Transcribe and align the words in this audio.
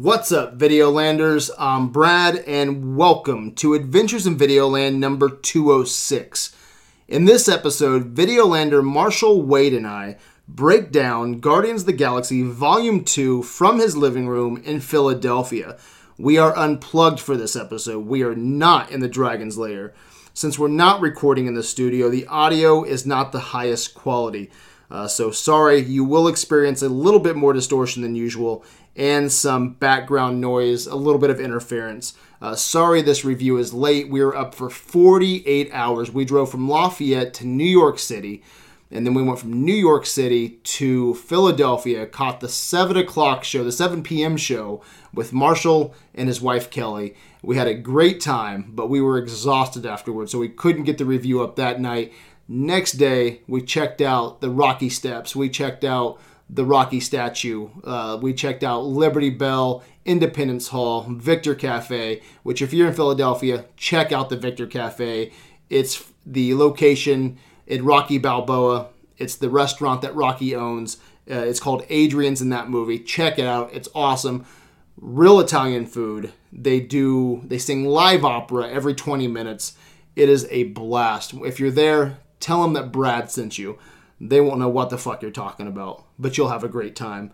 What's 0.00 0.30
up, 0.30 0.56
Videolanders? 0.56 1.50
I'm 1.58 1.88
Brad, 1.88 2.36
and 2.46 2.96
welcome 2.96 3.52
to 3.56 3.74
Adventures 3.74 4.28
in 4.28 4.38
Videoland 4.38 4.98
number 4.98 5.28
206. 5.28 6.54
In 7.08 7.24
this 7.24 7.48
episode, 7.48 8.14
Videolander 8.14 8.84
Marshall 8.84 9.42
Wade 9.42 9.74
and 9.74 9.88
I 9.88 10.16
break 10.46 10.92
down 10.92 11.40
Guardians 11.40 11.82
of 11.82 11.86
the 11.86 11.94
Galaxy 11.94 12.44
Volume 12.44 13.02
2 13.02 13.42
from 13.42 13.80
his 13.80 13.96
living 13.96 14.28
room 14.28 14.62
in 14.64 14.78
Philadelphia. 14.78 15.76
We 16.16 16.38
are 16.38 16.56
unplugged 16.56 17.18
for 17.18 17.36
this 17.36 17.56
episode. 17.56 18.06
We 18.06 18.22
are 18.22 18.36
not 18.36 18.92
in 18.92 19.00
the 19.00 19.08
Dragon's 19.08 19.58
Lair. 19.58 19.94
Since 20.32 20.60
we're 20.60 20.68
not 20.68 21.00
recording 21.00 21.48
in 21.48 21.54
the 21.54 21.64
studio, 21.64 22.08
the 22.08 22.28
audio 22.28 22.84
is 22.84 23.04
not 23.04 23.32
the 23.32 23.40
highest 23.40 23.96
quality. 23.96 24.48
Uh, 24.90 25.06
so 25.06 25.30
sorry, 25.30 25.80
you 25.80 26.04
will 26.04 26.28
experience 26.28 26.82
a 26.82 26.88
little 26.88 27.20
bit 27.20 27.36
more 27.36 27.52
distortion 27.52 28.02
than 28.02 28.14
usual 28.14 28.64
and 28.98 29.30
some 29.30 29.74
background 29.74 30.40
noise, 30.40 30.86
a 30.88 30.96
little 30.96 31.20
bit 31.20 31.30
of 31.30 31.40
interference. 31.40 32.14
Uh, 32.42 32.56
sorry 32.56 33.00
this 33.00 33.24
review 33.24 33.56
is 33.56 33.72
late. 33.72 34.10
We 34.10 34.22
were 34.22 34.36
up 34.36 34.54
for 34.54 34.68
48 34.68 35.70
hours. 35.72 36.10
We 36.10 36.24
drove 36.24 36.50
from 36.50 36.68
Lafayette 36.68 37.32
to 37.34 37.46
New 37.46 37.64
York 37.64 38.00
City, 38.00 38.42
and 38.90 39.06
then 39.06 39.14
we 39.14 39.22
went 39.22 39.38
from 39.38 39.64
New 39.64 39.74
York 39.74 40.04
City 40.04 40.50
to 40.64 41.14
Philadelphia, 41.14 42.06
caught 42.06 42.40
the 42.40 42.48
7 42.48 42.96
o'clock 42.96 43.44
show, 43.44 43.62
the 43.62 43.72
7 43.72 44.02
p.m. 44.02 44.36
show 44.36 44.82
with 45.14 45.32
Marshall 45.32 45.94
and 46.14 46.26
his 46.26 46.40
wife 46.40 46.68
Kelly. 46.68 47.14
We 47.40 47.56
had 47.56 47.68
a 47.68 47.74
great 47.74 48.20
time, 48.20 48.72
but 48.74 48.90
we 48.90 49.00
were 49.00 49.16
exhausted 49.18 49.86
afterwards, 49.86 50.32
so 50.32 50.40
we 50.40 50.48
couldn't 50.48 50.84
get 50.84 50.98
the 50.98 51.04
review 51.04 51.42
up 51.42 51.54
that 51.56 51.80
night. 51.80 52.12
Next 52.48 52.92
day, 52.92 53.42
we 53.46 53.62
checked 53.62 54.00
out 54.00 54.40
the 54.40 54.50
Rocky 54.50 54.88
Steps. 54.88 55.36
We 55.36 55.50
checked 55.50 55.84
out 55.84 56.18
the 56.50 56.64
Rocky 56.64 57.00
statue. 57.00 57.68
Uh, 57.84 58.18
we 58.20 58.32
checked 58.32 58.64
out 58.64 58.84
Liberty 58.84 59.30
Bell, 59.30 59.82
Independence 60.04 60.68
Hall, 60.68 61.02
Victor 61.02 61.54
Cafe, 61.54 62.22
which, 62.42 62.62
if 62.62 62.72
you're 62.72 62.88
in 62.88 62.94
Philadelphia, 62.94 63.66
check 63.76 64.12
out 64.12 64.30
the 64.30 64.36
Victor 64.36 64.66
Cafe. 64.66 65.32
It's 65.68 66.10
the 66.24 66.54
location 66.54 67.38
in 67.66 67.84
Rocky 67.84 68.18
Balboa. 68.18 68.88
It's 69.18 69.36
the 69.36 69.50
restaurant 69.50 70.00
that 70.02 70.14
Rocky 70.14 70.54
owns. 70.54 70.96
Uh, 71.30 71.34
it's 71.40 71.60
called 71.60 71.84
Adrian's 71.90 72.40
in 72.40 72.48
that 72.50 72.70
movie. 72.70 72.98
Check 72.98 73.38
it 73.38 73.46
out. 73.46 73.72
It's 73.74 73.88
awesome. 73.94 74.46
Real 74.96 75.40
Italian 75.40 75.86
food. 75.86 76.32
They 76.52 76.80
do, 76.80 77.42
they 77.44 77.58
sing 77.58 77.84
live 77.84 78.24
opera 78.24 78.68
every 78.70 78.94
20 78.94 79.28
minutes. 79.28 79.76
It 80.16 80.28
is 80.28 80.46
a 80.50 80.64
blast. 80.64 81.34
If 81.34 81.60
you're 81.60 81.70
there, 81.70 82.18
tell 82.40 82.62
them 82.62 82.72
that 82.72 82.90
Brad 82.90 83.30
sent 83.30 83.58
you. 83.58 83.78
They 84.20 84.40
won't 84.40 84.58
know 84.58 84.68
what 84.68 84.90
the 84.90 84.98
fuck 84.98 85.22
you're 85.22 85.30
talking 85.30 85.66
about, 85.66 86.04
but 86.18 86.36
you'll 86.36 86.48
have 86.48 86.64
a 86.64 86.68
great 86.68 86.96
time. 86.96 87.30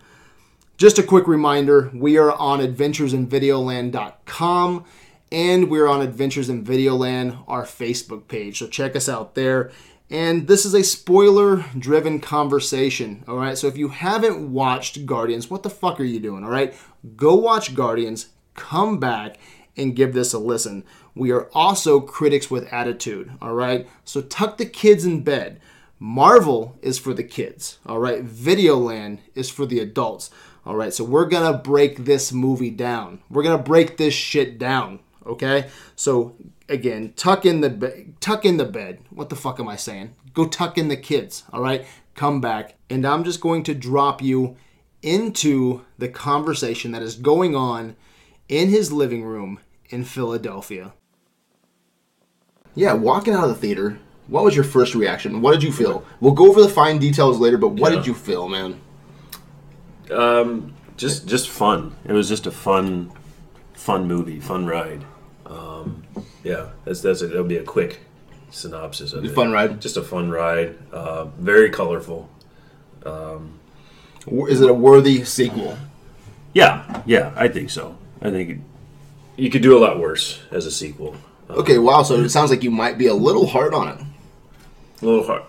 Just 0.77 0.99
a 0.99 1.03
quick 1.03 1.27
reminder 1.27 1.89
we 1.93 2.17
are 2.17 2.33
on 2.33 2.59
adventuresinvideoland.com 2.59 4.85
and 5.31 5.69
we're 5.69 5.87
on 5.87 6.01
Adventures 6.01 6.49
in 6.49 6.63
Videoland, 6.63 7.43
our 7.47 7.63
Facebook 7.63 8.27
page. 8.27 8.59
So 8.59 8.67
check 8.67 8.95
us 8.95 9.09
out 9.09 9.35
there. 9.35 9.71
And 10.09 10.47
this 10.47 10.65
is 10.65 10.75
a 10.75 10.83
spoiler 10.83 11.65
driven 11.77 12.19
conversation, 12.19 13.23
all 13.27 13.37
right? 13.37 13.57
So 13.57 13.67
if 13.67 13.75
you 13.75 13.87
haven't 13.87 14.53
watched 14.53 15.05
Guardians, 15.05 15.49
what 15.49 15.63
the 15.63 15.69
fuck 15.69 15.99
are 15.99 16.03
you 16.03 16.19
doing, 16.19 16.43
all 16.43 16.51
right? 16.51 16.75
Go 17.15 17.35
watch 17.35 17.73
Guardians, 17.73 18.27
come 18.53 18.99
back, 18.99 19.37
and 19.75 19.95
give 19.95 20.13
this 20.13 20.33
a 20.33 20.39
listen. 20.39 20.83
We 21.15 21.31
are 21.31 21.49
also 21.53 21.99
critics 21.99 22.51
with 22.51 22.71
attitude, 22.71 23.31
all 23.41 23.53
right? 23.53 23.89
So 24.03 24.21
tuck 24.21 24.57
the 24.57 24.65
kids 24.65 25.05
in 25.05 25.23
bed. 25.23 25.59
Marvel 25.99 26.77
is 26.81 26.97
for 26.99 27.13
the 27.13 27.23
kids, 27.23 27.79
all 27.85 27.99
right? 27.99 28.25
Videoland 28.25 29.19
is 29.33 29.49
for 29.49 29.65
the 29.65 29.79
adults, 29.79 30.29
all 30.65 30.75
right? 30.75 30.93
So 30.93 31.03
we're 31.03 31.25
gonna 31.25 31.57
break 31.57 32.05
this 32.05 32.31
movie 32.31 32.69
down. 32.71 33.21
We're 33.29 33.43
gonna 33.43 33.57
break 33.57 33.97
this 33.97 34.13
shit 34.13 34.57
down, 34.57 34.99
okay? 35.25 35.69
So 35.95 36.35
again, 36.67 37.13
tuck 37.15 37.45
in 37.45 37.61
the 37.61 37.69
be- 37.69 38.13
tuck 38.19 38.45
in 38.45 38.57
the 38.57 38.65
bed. 38.65 38.99
What 39.09 39.29
the 39.29 39.35
fuck 39.35 39.59
am 39.59 39.67
I 39.67 39.75
saying? 39.75 40.15
Go 40.33 40.47
tuck 40.47 40.77
in 40.77 40.89
the 40.89 40.97
kids, 40.97 41.43
all 41.53 41.61
right? 41.61 41.85
Come 42.13 42.41
back, 42.41 42.75
and 42.89 43.05
I'm 43.05 43.23
just 43.23 43.41
going 43.41 43.63
to 43.63 43.73
drop 43.73 44.21
you 44.21 44.55
into 45.01 45.85
the 45.97 46.07
conversation 46.09 46.91
that 46.91 47.03
is 47.03 47.15
going 47.15 47.55
on 47.55 47.95
in 48.49 48.69
his 48.69 48.91
living 48.91 49.23
room 49.23 49.59
in 49.89 50.03
Philadelphia. 50.03 50.93
Yeah, 52.73 52.93
walking 52.93 53.33
out 53.33 53.43
of 53.43 53.49
the 53.49 53.55
theater, 53.55 53.99
what 54.27 54.43
was 54.43 54.55
your 54.55 54.63
first 54.65 54.95
reaction? 54.95 55.41
What 55.41 55.51
did 55.53 55.63
you 55.63 55.71
feel? 55.71 56.03
We'll 56.19 56.33
go 56.33 56.47
over 56.49 56.61
the 56.61 56.69
fine 56.69 56.97
details 56.99 57.39
later, 57.39 57.57
but 57.57 57.69
what 57.69 57.91
Yeah. 57.91 57.97
did 57.99 58.07
you 58.07 58.13
feel, 58.13 58.47
man? 58.47 58.79
Um, 60.11 60.73
just 60.97 61.27
just 61.27 61.49
fun. 61.49 61.95
It 62.05 62.13
was 62.13 62.27
just 62.29 62.45
a 62.47 62.51
fun, 62.51 63.11
fun 63.73 64.07
movie, 64.07 64.39
fun 64.39 64.65
ride. 64.65 65.03
Um, 65.45 66.03
yeah, 66.43 66.67
that's 66.85 67.01
that's 67.01 67.21
a, 67.21 67.27
that'll 67.27 67.43
be 67.43 67.57
a 67.57 67.63
quick 67.63 67.99
synopsis 68.51 69.13
of 69.13 69.25
it. 69.25 69.31
Fun 69.31 69.51
ride? 69.51 69.81
Just 69.81 69.97
a 69.97 70.01
fun 70.03 70.29
ride. 70.29 70.75
Uh, 70.91 71.25
very 71.25 71.69
colorful. 71.69 72.29
Is 74.49 74.61
it 74.61 74.69
a 74.69 74.73
worthy 74.73 75.23
sequel? 75.23 75.77
Yeah, 76.53 77.01
yeah, 77.05 77.31
I 77.35 77.47
think 77.47 77.69
so. 77.69 77.97
I 78.21 78.31
think 78.31 78.49
it, 78.49 78.57
you 79.37 79.49
could 79.49 79.61
do 79.61 79.77
a 79.77 79.79
lot 79.79 79.99
worse 79.99 80.39
as 80.51 80.65
a 80.65 80.71
sequel. 80.71 81.15
Okay, 81.49 81.77
wow. 81.77 82.01
So 82.03 82.15
it 82.15 82.29
sounds 82.29 82.49
like 82.49 82.63
you 82.63 82.71
might 82.71 82.97
be 82.97 83.07
a 83.07 83.13
little 83.13 83.45
hard 83.45 83.73
on 83.73 83.87
it. 83.89 83.99
A 85.01 85.05
little 85.05 85.25
hard. 85.25 85.43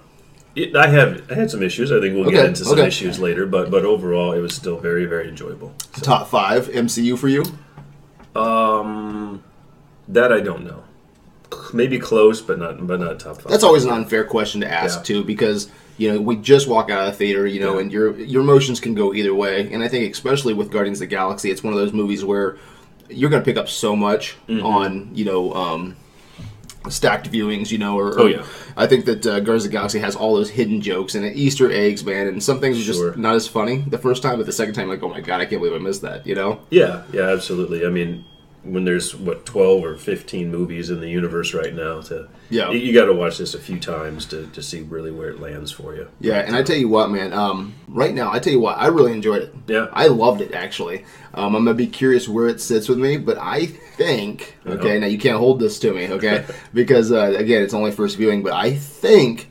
It, 0.55 0.75
I 0.75 0.87
have 0.89 1.31
I 1.31 1.35
had 1.35 1.51
some 1.51 1.63
issues. 1.63 1.93
I 1.93 2.01
think 2.01 2.15
we'll 2.15 2.27
Okay, 2.27 2.37
get 2.37 2.47
into 2.47 2.65
some 2.65 2.79
okay. 2.79 2.89
issues 2.89 3.19
later, 3.19 3.45
but 3.47 3.71
but 3.71 3.85
overall, 3.85 4.33
it 4.33 4.41
was 4.41 4.55
still 4.55 4.79
very 4.79 5.05
very 5.05 5.29
enjoyable. 5.29 5.75
So, 5.97 6.03
Top 6.03 6.29
five 6.29 6.69
MCU 6.69 7.19
for 7.19 7.29
you? 7.29 7.43
um, 8.35 9.43
that 10.09 10.33
I 10.33 10.41
don't 10.41 10.65
know. 10.65 10.83
Maybe 11.73 11.99
close, 11.99 12.41
but 12.41 12.59
not 12.59 12.87
but 12.87 13.01
not 13.01 13.21
top 13.21 13.41
five. 13.43 13.51
That's 13.51 13.65
always 13.65 13.85
an 13.85 13.91
unfair 13.91 14.25
question 14.25 14.61
to 14.63 14.71
ask 14.71 14.99
Yeah. 15.01 15.03
too, 15.05 15.25
because 15.25 15.69
you 15.99 16.13
know 16.13 16.21
we 16.21 16.37
just 16.37 16.69
walk 16.69 16.91
out 16.91 17.07
of 17.07 17.13
the 17.13 17.17
theater, 17.19 17.47
you 17.47 17.61
know, 17.61 17.75
Yeah. 17.75 17.81
and 17.83 17.93
your 17.93 18.17
your 18.19 18.43
emotions 18.43 18.81
can 18.81 18.95
go 18.95 19.15
either 19.15 19.35
way. 19.35 19.71
And 19.73 19.83
I 19.83 19.89
think 19.89 20.13
especially 20.13 20.55
with 20.55 20.71
Guardians 20.71 20.99
of 21.01 21.09
the 21.09 21.15
Galaxy, 21.15 21.51
it's 21.51 21.63
one 21.63 21.73
of 21.73 21.79
those 21.79 21.93
movies 21.93 22.25
where 22.25 22.57
you're 23.09 23.31
going 23.31 23.43
to 23.43 23.45
pick 23.45 23.57
up 23.57 23.69
so 23.69 23.95
much 23.95 24.37
Mm-hmm. 24.49 24.67
on 24.67 25.11
you 25.15 25.25
know 25.25 25.53
um, 25.55 25.97
stacked 26.91 27.31
viewings, 27.31 27.71
you 27.71 27.79
know. 27.79 27.99
Or, 27.99 28.09
or- 28.09 28.21
Oh, 28.21 28.27
yeah. 28.27 28.45
I 28.77 28.87
think 28.87 29.05
that 29.07 29.27
uh, 29.27 29.41
Guardians 29.41 29.65
of 29.65 29.71
the 29.71 29.77
Galaxy 29.77 29.99
has 30.01 30.15
all 30.17 30.35
those 30.35 30.51
hidden 30.51 30.81
jokes 30.81 31.15
and 31.15 31.25
Easter 31.37 31.71
eggs, 31.71 32.05
man. 32.05 32.27
And 32.27 32.43
some 32.43 32.61
things 32.61 32.79
are 32.79 32.93
Sure. 32.93 33.09
just 33.11 33.19
not 33.19 33.35
as 33.35 33.47
funny 33.49 33.79
the 33.87 33.99
first 33.99 34.23
time, 34.23 34.37
but 34.39 34.47
the 34.47 34.53
second 34.53 34.75
time, 34.75 34.89
like, 34.89 35.03
oh 35.03 35.09
my 35.09 35.21
god, 35.21 35.41
I 35.41 35.47
can't 35.47 35.61
believe 35.63 35.75
I 35.75 35.83
missed 35.83 36.03
that. 36.03 36.27
You 36.27 36.35
know? 36.35 36.61
Yeah, 36.71 37.03
yeah, 37.13 37.29
absolutely. 37.31 37.87
I 37.87 37.89
mean, 37.89 38.25
when 38.73 38.85
there's 38.85 39.15
what 39.15 39.47
twelve 39.47 39.85
or 39.85 39.97
fifteen 39.97 40.51
movies 40.51 40.91
in 40.91 41.01
the 41.01 41.09
universe 41.09 41.55
right 41.55 41.75
now, 41.75 42.01
to 42.03 42.29
Yeah. 42.51 42.71
you, 42.71 42.79
you 42.79 42.93
got 42.93 43.07
to 43.07 43.13
watch 43.13 43.39
this 43.39 43.55
a 43.55 43.59
few 43.59 43.79
times 43.79 44.27
to, 44.27 44.47
to 44.49 44.63
see 44.63 44.83
really 44.83 45.11
where 45.11 45.31
it 45.31 45.41
lands 45.41 45.73
for 45.73 45.95
you. 45.95 46.09
Yeah, 46.21 46.39
and 46.41 46.55
I 46.57 46.63
tell 46.63 46.77
you 46.77 46.89
what, 46.89 47.11
man. 47.11 47.33
Um, 47.33 47.75
right 47.89 48.15
now, 48.15 48.33
I 48.33 48.39
tell 48.39 48.53
you 48.53 48.61
what, 48.61 48.79
I 48.79 48.87
really 48.89 49.13
enjoyed 49.13 49.43
it. 49.43 49.55
Yeah. 49.67 49.89
I 49.93 50.09
loved 50.09 50.41
it 50.41 50.53
actually. 50.53 51.05
Um, 51.35 51.55
I'm 51.55 51.65
gonna 51.65 51.75
be 51.75 51.87
curious 51.87 52.29
where 52.29 52.49
it 52.49 52.61
sits 52.61 52.89
with 52.89 52.99
me, 52.99 53.17
but 53.17 53.39
I 53.39 53.67
think 53.67 54.57
okay. 54.67 54.91
Uh-huh. 54.91 54.99
Now 55.01 55.07
you 55.07 55.19
can't 55.19 55.39
hold 55.39 55.61
this 55.61 55.79
to 55.81 55.93
me, 55.93 56.09
okay? 56.09 56.45
because 56.75 57.13
uh, 57.13 57.35
again, 57.37 57.63
it's 57.63 57.75
only 57.75 57.93
first 57.93 58.17
viewing, 58.17 58.43
but 58.43 58.53
I 58.53 58.75
think 58.75 59.51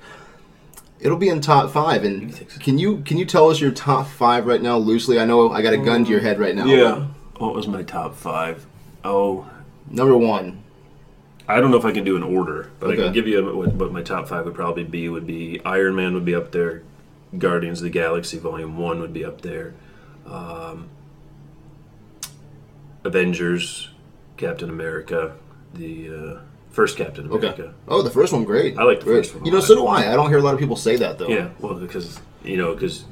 it'll 0.99 1.17
be 1.17 1.29
in 1.29 1.41
top 1.41 1.71
five. 1.71 2.03
And 2.03 2.33
can 2.59 2.77
you 2.77 2.97
can 3.01 3.17
you 3.17 3.25
tell 3.25 3.49
us 3.49 3.61
your 3.61 3.71
top 3.71 4.07
five 4.07 4.45
right 4.47 4.61
now 4.61 4.77
loosely? 4.77 5.19
I 5.19 5.25
know 5.25 5.51
I 5.51 5.61
got 5.61 5.73
a 5.73 5.77
gun 5.77 6.05
to 6.05 6.11
your 6.11 6.21
head 6.21 6.39
right 6.39 6.55
now. 6.55 6.65
Yeah, 6.65 7.07
what 7.37 7.53
was 7.53 7.67
my 7.67 7.83
top 7.83 8.15
five? 8.15 8.65
Oh, 9.05 9.47
Number 9.89 10.17
one. 10.17 10.63
I 11.47 11.61
don't 11.61 11.69
know 11.69 11.77
if 11.77 11.85
I 11.85 11.91
can 11.91 12.03
do 12.03 12.15
an 12.17 12.23
order, 12.23 12.71
but 12.79 12.89
I 12.89 12.93
Okay. 12.93 13.03
can 13.03 13.13
give 13.13 13.27
you 13.27 13.45
what, 13.55 13.73
what 13.75 13.91
my 13.93 14.01
top 14.01 14.27
five 14.27 14.45
would 14.45 14.55
probably 14.55 14.83
be. 14.83 15.07
Would 15.09 15.27
be 15.27 15.61
Iron 15.63 15.93
Man 15.95 16.15
would 16.15 16.25
be 16.25 16.33
up 16.33 16.51
there, 16.51 16.81
Guardians 17.37 17.79
of 17.81 17.83
the 17.83 17.91
Galaxy 17.91 18.39
Volume 18.39 18.77
One 18.79 18.99
would 19.01 19.13
be 19.13 19.23
up 19.23 19.41
there, 19.41 19.75
um, 20.25 20.89
Avengers, 23.03 23.89
Captain 24.37 24.69
America, 24.69 25.35
the 25.75 26.09
uh, 26.09 26.39
first 26.71 26.97
Captain 26.97 27.27
Okay. 27.29 27.37
America. 27.47 27.73
Oh, 27.87 28.01
the 28.01 28.09
first 28.09 28.33
one, 28.33 28.43
great. 28.43 28.75
I 28.77 28.83
like 28.83 28.99
the 29.01 29.05
Great. 29.05 29.17
first 29.27 29.35
one 29.35 29.45
You 29.45 29.51
know, 29.51 29.59
so 29.59 29.75
do 29.75 29.85
I. 29.85 30.11
I 30.11 30.15
don't 30.15 30.29
hear 30.29 30.39
a 30.39 30.41
lot 30.41 30.55
of 30.55 30.59
people 30.59 30.75
say 30.75 30.95
that 30.97 31.19
though. 31.19 31.27
Yeah, 31.27 31.49
well, 31.59 31.75
because 31.75 32.19
you 32.43 32.57
know, 32.57 32.73
because 32.73 33.05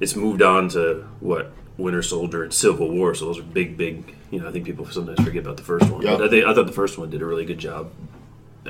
it's 0.00 0.14
moved 0.14 0.42
on 0.42 0.68
to 0.70 1.06
what 1.20 1.50
Winter 1.80 2.02
Soldier 2.02 2.42
and 2.44 2.52
Civil 2.52 2.90
War, 2.90 3.14
so 3.14 3.26
those 3.26 3.38
are 3.38 3.42
big, 3.42 3.76
big. 3.76 4.14
You 4.30 4.40
know, 4.40 4.48
I 4.48 4.52
think 4.52 4.64
people 4.64 4.86
sometimes 4.86 5.20
forget 5.20 5.42
about 5.44 5.56
the 5.56 5.62
first 5.64 5.90
one. 5.90 6.02
Yeah. 6.02 6.16
But 6.16 6.26
I 6.26 6.28
think 6.28 6.44
I 6.46 6.54
thought 6.54 6.66
the 6.66 6.72
first 6.72 6.98
one 6.98 7.10
did 7.10 7.20
a 7.22 7.26
really 7.26 7.44
good 7.44 7.58
job 7.58 7.90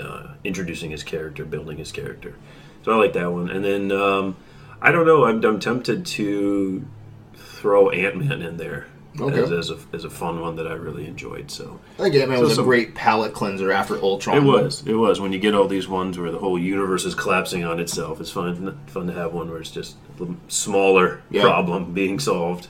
uh, 0.00 0.28
introducing 0.44 0.90
his 0.90 1.02
character, 1.02 1.44
building 1.44 1.76
his 1.78 1.92
character. 1.92 2.34
So 2.82 2.92
I 2.92 2.96
like 2.96 3.12
that 3.14 3.30
one. 3.32 3.50
And 3.50 3.64
then 3.64 3.92
um, 3.92 4.36
I 4.80 4.90
don't 4.92 5.04
know. 5.06 5.24
I'm, 5.24 5.44
I'm 5.44 5.60
tempted 5.60 6.06
to 6.06 6.86
throw 7.34 7.90
Ant 7.90 8.16
Man 8.16 8.40
in 8.42 8.56
there 8.56 8.86
Okay. 9.20 9.42
as, 9.42 9.50
as 9.50 9.70
a 9.70 9.76
as 9.92 10.04
a 10.04 10.10
fun 10.10 10.40
one 10.40 10.56
that 10.56 10.66
I 10.68 10.72
really 10.72 11.06
enjoyed. 11.06 11.50
So 11.50 11.78
I 11.98 12.04
think 12.04 12.14
Ant 12.14 12.30
Man 12.30 12.38
So 12.38 12.44
was 12.44 12.58
a 12.58 12.62
great 12.62 12.94
palate 12.94 13.34
cleanser 13.34 13.70
after 13.72 14.00
Ultron. 14.00 14.36
it 14.38 14.44
was. 14.44 14.82
It 14.86 14.94
was 14.94 15.20
when 15.20 15.32
you 15.32 15.38
get 15.40 15.54
all 15.54 15.66
these 15.68 15.88
ones 15.88 16.18
where 16.18 16.30
the 16.30 16.38
whole 16.38 16.58
universe 16.58 17.04
is 17.04 17.14
collapsing 17.14 17.64
on 17.64 17.80
itself. 17.80 18.20
It's 18.20 18.30
fun. 18.30 18.78
Fun 18.86 19.06
to 19.08 19.12
have 19.12 19.34
one 19.34 19.50
where 19.50 19.60
it's 19.60 19.70
just 19.72 19.96
a 20.20 20.26
smaller 20.48 21.22
Yeah. 21.30 21.42
problem 21.42 21.92
being 21.92 22.18
solved. 22.18 22.68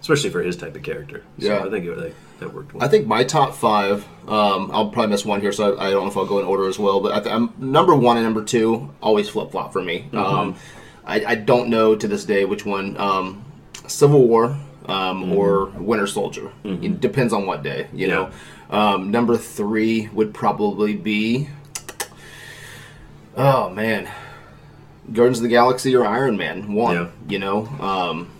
Especially 0.00 0.30
for 0.30 0.42
his 0.42 0.56
type 0.56 0.74
of 0.74 0.82
character. 0.82 1.22
So 1.38 1.46
Yeah. 1.46 1.64
I 1.64 1.70
think 1.70 1.84
it, 1.86 1.96
that, 1.96 2.12
that 2.40 2.54
worked 2.54 2.72
well. 2.74 2.82
I 2.82 2.88
think 2.88 3.06
my 3.06 3.22
top 3.24 3.54
five. 3.54 4.06
Um, 4.26 4.70
I'll 4.72 4.88
probably 4.90 5.10
miss 5.10 5.24
one 5.24 5.40
here, 5.40 5.52
so 5.52 5.76
I, 5.76 5.88
I 5.88 5.90
don't 5.90 6.04
know 6.04 6.10
if 6.10 6.16
I'll 6.16 6.24
go 6.26 6.38
in 6.38 6.44
order 6.46 6.66
as 6.68 6.78
well. 6.78 7.00
But 7.00 7.12
I 7.12 7.20
th- 7.20 7.34
I'm, 7.34 7.52
number 7.58 7.94
one 7.94 8.16
and 8.16 8.24
number 8.24 8.42
two 8.44 8.90
always 9.02 9.28
flip 9.28 9.50
flop 9.50 9.72
for 9.72 9.82
me. 9.82 10.08
Um, 10.12 10.56
I, 11.04 11.24
I 11.24 11.34
don't 11.34 11.68
know 11.68 11.94
to 11.96 12.08
this 12.08 12.24
day 12.24 12.44
which 12.44 12.64
one. 12.64 12.96
Um, 12.96 13.44
Civil 13.86 14.26
War 14.26 14.56
um, 14.86 15.32
or 15.32 15.66
Winter 15.66 16.06
Soldier. 16.06 16.50
It 16.64 17.00
depends 17.00 17.32
on 17.32 17.44
what 17.46 17.62
day. 17.62 17.88
You 17.92 18.06
Yeah. 18.08 18.14
know. 18.14 18.30
Um, 18.70 19.10
number 19.10 19.36
three 19.36 20.08
would 20.08 20.32
probably 20.32 20.94
be. 20.96 21.48
Oh 23.36 23.70
man, 23.70 24.08
Guardians 25.12 25.38
of 25.38 25.42
the 25.44 25.48
Galaxy 25.48 25.94
or 25.94 26.04
Iron 26.06 26.36
Man 26.36 26.72
one. 26.74 26.94
Yeah. 26.94 27.08
You 27.28 27.38
know. 27.38 27.66
Um, 27.80 28.30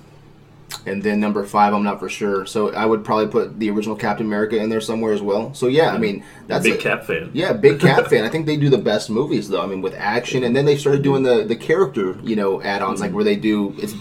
and 0.86 1.02
then 1.02 1.20
number 1.20 1.44
five, 1.44 1.74
I'm 1.74 1.82
not 1.82 1.98
for 1.98 2.08
sure. 2.08 2.46
So 2.46 2.72
I 2.72 2.86
would 2.86 3.04
probably 3.04 3.26
put 3.26 3.58
the 3.58 3.70
original 3.70 3.96
Captain 3.96 4.26
America 4.26 4.56
in 4.56 4.70
there 4.70 4.80
somewhere 4.80 5.12
as 5.12 5.20
well. 5.20 5.52
So 5.54 5.66
yeah, 5.66 5.90
I 5.90 5.98
mean 5.98 6.24
that's 6.46 6.64
a 6.64 6.70
Big 6.70 6.78
it. 6.78 6.82
Cap 6.82 7.04
fan. 7.04 7.30
Yeah, 7.32 7.52
big 7.52 7.80
Cap 7.80 8.06
fan. 8.06 8.24
I 8.24 8.28
think 8.28 8.46
they 8.46 8.56
do 8.56 8.68
the 8.68 8.78
best 8.78 9.10
movies 9.10 9.48
though. 9.48 9.62
I 9.62 9.66
mean, 9.66 9.82
with 9.82 9.94
action, 9.94 10.44
and 10.44 10.54
then 10.54 10.64
they 10.64 10.76
started 10.76 11.02
doing 11.02 11.22
the 11.22 11.44
the 11.44 11.56
character, 11.56 12.16
you 12.22 12.36
know, 12.36 12.62
add-ons 12.62 13.00
like 13.00 13.12
where 13.12 13.24
they 13.24 13.36
do 13.36 13.74
it's 13.78 13.92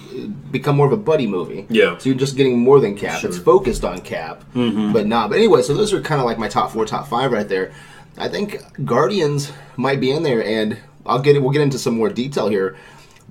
become 0.51 0.75
more 0.77 0.85
of 0.85 0.91
a 0.91 0.97
buddy 0.97 1.27
movie. 1.27 1.65
Yeah. 1.69 1.97
So 1.97 2.09
you're 2.09 2.17
just 2.17 2.35
getting 2.35 2.59
more 2.59 2.79
than 2.79 2.95
Cap. 2.95 3.23
It's 3.23 3.37
focused 3.37 3.83
on 3.83 4.01
Cap, 4.01 4.43
mm-hmm. 4.53 4.93
but 4.93 5.05
not. 5.05 5.29
But 5.29 5.37
anyway, 5.37 5.61
so 5.61 5.73
those 5.73 5.93
are 5.93 6.01
kind 6.01 6.19
of 6.19 6.25
like 6.25 6.37
my 6.37 6.47
top 6.47 6.71
four, 6.71 6.85
top 6.85 7.07
five 7.07 7.31
right 7.31 7.47
there. 7.47 7.71
I 8.17 8.27
think 8.27 8.61
Guardians 8.85 9.51
might 9.77 9.99
be 9.99 10.11
in 10.11 10.23
there, 10.23 10.43
and 10.43 10.77
I'll 11.05 11.21
get 11.21 11.35
it. 11.35 11.39
We'll 11.39 11.51
get 11.51 11.61
into 11.61 11.79
some 11.79 11.95
more 11.95 12.09
detail 12.09 12.49
here. 12.49 12.77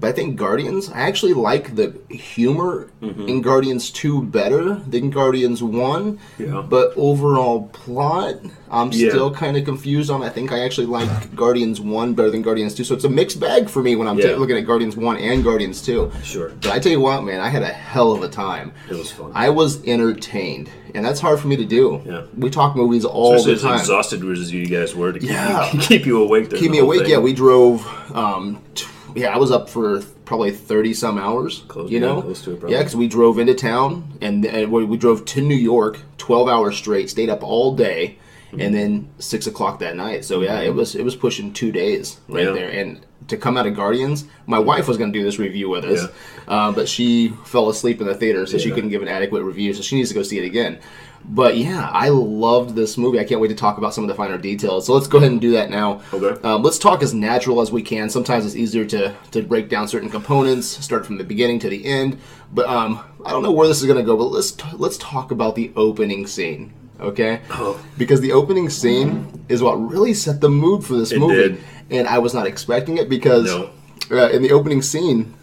But 0.01 0.09
I 0.11 0.13
think 0.13 0.37
Guardians, 0.37 0.91
I 0.91 1.01
actually 1.01 1.35
like 1.35 1.75
the 1.75 1.93
humor 2.09 2.89
in 3.03 3.43
Guardians 3.43 3.91
2 3.91 4.23
better 4.23 4.75
than 4.77 5.11
Guardians 5.11 5.61
1. 5.61 6.19
Yeah. 6.39 6.63
But 6.69 6.93
overall 6.97 7.69
plot, 7.73 8.37
I'm 8.71 8.93
Yeah. 8.93 9.09
still 9.11 9.33
kind 9.33 9.57
of 9.57 9.65
confused 9.65 10.09
on. 10.09 10.23
I 10.23 10.29
think 10.29 10.53
I 10.53 10.61
actually 10.61 10.87
like 10.87 11.35
Guardians 11.35 11.81
1 11.81 12.15
better 12.15 12.31
than 12.31 12.43
Guardians 12.43 12.75
2. 12.75 12.85
So 12.85 12.95
it's 12.95 13.03
a 13.05 13.09
mixed 13.09 13.41
bag 13.41 13.69
for 13.69 13.83
me 13.83 13.97
when 13.97 14.07
I'm 14.07 14.19
Yeah. 14.21 14.37
looking 14.37 14.57
at 14.57 14.67
Guardians 14.67 14.97
1 14.97 15.17
and 15.17 15.43
Guardians 15.43 15.83
2. 15.83 16.13
Sure. 16.23 16.53
But 16.63 16.71
I 16.73 16.79
tell 16.79 16.93
you 16.93 17.01
what, 17.01 17.25
man, 17.25 17.41
I 17.41 17.49
had 17.49 17.63
a 17.63 17.67
hell 17.67 18.13
of 18.13 18.23
a 18.23 18.29
time. 18.29 18.71
It 18.89 18.97
was 18.97 19.11
fun. 19.11 19.33
I 19.35 19.51
was 19.51 19.83
entertained, 19.85 20.69
and 20.95 21.05
that's 21.05 21.19
hard 21.19 21.41
for 21.41 21.49
me 21.49 21.57
to 21.57 21.65
do. 21.65 22.01
Yeah. 22.07 22.21
We 22.37 22.51
talk 22.51 22.77
movies 22.77 23.05
all 23.05 23.35
Especially 23.35 23.55
the 23.55 23.57
as 23.57 23.63
time. 23.63 23.79
exhausted 23.81 24.23
as 24.31 24.53
you 24.53 24.67
guys 24.67 24.95
were 24.95 25.13
to 25.13 25.19
keep, 25.19 25.31
Yeah. 25.31 25.73
you, 25.73 25.79
keep 25.91 26.07
you 26.07 26.23
awake. 26.23 26.51
Keep 26.55 26.71
me 26.71 26.79
awake. 26.79 27.01
thing. 27.03 27.11
Yeah, 27.11 27.19
we 27.19 27.33
drove. 27.33 27.85
Um, 28.15 28.59
t- 28.77 28.85
yeah, 29.15 29.29
I 29.35 29.39
was 29.39 29.51
up 29.51 29.69
for 29.69 30.01
probably 30.25 30.51
thirty 30.51 30.95
some 30.95 31.19
hours. 31.19 31.65
Close- 31.69 31.91
you 31.91 31.99
yeah, 32.01 32.07
know, 32.07 32.23
close 32.23 32.43
to 32.43 32.53
it, 32.53 32.61
probably. 32.61 32.75
yeah, 32.77 32.83
because 32.83 32.97
we 32.97 33.09
drove 33.09 33.39
into 33.39 33.55
town 33.55 34.13
and, 34.21 34.45
and 34.45 34.71
we, 34.73 34.85
we 34.85 34.97
drove 34.97 35.25
to 35.27 35.41
New 35.41 35.55
York, 35.57 36.01
twelve 36.19 36.49
hours 36.49 36.77
straight, 36.77 37.11
stayed 37.11 37.31
up 37.31 37.43
all 37.43 37.75
day, 37.75 38.19
Mm-hmm. 38.49 38.61
and 38.63 38.75
then 38.75 39.09
six 39.19 39.47
o'clock 39.47 39.81
that 39.81 39.95
night. 39.95 40.25
So 40.25 40.41
yeah, 40.41 40.61
it 40.61 40.75
was 40.75 40.95
it 40.95 41.03
was 41.05 41.15
pushing 41.15 41.53
two 41.53 41.71
days 41.71 42.19
right 42.29 42.45
Yeah. 42.45 42.53
there, 42.53 42.71
and. 42.71 43.01
To 43.27 43.37
come 43.37 43.59
out 43.59 43.67
of 43.67 43.75
Guardians, 43.77 44.25
my 44.47 44.59
wife 44.61 44.89
was 44.89 44.97
going 44.97 45.13
to 45.13 45.19
do 45.19 45.23
this 45.23 45.39
review 45.39 45.69
with 45.69 45.85
us, 45.85 46.07
uh, 46.47 46.73
but 46.73 46.89
she 46.89 47.29
fell 47.45 47.69
asleep 47.69 48.01
in 48.01 48.07
the 48.07 48.15
theater, 48.15 48.47
so 48.47 48.57
she 48.57 48.71
couldn't 48.71 48.89
give 48.89 49.03
an 49.03 49.09
adequate 49.09 49.43
review. 49.43 49.75
So 49.75 49.83
she 49.83 49.97
needs 49.97 50.09
to 50.09 50.15
go 50.15 50.23
see 50.23 50.39
it 50.39 50.45
again. 50.47 50.79
But 51.25 51.57
yeah, 51.59 51.91
I 51.93 52.09
loved 52.09 52.75
this 52.75 52.97
movie. 52.97 53.21
I 53.21 53.25
can't 53.25 53.41
wait 53.41 53.49
to 53.49 53.55
talk 53.55 53.77
about 53.77 53.93
some 53.93 54.03
of 54.05 54.09
the 54.09 54.15
finer 54.15 54.39
details. 54.39 54.87
So 54.87 54.95
let's 54.95 55.07
go 55.07 55.19
ahead 55.19 55.31
and 55.31 55.41
do 55.41 55.51
that 55.53 55.69
now. 55.69 56.01
Okay. 56.13 56.41
Um, 56.43 56.63
let's 56.63 56.79
talk 56.79 57.03
as 57.03 57.13
natural 57.13 57.61
as 57.61 57.71
we 57.71 57.83
can. 57.83 58.09
Sometimes 58.09 58.47
it's 58.47 58.57
easier 58.57 58.85
to, 58.87 59.15
to 59.33 59.43
break 59.43 59.69
down 59.69 59.89
certain 59.89 60.09
components, 60.09 60.67
start 60.67 61.05
from 61.05 61.19
the 61.19 61.25
beginning 61.25 61.59
to 61.61 61.69
the 61.69 61.85
end. 61.85 62.19
But 62.55 62.67
um, 62.69 63.01
I 63.27 63.31
don't 63.31 63.43
know 63.43 63.53
where 63.53 63.69
this 63.69 63.81
is 63.81 63.87
going 63.87 63.99
to 63.99 64.05
go. 64.05 64.17
But 64.17 64.27
let's 64.27 64.53
t- 64.53 64.65
let's 64.77 64.97
talk 64.97 65.31
about 65.31 65.55
the 65.55 65.71
opening 65.77 66.27
scene, 66.27 66.73
okay? 66.99 67.43
Oh. 67.51 67.79
Because 67.99 68.23
the 68.23 68.33
opening 68.33 68.71
scene 68.71 69.45
is 69.51 69.63
what 69.63 69.75
really 69.75 70.15
set 70.15 70.41
the 70.41 70.49
mood 70.49 70.83
for 70.83 70.95
this 70.95 71.13
It 71.13 71.19
movie, 71.19 71.35
did. 71.35 71.59
and 71.91 72.09
I 72.09 72.19
was 72.21 72.33
not 72.33 72.47
expecting 72.47 72.97
it 72.97 73.11
because 73.11 73.45
No. 73.45 73.71
uh, 74.11 74.31
in 74.31 74.41
the 74.41 74.53
opening 74.53 74.81
scene 74.81 75.35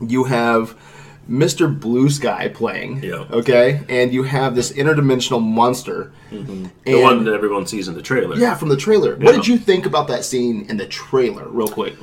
you 0.00 0.22
have. 0.24 0.76
Mr. 1.30 1.68
Blue 1.78 2.10
Sky 2.10 2.48
playing, 2.48 3.00
Yeah. 3.02 3.24
okay, 3.30 3.80
and 3.88 4.12
you 4.12 4.24
have 4.24 4.54
this 4.56 4.72
interdimensional 4.72 5.40
monster, 5.42 6.10
The 6.30 6.68
and- 6.86 7.00
one 7.02 7.24
that 7.24 7.32
everyone 7.34 7.66
sees 7.66 7.86
in 7.88 7.94
the 7.94 8.02
trailer. 8.02 8.36
yeah, 8.36 8.54
from 8.54 8.68
the 8.70 8.76
trailer. 8.76 9.16
What 9.16 9.34
did 9.34 9.46
you 9.46 9.56
think 9.56 9.86
about 9.86 10.08
that 10.08 10.24
scene 10.24 10.66
in 10.68 10.76
the 10.78 10.86
trailer, 10.86 11.48
real 11.48 11.68
quick? 11.68 11.94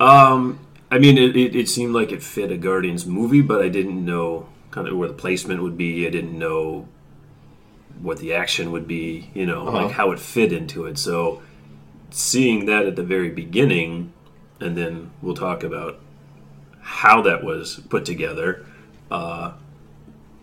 Um, 0.00 0.58
I 0.90 0.98
mean, 0.98 1.18
it, 1.18 1.36
it, 1.36 1.54
it 1.54 1.68
seemed 1.68 1.94
like 1.94 2.10
it 2.12 2.22
fit 2.22 2.50
a 2.50 2.56
Guardians 2.56 3.06
movie, 3.06 3.42
but 3.42 3.62
I 3.62 3.68
didn't 3.68 4.04
know 4.04 4.46
kind 4.70 4.88
of 4.88 4.96
where 4.96 5.08
the 5.08 5.14
placement 5.14 5.62
would 5.62 5.76
be. 5.78 6.06
I 6.06 6.10
didn't 6.10 6.36
know 6.38 6.88
what 8.00 8.18
the 8.18 8.32
action 8.32 8.70
would 8.72 8.86
be. 8.86 9.30
You 9.34 9.46
know, 9.46 9.66
Uh-huh. 9.68 9.84
like 9.84 9.92
how 9.92 10.10
it 10.12 10.18
fit 10.20 10.52
into 10.52 10.84
it. 10.84 10.98
So 10.98 11.42
seeing 12.10 12.66
that 12.66 12.86
at 12.86 12.96
the 12.96 13.02
very 13.02 13.28
beginning, 13.30 14.12
and 14.60 14.76
then 14.76 15.10
we'll 15.22 15.34
talk 15.34 15.62
about 15.62 15.98
how 16.88 17.20
that 17.22 17.44
was 17.44 17.80
put 17.90 18.04
together. 18.06 18.64
Uh, 19.10 19.52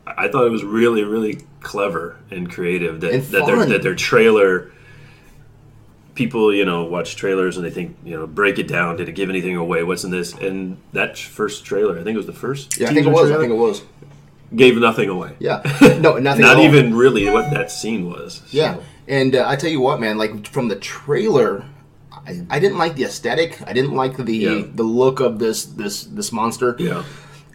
I 0.05 0.27
thought 0.27 0.45
it 0.45 0.51
was 0.51 0.63
really, 0.63 1.03
really 1.03 1.39
clever 1.61 2.17
and 2.29 2.49
creative 2.49 3.01
that 3.01 3.11
And 3.13 3.23
that 3.23 3.45
their 3.47 3.65
that 3.65 3.81
their 3.81 3.95
trailer 3.95 4.71
people 6.13 6.53
you 6.53 6.63
know 6.63 6.83
watch 6.85 7.15
trailers 7.15 7.57
and 7.57 7.65
they 7.65 7.71
think 7.71 7.97
you 8.05 8.15
know 8.15 8.25
break 8.27 8.57
it 8.59 8.67
down 8.67 8.95
did 8.95 9.09
it 9.09 9.13
give 9.13 9.29
anything 9.29 9.55
away 9.57 9.83
what's 9.83 10.03
in 10.05 10.11
this 10.11 10.31
and 10.33 10.77
that 10.93 11.17
first 11.17 11.65
trailer 11.65 11.99
i 11.99 12.03
think 12.03 12.13
it 12.13 12.17
was 12.17 12.27
the 12.27 12.31
first 12.31 12.77
Yeah, 12.79 12.89
I 12.89 12.93
think 12.93 13.05
it 13.07 13.09
was. 13.09 13.31
I 13.31 13.37
think 13.37 13.51
it 13.51 13.55
was. 13.55 13.81
gave 14.55 14.77
nothing 14.77 15.09
away 15.09 15.35
Yeah, 15.39 15.61
no, 15.99 16.17
nothing. 16.19 16.43
not 16.43 16.59
even 16.59 16.93
really 16.95 17.27
what 17.29 17.49
that 17.51 17.69
scene 17.71 18.07
was 18.09 18.41
Yeah, 18.51 18.77
and 19.07 19.35
uh, 19.35 19.43
I 19.49 19.55
tell 19.57 19.69
you 19.71 19.81
what, 19.81 19.99
man. 19.99 20.17
Like 20.17 20.47
from 20.47 20.67
the 20.69 20.77
trailer, 20.77 21.65
I, 22.27 22.45
I 22.49 22.59
didn't 22.59 22.77
like 22.77 22.95
the 22.95 23.03
aesthetic. 23.05 23.59
I 23.67 23.73
didn't 23.73 23.93
like 23.95 24.17
the 24.17 24.35
Yeah. 24.35 24.63
the 24.73 24.83
look 24.83 25.19
of 25.19 25.39
this 25.39 25.65
this 25.65 26.03
this 26.05 26.31
monster. 26.31 26.75
yeah 26.79 27.03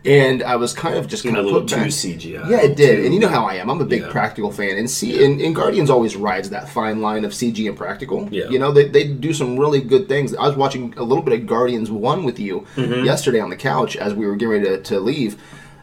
and 0.02 0.42
I 0.42 0.56
was 0.56 0.72
kind 0.72 0.94
of 0.96 1.08
just 1.08 1.24
kind 1.24 1.36
of 1.36 1.44
put 1.44 1.68
too 1.68 1.76
back. 1.76 1.86
cgi 1.88 2.32
Yeah, 2.48 2.62
it 2.62 2.74
did. 2.74 2.96
too. 2.96 3.04
And 3.04 3.12
you 3.12 3.20
know 3.20 3.28
how 3.28 3.44
I 3.44 3.56
am. 3.56 3.68
I'm 3.70 3.82
a 3.82 3.84
big 3.84 4.00
Yeah. 4.00 4.10
practical 4.10 4.50
fan. 4.50 4.78
And 4.78 4.88
see, 4.88 5.22
and, 5.22 5.38
and 5.42 5.54
Guardians 5.54 5.90
always 5.90 6.16
rides 6.16 6.48
that 6.50 6.70
fine 6.70 7.02
line 7.02 7.22
of 7.26 7.32
CG 7.32 7.68
and 7.68 7.76
practical. 7.76 8.26
Yeah. 8.30 8.48
You 8.48 8.58
know, 8.58 8.72
they, 8.72 8.88
they 8.88 9.04
do 9.06 9.34
some 9.34 9.58
really 9.58 9.82
good 9.82 10.08
things. 10.08 10.34
I 10.34 10.46
was 10.48 10.56
watching 10.56 10.94
a 10.96 11.02
little 11.02 11.22
bit 11.22 11.38
of 11.38 11.46
Guardians 11.46 11.90
1 11.90 12.24
with 12.24 12.38
you 12.40 12.64
Mm-hmm. 12.76 13.04
yesterday 13.04 13.40
on 13.40 13.50
the 13.50 13.56
couch 13.56 13.94
as 13.94 14.14
we 14.14 14.24
were 14.26 14.36
getting 14.36 14.52
ready 14.54 14.64
to, 14.64 14.80
to 14.84 15.00
leave. 15.00 15.36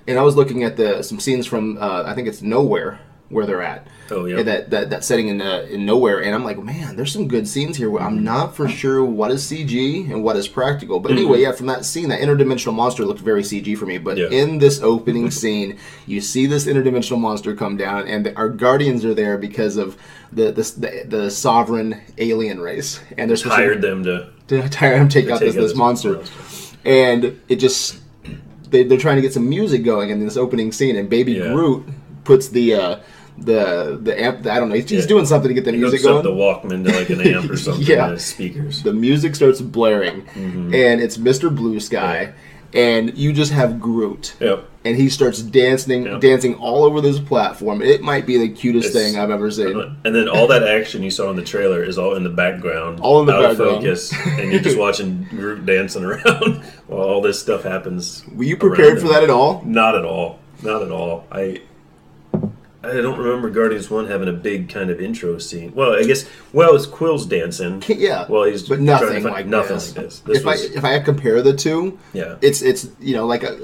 And 0.08 0.18
I 0.18 0.24
was 0.24 0.36
looking 0.36 0.64
at 0.64 0.78
the 0.78 1.04
some 1.04 1.20
scenes 1.20 1.46
from, 1.46 1.78
uh, 1.80 2.02
I 2.08 2.16
think 2.16 2.28
it's 2.28 2.42
Knowhere, 2.42 2.98
where 3.30 3.46
they're 3.46 3.62
at. 3.62 3.86
Oh, 4.10 4.24
yeah. 4.24 4.42
That, 4.42 4.70
that, 4.70 4.90
that 4.90 5.04
setting 5.04 5.28
in, 5.28 5.42
uh, 5.42 5.68
in 5.70 5.82
Knowhere. 5.86 6.26
And 6.26 6.34
I'm 6.34 6.46
like, 6.46 6.58
man, 6.58 6.96
there's 6.96 7.12
some 7.12 7.28
good 7.28 7.46
scenes 7.46 7.76
here 7.76 7.94
I'm 8.00 8.24
not 8.24 8.56
for 8.56 8.70
sure 8.70 9.04
what 9.04 9.32
is 9.32 9.44
CG 9.44 10.10
and 10.10 10.24
what 10.24 10.38
is 10.38 10.48
practical. 10.48 11.02
But 11.02 11.12
anyway, 11.12 11.42
yeah, 11.42 11.52
from 11.52 11.66
that 11.68 11.84
scene, 11.84 12.08
that 12.10 12.22
interdimensional 12.22 12.74
monster 12.74 13.04
looked 13.06 13.20
very 13.20 13.42
CG 13.42 13.78
for 13.78 13.86
me. 13.86 13.98
But 13.98 14.18
Yeah. 14.18 14.30
in 14.30 14.60
this 14.60 14.82
opening 14.82 15.30
scene, 15.30 15.78
you 16.06 16.22
see 16.22 16.46
this 16.46 16.66
interdimensional 16.68 17.20
monster 17.20 17.54
come 17.54 17.76
down, 17.76 18.08
and 18.08 18.26
the, 18.26 18.36
our 18.38 18.48
guardians 18.50 19.04
are 19.04 19.14
there 19.14 19.38
because 19.38 19.76
of 19.76 19.98
the 20.32 20.52
the, 20.52 20.62
the, 20.78 21.04
the 21.18 21.32
sovereign 21.32 22.00
alien 22.18 22.62
race, 22.62 23.02
and 23.18 23.30
they're 23.30 23.36
supposed 23.38 23.56
hired 23.58 23.82
them 23.82 24.04
to 24.04 24.30
to, 24.48 24.70
to 24.70 24.78
hire 24.78 24.96
him 24.98 25.10
to 25.10 25.22
take 25.22 25.30
out 25.30 25.40
take 25.40 25.50
this, 25.50 25.58
out 25.58 25.62
this 25.62 25.76
monster, 25.76 26.14
monster. 26.14 26.78
and 26.86 27.42
it 27.50 27.58
just 27.58 28.00
they, 28.70 28.84
they're 28.84 28.98
trying 28.98 29.16
to 29.18 29.22
get 29.22 29.34
some 29.34 29.48
music 29.50 29.84
going 29.84 30.10
in 30.12 30.20
this 30.20 30.38
opening 30.38 30.72
scene, 30.72 30.96
and 30.96 31.10
Baby 31.10 31.34
Yeah. 31.34 31.52
Groot 31.54 31.86
puts 32.24 32.48
the. 32.48 32.74
Uh, 32.74 33.00
the 33.38 34.00
the 34.02 34.20
amp 34.22 34.46
I 34.48 34.56
don't 34.60 34.70
know 34.70 34.76
he's, 34.76 34.90
he's 34.90 35.06
doing 35.06 35.26
something 35.26 35.48
to 35.50 35.54
get 35.54 35.66
the 35.66 35.72
he 35.72 35.78
music 35.78 36.02
going 36.04 36.18
up 36.18 36.24
the 36.24 36.32
walkman 36.32 36.84
to 36.86 36.92
like 36.98 37.10
an 37.10 37.22
amp 37.22 37.50
or 37.52 37.58
something 37.66 37.86
Yeah. 37.86 38.10
yeah. 38.12 38.18
speakers 38.18 38.82
the 38.84 38.94
music 38.94 39.36
starts 39.36 39.62
blaring 39.62 40.24
Mm-hmm. 40.24 40.74
and 40.74 41.02
it's 41.02 41.18
Mr. 41.18 41.54
Blue 41.56 41.80
Sky 41.80 42.34
and 42.74 43.18
you 43.18 43.32
just 43.34 43.52
have 43.54 43.80
Groot 43.80 44.36
yep 44.40 44.68
and 44.84 44.96
he 44.96 45.10
starts 45.10 45.42
dancing 45.42 46.04
Yep. 46.06 46.22
dancing 46.22 46.56
all 46.56 46.84
over 46.86 47.02
this 47.02 47.20
platform. 47.20 47.82
It 47.82 48.02
might 48.02 48.26
be 48.26 48.38
the 48.38 48.48
cutest 48.50 48.90
It's- 48.90 49.12
thing 49.12 49.20
I've 49.20 49.30
ever 49.32 49.52
seen. 49.52 49.98
And 50.06 50.16
then 50.16 50.30
all 50.30 50.48
that 50.48 50.64
action 50.64 51.04
you 51.04 51.12
saw 51.12 51.30
in 51.30 51.36
the 51.36 51.44
trailer 51.44 51.84
is 51.84 51.98
all 51.98 52.16
in 52.16 52.24
the 52.24 52.30
background, 52.30 53.02
All 53.02 53.20
in 53.20 53.26
the 53.26 53.34
out 53.34 53.42
background. 53.50 53.72
of 53.72 53.78
focus, 53.84 54.14
and 54.40 54.50
you're 54.52 54.62
just 54.62 54.78
watching 54.86 55.28
Groot 55.30 55.66
dancing 55.66 56.06
around 56.06 56.64
while 56.88 57.02
all 57.02 57.22
this 57.22 57.38
stuff 57.38 57.64
happens. 57.64 58.24
Were 58.34 58.46
you 58.46 58.56
prepared 58.56 59.00
for 59.02 59.08
him. 59.08 59.12
that 59.14 59.24
at 59.24 59.30
all? 59.30 59.62
Not 59.66 59.96
at 59.96 60.06
all. 60.06 60.40
Not 60.64 60.82
at 60.82 60.92
all. 60.92 61.26
I 61.34 61.60
I 62.88 63.02
don't 63.02 63.18
remember 63.20 63.50
Guardians 63.50 63.90
One 63.90 64.08
having 64.08 64.28
a 64.28 64.34
big 64.34 64.70
kind 64.70 64.90
of 64.90 65.02
intro 65.02 65.38
scene. 65.38 65.74
Well, 65.76 65.94
I 65.96 66.04
guess 66.04 66.26
well, 66.54 66.76
it's 66.76 66.86
Quill's 66.86 67.26
dancing. 67.26 67.84
Yeah, 67.98 68.28
Well, 68.30 68.44
he's 68.44 68.68
but 68.70 68.80
nothing 68.80 69.24
like 69.24 69.48
nothing 69.48 69.76
this. 69.76 69.96
like 69.96 70.06
this. 70.06 70.20
This 70.20 70.38
if 70.40 70.46
was 70.46 70.72
I 70.72 70.78
if 70.78 70.84
I 70.84 71.00
compare 71.00 71.42
the 71.42 71.54
two, 71.56 71.98
yeah. 72.14 72.36
it's 72.42 72.62
it's 72.62 72.88
you 73.00 73.16
know 73.16 73.26
like 73.26 73.44
a, 73.44 73.58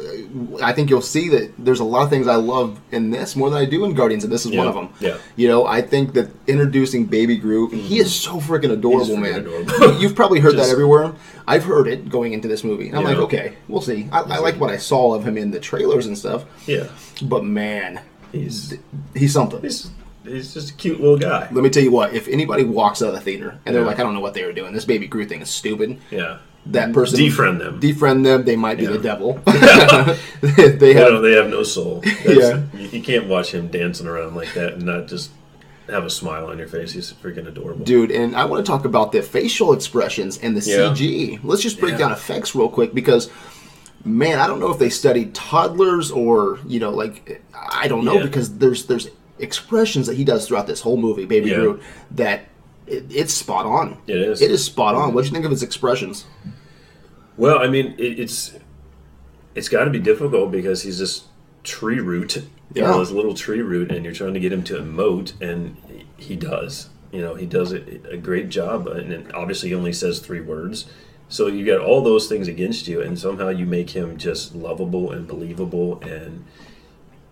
I 0.62 0.74
think 0.74 0.90
you'll 0.90 1.02
see 1.02 1.30
that 1.30 1.54
there's 1.58 1.80
a 1.80 1.84
lot 1.84 2.04
of 2.04 2.10
things 2.10 2.28
I 2.28 2.36
love 2.36 2.80
in 2.92 3.12
this 3.12 3.36
more 3.36 3.50
than 3.50 3.60
I 3.60 3.66
do 3.66 3.86
in 3.86 3.94
Guardians, 3.94 4.24
and 4.24 4.34
this 4.34 4.46
is 4.46 4.56
one 4.56 4.68
of 4.68 4.74
them. 4.74 4.90
yeah. 5.00 5.18
You 5.36 5.48
know, 5.48 5.66
I 5.66 5.82
think 5.82 6.14
that 6.14 6.30
introducing 6.48 7.06
Baby 7.06 7.38
Groot, 7.38 7.74
he 7.74 8.00
is 8.00 8.08
mm-hmm. 8.12 8.40
so 8.40 8.46
freaking 8.46 8.72
adorable, 8.72 9.06
freaking 9.16 9.22
man. 9.22 9.40
adorable. 9.42 10.02
You've 10.02 10.16
probably 10.16 10.40
heard 10.40 10.58
that 10.58 10.70
everywhere. 10.70 11.14
I've 11.48 11.64
heard 11.64 11.88
it 11.88 12.10
going 12.10 12.34
into 12.34 12.48
this 12.48 12.64
movie. 12.64 12.88
And 12.88 12.98
I'm 12.98 13.04
Yeah. 13.04 13.10
like, 13.10 13.18
okay, 13.20 13.54
we'll 13.68 13.82
see. 13.82 14.08
I, 14.12 14.22
I 14.22 14.38
like 14.40 14.60
what 14.60 14.70
I 14.70 14.78
saw 14.78 15.14
of 15.14 15.26
him 15.26 15.38
in 15.38 15.52
the 15.52 15.60
trailers 15.60 16.06
and 16.06 16.18
stuff. 16.18 16.46
yeah. 16.68 16.88
But 17.22 17.44
man, 17.44 18.00
He's 18.34 18.74
he's 19.16 19.32
something. 19.32 19.62
he's 19.62 19.90
he's 20.26 20.54
just 20.54 20.72
a 20.72 20.74
cute 20.74 21.00
little 21.00 21.18
guy. 21.18 21.48
Let 21.52 21.64
me 21.64 21.70
tell 21.70 21.84
you 21.84 21.92
what. 21.92 22.14
If 22.14 22.28
anybody 22.28 22.64
walks 22.66 23.02
out 23.02 23.10
of 23.10 23.14
the 23.16 23.22
theater 23.22 23.58
and 23.66 23.74
they're 23.74 23.84
Yeah. 23.84 23.88
like, 23.88 24.00
I 24.00 24.04
don't 24.04 24.14
know 24.14 24.20
what 24.20 24.34
they 24.34 24.44
were 24.44 24.52
doing. 24.54 24.74
This 24.74 24.84
baby 24.86 25.08
Groot 25.08 25.30
thing 25.30 25.42
is 25.42 25.50
stupid. 25.50 26.00
Yeah. 26.12 26.40
That 26.68 26.94
person 26.94 27.20
Defriend 27.20 27.60
them. 27.60 27.80
Defriend 27.82 28.24
them. 28.24 28.44
They 28.46 28.56
might 28.56 28.78
be 28.78 28.86
the 28.86 28.98
devil. 28.98 29.34
they 30.42 30.94
have 30.94 31.22
they 31.22 31.34
have 31.34 31.50
no 31.50 31.64
soul. 31.64 32.02
That's- 32.02 32.38
Yeah. 32.38 32.64
You, 32.74 32.88
you 32.90 33.02
can't 33.02 33.28
watch 33.28 33.54
him 33.54 33.68
dancing 33.68 34.08
around 34.08 34.36
like 34.36 34.54
that 34.54 34.74
and 34.74 34.84
not 34.84 35.08
just 35.08 35.32
have 35.90 36.06
a 36.06 36.10
smile 36.10 36.46
on 36.48 36.58
your 36.58 36.68
face. 36.68 36.94
He's 36.94 37.12
freaking 37.12 37.46
adorable. 37.48 37.84
Dude, 37.84 38.12
and 38.12 38.36
I 38.36 38.46
want 38.46 38.66
to 38.66 38.70
talk 38.72 38.86
about 38.86 39.12
the 39.12 39.22
facial 39.22 39.74
expressions 39.74 40.38
and 40.38 40.56
the 40.56 40.62
Yeah. 40.62 40.78
CG. 40.94 41.40
Let's 41.44 41.62
just 41.62 41.80
break 41.80 41.92
Yeah. 41.94 41.98
down 42.00 42.12
effects 42.14 42.56
real 42.56 42.70
quick 42.70 42.94
because, 42.94 43.30
man, 44.06 44.40
I 44.40 44.48
don't 44.48 44.60
know 44.60 44.72
if 44.72 44.80
they 44.80 44.90
studied 44.90 45.34
toddlers 45.34 46.12
or 46.12 46.60
you 46.68 46.80
know, 46.80 46.92
like 46.92 47.42
I 47.54 47.88
don't 47.88 48.06
know 48.06 48.16
Yeah. 48.18 48.24
because 48.24 48.58
there's 48.58 48.86
there's 48.88 49.10
expressions 49.40 50.08
that 50.08 50.16
he 50.16 50.24
does 50.24 50.48
throughout 50.48 50.68
this 50.68 50.82
whole 50.82 50.98
movie, 50.98 51.26
Baby 51.26 51.50
Yeah. 51.50 51.56
Groot, 51.58 51.82
that 52.12 52.46
it, 52.88 53.06
it's 53.10 53.34
spot 53.34 53.66
on. 53.66 53.98
It 54.08 54.18
is. 54.18 54.42
It 54.42 54.52
is 54.52 54.64
spot 54.64 54.96
on. 54.96 55.14
What 55.14 55.22
do 55.22 55.28
you 55.28 55.34
think 55.34 55.46
of 55.46 55.52
his 55.52 55.64
expressions? 55.64 56.26
Well, 57.38 57.60
I 57.60 57.68
mean, 57.68 57.96
it, 57.98 58.20
it's 58.20 58.54
it's 59.56 59.70
got 59.70 59.86
to 59.86 59.90
be 59.90 60.00
difficult 60.00 60.52
because 60.52 60.84
he's 60.84 61.00
this 61.00 61.24
tree 61.64 62.00
root, 62.00 62.36
you 62.74 62.82
know, 62.82 63.00
this 63.00 63.12
little 63.12 63.34
tree 63.34 63.62
root, 63.62 63.92
and 63.92 64.04
you're 64.04 64.14
trying 64.14 64.34
to 64.34 64.40
get 64.40 64.52
him 64.52 64.64
to 64.66 64.76
emote, 64.76 65.34
and 65.42 65.78
he 66.18 66.36
does. 66.36 66.90
You 67.12 67.22
know, 67.22 67.36
he 67.36 67.46
does 67.46 67.72
a, 67.72 67.82
a 68.12 68.18
great 68.18 68.50
job, 68.50 68.88
and 68.88 69.32
obviously 69.34 69.70
he 69.70 69.76
only 69.76 69.94
says 69.94 70.20
three 70.20 70.42
words. 70.42 70.86
So 71.34 71.48
you 71.48 71.66
got 71.66 71.80
all 71.80 72.02
those 72.02 72.28
things 72.28 72.48
against 72.48 72.88
you, 72.88 73.02
and 73.02 73.18
somehow 73.18 73.50
you 73.50 73.66
make 73.66 73.90
him 73.90 74.18
just 74.18 74.54
lovable 74.54 75.12
and 75.12 75.28
believable 75.28 76.00
and 76.02 76.46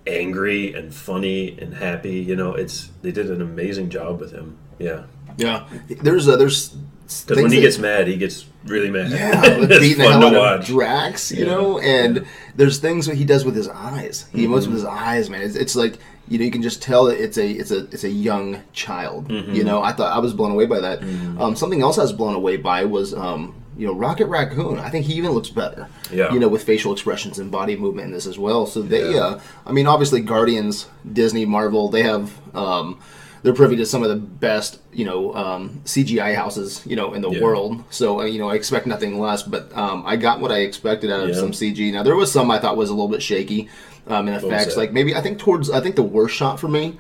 angry 0.08 0.74
and 0.74 0.94
funny 0.94 1.58
and 1.60 1.76
happy. 1.76 2.16
You 2.20 2.36
know, 2.36 2.54
it's 2.56 2.90
they 3.02 3.12
did 3.12 3.30
an 3.30 3.42
amazing 3.42 3.90
job 3.90 4.20
with 4.20 4.32
him. 4.32 4.58
Yeah, 4.80 5.04
Yeah, 5.38 5.68
there's 6.02 6.28
uh, 6.28 6.36
there's 6.38 6.70
because 6.70 7.44
when 7.44 7.52
he 7.52 7.62
gets 7.62 7.78
mad, 7.78 8.08
he 8.08 8.16
gets 8.18 8.46
really 8.66 8.90
mad. 8.90 9.12
Yeah, 9.12 9.42
beating 9.68 9.98
the 10.00 10.10
hell 10.12 10.26
out 10.44 10.60
of. 10.62 10.66
Drax, 10.66 11.32
you 11.32 11.46
Yeah. 11.46 11.52
know, 11.52 11.80
and 11.80 12.26
there's 12.56 12.80
things 12.80 13.06
that 13.06 13.18
he 13.18 13.26
does 13.26 13.44
with 13.46 13.56
his 13.56 13.68
eyes. 13.68 14.26
He 14.32 14.46
emotes 14.48 14.62
Mm-hmm. 14.62 14.72
with 14.72 14.74
his 14.82 14.86
eyes, 14.86 15.30
man. 15.30 15.42
It's, 15.42 15.56
it's 15.56 15.76
like 15.76 15.98
you 16.28 16.40
know 16.40 16.46
you 16.46 16.52
can 16.52 16.64
just 16.64 16.82
tell 16.82 17.06
that 17.06 17.22
it's 17.22 17.38
a 17.38 17.48
it's 17.48 17.70
a 17.70 17.80
it's 17.92 18.04
a 18.06 18.10
young 18.10 18.62
child. 18.74 19.28
Mm-hmm. 19.28 19.54
You 19.54 19.64
know, 19.64 19.84
I 19.84 19.92
thought 19.92 20.12
I 20.12 20.20
was 20.20 20.34
blown 20.34 20.52
away 20.52 20.66
by 20.66 20.80
that. 20.80 21.04
Um, 21.40 21.56
something 21.56 21.82
else 21.84 22.00
I 22.00 22.02
was 22.04 22.14
blown 22.14 22.34
away 22.34 22.58
by 22.58 22.86
was 22.86 23.14
um, 23.14 23.61
you 23.82 23.88
know 23.88 23.94
Rocket 23.96 24.28
Raccoon. 24.28 24.78
I 24.78 24.90
think 24.92 25.08
he 25.08 25.14
even 25.16 25.32
looks 25.32 25.50
better. 25.50 25.88
Yeah. 26.14 26.32
You 26.32 26.40
know, 26.40 26.48
with 26.48 26.64
facial 26.64 26.94
expressions 26.94 27.40
and 27.40 27.50
body 27.50 27.76
movement 27.76 28.06
in 28.10 28.14
this 28.14 28.28
as 28.28 28.38
well. 28.38 28.68
So 28.68 28.84
they, 28.84 29.14
Yeah. 29.16 29.20
uh, 29.22 29.40
I 29.66 29.72
mean, 29.72 29.88
obviously 29.88 30.22
Guardians, 30.22 30.86
Disney, 31.12 31.46
Marvel, 31.46 31.90
they 31.90 32.04
have. 32.04 32.32
Um, 32.56 33.00
they're 33.44 33.54
privy 33.54 33.76
to 33.78 33.88
some 33.88 34.04
of 34.04 34.10
the 34.10 34.18
best, 34.18 34.78
you 34.94 35.04
know, 35.04 35.34
um, 35.34 35.82
CGI 35.84 36.36
houses, 36.36 36.84
you 36.86 36.96
know, 36.96 37.16
in 37.16 37.24
the 37.24 37.32
Yeah. 37.32 37.42
world. 37.42 37.84
So, 37.90 38.22
uh, 38.22 38.26
you 38.26 38.38
know, 38.38 38.50
I 38.52 38.54
expect 38.54 38.86
nothing 38.86 39.20
less. 39.20 39.42
But 39.42 39.76
um, 39.76 40.04
I 40.06 40.16
got 40.16 40.40
what 40.42 40.52
I 40.52 40.60
expected 40.60 41.10
out 41.12 41.22
of 41.24 41.30
Yeah. 41.30 41.36
some 41.38 41.52
CG. 41.52 41.92
Now, 41.92 42.04
there 42.04 42.16
was 42.16 42.32
some 42.32 42.52
I 42.52 42.60
thought 42.60 42.78
was 42.78 42.90
a 42.92 42.94
little 42.94 43.08
bit 43.08 43.24
shaky 43.24 43.68
um, 44.08 44.28
in 44.28 44.36
effects. 44.36 44.78
Like 44.78 44.94
maybe 44.94 45.16
I 45.16 45.22
think 45.22 45.40
towards 45.40 45.72
I 45.72 45.80
think 45.80 45.96
the 45.96 46.04
worst 46.04 46.36
shot 46.36 46.60
for 46.60 46.68
me 46.68 46.98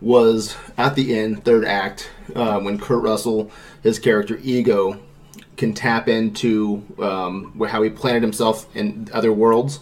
was 0.00 0.56
at 0.76 0.96
the 0.96 1.16
end, 1.16 1.44
third 1.44 1.64
act, 1.64 2.10
uh, 2.34 2.58
when 2.58 2.76
Kurt 2.80 3.02
Russell, 3.04 3.52
his 3.84 4.00
character 4.00 4.40
Ego, 4.42 4.98
can 5.56 5.72
tap 5.74 6.08
into 6.08 6.82
um, 6.98 7.60
how 7.68 7.82
he 7.82 7.90
planted 7.90 8.22
himself 8.22 8.66
in 8.76 9.08
other 9.12 9.32
worlds. 9.32 9.80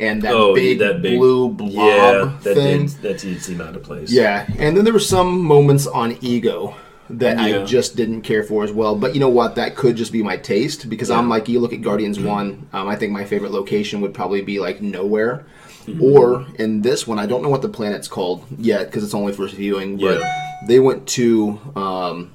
And 0.00 0.22
that 0.22 0.32
oh, 0.32 0.54
big 0.54 0.78
that 0.78 1.02
big 1.02 1.18
blue 1.18 1.48
blob 1.48 1.72
yeah, 1.72 2.32
that 2.44 2.54
thing. 2.54 2.86
did, 2.86 2.90
that 3.02 3.18
did 3.18 3.42
seem 3.42 3.60
out 3.60 3.74
of 3.74 3.82
place. 3.82 4.12
Yeah, 4.12 4.46
and 4.58 4.76
then 4.76 4.84
there 4.84 4.92
were 4.92 5.00
some 5.00 5.42
moments 5.42 5.88
on 5.88 6.16
Ego 6.20 6.76
that 7.10 7.38
I 7.38 7.64
just 7.64 7.96
didn't 7.96 8.22
care 8.22 8.44
for 8.44 8.62
as 8.62 8.70
well. 8.70 8.94
But 8.94 9.14
you 9.14 9.20
know 9.20 9.28
what? 9.28 9.56
That 9.56 9.74
could 9.74 9.96
just 9.96 10.12
be 10.12 10.22
my 10.22 10.36
taste 10.36 10.88
because 10.88 11.10
I'm 11.10 11.28
like, 11.28 11.48
you 11.48 11.58
look 11.58 11.72
at 11.72 11.82
Guardians 11.82 12.20
One. 12.20 12.68
Um, 12.72 12.86
I 12.86 12.94
think 12.94 13.12
my 13.12 13.24
favorite 13.24 13.50
location 13.50 14.00
would 14.02 14.14
probably 14.14 14.40
be 14.42 14.60
like 14.60 14.80
Knowhere, 14.80 15.44
Mm-hmm. 15.86 16.02
or 16.02 16.46
in 16.58 16.82
this 16.82 17.06
one, 17.06 17.18
I 17.18 17.24
don't 17.24 17.42
know 17.42 17.48
what 17.48 17.62
the 17.62 17.68
planet's 17.70 18.08
called 18.08 18.44
yet 18.58 18.86
because 18.86 19.02
it's 19.02 19.14
only 19.14 19.32
first 19.32 19.54
viewing. 19.54 19.96
But 19.96 20.20
Yeah. 20.20 20.58
they 20.66 20.80
went 20.80 21.06
to 21.08 21.58
um, 21.74 22.30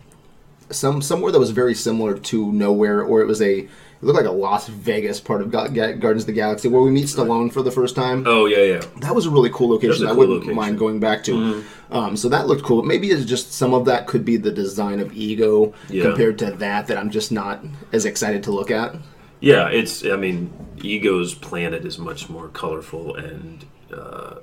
some 0.70 1.02
somewhere 1.02 1.32
that 1.32 1.40
was 1.40 1.52
very 1.52 1.74
similar 1.76 2.18
to 2.18 2.46
Knowhere, 2.48 3.08
or 3.08 3.22
it 3.22 3.28
was 3.28 3.42
a. 3.42 3.60
It 3.60 4.08
looked 4.08 4.18
like 4.18 4.26
a 4.28 4.32
Las 4.32 4.68
Vegas 4.68 5.22
part 5.22 5.42
of 5.42 5.50
Ga- 5.50 5.70
Ga- 5.70 5.94
Guardians 5.94 6.24
of 6.24 6.28
the 6.28 6.34
Galaxy 6.34 6.68
where 6.68 6.82
we 6.82 6.92
meet 6.92 7.06
Stallone 7.06 7.54
for 7.54 7.62
the 7.62 7.72
first 7.72 7.96
time 7.96 8.26
Oh 8.28 8.48
yeah, 8.48 8.58
yeah. 8.74 8.82
that 9.00 9.16
was 9.16 9.26
a 9.28 9.30
really 9.30 9.50
cool 9.50 9.70
location. 9.70 10.06
a 10.06 10.08
I 10.08 10.10
cool 10.10 10.18
wouldn't 10.18 10.40
location. 10.40 10.56
mind 10.58 10.78
going 10.78 11.00
back 11.00 11.24
to. 11.24 11.64
Um, 11.90 12.18
so 12.18 12.28
that 12.28 12.46
looked 12.48 12.64
cool. 12.64 12.84
Maybe 12.84 13.12
it's 13.12 13.24
just 13.24 13.54
some 13.54 13.74
of 13.74 13.86
that 13.86 14.08
could 14.08 14.26
be 14.26 14.36
the 14.36 14.52
design 14.52 15.00
of 15.00 15.14
Ego 15.14 15.74
Yeah. 15.90 16.04
compared 16.04 16.38
to 16.40 16.52
that 16.52 16.88
that 16.88 16.98
I'm 16.98 17.12
just 17.12 17.32
not 17.32 17.64
as 17.94 18.04
excited 18.04 18.44
to 18.44 18.52
look 18.52 18.72
at. 18.72 18.94
Yeah, 19.40 19.70
it's. 19.70 20.04
I 20.04 20.18
mean, 20.18 20.52
Ego's 20.82 21.34
planet 21.34 21.86
is 21.86 21.98
much 21.98 22.30
more 22.30 22.50
colorful 22.50 23.16
and 23.16 23.64
uh, 23.96 24.36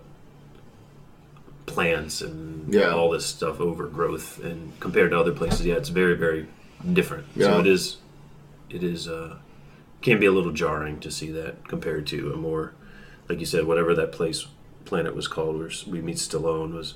plants 1.66 2.20
and 2.20 2.72
Yeah. 2.72 2.90
all 2.94 3.10
this 3.10 3.26
stuff, 3.26 3.60
overgrowth, 3.60 4.42
and 4.44 4.72
compared 4.80 5.10
to 5.12 5.18
other 5.18 5.32
places, 5.32 5.66
yeah, 5.66 5.74
it's 5.74 5.88
very, 5.88 6.14
very 6.14 6.46
different. 6.92 7.26
Yeah. 7.36 7.46
So 7.46 7.60
it 7.60 7.66
is. 7.66 7.96
It 8.68 8.82
is. 8.82 9.08
Uh, 9.08 9.36
can 10.02 10.18
be 10.18 10.26
a 10.26 10.32
little 10.32 10.52
jarring 10.52 10.98
to 11.00 11.10
see 11.10 11.30
that 11.32 11.68
compared 11.68 12.06
to 12.08 12.32
a 12.32 12.36
more, 12.36 12.72
like 13.28 13.38
you 13.38 13.46
said, 13.46 13.66
whatever 13.66 13.94
that 13.94 14.12
place 14.12 14.46
planet 14.86 15.14
was 15.14 15.28
called, 15.28 15.58
where 15.58 15.70
we 15.86 16.00
meet 16.00 16.16
Stallone 16.16 16.72
was 16.72 16.94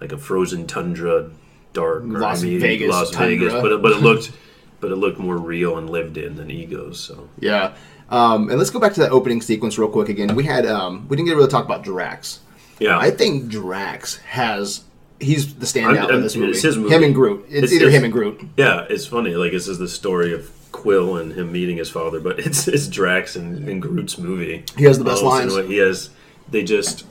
like 0.00 0.12
a 0.12 0.18
frozen 0.18 0.66
tundra, 0.66 1.30
dark, 1.72 2.02
Las 2.06 2.42
Vegas 2.42 2.88
Las 2.90 3.10
tundra. 3.10 3.36
Vegas, 3.36 3.52
but 3.54 3.72
it, 3.72 3.82
but 3.82 3.92
it 3.92 4.00
looked. 4.02 4.32
But 4.80 4.92
it 4.92 4.94
looked 4.96 5.18
more 5.18 5.36
real 5.36 5.76
and 5.76 5.90
lived 5.90 6.16
in 6.16 6.36
than 6.36 6.52
Ego's. 6.52 7.00
So 7.00 7.28
Yeah. 7.40 7.72
Um, 8.10 8.48
and 8.48 8.58
let's 8.58 8.70
go 8.70 8.78
back 8.78 8.94
to 8.94 9.00
that 9.00 9.10
opening 9.10 9.40
sequence 9.42 9.76
real 9.76 9.88
quick 9.88 10.08
again. 10.08 10.36
We 10.36 10.44
had 10.44 10.66
um, 10.66 11.08
we 11.08 11.16
didn't 11.16 11.26
get 11.26 11.32
to 11.32 11.36
really 11.38 11.50
talk 11.50 11.64
about 11.64 11.82
Drax. 11.82 12.38
Yeah, 12.80 12.98
I 12.98 13.10
think 13.10 13.48
Drax 13.48 14.16
has 14.18 14.84
he's 15.20 15.54
the 15.56 15.66
standout 15.66 16.06
I'm- 16.06 16.14
in 16.16 16.22
this 16.22 16.36
movie. 16.36 16.52
it's 16.52 16.62
his 16.62 16.76
movie. 16.76 16.94
Him 16.94 17.02
and 17.02 17.14
Groot. 17.14 17.44
It's, 17.48 17.54
It's- 17.56 17.72
either 17.72 17.86
it's- 17.86 17.98
him 17.98 18.04
and 18.04 18.12
Groot. 18.12 18.40
Yeah, 18.56 18.86
it's 18.88 19.06
funny. 19.06 19.34
Like 19.34 19.52
this 19.52 19.66
is 19.68 19.78
the 19.78 19.88
story 19.88 20.32
of 20.32 20.50
Quill 20.70 21.16
and 21.16 21.32
him 21.32 21.50
meeting 21.50 21.76
his 21.78 21.90
father, 21.90 22.20
but 22.20 22.38
it's 22.38 22.68
it's 22.68 22.86
Drax 22.88 23.36
and, 23.36 23.68
and 23.68 23.82
Groot's 23.82 24.18
movie. 24.18 24.64
He 24.76 24.84
has 24.84 24.98
the 24.98 25.04
best 25.04 25.22
lines. 25.22 25.54
way. 25.54 25.66
He 25.66 25.78
has. 25.78 26.10
They 26.50 26.62
just. 26.62 27.04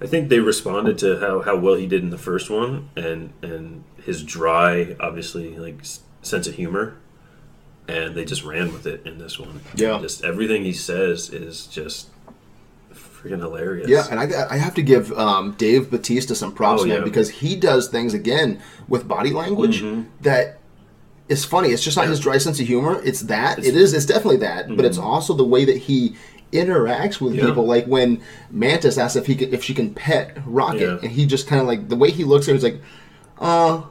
I 0.00 0.06
think 0.08 0.30
they 0.30 0.40
responded 0.40 0.98
to 0.98 1.20
how, 1.20 1.42
how 1.42 1.54
well 1.56 1.74
he 1.74 1.86
did 1.86 2.02
in 2.02 2.10
the 2.10 2.18
first 2.18 2.50
one, 2.50 2.88
and 2.96 3.32
and 3.40 3.84
his 4.04 4.24
dry, 4.24 4.96
obviously 4.98 5.56
like 5.56 5.78
s- 5.82 6.00
sense 6.22 6.48
of 6.48 6.54
humor, 6.56 6.96
and 7.86 8.16
they 8.16 8.24
just 8.24 8.42
ran 8.42 8.72
with 8.72 8.84
it 8.86 9.06
in 9.06 9.18
this 9.18 9.38
one. 9.38 9.60
Yeah. 9.76 10.00
just 10.00 10.24
everything 10.24 10.64
he 10.64 10.72
says 10.72 11.30
is 11.30 11.66
just 11.68 12.08
freaking 13.22 13.38
hilarious. 13.38 13.88
Yeah, 13.88 14.04
and 14.10 14.18
I, 14.18 14.48
I 14.50 14.56
have 14.56 14.74
to 14.74 14.82
give 14.82 15.12
um, 15.18 15.52
Dave 15.52 15.90
Bautista 15.90 16.34
some 16.34 16.52
props, 16.52 16.82
Oh, 16.82 16.86
man, 16.86 16.98
yeah. 16.98 17.04
because 17.04 17.30
he 17.30 17.54
does 17.56 17.88
things 17.88 18.14
again 18.14 18.60
with 18.88 19.06
body 19.06 19.30
language 19.30 19.82
Mm-hmm. 19.82 20.02
that 20.22 20.58
is 21.28 21.44
funny. 21.44 21.68
It's 21.68 21.82
just 21.84 21.96
not 21.96 22.08
his 22.08 22.20
dry 22.20 22.38
sense 22.38 22.60
of 22.60 22.66
humor. 22.66 23.00
It's 23.04 23.20
that. 23.22 23.58
it 23.60 23.76
is. 23.76 23.94
It's 23.94 24.06
definitely 24.06 24.38
that. 24.38 24.74
But 24.76 24.84
it's 24.84 24.98
also 24.98 25.34
the 25.34 25.44
way 25.44 25.64
that 25.64 25.76
he 25.76 26.16
interacts 26.52 27.20
with 27.20 27.32
Mm-hmm. 27.32 27.38
Yeah. 27.38 27.46
people. 27.46 27.64
Like 27.66 27.86
when 27.86 28.20
Mantis 28.50 28.98
asks 28.98 29.16
if 29.16 29.26
he 29.26 29.34
can, 29.36 29.54
if 29.54 29.62
she 29.64 29.72
can 29.72 29.94
pet 29.94 30.36
Rocket, 30.44 30.80
Yeah. 30.80 30.98
and 31.02 31.10
he 31.10 31.24
just 31.24 31.46
kind 31.46 31.60
of 31.62 31.66
like 31.68 31.88
the 31.88 31.96
way 31.96 32.10
he 32.10 32.24
looks 32.24 32.46
at 32.46 32.50
her, 32.50 32.54
he's 32.54 32.64
like, 32.64 32.80
"Uh, 33.38 33.82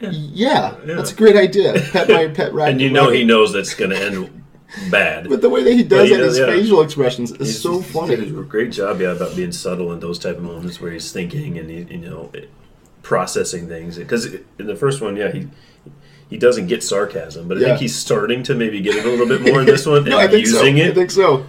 yeah, 0.00 0.74
Yeah. 0.84 0.94
that's 0.96 1.12
a 1.12 1.14
great 1.14 1.36
idea. 1.36 1.72
Pet 1.92 2.08
my 2.08 2.26
pet 2.28 2.52
Rocket." 2.52 2.70
and 2.72 2.80
you 2.80 2.90
know 2.90 3.04
Rocket." 3.04 3.16
he 3.16 3.24
knows 3.24 3.52
that's 3.52 3.74
going 3.74 3.90
to 3.90 3.96
end 4.04 4.43
bad. 4.90 5.28
But 5.28 5.40
the 5.40 5.48
way 5.50 5.62
that 5.62 5.72
he 5.72 5.82
does 5.82 6.08
does, 6.10 6.18
his 6.18 6.38
yeah. 6.38 6.46
facial 6.46 6.82
expressions 6.82 7.30
is 7.32 7.38
He's- 7.48 7.60
so 7.60 7.80
funny. 7.80 8.16
He 8.16 8.22
a 8.28 8.42
great 8.42 8.72
job, 8.72 9.00
yeah, 9.00 9.12
about 9.12 9.34
being 9.36 9.52
subtle 9.52 9.92
in 9.92 10.00
those 10.00 10.18
type 10.18 10.36
of 10.36 10.42
moments 10.42 10.80
where 10.80 10.92
he's 10.92 11.12
thinking 11.12 11.58
and 11.58 11.68
he, 11.70 11.82
you 11.90 11.98
know, 11.98 12.30
processing 13.02 13.68
things. 13.68 13.98
Because 13.98 14.26
in 14.58 14.66
the 14.66 14.76
first 14.76 15.00
one, 15.00 15.16
yeah, 15.16 15.30
he 15.32 15.48
he 16.30 16.38
doesn't 16.38 16.66
get 16.68 16.82
sarcasm, 16.82 17.46
but 17.48 17.58
I 17.58 17.60
Yeah. 17.60 17.66
think 17.68 17.80
he's 17.80 17.94
starting 17.94 18.42
to 18.44 18.54
maybe 18.54 18.80
get 18.80 18.96
it 18.96 19.04
a 19.04 19.08
little 19.08 19.26
bit 19.26 19.42
more 19.42 19.60
in 19.60 19.66
this 19.66 19.86
one 19.92 20.04
no, 20.04 20.18
I 20.18 20.22
and 20.24 20.32
think 20.32 20.46
so. 20.46 20.62
using 20.64 20.80
I 20.82 20.90
think 20.94 21.10
so. 21.10 21.46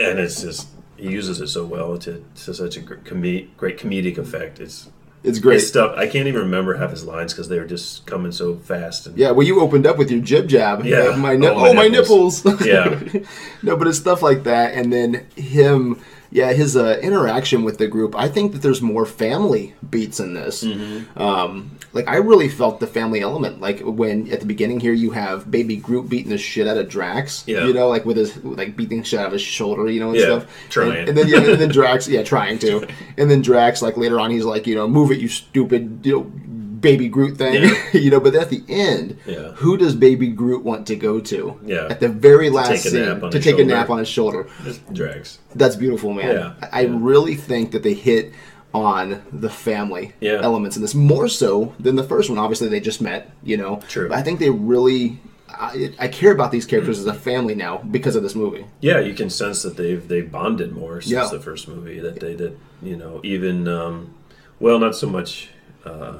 and 0.00 0.18
it's 0.18 0.42
just 0.42 0.68
he 0.96 1.08
uses 1.10 1.40
it 1.40 1.46
so 1.46 1.64
well 1.64 1.96
to, 1.98 2.24
to 2.44 2.52
such 2.52 2.76
a 2.76 2.80
great, 2.80 3.04
com- 3.04 3.48
great 3.56 3.78
comedic 3.78 4.18
effect. 4.18 4.58
It's 4.58 4.88
It's 5.24 5.38
great. 5.40 5.58
stuff. 5.60 5.94
I 5.96 6.06
can't 6.06 6.28
even 6.28 6.42
remember 6.42 6.74
half 6.74 6.90
his 6.90 7.04
lines 7.04 7.32
because 7.32 7.48
they 7.48 7.58
were 7.58 7.66
just 7.66 8.06
coming 8.06 8.30
so 8.32 8.56
fast. 8.56 9.06
And, 9.06 9.18
Yeah, 9.18 9.32
well, 9.32 9.46
you 9.46 9.60
opened 9.60 9.86
up 9.86 9.98
with 9.98 10.10
your 10.10 10.20
jib 10.20 10.48
jab. 10.48 10.84
Yeah. 10.84 11.16
My 11.16 11.34
nip- 11.36 11.52
Oh, 11.54 11.60
my 11.60 11.68
oh, 11.70 11.74
my 11.74 11.88
nipples. 11.88 12.44
nipples. 12.44 12.66
Yeah. 12.66 13.00
no, 13.62 13.76
but 13.76 13.88
it's 13.88 13.98
stuff 13.98 14.22
like 14.22 14.44
that, 14.44 14.74
and 14.74 14.92
then 14.92 15.26
him 15.36 16.00
Yeah, 16.30 16.52
his 16.52 16.76
uh, 16.76 16.98
interaction 17.02 17.64
with 17.64 17.78
the 17.78 17.86
group. 17.88 18.14
I 18.16 18.28
think 18.28 18.52
that 18.52 18.60
there's 18.62 18.82
more 18.82 19.06
family 19.06 19.74
beats 19.88 20.20
in 20.20 20.34
this. 20.34 20.62
Mm-hmm. 20.62 21.18
Um, 21.20 21.70
like 21.94 22.06
I 22.06 22.16
really 22.16 22.48
felt 22.50 22.80
the 22.80 22.86
family 22.86 23.20
element. 23.20 23.60
Like 23.60 23.80
when 23.80 24.30
at 24.30 24.40
the 24.40 24.46
beginning 24.46 24.78
here 24.80 24.92
you 24.92 25.12
have 25.12 25.50
Baby 25.50 25.76
Groot 25.76 26.08
beating 26.10 26.30
the 26.30 26.36
shit 26.38 26.68
out 26.68 26.76
of 26.76 26.88
Drax. 26.88 27.44
Yeah. 27.46 27.64
You 27.66 27.72
know, 27.72 27.88
like 27.88 28.04
with 28.04 28.18
his 28.18 28.36
like 28.44 28.76
beating 28.76 29.02
shit 29.02 29.20
out 29.20 29.26
of 29.26 29.32
his 29.32 29.40
shoulder. 29.42 29.90
You 29.90 30.00
know, 30.00 30.10
and 30.10 30.18
Yeah, 30.18 30.24
stuff. 30.24 30.66
trying. 30.68 30.98
And, 30.98 31.08
and 31.10 31.18
then 31.18 31.28
yeah, 31.28 31.38
and 31.38 31.60
then 31.60 31.68
Drax, 31.78 32.06
yeah, 32.08 32.22
trying 32.22 32.58
to. 32.58 32.86
And 33.16 33.30
then 33.30 33.40
Drax, 33.40 33.80
like 33.80 33.96
later 33.96 34.20
on, 34.20 34.30
he's 34.30 34.44
like, 34.44 34.66
you 34.66 34.74
know, 34.74 34.86
move 34.86 35.10
it, 35.10 35.20
you 35.20 35.28
stupid, 35.28 36.00
you 36.04 36.12
know, 36.12 36.32
Baby 36.80 37.08
Groot 37.08 37.36
thing. 37.38 37.62
Yeah. 37.62 37.74
you 37.92 38.10
know, 38.10 38.20
but 38.20 38.34
at 38.34 38.50
the 38.50 38.62
end, 38.68 39.18
Yeah. 39.26 39.52
who 39.52 39.76
does 39.76 39.94
Baby 39.94 40.28
Groot 40.28 40.64
want 40.64 40.86
to 40.88 40.96
go 40.96 41.20
to? 41.20 41.58
Yeah. 41.64 41.86
At 41.90 42.00
the 42.00 42.08
very 42.08 42.50
last 42.50 42.70
a 42.70 42.76
scene, 42.90 43.30
to 43.30 43.40
take 43.40 43.58
a 43.58 43.64
nap 43.64 43.90
on 43.90 43.98
his 43.98 44.08
shoulder. 44.08 44.46
Just 44.64 44.92
Drax. 44.92 45.38
That's 45.54 45.76
beautiful, 45.76 46.12
man. 46.12 46.34
Yeah, 46.34 46.68
I 46.72 46.82
really 46.84 47.34
think 47.34 47.72
that 47.72 47.82
they 47.82 47.94
hit 47.94 48.32
on 48.74 49.22
the 49.32 49.48
family 49.48 50.12
Yeah. 50.20 50.40
elements 50.42 50.76
in 50.76 50.82
this 50.82 50.94
more 50.94 51.26
so 51.28 51.74
than 51.80 51.96
the 51.96 52.04
first 52.04 52.28
one. 52.28 52.38
Obviously, 52.38 52.68
they 52.68 52.80
just 52.80 53.00
met, 53.00 53.30
you 53.42 53.56
know. 53.56 53.80
True. 53.88 54.08
But 54.08 54.18
I 54.18 54.22
think 54.22 54.40
they 54.40 54.50
really. 54.50 55.20
I, 55.50 55.92
I 55.98 56.08
care 56.08 56.30
about 56.30 56.52
these 56.52 56.66
characters 56.66 56.98
as 57.00 57.06
a 57.06 57.14
family 57.14 57.54
now 57.54 57.78
because 57.78 58.14
of 58.14 58.22
this 58.22 58.34
movie. 58.36 58.66
Yeah, 58.80 59.00
you 59.00 59.14
can 59.14 59.30
sense 59.30 59.62
that 59.62 59.76
they've 59.78 60.06
they 60.06 60.20
bonded 60.20 60.72
more 60.72 61.00
since 61.00 61.10
Yeah. 61.10 61.26
the 61.32 61.40
first 61.40 61.66
movie. 61.66 61.98
That 62.00 62.20
they 62.20 62.34
that 62.34 62.56
you 62.82 62.96
know 62.96 63.20
even 63.24 63.66
um, 63.66 64.14
well, 64.60 64.78
not 64.78 64.94
so 64.94 65.08
much 65.08 65.48
uh, 65.86 66.18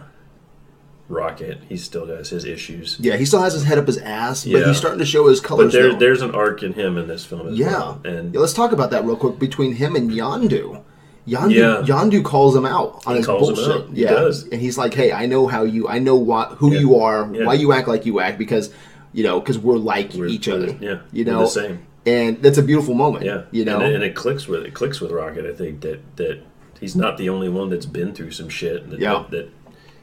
Rocket. 1.09 1.59
He 1.69 1.77
still 1.79 2.07
has 2.07 2.29
his 2.31 2.45
issues, 2.45 2.97
Yeah, 3.01 3.17
he 3.17 3.25
still 3.25 3.41
has 3.41 3.55
his 3.55 3.65
head 3.65 3.79
up 3.79 3.87
his 3.87 3.99
ass, 3.99 4.45
but 4.45 4.51
Yeah. 4.53 4.67
he's 4.69 4.77
starting 4.77 4.99
to 4.99 5.07
show 5.07 5.27
his 5.29 5.41
colors. 5.41 5.73
but 5.73 5.79
there 5.81 5.95
there's 5.95 6.21
an 6.23 6.33
arc 6.33 6.63
in 6.63 6.75
him 6.75 6.99
in 6.99 7.09
this 7.09 7.25
film 7.25 7.49
as 7.49 7.59
yeah. 7.59 7.69
well. 7.73 8.01
And 8.05 8.35
yeah, 8.35 8.41
let's 8.41 8.53
talk 8.53 8.73
about 8.73 8.91
that 8.91 9.05
real 9.07 9.17
quick 9.17 9.39
between 9.39 9.75
him 9.75 9.97
and 9.97 10.11
Yondu. 10.11 10.83
Yondu, 11.27 11.55
Yeah. 11.55 11.83
Yondu 11.87 12.23
calls 12.25 12.55
him 12.57 12.65
out 12.67 13.03
on 13.07 13.13
He 13.15 13.19
his 13.19 13.27
calls 13.27 13.49
him 13.49 13.55
bullshit. 13.55 13.73
out. 13.77 13.89
He 13.95 14.03
Yeah, 14.03 14.11
does. 14.11 14.45
and 14.49 14.61
he's 14.61 14.77
like, 14.79 14.95
"Hey, 14.95 15.13
I 15.13 15.27
know 15.27 15.47
how 15.47 15.63
you, 15.63 15.87
I 15.89 15.99
know 15.99 16.17
what, 16.17 16.53
who 16.53 16.75
you 16.75 16.97
are, 17.01 17.29
Yeah. 17.33 17.45
why 17.47 17.55
you 17.55 17.73
act 17.73 17.87
like 17.89 18.05
you 18.07 18.21
act, 18.21 18.39
because 18.39 18.71
you 19.15 19.25
know, 19.25 19.41
because 19.41 19.59
we're 19.59 19.77
like 19.79 20.13
We're- 20.15 20.31
each 20.31 20.49
other. 20.49 20.77
yeah, 20.81 20.99
you 21.13 21.25
we're 21.25 21.33
know, 21.33 21.41
the 21.41 21.47
same. 21.47 21.79
and 22.05 22.43
that's 22.43 22.59
a 22.59 22.63
beautiful 22.63 22.95
moment. 22.95 23.25
yeah, 23.25 23.43
you 23.51 23.65
know, 23.65 23.77
and, 23.81 23.89
it- 23.89 23.95
and 23.97 24.05
it 24.05 24.15
clicks 24.15 24.47
with 24.47 24.63
it 24.65 24.75
clicks 24.75 25.01
with 25.01 25.11
Rocket. 25.11 25.47
I 25.47 25.53
think 25.55 25.81
that 25.81 26.01
that 26.17 26.41
he's 26.81 26.95
not 26.95 27.17
the 27.19 27.29
only 27.29 27.49
one 27.49 27.69
that's 27.71 27.87
been 27.87 28.13
through 28.15 28.31
some 28.31 28.49
shit. 28.49 28.89
That, 28.91 29.01
Yeah. 29.01 29.13
that, 29.15 29.31
that 29.33 29.49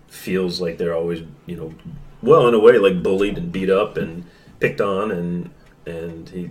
feels 0.08 0.62
like 0.62 0.78
they're 0.78 0.96
always 0.96 1.22
you 1.46 1.56
know, 1.56 1.74
well 2.22 2.48
in 2.48 2.54
a 2.54 2.60
way 2.60 2.78
like 2.78 3.02
bullied 3.04 3.38
and 3.38 3.52
beat 3.52 3.70
up 3.70 3.98
and 3.98 4.26
picked 4.60 4.82
on 4.82 5.12
and 5.12 5.50
and 5.86 6.30
he 6.30 6.50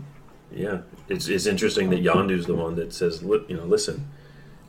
yeah 0.52 0.78
it's 1.08 1.26
it's 1.28 1.46
interesting 1.46 1.90
that 1.90 2.02
Yondu's 2.02 2.46
the 2.46 2.54
one 2.54 2.74
that 2.76 2.92
says 2.92 3.22
"Li- 3.22 3.44
you 3.48 3.56
know 3.56 3.64
listen 3.64 4.08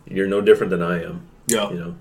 you're 0.08 0.28
no 0.28 0.42
different 0.42 0.70
than 0.72 0.82
I 0.82 1.04
am 1.04 1.28
yeah, 1.48 1.70
you 1.70 1.78
know 1.80 1.96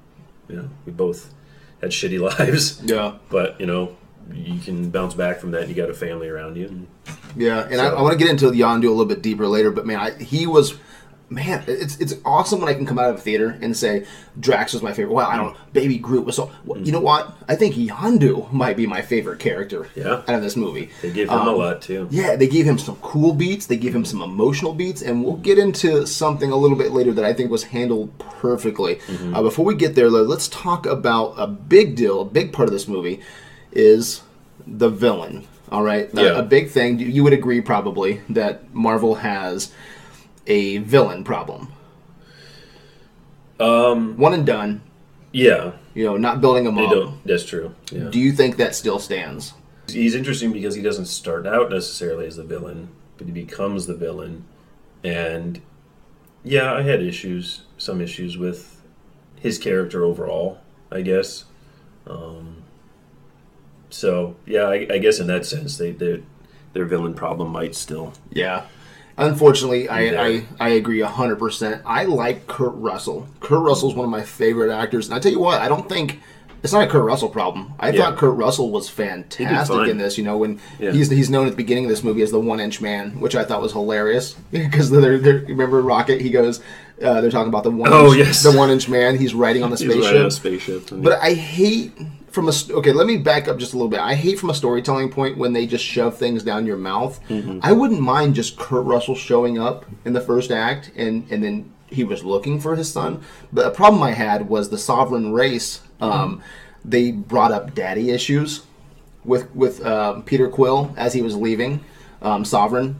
you 0.48 0.56
know 0.56 0.68
we 0.86 0.92
both 0.92 1.32
had 1.80 1.90
shitty 1.90 2.20
lives 2.38 2.80
yeah, 2.84 3.16
but 3.30 3.60
you 3.60 3.66
know 3.66 3.96
you 4.32 4.58
can 4.60 4.88
bounce 4.90 5.12
back 5.14 5.38
from 5.38 5.50
that 5.50 5.62
and 5.62 5.68
you 5.68 5.74
got 5.74 5.90
a 5.90 5.94
family 5.94 6.28
around 6.28 6.56
you 6.56 6.66
and 6.66 6.86
yeah. 7.36 7.64
And 7.64 7.80
I, 7.80 7.90
So- 7.90 7.96
I 7.96 8.02
want 8.02 8.12
to 8.18 8.18
get 8.18 8.30
into 8.30 8.46
Yondu 8.52 8.84
a 8.84 8.88
little 8.88 9.04
bit 9.06 9.20
deeper 9.20 9.46
later, 9.48 9.70
but 9.72 9.84
man, 9.86 9.98
I, 9.98 10.10
he 10.22 10.46
was. 10.46 10.78
Man, 11.30 11.64
it's 11.66 11.96
it's 11.98 12.14
awesome 12.24 12.60
when 12.60 12.68
I 12.68 12.74
can 12.74 12.84
come 12.84 12.98
out 12.98 13.08
of 13.08 13.16
a 13.16 13.20
theater 13.20 13.58
and 13.62 13.74
say 13.74 14.04
Drax 14.38 14.74
was 14.74 14.82
my 14.82 14.92
favorite. 14.92 15.14
Well, 15.14 15.26
I 15.26 15.36
don't 15.36 15.54
know, 15.54 15.58
Baby 15.72 15.96
Groot 15.96 16.26
was 16.26 16.36
so. 16.36 16.50
You 16.76 16.92
know 16.92 17.00
what? 17.00 17.34
I 17.48 17.56
think 17.56 17.74
Yondu 17.76 18.52
might 18.52 18.76
be 18.76 18.86
my 18.86 19.00
favorite 19.00 19.38
character 19.40 19.88
Yeah. 19.96 20.22
out 20.28 20.34
of 20.34 20.42
this 20.42 20.54
movie. 20.54 20.90
they 21.00 21.10
give 21.10 21.30
him 21.30 21.38
a 21.38 21.50
Um, 21.50 21.56
lot 21.56 21.80
too 21.80 22.08
Yeah, 22.10 22.36
they 22.36 22.46
gave 22.46 22.66
him 22.66 22.78
some 22.78 22.96
cool 22.96 23.32
beats. 23.32 23.64
They 23.66 23.78
gave 23.78 23.94
him 23.94 24.04
some 24.04 24.20
emotional 24.20 24.74
beats, 24.74 25.00
and 25.00 25.24
we'll 25.24 25.36
get 25.36 25.58
into 25.58 26.06
something 26.06 26.52
a 26.52 26.56
little 26.56 26.76
bit 26.76 26.92
later 26.92 27.12
that 27.14 27.24
I 27.24 27.32
think 27.32 27.50
was 27.50 27.64
handled 27.64 28.16
perfectly. 28.18 28.98
Uh, 29.32 29.42
before 29.42 29.64
we 29.64 29.74
get 29.74 29.94
there, 29.94 30.10
though, 30.10 30.22
let's 30.22 30.46
talk 30.48 30.84
about 30.86 31.34
a 31.38 31.46
big 31.46 31.96
deal. 31.96 32.20
A 32.20 32.24
big 32.26 32.52
part 32.52 32.68
of 32.68 32.72
this 32.74 32.86
movie 32.86 33.20
is 33.72 34.20
the 34.66 34.90
villain. 34.90 35.44
All 35.72 35.82
right, 35.82 36.08
A- 36.14 36.22
Yeah. 36.22 36.38
a, 36.38 36.42
big 36.42 36.68
thing. 36.68 36.98
You 36.98 37.24
would 37.24 37.32
agree 37.32 37.60
probably 37.62 38.20
that 38.28 38.72
Marvel 38.74 39.16
has 39.16 39.72
a 40.46 40.78
villain 40.78 41.24
problem. 41.24 41.72
um 43.60 44.16
One 44.16 44.34
and 44.34 44.46
done. 44.46 44.82
yeah 45.32 45.72
You 45.94 46.04
know, 46.06 46.16
not 46.16 46.40
building 46.40 46.66
a 46.66 46.72
they 46.72 46.84
up. 46.84 46.90
don't 46.90 47.26
that's 47.26 47.44
true 47.44 47.74
yeah 47.92 48.08
Do 48.10 48.18
you 48.18 48.32
think 48.32 48.56
that 48.56 48.74
still 48.74 48.98
stands? 48.98 49.54
he's 49.88 50.14
interesting 50.14 50.52
because 50.52 50.74
he 50.74 50.82
doesn't 50.82 51.06
start 51.06 51.46
out 51.46 51.68
necessarily 51.70 52.26
as 52.26 52.36
the 52.36 52.42
villain, 52.44 52.88
but 53.18 53.26
he 53.26 53.32
becomes 53.34 53.84
the 53.86 53.94
villain. 53.94 54.44
And 55.04 55.60
yeah, 56.42 56.72
I 56.72 56.80
had 56.80 57.02
issues, 57.02 57.62
some 57.76 58.00
issues 58.00 58.38
with 58.38 58.80
his 59.38 59.58
character 59.58 60.02
overall, 60.02 60.58
I 60.90 61.02
guess. 61.02 61.44
Um, 62.06 62.62
so 63.90 64.36
yeah, 64.46 64.62
I, 64.64 64.86
I 64.90 64.98
guess 64.98 65.20
in 65.20 65.26
that 65.26 65.44
sense, 65.44 65.76
they, 65.76 65.90
they 65.92 66.22
their 66.72 66.86
villain 66.86 67.12
problem 67.12 67.50
might 67.50 67.74
still. 67.74 68.14
Yeah. 68.32 68.64
Unfortunately, 69.16 69.88
I, 69.88 70.26
I, 70.26 70.44
I 70.58 70.68
agree 70.70 71.00
100%. 71.00 71.82
I 71.86 72.04
like 72.04 72.46
Kurt 72.46 72.74
Russell. 72.74 73.28
Kurt 73.40 73.62
Russell 73.62 73.90
is 73.90 73.94
one 73.94 74.04
of 74.04 74.10
my 74.10 74.22
favorite 74.22 74.72
actors. 74.72 75.06
And 75.06 75.14
I 75.14 75.18
tell 75.20 75.30
you 75.32 75.38
what, 75.40 75.60
I 75.60 75.68
don't 75.68 75.88
think 75.88 76.20
it's 76.64 76.72
not 76.72 76.82
a 76.82 76.86
Kurt 76.90 77.04
Russell 77.04 77.28
problem. 77.28 77.74
I 77.78 77.90
Yeah. 77.90 78.02
thought 78.06 78.16
Kurt 78.18 78.34
Russell 78.36 78.70
was 78.70 78.88
fantastic 78.88 79.86
in 79.88 79.98
this. 79.98 80.18
You 80.18 80.24
know, 80.24 80.38
when 80.38 80.58
Yeah. 80.80 80.90
he's 80.92 81.10
he's 81.10 81.30
known 81.30 81.46
at 81.46 81.50
the 81.50 81.56
beginning 81.56 81.84
of 81.84 81.90
this 81.90 82.02
movie 82.02 82.22
as 82.22 82.30
the 82.32 82.40
one 82.40 82.58
inch 82.58 82.80
man, 82.80 83.20
which 83.20 83.36
I 83.36 83.44
thought 83.44 83.62
was 83.62 83.72
hilarious 83.72 84.32
because 84.50 84.90
they're, 84.90 85.18
they're, 85.18 85.44
remember 85.46 85.80
Rocket? 85.82 86.20
He 86.20 86.30
goes, 86.30 86.60
uh, 87.02 87.20
they're 87.20 87.30
talking 87.30 87.48
about 87.48 87.64
the 87.64 87.70
one 87.70 87.92
Oh, 87.92 88.06
inch, 88.08 88.16
yes. 88.18 88.42
the 88.42 88.52
one 88.56 88.70
inch 88.70 88.88
man. 88.88 89.18
He's 89.18 89.34
riding 89.34 89.62
on 89.62 89.70
the 89.70 89.76
spaceship. 89.76 90.24
on 90.24 90.30
spaceship. 90.30 90.88
But 90.90 91.18
I 91.20 91.34
hate 91.34 91.92
from 92.34 92.48
a 92.48 92.52
okay. 92.78 92.92
Let 92.92 93.06
me 93.06 93.16
back 93.16 93.46
up 93.48 93.58
just 93.58 93.72
a 93.72 93.76
little 93.76 93.88
bit. 93.88 94.00
I 94.00 94.14
hate 94.14 94.38
from 94.40 94.50
a 94.50 94.54
storytelling 94.54 95.10
point 95.10 95.38
when 95.38 95.52
they 95.52 95.66
just 95.66 95.84
shove 95.84 96.18
things 96.18 96.42
down 96.42 96.66
your 96.66 96.76
mouth. 96.76 97.20
I 97.62 97.72
wouldn't 97.72 98.00
mind 98.00 98.34
just 98.34 98.58
Kurt 98.58 98.84
Russell 98.84 99.14
showing 99.14 99.58
up 99.58 99.86
in 100.04 100.12
the 100.12 100.20
first 100.20 100.50
act 100.50 100.90
and 100.96 101.26
and 101.30 101.42
then 101.44 101.72
he 101.86 102.02
was 102.02 102.24
looking 102.24 102.60
for 102.60 102.74
his 102.74 102.90
son. 102.92 103.22
But 103.52 103.66
a 103.66 103.70
problem 103.70 104.02
I 104.02 104.10
had 104.12 104.48
was 104.48 104.68
the 104.68 104.78
sovereign 104.78 105.32
race. 105.32 105.80
Um, 106.00 106.42
They 106.84 107.12
brought 107.12 107.52
up 107.52 107.74
daddy 107.74 108.10
issues 108.10 108.62
with 109.24 109.54
with 109.54 109.86
um, 109.86 110.22
Peter 110.24 110.48
Quill 110.48 110.92
as 110.96 111.14
he 111.14 111.22
was 111.22 111.34
leaving 111.36 111.80
um, 112.20 112.44
Sovereign, 112.44 112.96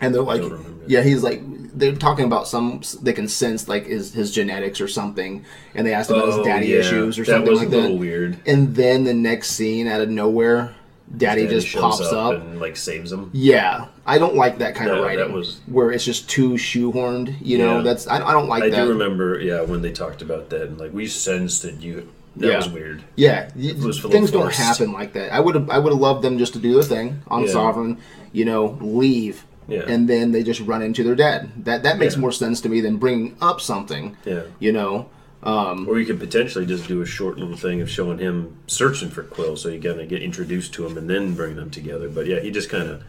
and 0.00 0.14
they're 0.14 0.22
like. 0.22 0.42
Yeah, 0.86 1.02
he's 1.02 1.22
like 1.22 1.40
they're 1.78 1.94
talking 1.94 2.24
about 2.24 2.48
some 2.48 2.80
they 3.02 3.12
can 3.12 3.28
sense 3.28 3.68
like 3.68 3.86
his 3.86 4.12
his 4.14 4.32
genetics 4.32 4.80
or 4.80 4.88
something, 4.88 5.44
and 5.74 5.86
they 5.86 5.92
asked 5.94 6.10
about 6.10 6.24
Oh, 6.28 6.36
his 6.38 6.46
daddy 6.46 6.68
yeah. 6.68 6.78
issues 6.78 7.18
or 7.18 7.22
That 7.24 7.32
something 7.32 7.50
was 7.50 7.58
like 7.60 7.68
a 7.68 7.70
little 7.72 7.90
that. 7.90 7.96
weird. 7.96 8.38
And 8.46 8.74
then 8.74 9.04
the 9.04 9.14
next 9.14 9.50
scene, 9.50 9.86
out 9.86 10.00
of 10.00 10.08
nowhere, 10.08 10.74
daddy, 11.16 11.42
Daddy 11.46 11.54
just 11.60 11.74
pops 11.76 12.00
up. 12.00 12.34
and 12.34 12.60
like 12.60 12.76
saves 12.76 13.12
him. 13.12 13.30
yeah, 13.32 13.86
I 14.06 14.18
don't 14.18 14.36
like 14.36 14.58
that 14.58 14.74
kind 14.74 14.90
of 14.90 14.96
No, 14.96 15.02
that 15.02 15.08
writing 15.08 15.32
was- 15.32 15.60
where 15.66 15.92
it's 15.92 16.04
just 16.04 16.28
too 16.30 16.50
shoehorned. 16.52 17.34
You 17.42 17.58
know, 17.58 17.76
Yeah. 17.76 17.82
that's 17.82 18.06
I, 18.06 18.16
I 18.26 18.32
don't 18.32 18.48
like 18.48 18.62
that. 18.62 18.66
I 18.72 18.76
that. 18.76 18.84
do 18.84 18.88
remember, 18.90 19.38
yeah, 19.40 19.60
when 19.62 19.82
they 19.82 19.92
talked 19.92 20.22
about 20.22 20.48
that 20.50 20.62
and 20.62 20.78
like 20.78 20.92
we 20.94 21.06
sensed 21.06 21.62
that 21.62 21.82
you. 21.82 22.08
That 22.38 22.48
Yeah. 22.48 22.56
was 22.58 22.68
weird. 22.68 23.02
Yeah, 23.16 23.48
was 23.82 23.98
things 24.00 24.30
don't 24.30 24.52
happen 24.52 24.92
like 24.92 25.14
that. 25.14 25.32
I 25.32 25.40
would 25.40 25.54
have 25.54 25.70
I 25.70 25.78
would 25.78 25.90
have 25.92 26.00
loved 26.00 26.22
them 26.22 26.36
just 26.38 26.52
to 26.52 26.58
do 26.58 26.74
their 26.74 26.82
thing 26.82 27.22
on. 27.28 27.48
Sovereign, 27.48 27.96
you 28.32 28.44
know, 28.44 28.76
leave, 28.82 29.44
Yeah. 29.68 29.82
and 29.88 30.08
then 30.08 30.30
they 30.32 30.42
just 30.42 30.60
run 30.60 30.80
into 30.82 31.02
their 31.02 31.14
dad. 31.16 31.64
That 31.64 31.82
that 31.82 31.98
makes 31.98 32.14
Yeah. 32.14 32.20
more 32.20 32.32
sense 32.32 32.60
to 32.62 32.68
me 32.68 32.80
than 32.80 32.96
bringing 32.98 33.36
up 33.40 33.60
something. 33.60 34.16
Yeah. 34.24 34.42
You 34.60 34.72
know, 34.72 35.06
um, 35.42 35.86
Or 35.88 35.98
you 35.98 36.06
could 36.06 36.18
potentially 36.20 36.66
just 36.66 36.86
do 36.88 37.00
a 37.02 37.06
short 37.06 37.38
little 37.38 37.56
thing 37.56 37.80
of 37.80 37.90
showing 37.90 38.18
him 38.18 38.56
searching 38.66 39.10
for 39.10 39.22
Quill, 39.22 39.56
so 39.56 39.68
you 39.68 39.80
kind 39.80 40.00
of 40.00 40.08
get 40.08 40.22
introduced 40.22 40.72
to 40.74 40.86
him 40.86 40.96
and 40.96 41.08
then 41.10 41.34
bring 41.34 41.56
them 41.56 41.70
together. 41.70 42.08
But 42.08 42.26
yeah, 42.26 42.40
he 42.40 42.50
just 42.50 42.68
kind 42.70 42.88
of 42.88 43.02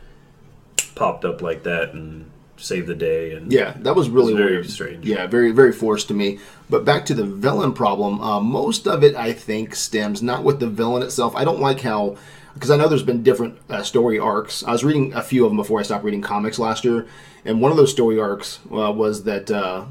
popped 0.96 1.26
up 1.26 1.42
like 1.42 1.64
that 1.64 1.94
and 1.94 2.26
saved 2.58 2.88
the 2.88 2.96
day. 2.96 3.34
And 3.34 3.52
yeah, 3.52 3.76
that 3.82 3.96
was 3.96 4.10
really 4.10 4.34
very 4.34 4.54
weird. 4.54 4.70
strange. 4.70 5.06
Yeah, 5.06 5.28
very 5.28 5.52
very 5.52 5.72
forced 5.72 6.08
to 6.08 6.14
me. 6.14 6.40
But 6.70 6.84
back 6.86 7.06
to 7.06 7.14
the 7.14 7.24
villain 7.24 7.74
problem. 7.74 8.20
Uh, 8.20 8.40
most 8.40 8.88
of 8.88 9.04
it, 9.04 9.16
I 9.16 9.32
think, 9.32 9.76
stems 9.76 10.22
not 10.24 10.44
with 10.44 10.60
the 10.60 10.68
villain 10.68 11.04
itself. 11.04 11.36
I 11.36 11.44
don't 11.46 11.60
like 11.60 11.82
how. 11.82 12.16
Because 12.58 12.72
I 12.72 12.76
know 12.76 12.88
there's 12.88 13.04
been 13.04 13.22
different 13.22 13.60
uh, 13.70 13.84
story 13.84 14.18
arcs. 14.18 14.64
I 14.64 14.72
was 14.72 14.84
reading 14.84 15.14
a 15.14 15.22
few 15.22 15.46
of 15.46 15.52
them 15.52 15.58
before 15.58 15.80
I 15.80 15.84
stopped 15.84 16.04
reading 16.04 16.22
comics 16.22 16.58
last 16.58 16.84
year, 16.84 17.08
and 17.46 17.62
one 17.62 17.70
of 17.72 17.78
those 17.78 17.92
story 17.92 18.20
arcs 18.20 18.60
uh, 18.72 18.92
was 18.92 19.24
that 19.24 19.52
uh, 19.52 19.86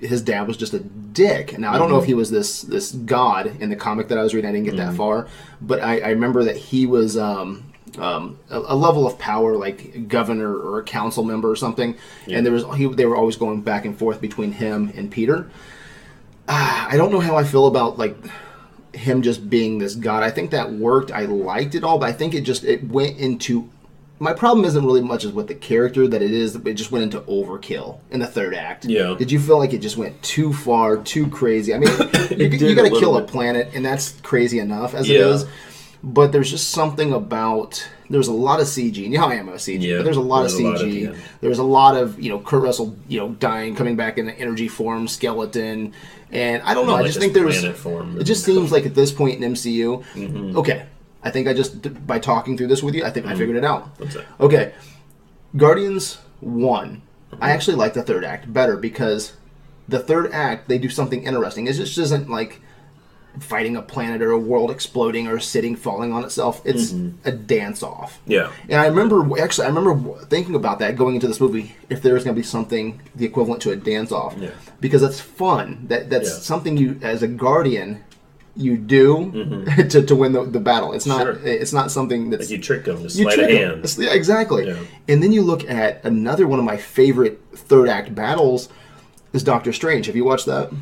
his 0.00 0.22
dad 0.22 0.48
was 0.48 0.56
just 0.56 0.72
a 0.72 0.78
dick. 0.80 1.58
Now 1.58 1.74
I 1.74 1.78
don't 1.78 1.90
know 1.90 1.98
if 1.98 2.06
he 2.06 2.14
was 2.14 2.30
this 2.30 2.62
this 2.62 2.92
god 2.92 3.60
in 3.60 3.68
the 3.68 3.76
comic 3.76 4.08
that 4.08 4.18
I 4.18 4.22
was 4.22 4.34
reading. 4.34 4.48
I 4.48 4.52
didn't 4.52 4.66
get 4.66 4.76
that 4.76 4.94
far, 4.94 5.28
but 5.60 5.80
I, 5.80 6.00
I 6.00 6.08
remember 6.10 6.44
that 6.44 6.56
he 6.56 6.86
was 6.86 7.16
um, 7.16 7.72
um, 7.98 8.38
a, 8.50 8.58
a 8.58 8.76
level 8.76 9.06
of 9.06 9.18
power, 9.18 9.56
like 9.56 10.08
governor 10.08 10.54
or 10.54 10.78
a 10.78 10.84
council 10.84 11.22
member 11.24 11.50
or 11.50 11.56
something. 11.56 11.96
And 12.36 12.44
there 12.44 12.52
was 12.52 12.64
he, 12.76 12.86
they 12.86 13.06
were 13.06 13.16
always 13.16 13.36
going 13.36 13.62
back 13.62 13.84
and 13.84 13.96
forth 13.98 14.20
between 14.20 14.52
him 14.52 14.92
and 14.96 15.10
Peter. 15.10 15.50
Ah, 16.48 16.88
I 16.90 16.96
don't 16.96 17.10
know 17.10 17.20
how 17.20 17.36
I 17.36 17.44
feel 17.44 17.66
about 17.66 17.98
like 17.98 18.16
him 18.96 19.22
just 19.22 19.48
being 19.50 19.78
this 19.78 19.94
god. 19.94 20.22
I 20.22 20.30
think 20.30 20.50
that 20.50 20.72
worked. 20.72 21.10
I 21.12 21.26
liked 21.26 21.74
it 21.74 21.84
all, 21.84 21.98
but 21.98 22.08
I 22.08 22.12
think 22.12 22.34
it 22.34 22.42
just 22.42 22.64
it 22.64 22.84
went 22.88 23.18
into 23.18 23.68
my 24.18 24.32
problem 24.32 24.64
isn't 24.64 24.84
really 24.84 25.02
much 25.02 25.24
as 25.24 25.32
with 25.32 25.46
the 25.46 25.54
character 25.54 26.08
that 26.08 26.22
it 26.22 26.30
is 26.30 26.56
it 26.56 26.74
just 26.74 26.90
went 26.90 27.02
into 27.04 27.20
overkill 27.22 27.98
in 28.10 28.20
the 28.20 28.26
third 28.26 28.54
act. 28.54 28.86
Yeah. 28.86 29.14
Did 29.18 29.30
you 29.30 29.38
feel 29.38 29.58
like 29.58 29.74
it 29.74 29.78
just 29.80 29.98
went 29.98 30.22
too 30.22 30.52
far, 30.54 30.96
too 30.96 31.28
crazy? 31.28 31.74
I 31.74 31.78
mean, 31.78 31.90
you, 32.30 32.46
you 32.48 32.74
got 32.74 32.82
to 32.82 32.82
little 32.84 32.98
kill 33.00 33.16
a 33.18 33.22
planet, 33.24 33.70
and 33.74 33.84
that's 33.84 34.12
crazy 34.22 34.58
enough 34.58 34.94
as 34.94 35.08
it 35.10 35.14
Yeah. 35.18 35.26
is. 35.34 35.46
But 36.02 36.32
there's 36.32 36.50
just 36.50 36.70
something 36.70 37.12
about 37.12 37.86
there's 38.10 38.28
a 38.28 38.32
lot 38.32 38.60
of 38.60 38.66
CG. 38.66 38.96
You 38.96 39.08
know 39.18 39.26
I 39.26 39.34
am 39.34 39.48
about 39.48 39.60
CG, 39.60 39.80
Yeah, 39.82 39.96
but 39.98 40.04
there's 40.04 40.16
a 40.16 40.20
lot 40.20 40.46
of 40.46 40.52
a 40.52 40.62
lot 40.62 40.78
CG. 40.80 41.16
there's 41.40 41.58
a 41.58 41.62
lot 41.64 41.96
of 41.96 42.20
you 42.20 42.28
know 42.30 42.38
Kurt 42.40 42.62
Russell, 42.62 42.96
you 43.08 43.18
know, 43.20 43.30
dying, 43.30 43.74
coming 43.74 43.96
back 43.96 44.18
in 44.18 44.26
the 44.26 44.32
energy 44.38 44.68
form, 44.68 45.08
skeleton, 45.08 45.92
and 46.32 46.62
I 46.62 46.74
don't 46.74 46.86
know. 46.86 46.94
Yeah, 46.96 47.02
I 47.02 47.06
just 47.06 47.18
think 47.18 47.32
there's 47.34 47.60
planet 47.60 47.76
form 47.76 48.20
it 48.20 48.24
just 48.24 48.46
and- 48.46 48.56
seems 48.56 48.72
like 48.72 48.86
at 48.86 48.94
this 48.94 49.12
point 49.12 49.42
in 49.42 49.52
MCU, 49.52 50.02
Mm-hmm. 50.14 50.56
okay. 50.58 50.86
I 51.22 51.30
think 51.30 51.48
I 51.48 51.54
just 51.54 52.06
by 52.06 52.18
talking 52.20 52.56
through 52.56 52.68
this 52.68 52.82
with 52.84 52.94
you, 52.94 53.04
I 53.04 53.10
think 53.10 53.26
I 53.26 53.34
figured 53.34 53.56
it 53.56 53.64
out. 53.64 53.88
Okay, 54.40 54.72
Guardians 55.56 56.18
one. 56.40 57.02
I 57.40 57.50
actually 57.50 57.76
like 57.76 57.94
the 57.94 58.02
third 58.02 58.24
act 58.24 58.52
better 58.52 58.76
because 58.76 59.32
the 59.88 59.98
third 59.98 60.30
act 60.32 60.68
they 60.68 60.78
do 60.78 60.88
something 60.88 61.24
interesting. 61.24 61.66
It 61.66 61.72
just 61.74 61.98
isn't 61.98 62.30
like 62.30 62.60
fighting 63.40 63.76
a 63.76 63.82
planet 63.82 64.22
or 64.22 64.30
a 64.30 64.38
world 64.38 64.70
exploding 64.70 65.26
or 65.26 65.36
a 65.36 65.40
sitting 65.40 65.76
falling 65.76 66.12
on 66.12 66.24
itself. 66.24 66.62
It's 66.64 66.92
a 67.24 67.32
dance 67.32 67.82
off. 67.82 68.20
Yeah. 68.26 68.50
And 68.68 68.80
I 68.80 68.86
remember 68.86 69.40
actually 69.40 69.66
I 69.66 69.68
remember 69.70 70.18
thinking 70.26 70.54
about 70.54 70.78
that 70.78 70.96
going 70.96 71.14
into 71.16 71.26
this 71.28 71.40
movie 71.40 71.74
if 71.90 72.00
there 72.02 72.14
was 72.14 72.24
going 72.24 72.34
to 72.34 72.40
be 72.40 72.46
something 72.46 73.00
the 73.14 73.24
equivalent 73.26 73.62
to 73.62 73.70
a 73.72 73.76
dance 73.76 74.10
off 74.12 74.34
Yeah. 74.38 74.50
because 74.80 75.02
that's 75.02 75.20
fun. 75.20 75.84
That 75.88 76.08
that's 76.10 76.28
Yeah. 76.30 76.34
something 76.36 76.76
you 76.76 76.98
as 77.02 77.22
a 77.22 77.28
guardian 77.28 78.02
you 78.58 78.78
do 78.78 79.64
to, 79.90 80.02
to 80.02 80.16
win 80.16 80.32
the, 80.32 80.44
the 80.44 80.58
battle. 80.60 80.94
It's 80.94 81.04
not 81.04 81.26
Mm-hmm. 81.26 81.44
Sure. 81.44 81.52
it's 81.52 81.72
not 81.74 81.90
something 81.90 82.30
that's 82.30 82.44
Like 82.44 82.50
you 82.50 82.58
trick 82.58 82.84
them, 82.86 83.06
you 83.10 83.30
trick 83.30 83.50
'em. 83.50 83.56
hand. 83.82 83.94
Yeah, 83.98 84.14
exactly. 84.14 84.66
Yeah. 84.68 84.78
And 85.08 85.22
then 85.22 85.30
you 85.32 85.42
look 85.42 85.68
at 85.68 86.02
another 86.04 86.46
one 86.46 86.58
of 86.58 86.64
my 86.64 86.78
favorite 86.78 87.38
third 87.54 87.88
act 87.90 88.14
battles 88.14 88.70
is 89.34 89.42
Doctor 89.42 89.74
Strange. 89.74 90.06
Have 90.06 90.16
you 90.16 90.24
watched 90.24 90.46
that? 90.46 90.72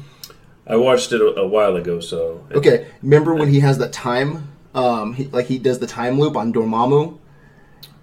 I 0.66 0.76
watched 0.76 1.12
it 1.12 1.20
a, 1.20 1.40
a 1.40 1.46
while 1.46 1.76
ago, 1.76 2.00
so 2.00 2.44
Okay. 2.52 2.86
Remember 3.02 3.34
when 3.34 3.48
he 3.48 3.60
has 3.60 3.78
that 3.78 3.92
time, 3.92 4.48
um, 4.74 5.14
he, 5.14 5.24
like 5.26 5.46
he 5.46 5.58
does 5.58 5.78
the 5.78 5.86
time 5.86 6.18
loop 6.18 6.36
on 6.36 6.52
Dormammu? 6.52 7.18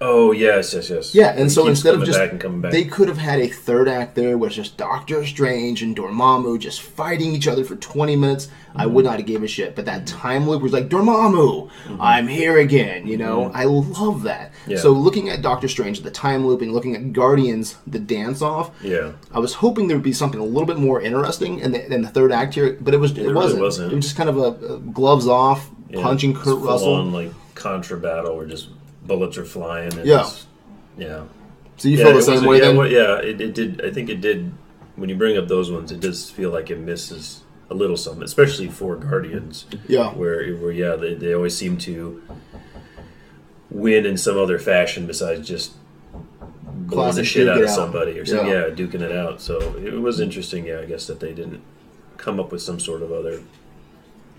Oh 0.03 0.31
yes, 0.31 0.73
yes, 0.73 0.89
yes. 0.89 1.13
Yeah, 1.13 1.29
and 1.29 1.43
He 1.43 1.49
so 1.49 1.67
instead 1.67 1.93
of 1.93 2.03
just 2.03 2.17
back 2.17 2.31
and 2.31 2.41
coming 2.41 2.59
back, 2.59 2.71
they 2.71 2.85
could 2.85 3.07
have 3.07 3.19
had 3.19 3.39
a 3.39 3.47
third 3.47 3.87
act 3.87 4.15
there 4.15 4.35
with 4.35 4.53
just 4.53 4.75
Doctor 4.75 5.23
Strange 5.27 5.83
and 5.83 5.95
Dormammu 5.95 6.57
just 6.57 6.81
fighting 6.81 7.35
each 7.35 7.47
other 7.47 7.63
for 7.63 7.75
20 7.75 8.15
minutes. 8.15 8.49
I 8.75 8.87
would 8.87 9.05
mm-hmm. 9.05 9.11
not 9.11 9.19
have 9.19 9.27
gave 9.27 9.43
a 9.43 9.47
shit, 9.47 9.75
but 9.75 9.85
that 9.85 10.07
time 10.07 10.49
loop 10.49 10.63
was 10.63 10.73
like 10.73 10.89
Dormammu, 10.89 11.69
mm-hmm. 11.69 12.01
I'm 12.01 12.27
here 12.27 12.57
again, 12.57 13.05
you 13.05 13.17
know? 13.17 13.45
Mm-hmm. 13.45 13.57
I 13.57 13.65
love 13.65 14.23
that. 14.23 14.53
Yeah. 14.65 14.77
So 14.77 14.91
looking 14.91 15.29
at 15.29 15.43
Doctor 15.43 15.67
Strange, 15.67 16.01
the 16.01 16.09
time 16.09 16.47
loop 16.47 16.63
and 16.63 16.73
looking 16.73 16.95
at 16.95 17.13
Guardians, 17.13 17.77
the 17.85 17.99
dance 17.99 18.41
off, 18.41 18.71
yeah, 18.81 19.11
I 19.31 19.37
was 19.37 19.53
hoping 19.53 19.87
there 19.87 19.97
would 19.97 20.03
be 20.03 20.13
something 20.13 20.39
a 20.39 20.45
little 20.45 20.65
bit 20.65 20.77
more 20.77 20.99
interesting 20.99 21.59
in 21.59 21.73
the, 21.73 21.93
in 21.93 22.01
the 22.01 22.09
third 22.09 22.31
act 22.31 22.55
here, 22.55 22.75
but 22.81 22.95
it 22.95 22.97
was 22.97 23.11
it, 23.11 23.21
really 23.21 23.35
wasn't. 23.35 23.61
wasn't. 23.61 23.91
It 23.91 23.95
was 23.97 24.05
just 24.05 24.17
kind 24.17 24.29
of 24.29 24.37
a, 24.37 24.73
a 24.73 24.79
gloves 24.79 25.27
off, 25.27 25.69
yeah. 25.89 26.01
punching 26.01 26.33
Kurt 26.33 26.57
Russell. 26.59 26.95
on, 26.95 27.11
like 27.11 27.31
contra 27.53 27.99
battle 27.99 28.31
or 28.31 28.47
just 28.47 28.69
bullets 29.11 29.37
are 29.37 29.45
flying. 29.45 29.93
And 29.97 30.05
Yeah. 30.05 30.29
yeah. 30.97 31.23
so 31.77 31.87
you 31.89 31.97
yeah, 31.97 32.05
feel 32.05 32.13
the 32.15 32.21
same 32.21 32.45
way 32.45 32.57
yeah, 32.59 32.65
then? 32.67 32.77
well, 32.77 32.87
yeah, 32.87 33.17
it, 33.17 33.41
it 33.41 33.53
did. 33.53 33.83
I 33.83 33.91
think 33.91 34.09
it 34.09 34.21
did. 34.21 34.51
When 34.95 35.09
you 35.09 35.15
bring 35.15 35.37
up 35.37 35.47
those 35.47 35.71
ones, 35.71 35.91
it 35.91 35.99
does 35.99 36.29
feel 36.29 36.49
like 36.49 36.69
it 36.69 36.79
misses 36.79 37.43
a 37.69 37.73
little 37.73 37.97
something, 37.97 38.23
especially 38.23 38.69
for 38.69 38.95
Guardians. 38.95 39.65
Yeah. 39.87 40.09
Where, 40.11 40.53
where 40.55 40.71
yeah, 40.71 40.95
they, 40.95 41.13
they 41.13 41.33
always 41.33 41.57
seem 41.57 41.77
to 41.79 42.21
win 43.69 44.05
in 44.05 44.17
some 44.17 44.37
other 44.37 44.59
fashion 44.59 45.07
besides 45.07 45.47
just 45.47 45.73
blowing 46.13 47.15
the 47.15 47.23
shit 47.23 47.47
out 47.47 47.61
of 47.61 47.69
out. 47.69 47.75
somebody 47.75 48.19
or 48.19 48.25
something. 48.25 48.47
Yeah. 48.47 48.67
Yeah. 48.67 48.73
duking 48.75 49.01
it 49.01 49.11
out. 49.11 49.41
So 49.41 49.75
it 49.77 50.01
was 50.01 50.19
interesting. 50.19 50.67
Yeah, 50.67 50.79
I 50.79 50.85
guess 50.85 51.07
that 51.07 51.19
they 51.19 51.33
didn't 51.33 51.61
come 52.17 52.39
up 52.39 52.51
with 52.51 52.61
some 52.61 52.79
sort 52.79 53.01
of 53.01 53.11
other 53.11 53.41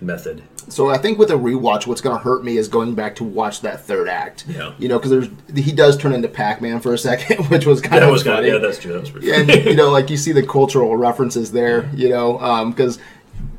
method. 0.03 0.43
So 0.69 0.89
I 0.89 0.97
think 0.97 1.17
with 1.19 1.29
a 1.29 1.35
rewatch, 1.35 1.87
what's 1.87 1.99
going 2.01 2.17
to 2.17 2.23
hurt 2.23 2.43
me 2.43 2.57
is 2.57 2.67
going 2.69 2.95
back 2.95 3.15
to 3.17 3.23
watch 3.23 3.61
that 3.61 3.81
third 3.81 4.07
act. 4.07 4.45
Yeah. 4.47 4.73
You 4.79 4.87
know, 4.87 4.97
because 4.97 5.11
there's 5.11 5.29
he 5.65 5.71
does 5.73 5.97
turn 5.97 6.13
into 6.13 6.27
Pac-Man 6.29 6.79
for 6.79 6.93
a 6.93 6.97
second, 7.09 7.49
which 7.49 7.65
was 7.65 7.81
kind 7.81 7.95
That 8.01 8.03
of 8.03 8.11
was 8.11 8.23
kind 8.23 8.37
funny. 8.37 8.49
of 8.49 8.61
yeah, 8.61 8.67
that's 8.67 8.79
true. 8.79 8.93
That 8.93 9.01
was 9.01 9.09
pretty. 9.09 9.31
and 9.31 9.49
you 9.65 9.75
know, 9.75 9.89
like 9.91 10.09
you 10.09 10.17
see 10.17 10.31
the 10.31 10.45
cultural 10.45 10.95
references 10.95 11.51
there. 11.51 11.89
You 11.93 12.09
know, 12.09 12.65
because 12.69 12.99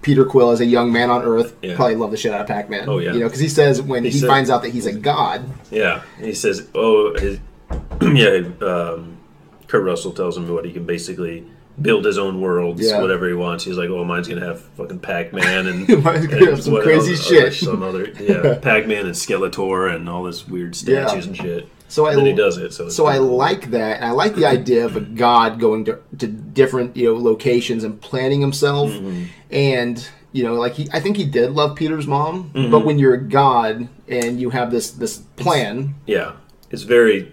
Peter 0.02 0.24
Quill, 0.24 0.50
as 0.50 0.60
a 0.60 0.66
young 0.66 0.92
man 0.92 1.10
on 1.10 1.22
Earth, 1.22 1.54
Yeah. 1.62 1.76
probably 1.76 1.96
loved 1.96 2.12
the 2.12 2.16
shit 2.16 2.32
out 2.32 2.40
of 2.42 2.46
Pac-Man. 2.46 2.88
Oh, 2.88 2.98
yeah. 2.98 3.12
You 3.12 3.20
know, 3.20 3.26
because 3.26 3.40
he 3.40 3.48
says 3.48 3.80
when 3.82 4.04
he, 4.04 4.10
He 4.10 4.18
said- 4.20 4.26
finds 4.28 4.48
out 4.50 4.62
that 4.62 4.70
he's 4.70 4.86
a 4.86 4.92
god. 4.92 5.44
Yeah, 5.70 6.02
he 6.20 6.32
says, 6.34 6.68
"Oh, 6.74 7.14
his, 7.18 7.38
yeah." 8.02 8.42
Um, 8.66 9.18
Kurt 9.66 9.82
Russell 9.84 10.12
tells 10.12 10.36
him 10.36 10.48
what 10.52 10.64
he 10.64 10.72
can 10.72 10.84
basically 10.84 11.44
build 11.80 12.04
his 12.04 12.18
own 12.18 12.40
worlds, 12.40 12.80
Yeah. 12.86 13.00
whatever 13.00 13.26
he 13.28 13.34
wants. 13.34 13.64
He's 13.64 13.76
like, 13.76 13.90
"Oh, 13.90 14.04
mine's 14.04 14.28
gonna 14.28 14.44
have 14.46 14.60
fucking 14.76 15.00
Pac-Man 15.00 15.66
and, 15.66 15.88
Mine's 16.04 16.26
gonna 16.26 16.46
have 16.50 16.62
some 16.62 16.80
crazy 16.80 17.12
else- 17.12 17.26
shit." 17.26 17.42
other- 17.42 17.50
some 17.52 17.82
other 17.82 18.08
yeah, 18.20 18.58
Pac-Man 18.62 19.06
and 19.06 19.14
Skeletor 19.14 19.94
and 19.94 20.08
all 20.08 20.22
this 20.22 20.46
weird 20.46 20.76
Yeah. 20.86 21.06
statues 21.06 21.26
and 21.26 21.36
shit." 21.36 21.68
So 21.88 22.06
I 22.06 22.14
then 22.14 22.26
he 22.26 22.32
does 22.32 22.56
it. 22.58 22.72
So 22.72 22.86
it's 22.86 22.96
So 22.96 23.06
I 23.06 23.18
cool. 23.18 23.36
like 23.36 23.70
that, 23.72 23.96
and 23.96 24.04
I 24.06 24.10
like 24.12 24.34
the 24.34 24.46
idea 24.46 24.84
of 24.84 24.96
a 24.96 25.00
god 25.00 25.60
going 25.60 25.84
to, 25.86 25.98
to 26.18 26.26
different 26.26 26.96
you 26.96 27.06
know 27.12 27.16
locations 27.20 27.82
and 27.84 28.00
planning 28.00 28.40
himself, 28.40 28.90
Mm-hmm. 28.90 29.24
and 29.50 30.08
you 30.32 30.42
know 30.44 30.54
like 30.54 30.74
he, 30.74 30.88
I 30.92 31.00
think 31.00 31.16
he 31.16 31.24
did 31.24 31.50
love 31.52 31.76
Peter's 31.76 32.06
mom, 32.06 32.50
Mm-hmm. 32.54 32.70
but 32.70 32.84
when 32.84 32.98
you're 32.98 33.14
a 33.14 33.22
god 33.22 33.88
and 34.08 34.40
you 34.40 34.50
have 34.50 34.70
this 34.70 34.90
this 34.92 35.18
plan, 35.36 35.94
yeah, 36.06 36.32
it's 36.70 36.82
very 36.82 37.32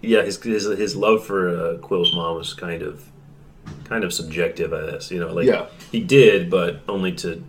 yeah. 0.00 0.22
His 0.22 0.42
his, 0.42 0.64
his 0.64 0.94
love 0.96 1.24
for 1.24 1.48
uh, 1.48 1.78
Quill's 1.78 2.14
mom 2.14 2.36
was 2.36 2.54
kind 2.54 2.82
of 2.82 3.04
kind 3.88 4.04
of 4.04 4.12
subjective. 4.12 4.72
I 4.72 4.90
guess 4.92 5.10
you 5.10 5.20
know, 5.20 5.32
like 5.32 5.46
Yeah. 5.46 5.66
he 5.92 6.00
did, 6.00 6.50
but 6.50 6.80
only 6.88 7.12
to 7.12 7.42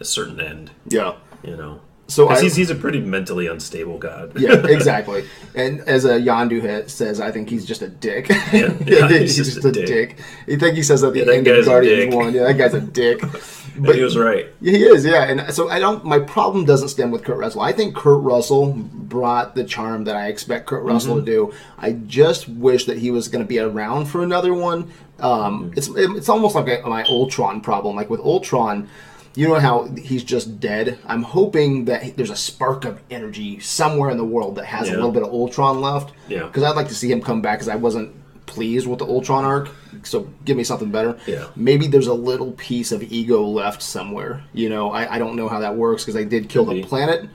a 0.00 0.04
certain 0.04 0.40
end. 0.40 0.70
yeah. 0.86 1.14
You 1.42 1.56
know. 1.56 1.80
So 2.10 2.30
I, 2.30 2.40
he's, 2.40 2.56
he's 2.56 2.70
a 2.70 2.74
pretty 2.74 3.00
mentally 3.00 3.48
unstable 3.48 3.98
god. 3.98 4.32
yeah, 4.40 4.54
exactly. 4.66 5.24
And 5.54 5.80
as 5.82 6.06
a 6.06 6.12
Yondu 6.18 6.88
says, 6.88 7.20
I 7.20 7.30
think 7.30 7.50
he's 7.50 7.66
just 7.66 7.82
a 7.82 7.88
dick. 7.88 8.30
Yeah, 8.30 8.38
yeah, 8.86 9.08
he's, 9.08 9.36
he's 9.36 9.36
just, 9.36 9.54
just 9.56 9.66
a 9.66 9.72
dick. 9.72 9.86
dick. 9.86 10.18
I 10.48 10.56
think 10.58 10.74
he 10.76 10.82
says 10.82 11.04
at 11.04 11.12
the 11.12 11.18
Yeah, 11.26 11.32
end 11.32 11.46
of 11.46 11.66
Guardians. 11.66 12.14
One. 12.14 12.32
Yeah, 12.32 12.44
that 12.44 12.54
guy's 12.56 12.72
a 12.74 12.80
dick. 12.80 13.20
but 13.80 13.94
he 13.94 14.02
was 14.02 14.16
right. 14.16 14.46
He 14.60 14.84
is, 14.84 15.04
yeah. 15.04 15.24
And 15.24 15.52
so 15.54 15.68
I 15.68 15.78
don't. 15.78 16.04
My 16.04 16.18
problem 16.18 16.64
doesn't 16.64 16.88
stem 16.88 17.10
with 17.10 17.24
Kurt 17.24 17.36
Russell. 17.38 17.60
I 17.62 17.72
think 17.72 17.94
Kurt 17.96 18.22
Russell 18.22 18.72
brought 18.74 19.54
the 19.54 19.64
charm 19.64 20.04
that 20.04 20.16
I 20.16 20.26
expect 20.28 20.66
Kurt 20.66 20.82
Russell 20.84 21.16
Mm-hmm. 21.16 21.24
to 21.26 21.30
do. 21.32 21.52
I 21.78 21.92
just 21.92 22.48
wish 22.48 22.84
that 22.86 22.98
he 22.98 23.10
was 23.10 23.28
going 23.28 23.44
to 23.44 23.48
be 23.48 23.58
around 23.58 24.06
for 24.06 24.22
another 24.22 24.52
one. 24.54 24.90
Um, 25.20 25.70
Mm-hmm. 25.70 25.78
It's 25.78 25.88
it's 25.88 26.28
almost 26.28 26.54
like 26.54 26.68
a, 26.68 26.86
my 26.88 27.04
Ultron 27.04 27.60
problem. 27.60 27.96
Like 27.96 28.10
with 28.10 28.20
Ultron, 28.20 28.88
you 29.34 29.48
know 29.48 29.54
how 29.60 29.84
he's 29.84 30.24
just 30.24 30.58
dead. 30.60 30.98
I'm 31.06 31.22
hoping 31.22 31.84
that 31.86 32.16
there's 32.16 32.30
a 32.30 32.36
spark 32.36 32.84
of 32.84 33.00
energy 33.10 33.60
somewhere 33.60 34.10
in 34.10 34.16
the 34.16 34.24
world 34.24 34.56
that 34.56 34.64
has 34.66 34.88
a 34.88 34.92
little 34.94 35.12
bit 35.12 35.22
of 35.22 35.30
Ultron 35.30 35.80
left. 35.80 36.12
Yeah. 36.28 36.44
Because 36.44 36.62
I'd 36.64 36.76
like 36.76 36.88
to 36.88 36.94
see 36.94 37.10
him 37.10 37.20
come 37.22 37.40
back. 37.42 37.58
Because 37.58 37.68
I 37.68 37.76
wasn't 37.76 38.14
pleased 38.48 38.86
with 38.88 38.98
the 38.98 39.06
Ultron 39.06 39.44
arc. 39.44 39.68
So 40.02 40.28
give 40.44 40.56
me 40.56 40.64
something 40.64 40.90
better 40.90 41.16
Yeah. 41.26 41.46
maybe 41.54 41.86
there's 41.86 42.06
a 42.08 42.14
little 42.14 42.52
piece 42.52 42.90
of 42.92 43.02
ego 43.02 43.42
left 43.42 43.80
somewhere. 43.82 44.42
You 44.52 44.68
know, 44.70 44.90
I, 44.90 45.14
I 45.14 45.18
don't 45.18 45.36
know 45.36 45.48
how 45.48 45.60
that 45.60 45.76
works 45.76 46.02
because 46.02 46.14
they 46.14 46.24
did 46.24 46.48
kill 46.48 46.64
Could 46.66 46.76
the 46.78 46.82
planet. 46.82 47.28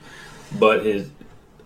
But 0.58 0.84
his 0.84 1.10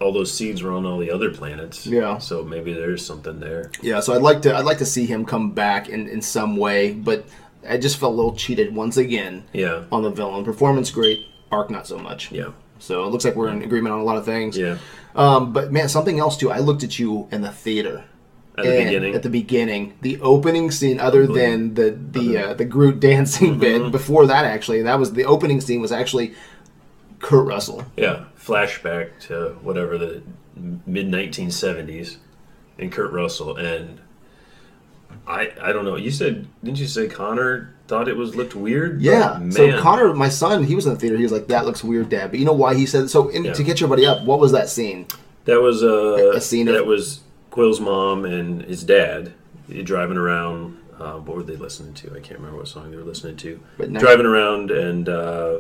all 0.01 0.13
those 0.13 0.33
seeds 0.33 0.63
were 0.63 0.71
on 0.73 0.87
all 0.87 0.99
the 0.99 1.11
other 1.11 1.31
planets. 1.31 1.85
Yeah. 1.87 2.19
So 2.19 2.45
maybe 2.45 2.73
there's 2.73 3.05
something 3.05 3.41
there. 3.41 3.73
Yeah, 3.83 3.99
so 3.99 4.15
I'd 4.15 4.23
like 4.23 4.43
to 4.43 4.55
I'd 4.55 4.65
like 4.65 4.79
to 4.79 4.87
see 4.87 5.07
him 5.07 5.25
come 5.25 5.51
back 5.53 5.89
in, 5.89 6.09
in 6.09 6.23
some 6.23 6.57
way, 6.57 6.93
but 6.93 7.25
I 7.69 7.79
just 7.79 7.97
felt 7.99 8.13
a 8.13 8.17
little 8.17 8.37
cheated 8.37 8.73
once 8.75 8.97
again 8.97 9.45
Yeah. 9.53 9.83
on 9.91 10.03
the 10.05 10.11
villain. 10.11 10.45
Performance 10.45 10.91
great, 10.93 11.27
arc 11.51 11.69
not 11.71 11.87
so 11.87 11.99
much. 11.99 12.31
Yeah. 12.31 12.51
So 12.79 13.05
it 13.05 13.09
looks 13.09 13.25
like 13.25 13.35
we're 13.35 13.49
in 13.49 13.63
agreement 13.63 13.93
on 13.93 14.01
a 14.01 14.05
lot 14.05 14.17
of 14.17 14.25
things. 14.25 14.57
Yeah. 14.57 14.79
Um, 15.17 15.53
but 15.53 15.73
man, 15.73 15.89
something 15.89 16.21
else 16.21 16.37
too. 16.37 16.51
I 16.53 16.59
looked 16.61 16.85
at 16.85 16.99
you 17.01 17.27
in 17.33 17.41
the 17.43 17.51
theater. 17.51 18.05
At 18.59 18.65
the 18.65 18.85
beginning. 18.85 19.15
At 19.15 19.23
the 19.23 19.31
beginning, 19.31 19.95
the 20.03 20.21
opening 20.21 20.71
scene, 20.71 20.99
other 21.01 21.27
than 21.27 21.75
the 21.75 21.91
the 21.91 22.39
uh, 22.39 22.55
the 22.55 22.65
Groot 22.65 23.01
dancing 23.09 23.51
Mm-hmm. 23.53 23.61
bit, 23.61 23.93
before 23.93 24.27
that 24.27 24.45
actually, 24.45 24.83
that 24.83 24.99
was 24.99 25.13
the 25.13 25.25
opening 25.25 25.61
scene 25.61 25.81
was 25.81 25.93
actually 25.93 26.35
Kurt 27.21 27.47
Russell. 27.47 27.85
yeah. 27.97 28.25
Flashback 28.39 29.11
to 29.29 29.57
whatever 29.63 29.99
the 29.99 30.23
mid 30.87 31.07
1970s 31.09 32.17
and 32.79 32.91
Kurt 32.91 33.13
Russell 33.13 33.57
and 33.57 34.01
I 35.27 35.53
I 35.61 35.73
don't 35.73 35.85
know. 35.85 35.97
You 35.97 36.11
said 36.11 36.47
didn't 36.65 36.79
you 36.79 36.87
say 36.87 37.09
Connor 37.09 37.75
thought 37.87 38.09
it 38.09 38.17
was 38.17 38.35
looked 38.37 38.55
weird? 38.55 39.01
Yeah. 39.03 39.39
So. 39.51 39.79
Connor, 39.81 40.15
my 40.15 40.29
son, 40.29 40.65
he 40.65 40.75
was 40.75 40.87
in 40.87 40.95
the 40.95 40.99
theater. 40.99 41.17
He 41.17 41.23
was 41.23 41.33
like, 41.33 41.49
"That 41.49 41.65
looks 41.67 41.83
weird, 41.85 42.09
Dad." 42.09 42.31
But 42.31 42.39
you 42.41 42.47
know 42.47 42.53
why 42.53 42.75
he 42.75 42.87
said 42.87 43.11
so? 43.11 43.29
In, 43.29 43.45
Yeah. 43.45 43.53
To 43.55 43.63
get 43.63 43.81
your 43.81 43.89
buddy 43.89 44.07
up, 44.07 44.25
what 44.25 44.39
was 44.41 44.53
that 44.53 44.69
scene? 44.69 45.07
That 45.45 45.61
was 45.61 45.83
uh, 45.83 46.33
A 46.35 46.41
scene 46.41 46.69
of- 46.69 46.75
that 46.75 46.87
was 46.87 47.21
Quill's 47.59 47.81
mom 47.81 48.25
and 48.25 48.63
his 48.63 48.85
dad 48.85 49.33
driving 49.83 50.17
around. 50.17 50.77
Uh, 50.97 51.15
what 51.15 51.37
were 51.37 51.43
they 51.43 51.57
listening 51.57 51.93
to? 51.95 52.07
I 52.15 52.21
can't 52.21 52.39
remember 52.39 52.59
what 52.59 52.69
song 52.69 52.93
they 52.93 52.97
were 52.97 53.03
listening 53.03 53.37
to. 53.39 53.59
But 53.77 53.91
now- 53.91 53.99
driving 53.99 54.27
around, 54.27 54.71
and 54.71 55.09
uh, 55.09 55.59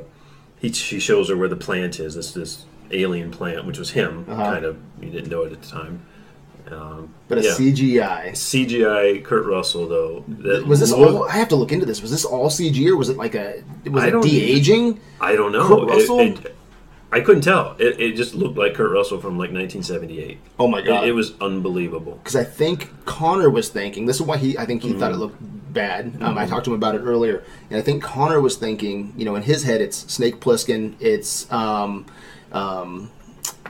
he 0.61 0.70
she 0.70 1.00
shows 1.00 1.28
her 1.28 1.37
where 1.37 1.48
the 1.48 1.56
plant 1.56 1.98
is. 1.98 2.14
This 2.14 2.30
this 2.30 2.66
alien 2.92 3.32
plant, 3.32 3.66
which 3.66 3.80
was 3.80 3.90
him. 3.90 4.26
Uh-huh. 4.28 4.44
Kind 4.44 4.64
of, 4.64 4.78
you 5.02 5.11
didn't 5.11 5.28
know 5.28 5.42
it 5.42 5.52
at 5.52 5.61
the 5.61 5.68
time. 5.68 6.02
Um, 6.70 7.12
But 7.26 7.38
a 7.38 7.42
yeah. 7.42 7.50
CGI. 7.50 8.30
CGI 8.30 9.24
Kurt 9.24 9.44
Russell 9.46 9.88
though. 9.88 10.24
Was 10.68 10.78
this 10.78 10.92
look- 10.92 11.16
all? 11.16 11.24
I 11.28 11.32
have 11.32 11.48
to 11.48 11.56
look 11.56 11.72
into 11.72 11.84
this. 11.84 12.00
Was 12.00 12.12
this 12.12 12.24
all 12.24 12.48
CG 12.48 12.87
or 12.88 12.96
was 12.96 13.08
it 13.08 13.16
like 13.16 13.34
a? 13.34 13.64
Was 13.90 14.04
I 14.04 14.08
it 14.08 14.22
de 14.22 14.40
aging? 14.52 15.00
I 15.20 15.34
don't 15.34 15.50
know. 15.50 15.66
Kurt 15.66 15.90
It- 15.98 16.46
it- 16.46 16.54
I 17.10 17.20
couldn't 17.20 17.42
tell. 17.42 17.74
It, 17.78 17.98
it 17.98 18.16
just 18.16 18.34
looked 18.34 18.58
like 18.58 18.74
Kurt 18.74 18.90
Russell 18.92 19.18
from 19.18 19.38
like 19.38 19.50
1978. 19.50 20.38
Oh 20.58 20.68
my 20.68 20.82
god! 20.82 21.08
it 21.08 21.12
was 21.12 21.32
unbelievable. 21.40 22.12
because 22.22 22.36
I 22.36 22.44
think 22.44 22.90
Connor 23.06 23.48
was 23.48 23.70
thinking 23.70 24.04
this 24.06 24.16
is 24.16 24.22
why 24.22 24.36
he 24.36 24.58
I 24.58 24.66
think 24.66 24.82
he 24.82 24.90
Mm-hmm. 24.90 24.98
thought 25.00 25.12
it 25.12 25.16
looked 25.16 25.38
bad. 25.72 26.18
Um, 26.20 26.36
I 26.36 26.46
talked 26.46 26.64
to 26.66 26.70
him 26.72 26.76
about 26.76 26.94
it 26.94 27.00
earlier, 27.00 27.42
and 27.70 27.78
I 27.78 27.82
think 27.82 28.02
Connor 28.02 28.40
was 28.40 28.56
thinking, 28.56 29.12
you 29.16 29.24
know, 29.24 29.36
in 29.36 29.42
his 29.42 29.62
head, 29.64 29.80
it's 29.80 29.96
Snake 30.12 30.40
Plissken, 30.40 30.94
it's 31.00 31.50
um, 31.52 32.04
um, 32.52 33.10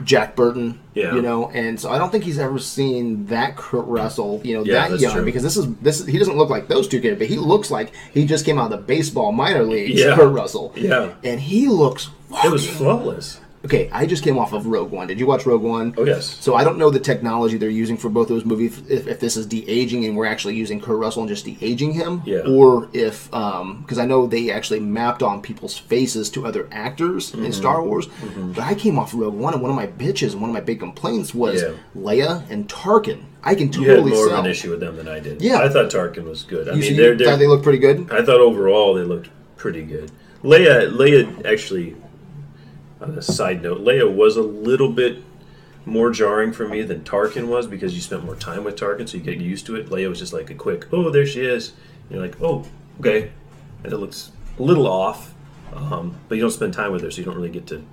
Jack 0.03 0.35
Burton, 0.35 0.79
Yeah. 0.93 1.13
you 1.15 1.21
know, 1.21 1.49
and 1.49 1.79
so 1.79 1.91
I 1.91 1.97
don't 1.97 2.09
think 2.11 2.23
he's 2.23 2.39
ever 2.39 2.57
seen 2.59 3.25
that 3.27 3.55
Kurt 3.57 3.85
Russell, 3.85 4.41
you 4.43 4.55
know, 4.55 4.63
Yeah, 4.65 4.87
that 4.89 4.99
young 4.99 5.13
true. 5.13 5.25
because 5.25 5.43
this 5.43 5.55
is 5.57 5.73
this 5.75 5.99
is, 6.01 6.07
he 6.07 6.17
doesn't 6.17 6.37
look 6.37 6.49
like 6.49 6.67
those 6.67 6.87
two 6.87 6.99
kids, 7.01 7.17
but 7.19 7.27
he 7.27 7.37
looks 7.37 7.69
like 7.71 7.93
he 8.13 8.25
just 8.25 8.45
came 8.45 8.57
out 8.59 8.65
of 8.65 8.71
the 8.71 8.85
baseball 8.85 9.31
minor 9.31 9.63
leagues, 9.63 9.99
Yeah. 10.01 10.15
Kurt 10.15 10.33
Russell, 10.33 10.73
Yeah. 10.75 11.13
and 11.23 11.39
he 11.39 11.67
looks. 11.67 12.09
It 12.31 12.51
was 12.51 12.67
flawless. 12.69 13.39
okay. 13.65 13.89
I 13.91 14.05
just 14.05 14.23
came 14.23 14.37
off 14.37 14.53
of 14.53 14.67
Rogue 14.67 14.91
One. 14.91 15.07
Did 15.07 15.19
you 15.19 15.25
watch 15.25 15.45
Rogue 15.45 15.61
One? 15.63 15.93
Oh 15.97 16.05
yes. 16.05 16.25
So 16.39 16.55
I 16.55 16.63
don't 16.63 16.77
know 16.77 16.89
the 16.89 16.99
technology 16.99 17.57
they're 17.57 17.69
using 17.69 17.97
for 17.97 18.07
both 18.09 18.27
those 18.29 18.45
movies. 18.45 18.81
If, 18.89 19.07
if 19.07 19.19
this 19.19 19.35
is 19.35 19.45
de 19.47 19.67
aging 19.67 20.05
and 20.05 20.15
we're 20.15 20.27
actually 20.27 20.55
using 20.55 20.79
Kurt 20.79 20.97
Russell 20.97 21.23
and 21.23 21.29
just 21.29 21.43
de 21.45 21.57
aging 21.59 21.93
him, 21.93 22.21
Yeah. 22.25 22.41
or 22.47 22.87
if 22.93 23.29
because 23.31 23.97
I 23.97 24.05
know 24.05 24.27
they 24.27 24.51
actually 24.51 24.79
mapped 24.79 25.21
on 25.23 25.41
people's 25.41 25.77
faces 25.77 26.29
to 26.31 26.45
other 26.45 26.67
actors 26.71 27.31
Mm-hmm. 27.31 27.45
in 27.45 27.51
Star 27.53 27.83
Wars. 27.83 28.07
But 28.37 28.63
I 28.63 28.75
came 28.75 28.97
off 28.99 29.13
Rogue 29.13 29.33
One, 29.33 29.53
and 29.53 29.61
one 29.61 29.71
of 29.71 29.75
my 29.75 29.87
bitches, 29.87 30.31
and 30.33 30.41
one 30.41 30.49
of 30.51 30.53
my 30.53 30.61
big 30.61 30.79
complaints 30.79 31.33
was 31.33 31.61
Yeah. 31.61 31.71
Leia 31.97 32.49
and 32.49 32.69
Tarkin. 32.69 33.23
I 33.43 33.55
can 33.55 33.71
You 33.73 33.81
had 33.83 33.95
totally 33.95 34.11
more 34.11 34.27
sell. 34.29 34.39
of 34.39 34.45
an 34.45 34.51
issue 34.51 34.69
with 34.71 34.79
them 34.81 34.95
than 34.97 35.07
I 35.07 35.19
did. 35.19 35.41
Yeah. 35.41 35.59
I 35.59 35.69
thought 35.69 35.89
Tarkin 35.89 36.23
was 36.25 36.43
good. 36.43 36.69
I 36.69 36.73
You, 36.75 36.81
mean, 36.81 36.95
they're, 36.97 37.15
they're, 37.15 37.27
thought 37.27 37.39
they 37.39 37.47
look 37.47 37.63
pretty 37.63 37.79
good. 37.79 38.09
I 38.11 38.23
thought 38.23 38.39
overall 38.41 38.93
they 38.93 39.03
looked 39.03 39.29
pretty 39.57 39.81
good. 39.83 40.11
Leia, 40.43 40.89
Leia 40.95 41.45
actually. 41.45 41.95
On 43.01 43.17
a 43.17 43.21
side 43.21 43.61
note, 43.61 43.79
Leia 43.81 44.13
was 44.13 44.35
a 44.35 44.41
little 44.41 44.91
bit 44.91 45.23
more 45.85 46.11
jarring 46.11 46.51
for 46.51 46.67
me 46.67 46.81
than 46.81 47.01
Tarkin 47.01 47.47
was 47.47 47.65
because 47.65 47.95
you 47.95 48.01
spent 48.01 48.25
more 48.25 48.35
time 48.35 48.63
with 48.63 48.75
Tarkin, 48.75 49.07
so 49.07 49.17
you 49.17 49.23
get 49.23 49.37
used 49.37 49.65
to 49.67 49.75
it. 49.75 49.89
Leia 49.89 50.09
was 50.09 50.19
just 50.19 50.33
like 50.33 50.49
a 50.49 50.53
quick, 50.55 50.87
oh, 50.91 51.09
there 51.09 51.25
she 51.25 51.41
is. 51.41 51.69
And 52.09 52.11
you're 52.17 52.21
like, 52.21 52.41
oh, 52.41 52.65
okay, 52.99 53.31
and 53.83 53.93
it 53.93 53.97
looks 53.97 54.31
a 54.57 54.61
little 54.63 54.85
off, 54.87 55.33
um, 55.73 56.17
but 56.27 56.35
you 56.35 56.41
don't 56.41 56.51
spend 56.51 56.73
time 56.73 56.91
with 56.91 57.01
her, 57.03 57.09
so 57.11 57.19
you 57.19 57.25
don't 57.25 57.35
really 57.35 57.49
get 57.49 57.67
to 57.67 57.83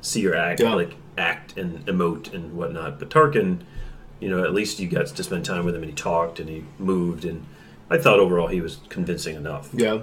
see 0.00 0.24
her 0.24 0.34
act, 0.34 0.60
Yeah. 0.60 0.74
like 0.74 0.96
act 1.16 1.56
and 1.56 1.84
emote 1.86 2.32
and 2.34 2.54
whatnot. 2.54 2.98
But 2.98 3.10
Tarkin, 3.10 3.60
you 4.20 4.28
know, 4.28 4.42
at 4.44 4.52
least 4.52 4.80
you 4.80 4.88
got 4.88 5.06
to 5.06 5.22
spend 5.22 5.44
time 5.44 5.64
with 5.64 5.74
him, 5.76 5.82
and 5.82 5.90
he 5.90 5.96
talked 5.96 6.40
and 6.40 6.48
he 6.48 6.64
moved, 6.78 7.24
and 7.24 7.46
I 7.88 7.98
thought 7.98 8.18
overall 8.18 8.48
he 8.48 8.60
was 8.60 8.78
convincing 8.88 9.36
enough 9.36 9.70
Yeah. 9.72 10.00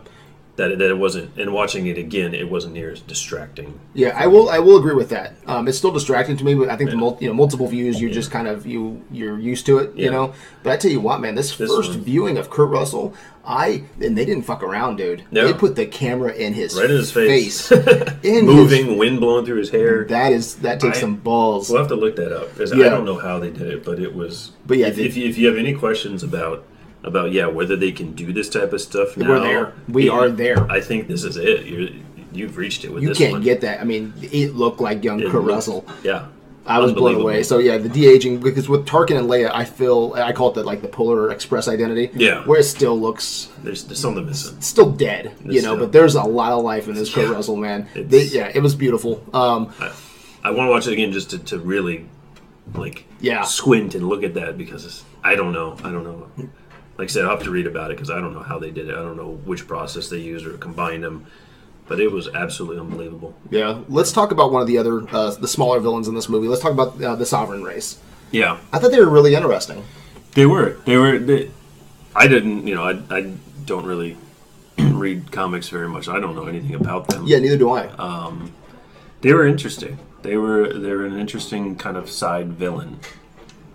That 0.58 0.72
it, 0.72 0.80
that 0.80 0.90
it 0.90 0.98
wasn't. 0.98 1.38
And 1.38 1.52
watching 1.54 1.88
it 1.88 1.98
again, 1.98 2.34
it 2.34 2.50
wasn't 2.50 2.74
near 2.76 2.92
as 2.92 3.02
distracting. 3.02 3.80
Yeah, 3.94 4.10
I 4.18 4.28
will. 4.28 4.50
I 4.50 4.60
will 4.60 4.78
agree 4.78 4.94
with 4.96 5.10
that. 5.10 5.34
Um, 5.48 5.68
it's 5.68 5.78
still 5.78 5.92
distracting 5.92 6.38
to 6.38 6.44
me, 6.46 6.56
but 6.56 6.70
I 6.70 6.78
think 6.78 6.90
the 6.92 6.96
mul- 6.98 7.18
you 7.20 7.28
know 7.28 7.34
multiple 7.34 7.68
views, 7.68 8.00
you're 8.00 8.12
just 8.12 8.32
kind 8.32 8.48
of 8.48 8.66
you 8.66 9.04
you're 9.12 9.40
used 9.40 9.66
to 9.68 9.80
it, 9.80 9.96
you 9.96 10.10
know. 10.12 10.34
But 10.64 10.74
I 10.74 10.78
tell 10.78 10.92
you 10.92 11.00
what, 11.02 11.20
man, 11.22 11.36
this, 11.36 11.56
This 11.58 11.70
first 11.70 11.90
one- 11.92 12.02
viewing 12.02 12.38
of 12.38 12.50
Kurt 12.50 12.70
Russell, 12.70 13.14
I 13.46 13.84
and 14.02 14.18
they 14.18 14.26
didn't 14.26 14.44
fuck 14.44 14.64
around, 14.64 14.96
dude. 14.96 15.24
No. 15.30 15.46
They 15.46 15.54
put 15.54 15.76
the 15.76 15.86
camera 15.86 16.32
in 16.34 16.54
his 16.54 16.76
Right 16.76 16.90
in 16.90 16.96
his 16.96 17.12
face. 17.12 17.72
in 18.24 18.46
Moving, 18.46 18.86
His, 18.88 18.98
wind 18.98 19.20
blowing 19.20 19.46
through 19.46 19.58
his 19.60 19.70
hair. 19.70 20.06
that 20.06 20.32
is 20.32 20.56
that 20.58 20.80
takes 20.80 20.98
I- 20.98 21.02
some 21.02 21.16
balls. 21.18 21.70
We'll 21.70 21.80
have 21.80 21.90
to 21.90 21.96
look 21.96 22.16
that 22.16 22.32
up 22.36 22.50
because 22.54 22.74
Yeah. 22.74 22.86
I 22.86 22.90
don't 22.90 23.06
know 23.06 23.18
how 23.20 23.40
they 23.40 23.52
did 23.52 23.68
it, 23.68 23.84
but 23.84 24.00
it 24.00 24.16
was. 24.16 24.52
But 24.66 24.78
yeah, 24.78 24.88
if, 24.88 24.96
they- 24.96 25.04
if, 25.04 25.18
you, 25.18 25.28
if 25.30 25.38
you 25.38 25.48
have 25.48 25.58
any 25.58 25.74
questions 25.74 26.24
about 26.24 26.64
about 27.06 27.32
yeah 27.32 27.46
whether 27.48 27.76
they 27.76 27.92
can 27.92 28.12
do 28.14 28.34
this 28.34 28.50
type 28.50 28.74
of 28.74 28.82
stuff 28.82 29.16
now, 29.16 29.30
We're 29.30 29.40
there. 29.40 29.74
We 29.88 30.08
it- 30.08 30.12
are 30.12 30.30
there. 30.30 30.70
I 30.70 30.82
think 30.82 31.08
this 31.08 31.24
is 31.24 31.38
it. 31.38 31.66
You're, 31.66 31.90
you've 32.34 32.58
reached 32.58 32.84
it 32.84 32.92
with 32.92 33.04
this. 33.04 33.18
you 33.20 33.26
can't 33.26 33.34
one. 33.36 33.42
get 33.44 33.62
that. 33.62 33.80
I 33.80 33.84
mean, 33.86 34.14
it 34.22 34.56
looked 34.56 34.82
like 34.82 35.04
young 35.04 35.20
It 35.22 35.26
Kurt 35.26 35.36
looked- 35.36 35.48
Russell. 35.48 35.86
Yeah, 36.04 36.28
I 36.66 36.80
was 36.80 36.92
blown 36.94 37.16
away. 37.22 37.44
So 37.44 37.60
yeah, 37.60 37.78
the 37.78 37.88
de 37.90 38.08
aging 38.08 38.40
because 38.40 38.68
with 38.68 38.86
Tarkin 38.88 39.18
and 39.18 39.30
Leia, 39.30 39.52
I 39.54 39.66
feel 39.66 40.14
I 40.16 40.34
call 40.34 40.50
it 40.50 40.56
the 40.56 40.64
like 40.64 40.82
the 40.82 40.88
Polar 40.88 41.32
Express 41.32 41.68
identity. 41.68 42.10
Yeah. 42.16 42.44
where 42.46 42.60
it 42.60 42.64
still 42.64 43.00
looks 43.00 43.50
there's, 43.64 43.84
there's 43.86 44.00
something 44.00 44.26
missing. 44.26 44.60
still 44.62 44.92
dead, 44.92 45.34
you 45.46 45.62
know. 45.62 45.76
still- 45.76 45.78
But 45.78 45.92
there's 45.92 46.16
a 46.16 46.24
lot 46.24 46.52
of 46.54 46.64
life 46.64 46.88
in 46.88 46.96
this 46.96 47.14
Kurt 47.14 47.30
Yeah. 47.30 47.36
Russell 47.36 47.56
man. 47.56 47.88
They, 47.96 48.24
yeah, 48.24 48.52
it 48.54 48.62
was 48.64 48.74
beautiful. 48.76 49.24
Um, 49.34 49.72
I, 49.80 49.92
I 50.44 50.52
want 50.52 50.68
to 50.68 50.72
watch 50.72 50.88
it 50.88 50.94
again 50.94 51.12
just 51.12 51.30
to, 51.32 51.40
to 51.40 51.60
really 51.60 52.08
like 52.74 53.06
Yeah. 53.22 53.44
squint 53.44 53.94
and 53.96 54.08
look 54.10 54.24
at 54.24 54.34
that 54.34 54.58
because 54.58 54.86
it's, 54.86 55.04
I 55.24 55.36
don't 55.36 55.54
know. 55.54 55.78
I 55.84 55.92
don't 55.92 56.04
know. 56.04 56.50
Like 56.98 57.10
I 57.10 57.12
said, 57.12 57.26
I'll 57.26 57.32
have 57.32 57.44
to 57.44 57.52
read 57.52 57.68
about 57.68 57.92
it 57.92 57.98
because 57.98 58.10
I 58.10 58.20
don't 58.22 58.34
know 58.34 58.40
how 58.44 58.58
they 58.60 58.72
did 58.72 58.88
it. 58.90 58.96
I 58.96 59.02
don't 59.02 59.18
know 59.18 59.34
which 59.46 59.68
process 59.68 60.08
they 60.10 60.18
used 60.20 60.46
or 60.46 60.58
combined 60.58 61.04
them, 61.04 61.26
but 61.88 62.00
it 62.00 62.12
was 62.12 62.28
absolutely 62.30 62.80
unbelievable. 62.80 63.36
yeah, 63.50 63.82
let's 63.90 64.12
talk 64.14 64.32
about 64.32 64.52
one 64.52 64.62
of 64.62 64.68
the 64.68 64.78
other 64.78 65.06
uh, 65.14 65.32
the 65.32 65.48
smaller 65.48 65.80
villains 65.80 66.08
in 66.08 66.16
this 66.16 66.30
movie. 66.30 66.48
Let's 66.48 66.62
talk 66.62 66.72
about 66.72 67.02
uh, 67.04 67.16
the 67.16 67.26
Sovereign 67.26 67.64
race. 67.64 68.00
Yeah, 68.32 68.58
I 68.72 68.80
thought 68.80 68.92
they 68.92 69.00
were 69.00 69.10
really 69.10 69.36
interesting. 69.36 69.84
they 70.36 70.46
were. 70.46 70.78
They 70.86 70.98
were. 70.98 71.20
They, 71.20 71.52
I 72.16 72.28
didn't. 72.28 72.66
You 72.68 72.76
know, 72.76 72.84
I, 72.84 73.02
I 73.18 73.34
don't 73.66 73.86
really 73.86 74.16
read 74.78 75.32
comics 75.32 75.68
very 75.70 75.90
much. 75.90 76.08
I 76.08 76.20
don't 76.20 76.36
know 76.36 76.46
anything 76.48 76.76
about 76.76 77.08
them. 77.10 77.26
Yeah, 77.28 77.40
neither 77.40 77.58
do 77.58 77.72
I. 77.72 77.88
Uh, 77.88 78.34
They 79.22 79.34
were 79.34 79.46
interesting. 79.46 80.00
They 80.22 80.38
were 80.38 80.72
they 80.74 80.92
were 80.92 81.06
an 81.06 81.18
interesting 81.20 81.76
kind 81.76 81.98
of 81.98 82.10
side 82.10 82.54
villain. 82.54 83.00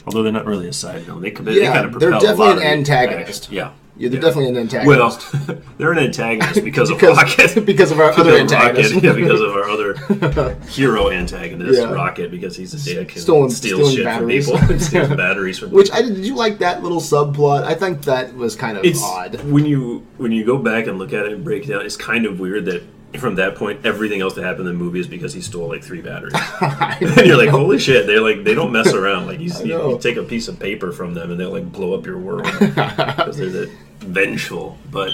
Although 0.07 0.23
they're 0.23 0.33
not 0.33 0.47
really 0.47 0.69
a 0.69 0.73
side 0.73 1.03
villain. 1.03 1.23
They, 1.23 1.31
they 1.31 1.61
Yeah, 1.63 1.73
kind 1.73 1.87
of 1.95 2.01
they're 2.01 2.11
propel 2.11 2.19
a 2.19 2.23
definitely 2.23 2.47
lot 2.55 2.59
an 2.59 2.79
antagonist. 2.79 3.43
action. 3.45 3.55
Yeah. 3.55 3.71
yeah, 3.97 4.09
they're 4.09 4.19
yeah. 4.19 4.25
definitely 4.25 4.49
an 4.51 4.57
antagonist. 4.57 5.33
Well, 5.49 5.59
they're 5.79 5.93
an 5.93 5.99
antagonist 5.99 6.65
because 6.65 6.91
of 6.91 7.01
Rocket. 7.03 7.65
because 7.67 7.91
of 7.91 8.01
our 8.01 8.11
other 8.19 8.37
antagonist. 8.37 8.95
Rocket, 8.95 9.05
yeah, 9.07 9.13
because 9.13 9.41
of 9.43 9.51
our 9.53 9.69
other 9.69 10.55
hero 10.69 11.11
antagonist, 11.11 11.79
Yeah. 11.79 11.93
Rocket, 11.93 12.31
because 12.31 12.57
he's 12.57 12.73
a 12.75 12.79
dick 12.95 13.13
and 13.13 13.21
Stolen- 13.23 13.51
steals 13.51 13.93
shit 13.95 14.05
batteries. 14.05 14.49
from 14.49 14.59
people, 14.59 14.73
and 14.73 14.83
steals 14.83 15.09
batteries 15.11 15.59
from 15.59 15.71
Which 15.71 15.91
people. 15.93 16.05
I 16.07 16.09
did 16.15 16.25
you 16.25 16.35
like 16.35 16.59
that 16.59 16.83
little 16.83 17.01
subplot? 17.01 17.65
I 17.65 17.75
think 17.75 18.03
that 18.03 18.35
was 18.35 18.57
kind 18.57 18.79
of 18.79 18.85
it's 18.85 19.03
odd. 19.03 19.43
when 19.45 19.67
you 19.67 20.07
when 20.17 20.33
you 20.33 20.45
go 20.45 20.57
back 20.59 20.87
and 20.87 20.99
look 20.99 21.13
at 21.13 21.27
it 21.27 21.33
and 21.33 21.45
break 21.45 21.65
it 21.65 21.69
down. 21.73 21.85
It's 21.85 21.97
kind 21.97 22.25
of 22.27 22.41
weird 22.41 22.65
that 22.67 22.83
from 23.19 23.35
that 23.37 23.57
point, 23.57 23.85
everything 23.85 24.21
else 24.21 24.35
that 24.35 24.45
happened 24.45 24.69
in 24.69 24.79
the 24.79 24.85
movie 24.85 25.01
is 25.01 25.09
because 25.09 25.33
he 25.33 25.41
stole 25.41 25.69
like 25.69 25.83
three 25.83 26.01
batteries. 26.01 26.35
and 26.61 27.27
you're 27.27 27.37
like, 27.37 27.49
holy 27.49 27.79
shit! 27.79 28.07
They're 28.07 28.21
like, 28.21 28.45
they 28.45 28.55
don't 28.55 28.73
mess 28.73 28.93
around. 28.93 29.27
Like, 29.27 29.41
you, 29.41 29.53
you, 29.65 29.91
you 29.91 29.99
take 29.99 30.17
a 30.17 30.23
piece 30.23 30.49
of 30.49 30.59
paper 30.59 30.93
from 30.93 31.15
them 31.15 31.31
and 31.31 31.41
they'll 31.41 31.51
like 31.51 31.71
blow 31.73 31.95
up 31.95 32.07
your 32.07 32.19
world 32.19 32.45
because 32.45 33.37
they're 33.37 33.51
that 33.51 33.71
vengeful. 33.99 34.79
But 34.91 35.11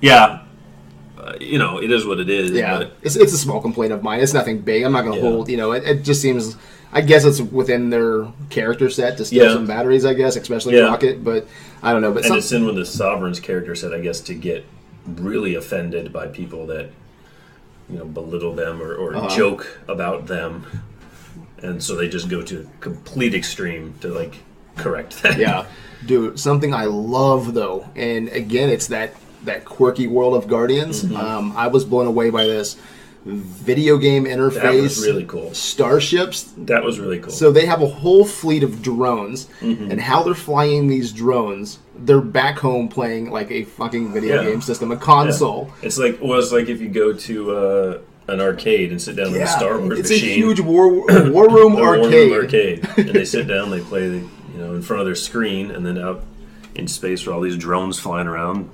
yeah, 0.00 0.42
uh, 1.18 1.34
you 1.40 1.58
know, 1.58 1.80
it 1.80 1.90
is 1.90 2.04
what 2.04 2.18
it 2.20 2.28
is. 2.28 2.50
Yeah, 2.50 2.78
but 2.78 2.96
it's, 3.02 3.16
it's 3.16 3.32
a 3.32 3.38
small 3.38 3.60
complaint 3.60 3.92
of 3.92 4.02
mine. 4.02 4.20
It's 4.20 4.34
nothing 4.34 4.60
big. 4.60 4.82
I'm 4.82 4.92
not 4.92 5.02
going 5.02 5.18
to 5.18 5.24
Yeah. 5.24 5.30
hold. 5.30 5.48
You 5.48 5.56
know, 5.56 5.72
it, 5.72 5.84
it 5.84 6.02
just 6.02 6.20
seems. 6.20 6.56
I 6.92 7.00
guess 7.00 7.24
it's 7.24 7.40
within 7.40 7.90
their 7.90 8.28
character 8.48 8.88
set 8.88 9.18
to 9.18 9.24
steal 9.24 9.44
Yeah. 9.44 9.52
some 9.52 9.66
batteries. 9.66 10.04
I 10.04 10.14
guess, 10.14 10.36
especially 10.36 10.76
Yeah. 10.76 10.84
Rocket. 10.84 11.22
But 11.22 11.46
I 11.82 11.92
don't 11.92 12.00
know. 12.02 12.12
But 12.12 12.24
and 12.24 12.28
some, 12.28 12.38
it's 12.38 12.52
in 12.52 12.64
when 12.66 12.74
the 12.76 12.86
Sovereign's 12.86 13.40
character 13.40 13.74
said, 13.74 13.92
I 13.92 14.00
guess, 14.00 14.20
to 14.22 14.34
get 14.34 14.64
really 15.06 15.54
offended 15.54 16.12
by 16.12 16.26
people 16.26 16.66
that 16.66 16.90
you 17.90 17.98
know 17.98 18.04
belittle 18.04 18.54
them 18.54 18.82
or, 18.82 18.94
or 18.94 19.14
Uh-huh. 19.16 19.28
joke 19.36 19.80
about 19.88 20.26
them, 20.26 20.64
and 21.62 21.82
so 21.82 21.94
they 21.96 22.08
just 22.08 22.28
go 22.28 22.42
to 22.42 22.68
complete 22.80 23.34
extreme 23.34 23.94
to 24.00 24.08
like 24.08 24.36
correct 24.76 25.22
that. 25.22 25.38
yeah, 25.38 25.66
dude. 26.04 26.38
Something 26.38 26.74
I 26.74 26.84
love 26.86 27.54
though, 27.54 27.88
and 27.96 28.28
again, 28.28 28.70
it's 28.70 28.88
that 28.88 29.14
that 29.44 29.64
quirky 29.64 30.06
world 30.06 30.34
of 30.34 30.48
Guardians. 30.48 31.04
Mm-hmm. 31.04 31.16
Um, 31.16 31.52
I 31.56 31.68
was 31.68 31.84
blown 31.84 32.06
away 32.06 32.30
by 32.30 32.44
this 32.44 32.76
video 33.26 33.98
game 33.98 34.24
interface. 34.24 34.62
that 34.62 34.74
was 34.74 35.04
really 35.04 35.24
cool. 35.24 35.52
Starships 35.52 36.52
That 36.58 36.84
was 36.84 37.00
really 37.00 37.18
cool. 37.18 37.32
So 37.32 37.50
they 37.50 37.66
have 37.66 37.82
a 37.82 37.86
whole 37.88 38.24
fleet 38.24 38.62
of 38.62 38.82
drones, 38.82 39.48
Mm-hmm. 39.60 39.90
and 39.90 40.00
how 40.00 40.22
they're 40.22 40.34
flying 40.34 40.86
these 40.86 41.12
drones, 41.12 41.80
they're 41.98 42.20
back 42.20 42.58
home 42.58 42.88
playing 42.88 43.30
like 43.30 43.50
a 43.50 43.64
fucking 43.64 44.12
video 44.12 44.36
Yeah. 44.42 44.50
game 44.50 44.60
system, 44.60 44.90
a 44.92 44.94
Yeah. 44.94 45.00
console. 45.00 45.72
It's 45.82 45.98
like 45.98 46.18
well, 46.22 46.38
it's 46.38 46.52
like 46.52 46.68
if 46.68 46.80
you 46.80 46.88
go 46.88 47.12
to 47.12 47.56
uh, 47.56 47.98
an 48.28 48.40
arcade 48.40 48.90
and 48.90 49.00
sit 49.02 49.16
down 49.16 49.32
with 49.32 49.42
a 49.42 49.46
Star 49.46 49.78
Wars 49.78 49.98
it's 50.00 50.10
machine. 50.10 50.30
a 50.30 50.34
huge 50.46 50.60
war 50.60 50.88
war 51.30 51.48
room 51.48 51.72
a 51.72 51.76
War 51.76 51.92
Room 51.94 52.04
arcade. 52.04 52.32
arcade, 52.32 52.88
and 52.98 53.08
they 53.10 53.24
sit 53.24 53.46
down, 53.48 53.70
they 53.70 53.80
play, 53.80 54.08
the, 54.08 54.16
you 54.18 54.58
know, 54.58 54.74
in 54.74 54.82
front 54.82 55.00
of 55.00 55.06
their 55.06 55.14
screen, 55.16 55.70
and 55.70 55.84
then 55.84 55.98
out 55.98 56.22
in 56.74 56.86
space 56.86 57.24
with 57.26 57.34
all 57.34 57.40
these 57.40 57.56
drones 57.56 57.98
flying 57.98 58.26
around. 58.26 58.68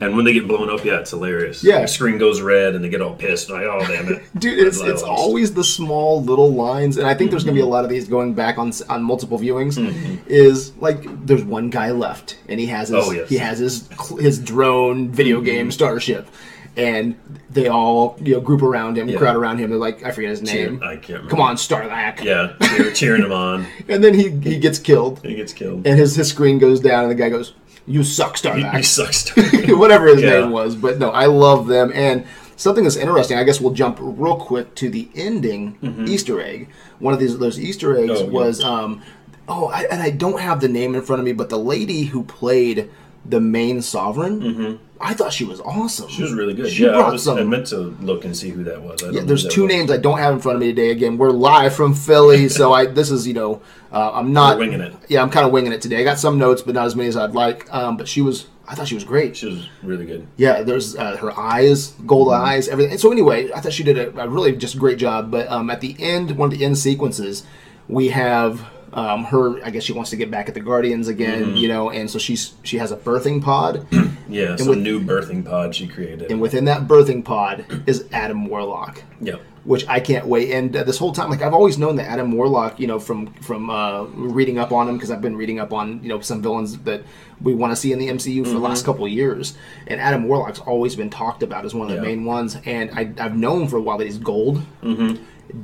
And 0.00 0.16
when 0.16 0.24
they 0.24 0.32
get 0.32 0.48
blown 0.48 0.68
up, 0.70 0.84
yeah, 0.84 0.98
it's 0.98 1.10
hilarious. 1.10 1.62
Yeah. 1.62 1.82
the 1.82 1.86
screen 1.88 2.18
goes 2.18 2.40
red, 2.42 2.74
and 2.74 2.84
they 2.84 2.88
get 2.88 3.00
all 3.00 3.14
pissed. 3.14 3.48
Like, 3.48 3.62
oh 3.62 3.80
damn 3.86 4.08
it, 4.08 4.22
Dude, 4.38 4.58
it's, 4.58 4.80
it's 4.80 5.02
always 5.02 5.54
the 5.54 5.62
small 5.64 6.22
little 6.22 6.52
lines, 6.52 6.96
and 6.96 7.06
I 7.06 7.14
think 7.14 7.30
there's 7.30 7.44
going 7.44 7.54
to 7.54 7.58
be 7.58 7.62
a 7.62 7.64
mm-hmm. 7.64 7.72
lot 7.72 7.84
of 7.84 7.90
these 7.90 8.08
going 8.08 8.34
back 8.34 8.58
on 8.58 8.72
on 8.88 9.02
multiple 9.02 9.38
viewings. 9.38 9.78
Mm-hmm. 9.78 10.24
Is 10.26 10.76
like 10.78 11.04
there's 11.26 11.44
one 11.44 11.70
guy 11.70 11.92
left, 11.92 12.38
and 12.48 12.58
he 12.58 12.66
has 12.66 12.88
his 12.88 12.96
Oh, 12.98 13.12
yes. 13.12 13.28
he 13.28 13.38
has 13.38 13.58
his 13.60 13.88
his 14.20 14.38
drone 14.40 15.10
video 15.10 15.36
mm-hmm. 15.36 15.46
game 15.46 15.70
starship, 15.70 16.28
and 16.76 17.14
they 17.50 17.68
all 17.68 18.16
you 18.20 18.34
know 18.34 18.40
group 18.40 18.62
around 18.62 18.98
him, 18.98 19.08
Yeah. 19.08 19.18
crowd 19.18 19.36
around 19.36 19.58
him. 19.58 19.70
They're 19.70 19.78
like, 19.78 20.04
I 20.04 20.10
forget 20.10 20.30
his 20.30 20.40
Cheer- 20.40 20.70
name. 20.72 20.82
I 20.82 20.96
can't 20.96 21.08
remember. 21.08 21.30
Come 21.30 21.40
on, 21.40 21.54
Starlack. 21.54 22.22
Yeah, 22.22 22.54
cheer, 22.60 22.92
cheering 22.92 23.22
him 23.22 23.32
on. 23.32 23.66
And 23.88 24.02
then 24.02 24.14
he 24.14 24.30
he 24.30 24.58
gets 24.58 24.78
killed, 24.80 25.20
He 25.22 25.36
gets 25.36 25.52
killed. 25.52 25.86
and 25.86 25.98
his 25.98 26.16
his 26.16 26.28
screen 26.28 26.58
goes 26.58 26.80
down, 26.80 27.04
and 27.04 27.10
the 27.10 27.14
guy 27.14 27.28
goes, 27.28 27.54
"You 27.86 28.02
suck, 28.04 28.36
Starlack." 28.36 28.76
he 28.76 28.82
sucks. 28.82 29.30
whatever 29.68 30.06
his 30.08 30.22
Yeah. 30.22 30.40
name 30.40 30.50
was. 30.50 30.74
But 30.74 30.98
no, 30.98 31.10
I 31.10 31.26
love 31.26 31.66
them. 31.66 31.90
And 31.94 32.24
something 32.56 32.84
that's 32.84 32.96
interesting, 32.96 33.36
I 33.38 33.44
guess 33.44 33.60
we'll 33.60 33.72
jump 33.74 33.98
real 34.00 34.36
quick 34.36 34.74
to 34.76 34.88
the 34.90 35.08
ending 35.14 35.76
Easter 36.06 36.40
egg. 36.40 36.68
One 36.98 37.12
of 37.14 37.20
these 37.20 37.38
those 37.38 37.58
Easter 37.58 37.96
eggs 37.98 38.20
Mm-hmm. 38.20 38.22
Oh, 38.36 38.40
yeah. 38.40 38.46
was 38.46 38.64
um 38.64 39.02
oh, 39.48 39.66
I, 39.68 39.82
and 39.90 40.02
I 40.02 40.10
don't 40.10 40.40
have 40.40 40.60
the 40.60 40.68
name 40.68 40.94
in 40.94 41.02
front 41.02 41.20
of 41.20 41.26
me, 41.26 41.32
but 41.32 41.48
the 41.50 41.58
lady 41.58 42.04
who 42.04 42.22
played 42.24 42.88
the 43.26 43.40
main 43.40 43.82
sovereign, 43.82 44.78
I 45.04 45.12
thought 45.14 45.32
she 45.32 45.44
was 45.44 45.60
awesome. 45.60 46.08
She 46.08 46.22
was 46.22 46.32
really 46.32 46.54
good. 46.54 46.70
She 46.72 46.84
yeah, 46.84 46.90
I, 46.90 46.94
brought 46.94 47.12
was, 47.12 47.24
some- 47.24 47.38
I 47.38 47.44
meant 47.44 47.66
to 47.68 47.76
look 48.00 48.24
and 48.24 48.34
see 48.36 48.48
who 48.48 48.64
that 48.64 48.80
was. 48.82 49.02
I 49.02 49.06
don't 49.06 49.14
Yeah, 49.14 49.20
there's 49.22 49.46
two 49.46 49.66
names 49.66 49.90
I 49.90 49.98
don't 49.98 50.18
have 50.18 50.32
in 50.34 50.40
front 50.40 50.56
of 50.56 50.60
me 50.60 50.68
today. 50.68 50.90
Again, 50.90 51.18
we're 51.18 51.30
live 51.30 51.74
from 51.74 51.92
Philly, 51.94 52.48
so 52.58 52.72
I 52.72 52.86
this 52.86 53.10
is 53.10 53.26
you 53.26 53.34
know 53.34 53.60
uh, 53.92 54.10
I'm 54.14 54.32
not 54.32 54.56
We're 54.56 54.64
winging 54.64 54.80
it. 54.80 54.94
Yeah, 55.08 55.22
I'm 55.22 55.30
kind 55.30 55.46
of 55.46 55.52
winging 55.52 55.72
it 55.72 55.82
today. 55.82 56.00
I 56.00 56.04
got 56.04 56.18
some 56.18 56.38
notes, 56.38 56.62
but 56.62 56.74
not 56.74 56.86
as 56.86 56.96
many 56.96 57.08
as 57.08 57.16
I'd 57.16 57.32
like. 57.34 57.72
Um, 57.72 57.96
but 57.96 58.08
she 58.08 58.22
was, 58.22 58.46
I 58.66 58.74
thought 58.74 58.88
she 58.88 58.94
was 58.96 59.04
great. 59.04 59.36
She 59.36 59.46
was 59.46 59.68
really 59.82 60.06
good. 60.06 60.26
Yeah, 60.36 60.62
there's 60.62 60.96
uh, 60.96 61.16
her 61.18 61.38
eyes, 61.38 61.92
gold 62.06 62.28
Mm-hmm. 62.28 62.44
eyes, 62.44 62.68
everything. 62.68 62.92
And 62.92 63.00
So 63.00 63.12
anyway, 63.12 63.52
I 63.52 63.60
thought 63.60 63.72
she 63.72 63.84
did 63.84 63.98
a, 63.98 64.22
a 64.22 64.28
really 64.28 64.56
just 64.56 64.78
great 64.78 64.98
job. 64.98 65.30
But 65.30 65.48
um, 65.48 65.68
at 65.70 65.80
the 65.80 65.94
end, 66.00 66.32
one 66.38 66.50
of 66.52 66.58
the 66.58 66.64
end 66.64 66.76
sequences, 66.78 67.44
we 67.88 68.08
have 68.08 68.66
um, 68.94 69.24
her. 69.24 69.62
I 69.64 69.70
guess 69.70 69.82
she 69.82 69.92
wants 69.92 70.10
to 70.10 70.16
get 70.16 70.30
back 70.30 70.48
at 70.48 70.54
the 70.54 70.60
Guardians 70.60 71.08
again, 71.08 71.44
Mm-hmm. 71.44 71.56
you 71.56 71.68
know, 71.68 71.90
and 71.90 72.10
so 72.10 72.18
she's 72.18 72.54
she 72.62 72.78
has 72.78 72.92
a 72.92 72.96
birthing 72.96 73.42
pod, 73.42 73.86
Yeah, 74.28 74.56
some 74.56 74.68
with- 74.68 74.78
new 74.78 75.00
birthing 75.00 75.44
pod 75.44 75.74
she 75.74 75.86
created. 75.86 76.30
and 76.30 76.40
within 76.40 76.64
that 76.66 76.86
birthing 76.88 77.24
pod 77.24 77.64
is 77.86 78.06
Adam 78.12 78.46
Warlock. 78.46 79.02
yeah. 79.20 79.36
Which 79.64 79.88
I 79.88 79.98
can't 79.98 80.26
wait. 80.26 80.50
And 80.52 80.76
uh, 80.76 80.84
this 80.84 80.98
whole 80.98 81.12
time, 81.14 81.30
like 81.30 81.40
I've 81.40 81.54
always 81.54 81.78
known 81.78 81.96
that 81.96 82.04
Adam 82.10 82.32
Warlock, 82.32 82.78
you 82.78 82.86
know, 82.86 82.98
from 83.00 83.32
from 83.40 83.70
uh, 83.70 84.02
reading 84.02 84.58
up 84.58 84.72
on 84.72 84.86
him 84.86 84.96
because 84.96 85.10
I've 85.10 85.22
been 85.22 85.36
reading 85.36 85.58
up 85.58 85.72
on 85.72 86.02
you 86.02 86.10
know 86.10 86.20
some 86.20 86.42
villains 86.42 86.76
that 86.80 87.02
we 87.40 87.54
want 87.54 87.70
to 87.72 87.76
see 87.76 87.90
in 87.90 87.98
the 87.98 88.08
MCU 88.08 88.44
for 88.44 88.50
the 88.52 88.58
last 88.58 88.84
couple 88.84 89.06
of 89.06 89.10
years. 89.10 89.56
And 89.86 90.02
Adam 90.02 90.24
Warlock's 90.28 90.58
always 90.60 90.96
been 90.96 91.08
talked 91.08 91.42
about 91.42 91.64
as 91.64 91.74
one 91.74 91.86
of 91.86 91.92
the 91.92 91.96
Mm-hmm. 91.96 92.04
Main 92.04 92.24
ones. 92.26 92.58
And 92.66 92.90
I, 92.90 93.10
I've 93.18 93.38
known 93.38 93.66
for 93.66 93.78
a 93.78 93.80
while 93.80 93.96
that 93.96 94.04
he's 94.04 94.18
gold. 94.18 94.60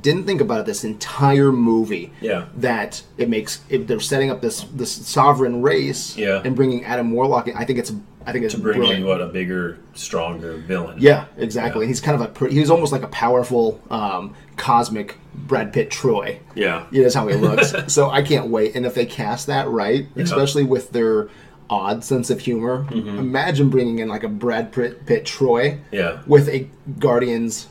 Didn't 0.01 0.25
think 0.25 0.41
about 0.41 0.61
it 0.61 0.67
this 0.67 0.85
entire 0.85 1.51
movie. 1.53 2.13
Yeah. 2.21 2.47
That 2.57 3.03
it 3.19 3.29
makes 3.29 3.61
if 3.69 3.87
they're 3.87 4.01
setting 4.01 4.31
up 4.31 4.41
this 4.41 4.63
this 4.75 4.91
sovereign 4.93 5.63
race. 5.63 6.17
Yeah. 6.17 6.43
And 6.45 6.55
bringing 6.57 6.85
Adam 6.85 7.11
Warlock. 7.13 7.49
in, 7.49 7.57
I 7.57 7.65
think 7.65 7.79
it's 7.79 7.93
I 8.27 8.33
think 8.33 8.45
it's 8.45 8.55
To 8.55 8.61
bring 8.61 8.77
brilliant. 8.79 9.01
in 9.03 9.07
what 9.09 9.21
a 9.23 9.27
bigger, 9.27 9.79
stronger 9.95 10.59
villain. 10.59 10.99
Yeah, 11.01 11.25
exactly. 11.39 11.87
Yeah. 11.87 11.89
He's 11.89 12.01
kind 12.03 12.23
of 12.23 12.43
a 12.43 12.49
he's 12.49 12.71
almost 12.71 12.93
like 12.93 13.03
a 13.03 13.09
powerful 13.09 13.81
um, 13.91 14.35
cosmic 14.57 15.17
Brad 15.35 15.73
Pitt 15.73 15.91
Troy. 15.91 16.39
Yeah. 16.55 16.85
Yeah, 16.91 17.05
that's 17.05 17.15
how 17.15 17.27
he 17.29 17.35
looks. 17.35 17.73
so 17.93 18.11
I 18.11 18.23
can't 18.23 18.49
wait. 18.49 18.77
And 18.77 18.85
if 18.85 18.95
they 18.95 19.07
cast 19.07 19.47
that 19.47 19.69
right, 19.69 20.07
especially 20.17 20.65
with 20.65 20.91
their 20.93 21.29
odd 21.71 22.05
sense 22.05 22.29
of 22.31 22.41
humor, 22.41 22.85
Mm-hmm. 22.91 23.19
imagine 23.19 23.71
bringing 23.71 24.01
in 24.01 24.09
like 24.09 24.23
a 24.25 24.29
Brad 24.29 24.71
Pitt, 24.73 25.07
Pitt 25.07 25.25
Troy 25.25 25.79
Yeah. 25.91 26.21
with 26.27 26.49
a 26.49 26.69
Guardians 26.99 27.69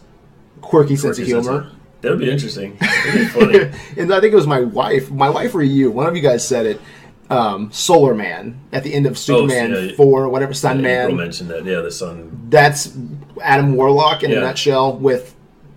quirky, 0.62 0.96
sense 0.96 1.20
of 1.20 1.26
Quirky 1.26 1.32
sense 1.32 1.46
humor. 1.48 1.62
of- 1.62 1.72
That 2.02 2.12
would 2.12 2.20
be 2.20 2.32
interesting. 2.32 2.78
Be 2.80 3.26
funny. 3.26 3.60
and 3.98 4.14
I 4.14 4.20
think 4.22 4.32
it 4.32 4.36
was 4.36 4.48
my 4.48 4.62
wife, 4.62 5.12
my 5.12 5.30
wife 5.30 5.54
or 5.54 5.62
you, 5.62 5.92
one 5.92 6.08
of 6.08 6.16
you 6.16 6.22
guys 6.22 6.48
said 6.48 6.66
it. 6.66 6.82
Um, 7.30 7.72
Solar 7.72 8.16
Man 8.16 8.60
at 8.72 8.84
the 8.84 8.92
end 8.92 9.06
of 9.06 9.16
Superman 9.16 9.74
Oh, 9.76 9.80
yeah. 9.82 9.96
4, 9.96 10.30
whatever, 10.30 10.52
Sun 10.54 10.84
April 10.84 11.10
Man. 11.10 11.18
mentioned 11.18 11.50
that. 11.52 11.64
Yeah, 11.64 11.82
the 11.82 11.92
sun. 11.92 12.48
that's 12.50 12.98
Adam 13.44 13.76
Warlock 13.76 14.24
in 14.24 14.32
a 14.32 14.36
nutshell 14.40 14.98
with 14.98 15.36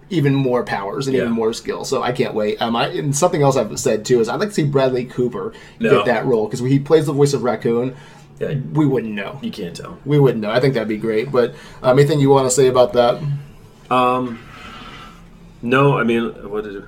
even 0.08 0.34
more 0.34 0.64
powers 0.64 1.08
and 1.08 1.16
even 1.16 1.30
more 1.30 1.52
skill. 1.52 1.84
So 1.84 2.02
I 2.02 2.12
can't 2.12 2.32
wait. 2.34 2.60
Um, 2.62 2.74
I, 2.74 2.86
and 2.88 3.14
something 3.14 3.42
else 3.42 3.56
I've 3.56 3.78
said 3.78 4.04
too 4.06 4.20
is 4.20 4.28
I'd 4.30 4.40
like 4.40 4.48
to 4.50 4.54
see 4.54 4.64
Bradley 4.64 5.04
Cooper 5.04 5.52
No. 5.78 5.96
get 5.96 6.06
that 6.06 6.24
role 6.24 6.46
because 6.46 6.60
he 6.60 6.78
plays 6.78 7.04
the 7.06 7.12
voice 7.12 7.34
of 7.34 7.42
Raccoon. 7.42 7.96
Yeah, 8.40 8.54
We 8.72 8.86
wouldn't 8.86 9.12
know. 9.12 9.38
you 9.42 9.50
can't 9.50 9.76
tell. 9.76 9.98
We 10.06 10.18
wouldn't 10.18 10.40
know. 10.42 10.50
I 10.50 10.58
think 10.60 10.72
that'd 10.74 10.88
be 10.88 10.96
great. 10.96 11.30
But 11.30 11.54
um, 11.82 11.98
anything 11.98 12.18
you 12.18 12.30
want 12.30 12.46
to 12.46 12.50
say 12.50 12.68
about 12.68 12.94
that? 12.94 13.22
Um, 13.90 14.38
no, 15.62 15.98
I 15.98 16.04
mean, 16.04 16.28
what 16.50 16.64
did 16.64 16.76
it? 16.76 16.84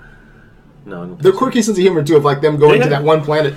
No, 0.87 1.15
The 1.15 1.33
quirky 1.33 1.63
sense 1.63 1.79
of 1.79 1.83
humor 1.83 2.03
too 2.03 2.17
of 2.17 2.25
like 2.25 2.41
them 2.43 2.59
going 2.59 2.77
Yeah. 2.79 2.85
to 2.85 2.91
that 2.91 3.05
one 3.05 3.23
planet, 3.25 3.55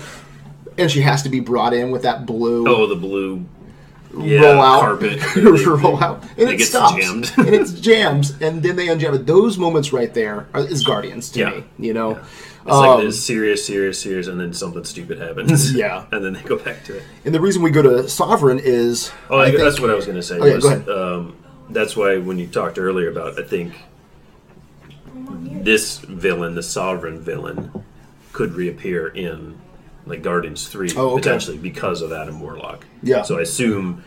and 0.77 0.89
she 0.89 1.01
has 1.01 1.23
to 1.23 1.29
be 1.29 1.39
brought 1.41 1.73
in 1.73 1.91
with 1.91 2.03
that 2.03 2.25
blue. 2.25 2.65
Oh, 2.67 2.87
the 2.87 2.95
blue 2.95 3.43
yeah, 4.17 4.39
roll 4.53 4.61
out, 4.61 4.79
carpet. 4.81 5.35
roll 5.65 6.01
out, 6.01 6.23
and 6.37 6.49
it 6.49 6.61
stops, 6.61 6.95
jammed. 6.95 7.31
and 7.37 7.49
it's 7.49 7.71
jams, 7.81 8.31
and 8.41 8.63
then 8.63 8.77
they 8.77 8.87
unjam 8.87 9.13
it. 9.13 9.25
Those 9.27 9.57
moments 9.57 9.91
right 9.91 10.13
there 10.13 10.47
are, 10.53 10.61
is 10.61 10.83
Guardians 10.85 11.29
to 11.31 11.39
Yeah. 11.39 11.49
me. 11.49 11.63
You 11.77 11.93
know, 11.93 12.11
It's 12.65 12.75
like 12.75 12.89
Um, 12.99 13.05
this 13.05 13.21
serious, 13.23 13.65
serious, 13.65 13.99
serious, 13.99 14.27
and 14.27 14.39
then 14.39 14.53
something 14.53 14.83
stupid 14.85 15.19
happens. 15.19 15.73
Yeah. 15.75 16.05
and 16.11 16.23
then 16.23 16.33
they 16.33 16.41
go 16.41 16.57
back 16.57 16.83
to 16.85 16.95
it. 16.97 17.03
And 17.25 17.33
the 17.35 17.39
reason 17.41 17.61
we 17.61 17.71
go 17.71 17.81
to 17.81 18.07
Sovereign 18.09 18.59
is 18.63 19.11
Oh, 19.29 19.37
I 19.37 19.43
I 19.43 19.45
think- 19.49 19.59
that's 19.59 19.79
what 19.81 19.89
I 19.89 19.95
was 19.95 20.05
going 20.05 20.17
to 20.17 20.23
say. 20.23 20.37
Oh, 20.39 20.45
yeah, 20.45 20.55
was, 20.55 20.63
go 20.63 20.69
ahead. 20.71 20.89
Um, 20.89 21.35
that's 21.69 21.95
why 21.97 22.17
when 22.17 22.39
you 22.39 22.47
talked 22.47 22.77
earlier 22.79 23.09
about, 23.09 23.37
I 23.39 23.43
think 23.43 23.73
this 25.29 25.99
villain, 25.99 26.55
the 26.55 26.63
sovereign 26.63 27.19
villain, 27.19 27.71
could 28.33 28.53
reappear 28.53 29.07
in 29.07 29.57
like 30.05 30.21
Guardians 30.21 30.67
Three 30.67 30.89
Oh, 30.95 31.11
okay. 31.11 31.21
potentially 31.21 31.57
because 31.57 32.01
of 32.01 32.11
Adam 32.11 32.39
Warlock. 32.39 32.85
Yeah. 33.03 33.23
So 33.23 33.37
I 33.37 33.41
assume 33.41 34.03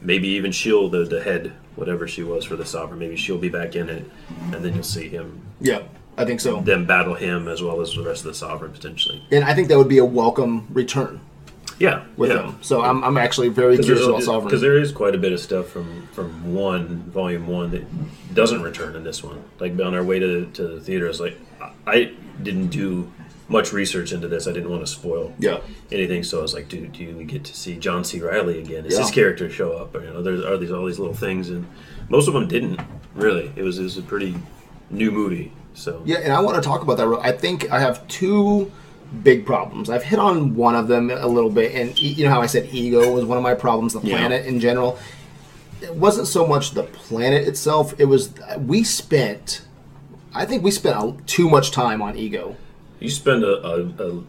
maybe 0.00 0.28
even 0.28 0.50
she'll 0.52 0.88
the 0.88 1.04
the 1.04 1.22
head, 1.22 1.52
whatever 1.76 2.08
she 2.08 2.22
was 2.22 2.44
for 2.44 2.56
the 2.56 2.66
sovereign, 2.66 2.98
maybe 2.98 3.16
she'll 3.16 3.38
be 3.38 3.48
back 3.48 3.76
in 3.76 3.88
it, 3.88 4.10
and 4.52 4.64
then 4.64 4.74
you'll 4.74 4.82
see 4.82 5.08
him 5.08 5.40
Yeah, 5.60 5.82
I 6.16 6.24
think 6.24 6.40
so. 6.40 6.60
then 6.60 6.84
battle 6.86 7.14
him 7.14 7.46
as 7.48 7.62
well 7.62 7.80
as 7.80 7.94
the 7.94 8.02
rest 8.02 8.22
of 8.22 8.28
the 8.28 8.34
sovereign 8.34 8.72
potentially. 8.72 9.22
And 9.30 9.44
I 9.44 9.54
think 9.54 9.68
that 9.68 9.78
would 9.78 9.88
be 9.88 9.98
a 9.98 10.04
welcome 10.04 10.66
return 10.72 11.20
Yeah, 11.80 12.04
with 12.16 12.30
yeah. 12.30 12.36
them. 12.36 12.58
So 12.60 12.82
I'm, 12.82 13.02
I'm 13.02 13.16
actually 13.16 13.48
very 13.48 13.78
curious 13.78 14.06
about 14.06 14.22
Sovereign. 14.22 14.44
Because 14.44 14.60
there 14.60 14.78
is 14.78 14.92
quite 14.92 15.14
a 15.14 15.18
bit 15.18 15.32
of 15.32 15.40
stuff 15.40 15.66
from 15.68 16.06
from 16.12 16.54
one 16.54 17.04
volume 17.10 17.46
one 17.46 17.70
that 17.70 18.34
doesn't 18.34 18.62
return 18.62 18.94
in 18.94 19.02
this 19.02 19.24
one. 19.24 19.42
Like 19.58 19.72
on 19.80 19.94
our 19.94 20.04
way 20.04 20.18
to 20.18 20.44
to 20.52 20.62
the 20.68 20.80
theaters, 20.80 21.20
like 21.20 21.38
I- 21.60 21.72
I 21.86 22.12
didn't 22.42 22.68
do 22.68 23.10
much 23.48 23.72
research 23.72 24.12
into 24.12 24.28
this. 24.28 24.46
I 24.46 24.52
didn't 24.52 24.70
want 24.70 24.82
to 24.82 24.86
spoil 24.86 25.34
yeah, 25.38 25.58
anything, 25.90 26.22
so 26.22 26.38
I 26.38 26.42
was 26.42 26.54
like, 26.54 26.68
do 26.68 26.86
do 26.86 27.16
we 27.16 27.24
get 27.24 27.44
to 27.44 27.56
see 27.56 27.76
John 27.76 28.04
C. 28.04 28.20
Reilly 28.20 28.58
again? 28.60 28.84
Is 28.84 28.92
Yeah. 28.94 29.00
his 29.00 29.10
character 29.10 29.48
show 29.50 29.72
up? 29.72 29.94
Or, 29.94 30.04
you 30.04 30.10
know, 30.12 30.22
there's 30.22 30.44
are 30.44 30.58
these 30.58 30.70
all 30.70 30.84
these 30.84 30.98
little 30.98 31.14
things, 31.14 31.48
and 31.48 31.66
most 32.10 32.28
of 32.28 32.34
them 32.34 32.46
didn't 32.46 32.78
really. 33.14 33.50
It 33.56 33.62
was 33.62 33.78
it 33.78 33.84
was 33.84 33.96
a 33.96 34.02
pretty 34.02 34.34
new 34.90 35.10
movie. 35.10 35.50
So 35.72 36.02
yeah, 36.04 36.18
and 36.18 36.32
I 36.32 36.40
want 36.40 36.62
to 36.62 36.68
talk 36.68 36.82
about 36.82 36.98
that. 36.98 37.08
I 37.22 37.32
think 37.32 37.70
I 37.72 37.80
have 37.80 38.06
two 38.06 38.70
big 39.22 39.44
problems. 39.44 39.90
I've 39.90 40.02
hit 40.04 40.18
on 40.18 40.54
one 40.54 40.74
of 40.74 40.88
them 40.88 41.10
a 41.10 41.26
little 41.26 41.50
bit, 41.50 41.74
and 41.74 41.90
e- 41.98 42.12
you 42.12 42.24
know 42.24 42.30
how 42.30 42.40
I 42.42 42.46
said 42.46 42.68
ego 42.72 43.10
was 43.12 43.24
one 43.24 43.36
of 43.36 43.42
my 43.42 43.54
problems. 43.54 43.92
The 43.94 44.00
Yeah. 44.00 44.16
planet 44.18 44.46
in 44.46 44.60
general. 44.60 44.98
It 45.82 45.94
wasn't 45.94 46.26
so 46.28 46.46
much 46.46 46.72
the 46.72 46.82
planet 46.84 47.48
itself. 47.48 47.94
It 47.98 48.04
was 48.04 48.30
we 48.66 48.82
spent. 48.84 49.62
I 50.34 50.44
think 50.44 50.62
we 50.62 50.70
spent 50.70 50.96
a, 50.96 51.14
too 51.26 51.48
much 51.48 51.70
time 51.72 52.00
on 52.02 52.16
ego. 52.16 52.56
you 53.00 53.08
spend 53.10 53.42
a, 53.42 53.66
a, 53.66 53.82
a 54.10 54.22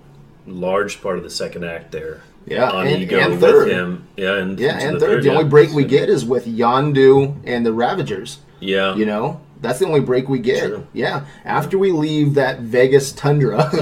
large 0.48 1.02
part 1.02 1.18
of 1.18 1.24
the 1.24 1.30
second 1.30 1.64
act 1.66 1.92
there. 1.92 2.22
Yeah, 2.48 2.70
on 2.72 2.88
and- 2.88 3.04
ego 3.04 3.20
and 3.20 3.32
with 3.34 3.42
third. 3.42 3.68
him. 3.70 4.08
Yeah, 4.18 4.36
and 4.38 4.60
Yeah, 4.60 4.80
and 4.80 4.96
the 4.96 5.00
third, 5.00 5.24
the 5.24 5.28
yeah. 5.28 5.34
only 5.34 5.44
break 5.50 5.72
we 5.74 5.84
get 5.84 6.10
is 6.10 6.26
with 6.26 6.48
Yondu 6.48 7.36
and 7.46 7.64
the 7.66 7.72
Ravagers. 7.74 8.40
Yeah, 8.60 8.96
You 8.96 9.06
know, 9.06 9.42
that's 9.62 9.80
the 9.80 9.86
only 9.86 10.00
break 10.00 10.28
we 10.28 10.40
get. 10.40 10.64
True. 10.68 10.88
Yeah, 10.94 11.26
after 11.46 11.78
we 11.78 11.92
leave 11.92 12.34
that 12.34 12.60
Vegas 12.62 13.12
tundra, 13.12 13.70
okay, 13.74 13.80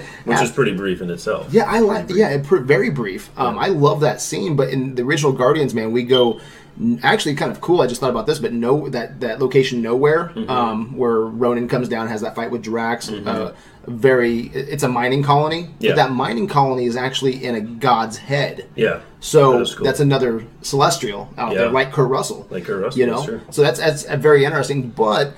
Mm-hmm. 0.00 0.30
which 0.30 0.38
Af- 0.38 0.44
is 0.44 0.50
pretty 0.52 0.74
brief 0.74 1.00
in 1.02 1.10
itself. 1.10 1.52
yeah, 1.52 1.64
I 1.64 1.80
like. 1.80 2.08
Yeah, 2.10 2.30
it 2.30 2.46
very 2.46 2.90
brief. 2.90 3.30
Um, 3.38 3.58
I 3.58 3.68
love 3.68 4.00
that 4.00 4.20
scene. 4.20 4.56
But 4.56 4.70
in 4.70 4.94
the 4.94 5.02
original 5.02 5.32
Guardians, 5.32 5.74
man, 5.74 5.92
we 5.92 6.02
go 6.02 6.40
actually 7.02 7.34
kind 7.34 7.52
of 7.52 7.60
cool. 7.60 7.82
I 7.82 7.86
just 7.86 8.00
thought 8.00 8.10
about 8.10 8.26
this, 8.26 8.38
but 8.38 8.52
no, 8.52 8.88
that 8.88 9.20
that 9.20 9.38
location 9.40 9.82
Knowhere, 9.82 10.32
Mm-hmm. 10.32 10.50
um, 10.50 10.96
where 10.96 11.20
Ronan 11.20 11.68
comes 11.68 11.88
down, 11.88 12.08
has 12.08 12.22
that 12.22 12.34
fight 12.34 12.50
with 12.50 12.62
Drax. 12.62 13.10
Uh, 13.10 13.54
very, 13.86 14.40
it's 14.48 14.82
a 14.82 14.88
mining 14.88 15.22
colony. 15.22 15.68
Yeah. 15.78 15.90
But 15.90 15.96
that 15.96 16.10
mining 16.12 16.46
colony 16.48 16.86
is 16.86 16.96
actually 16.96 17.44
in 17.44 17.54
a 17.54 17.60
god's 17.60 18.16
head. 18.16 18.68
yeah. 18.76 19.00
So 19.20 19.58
That 19.60 19.74
cool. 19.76 19.84
that's 19.84 20.00
another 20.00 20.44
celestial 20.62 21.32
out 21.38 21.54
there, 21.54 21.68
like 21.70 21.92
Kurt 21.92 22.08
Russell. 22.10 22.46
Like 22.50 22.64
Kurt 22.64 22.82
Russell, 22.82 22.98
you 23.00 23.06
know. 23.06 23.24
true. 23.24 23.40
So 23.50 23.62
that's 23.62 23.78
that's 23.78 24.04
very 24.04 24.44
interesting. 24.44 24.88
But 24.90 25.34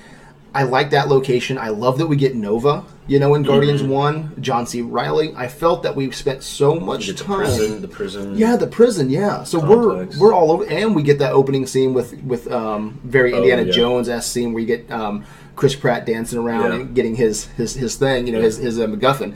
I 0.55 0.63
like 0.63 0.89
that 0.91 1.09
location. 1.09 1.57
I 1.57 1.69
love 1.69 1.97
that 1.99 2.07
we 2.07 2.15
get 2.15 2.35
Nova. 2.35 2.83
You 3.07 3.19
know, 3.19 3.35
in 3.35 3.43
Guardians 3.43 3.83
One, 3.83 4.33
John 4.41 4.65
C. 4.65 4.81
Reilly. 4.81 5.31
I 5.35 5.47
felt 5.47 5.83
that 5.83 5.95
we've 5.95 6.15
spent 6.15 6.41
so 6.41 6.73
much 6.79 7.05
Get 7.05 7.17
the 7.17 7.23
time. 7.25 7.37
prison, 7.37 7.81
the 7.81 7.87
prison. 7.87 8.35
Yeah, 8.35 8.55
the 8.55 8.65
prison. 8.65 9.11
Yeah, 9.11 9.43
so 9.43 9.59
Complex. 9.59 10.17
we're 10.17 10.29
we're 10.29 10.33
all 10.33 10.51
over, 10.51 10.65
and 10.65 10.95
we 10.95 11.03
get 11.03 11.19
that 11.19 11.33
opening 11.33 11.67
scene 11.67 11.93
with 11.93 12.13
with 12.23 12.51
um, 12.51 12.99
very 13.03 13.33
Oh, 13.33 13.37
Indiana 13.37 13.61
yeah. 13.63 13.71
Jones 13.71 14.09
esque 14.09 14.31
scene 14.31 14.53
where 14.53 14.61
you 14.61 14.65
get 14.67 14.89
um, 14.89 15.23
Chris 15.55 15.75
Pratt 15.75 16.05
dancing 16.07 16.39
around 16.39 16.71
Yeah. 16.71 16.75
and 16.77 16.95
getting 16.95 17.15
his 17.15 17.45
his 17.57 17.75
his 17.75 17.95
thing, 17.95 18.25
you 18.25 18.33
know, 18.33 18.41
his 18.41 18.57
his 18.57 18.79
uh, 18.79 18.87
MacGuffin. 18.87 19.35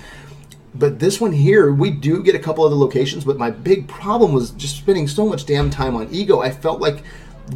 But 0.74 1.00
this 1.00 1.20
one 1.22 1.32
here, 1.32 1.72
we 1.74 1.92
do 1.92 2.24
get 2.24 2.34
a 2.36 2.40
couple 2.40 2.64
other 2.64 2.76
locations, 2.76 3.24
but 3.26 3.38
my 3.38 3.52
big 3.52 3.88
problem 3.88 4.34
was 4.34 4.52
just 4.52 4.78
spending 4.78 5.08
so 5.08 5.26
much 5.28 5.46
damn 5.46 5.70
time 5.70 5.96
on 5.96 6.08
Ego. 6.12 6.40
I 6.40 6.50
felt 6.52 6.80
like 6.80 7.04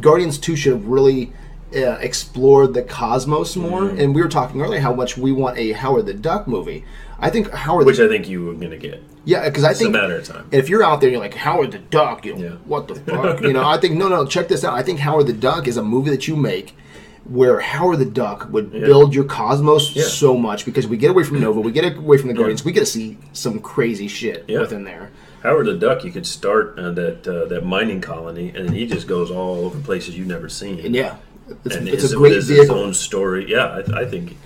Guardians 0.00 0.38
Two 0.38 0.54
should 0.54 0.72
have 0.74 0.86
really. 0.86 1.32
Uh, 1.74 1.98
explored 2.00 2.72
the 2.74 2.82
cosmos 2.82 3.56
more, 3.56 3.82
Mm-hmm. 3.82 3.98
and 4.00 4.14
we 4.14 4.22
were 4.22 4.28
talking 4.28 4.60
earlier 4.62 4.80
how 4.80 4.94
much 4.94 5.16
we 5.16 5.32
want 5.32 5.58
a 5.58 5.72
Howard 5.72 6.06
the 6.06 6.14
Duck 6.14 6.46
movie. 6.46 6.84
I 7.18 7.30
think 7.30 7.50
Howard, 7.50 7.86
Which 7.86 7.96
the, 7.96 8.04
I 8.04 8.08
think 8.08 8.28
you 8.28 8.44
were 8.44 8.54
gonna 8.54 8.76
get. 8.76 9.02
yeah, 9.24 9.44
because 9.48 9.64
I 9.64 9.70
It's 9.70 9.80
a 9.80 9.84
think 9.84 9.92
matter 9.94 10.16
of 10.16 10.24
time. 10.24 10.44
and 10.52 10.54
if 10.54 10.68
you're 10.68 10.84
out 10.84 11.00
there, 11.00 11.10
you're 11.10 11.18
like 11.20 11.34
Howard 11.34 11.72
the 11.72 11.78
Duck. 11.78 12.24
You 12.24 12.34
know, 12.36 12.44
Yeah. 12.44 12.50
what 12.66 12.86
the 12.88 12.94
fuck? 12.96 13.40
you 13.42 13.52
know, 13.52 13.66
I 13.66 13.78
think 13.78 13.94
no, 13.96 14.08
no. 14.08 14.24
Check 14.26 14.48
this 14.48 14.62
out. 14.64 14.74
I 14.74 14.82
think 14.82 15.00
Howard 15.00 15.26
the 15.26 15.32
Duck 15.32 15.66
is 15.66 15.76
a 15.76 15.82
movie 15.82 16.10
that 16.10 16.28
you 16.28 16.36
make 16.36 16.76
where 17.24 17.58
Howard 17.60 17.98
the 17.98 18.04
Duck 18.04 18.48
would 18.52 18.70
build 18.70 19.14
your 19.14 19.24
cosmos 19.24 19.96
Yeah. 19.96 20.04
so 20.04 20.36
much 20.36 20.64
because 20.66 20.86
we 20.86 20.96
get 20.98 21.10
away 21.10 21.24
from 21.24 21.40
Nova, 21.40 21.58
we 21.60 21.72
get 21.72 21.96
away 21.96 22.18
from 22.18 22.28
the 22.28 22.34
Guardians, 22.34 22.64
we 22.64 22.72
get 22.72 22.80
to 22.80 22.86
see 22.86 23.16
some 23.32 23.58
crazy 23.60 24.08
shit 24.08 24.44
Yeah. 24.46 24.60
within 24.60 24.84
there. 24.84 25.10
Howard 25.42 25.66
the 25.66 25.74
Duck, 25.74 26.04
you 26.04 26.10
could 26.12 26.26
start 26.26 26.78
uh, 26.78 26.90
that 26.92 27.26
uh, 27.26 27.46
that 27.48 27.64
mining 27.66 28.00
colony, 28.00 28.52
and 28.54 28.68
then 28.68 28.74
he 28.74 28.86
just 28.86 29.06
goes 29.06 29.30
all 29.30 29.64
over 29.64 29.78
places 29.80 30.16
you've 30.18 30.26
never 30.26 30.48
seen. 30.48 30.92
Yeah, 30.94 31.16
it's, 31.48 31.76
and 31.76 31.88
it's 31.88 32.02
his, 32.02 32.12
a 32.12 32.16
great 32.16 32.32
his, 32.32 32.48
his 32.48 32.70
own 32.70 32.94
story. 32.94 33.50
Yeah, 33.50 33.66
I, 33.66 34.02
I 34.02 34.04
think, 34.06 34.36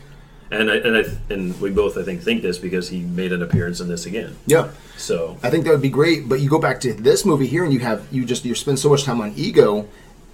and 0.51 0.71
I, 0.71 0.77
and 0.77 0.97
I 0.97 1.33
and 1.33 1.61
we 1.61 1.71
both 1.71 1.97
I 1.97 2.03
think 2.03 2.23
think 2.23 2.43
this 2.43 2.59
because 2.59 2.89
he 2.89 3.01
made 3.01 3.33
an 3.33 3.43
appearance 3.43 3.81
in 3.81 3.89
this 3.89 4.07
again. 4.07 4.37
Yeah. 4.47 4.71
So 4.97 5.39
I 5.43 5.51
think 5.51 5.65
that 5.65 5.71
would 5.71 5.83
be 5.83 5.91
great. 5.91 6.29
But 6.29 6.41
you 6.41 6.49
go 6.49 6.59
back 6.59 6.81
to 6.81 6.93
this 6.93 7.25
movie 7.25 7.47
here, 7.47 7.65
and 7.65 7.73
you 7.73 7.81
have 7.81 8.07
you 8.11 8.25
just 8.25 8.45
you 8.45 8.55
spend 8.55 8.79
so 8.79 8.89
much 8.89 9.05
time 9.05 9.21
on 9.21 9.33
ego. 9.37 9.89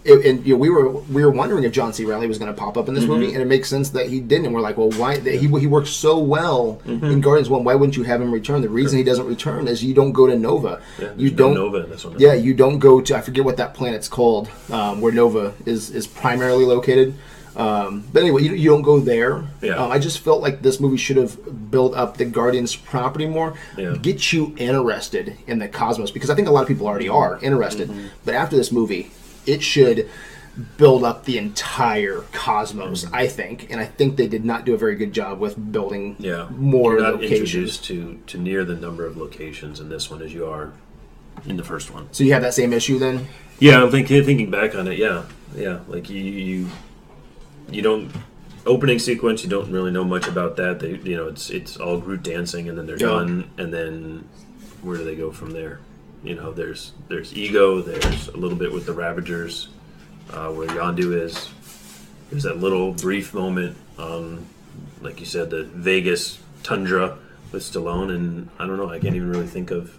It, 0.04 0.26
and 0.26 0.46
you 0.46 0.52
know, 0.54 0.58
we 0.58 0.68
were 0.68 0.90
we 0.90 1.24
were 1.24 1.30
wondering 1.30 1.64
if 1.64 1.72
John 1.72 1.92
C. 1.94 2.04
Reilly 2.04 2.26
was 2.26 2.36
going 2.38 2.52
to 2.54 2.58
pop 2.58 2.76
up 2.76 2.88
in 2.88 2.94
this 2.94 3.04
Mm-hmm. 3.04 3.12
movie, 3.12 3.32
and 3.32 3.40
it 3.42 3.46
makes 3.46 3.70
sense 3.70 3.88
that 3.90 4.08
he 4.08 4.20
didn't. 4.20 4.44
And 4.46 4.54
we're 4.54 4.60
like, 4.60 4.76
well, 4.76 4.90
why? 4.90 5.18
He 5.18 5.38
he 5.48 5.66
works 5.66 5.90
so 5.90 6.18
well 6.18 6.80
Mm-hmm. 6.86 7.06
in 7.06 7.20
Guardians 7.22 7.48
One. 7.48 7.64
Why 7.64 7.74
wouldn't 7.74 7.96
you 7.96 8.02
have 8.02 8.20
him 8.20 8.30
return? 8.30 8.60
The 8.60 8.68
reason 8.68 8.98
he 8.98 9.04
doesn't 9.04 9.26
return 9.26 9.66
is 9.66 9.82
you 9.82 9.94
don't 9.94 10.12
go 10.12 10.26
to 10.26 10.36
Nova. 10.38 10.82
yeah, 11.00 11.12
you 11.16 11.30
don't. 11.30 11.54
Nova 11.54 11.84
in 11.84 11.90
this 11.90 12.04
one. 12.04 12.16
Yeah, 12.18 12.34
you 12.34 12.52
don't 12.52 12.78
go 12.78 13.00
to. 13.00 13.16
I 13.16 13.22
forget 13.22 13.44
what 13.46 13.56
that 13.56 13.72
planet's 13.72 14.08
called, 14.08 14.50
um, 14.70 15.00
where 15.00 15.12
Nova 15.12 15.54
is 15.64 15.90
is 15.90 16.06
primarily 16.06 16.66
located. 16.66 17.14
Um, 17.56 18.04
but 18.12 18.22
anyway, 18.22 18.42
you, 18.42 18.52
you 18.54 18.68
don't 18.68 18.82
go 18.82 18.98
there. 18.98 19.44
Yeah. 19.62 19.76
Um, 19.76 19.92
I 19.92 20.00
just 20.00 20.18
felt 20.18 20.42
like 20.42 20.60
this 20.60 20.80
movie 20.80 20.96
should 20.96 21.16
have 21.16 21.70
built 21.70 21.94
up 21.94 22.16
the 22.16 22.24
Guardians 22.24 22.74
property 22.74 23.26
more, 23.28 23.54
Yeah. 23.78 23.94
get 23.96 24.32
you 24.32 24.54
interested 24.58 25.36
in 25.46 25.60
the 25.60 25.68
cosmos 25.68 26.10
because 26.10 26.30
I 26.30 26.34
think 26.34 26.48
a 26.48 26.50
lot 26.50 26.62
of 26.62 26.68
people 26.68 26.86
already 26.88 27.08
are 27.08 27.38
interested. 27.42 27.88
Mm-hmm. 27.88 28.06
But 28.24 28.34
after 28.34 28.56
this 28.56 28.72
movie, 28.72 29.12
it 29.46 29.62
should 29.62 30.08
build 30.76 31.02
up 31.02 31.24
the 31.24 31.36
entire 31.38 32.20
cosmos. 32.32 33.04
Mm-hmm. 33.04 33.14
I 33.14 33.26
think, 33.26 33.70
and 33.70 33.80
I 33.80 33.86
think 33.86 34.16
they 34.16 34.28
did 34.28 34.44
not 34.44 34.64
do 34.64 34.74
a 34.74 34.78
very 34.78 34.94
good 34.94 35.12
job 35.12 35.40
with 35.40 35.72
building 35.72 36.16
yeah. 36.18 36.48
more 36.50 36.92
You're 36.94 37.02
not 37.02 37.20
locations. 37.20 37.78
to 37.78 38.20
to 38.26 38.38
near 38.38 38.64
the 38.64 38.76
number 38.76 39.04
of 39.06 39.16
locations 39.16 39.80
in 39.80 39.88
this 39.88 40.10
one 40.10 40.22
as 40.22 40.32
you 40.32 40.46
are 40.46 40.72
in 41.46 41.56
the 41.56 41.64
first 41.64 41.92
one. 41.92 42.08
So 42.12 42.22
you 42.24 42.32
have 42.32 42.42
that 42.42 42.54
same 42.54 42.72
issue 42.72 42.98
then. 42.98 43.26
Yeah, 43.58 43.82
I'm 43.82 43.90
thinking 43.90 44.24
thinking 44.24 44.50
back 44.50 44.74
on 44.74 44.86
it. 44.88 44.98
Yeah, 44.98 45.24
yeah. 45.56 45.80
Like 45.88 46.08
you 46.08 46.22
you 46.22 46.68
you 47.70 47.82
don't 47.82 48.10
opening 48.66 48.98
sequence. 48.98 49.42
You 49.42 49.50
don't 49.50 49.70
really 49.70 49.90
know 49.90 50.04
much 50.04 50.28
about 50.28 50.56
that. 50.56 50.80
They 50.80 50.96
you 50.96 51.16
know 51.16 51.28
it's 51.28 51.50
it's 51.50 51.76
all 51.76 51.98
group 51.98 52.22
dancing 52.22 52.68
and 52.68 52.78
then 52.78 52.86
they're 52.86 52.98
Yeah. 52.98 53.08
done 53.08 53.50
and 53.58 53.72
then 53.74 54.28
where 54.82 54.96
do 54.98 55.04
they 55.04 55.16
go 55.16 55.32
from 55.32 55.50
there? 55.52 55.80
You 56.24 56.34
know, 56.34 56.52
there's 56.52 56.92
there's 57.08 57.36
ego. 57.36 57.82
There's 57.82 58.28
a 58.28 58.36
little 58.36 58.56
bit 58.56 58.72
with 58.72 58.86
the 58.86 58.94
Ravagers 58.94 59.68
uh, 60.30 60.48
where 60.50 60.68
Yondu 60.68 61.20
is. 61.20 61.50
There's 62.30 62.44
that 62.44 62.58
little 62.58 62.92
brief 62.92 63.34
moment, 63.34 63.76
um, 63.98 64.46
like 65.02 65.20
you 65.20 65.26
said, 65.26 65.50
the 65.50 65.64
Vegas 65.64 66.38
tundra 66.62 67.18
with 67.52 67.62
Stallone, 67.62 68.14
and 68.14 68.48
I 68.58 68.66
don't 68.66 68.78
know. 68.78 68.88
I 68.88 68.98
can't 68.98 69.14
even 69.14 69.30
really 69.30 69.46
think 69.46 69.70
of 69.70 69.98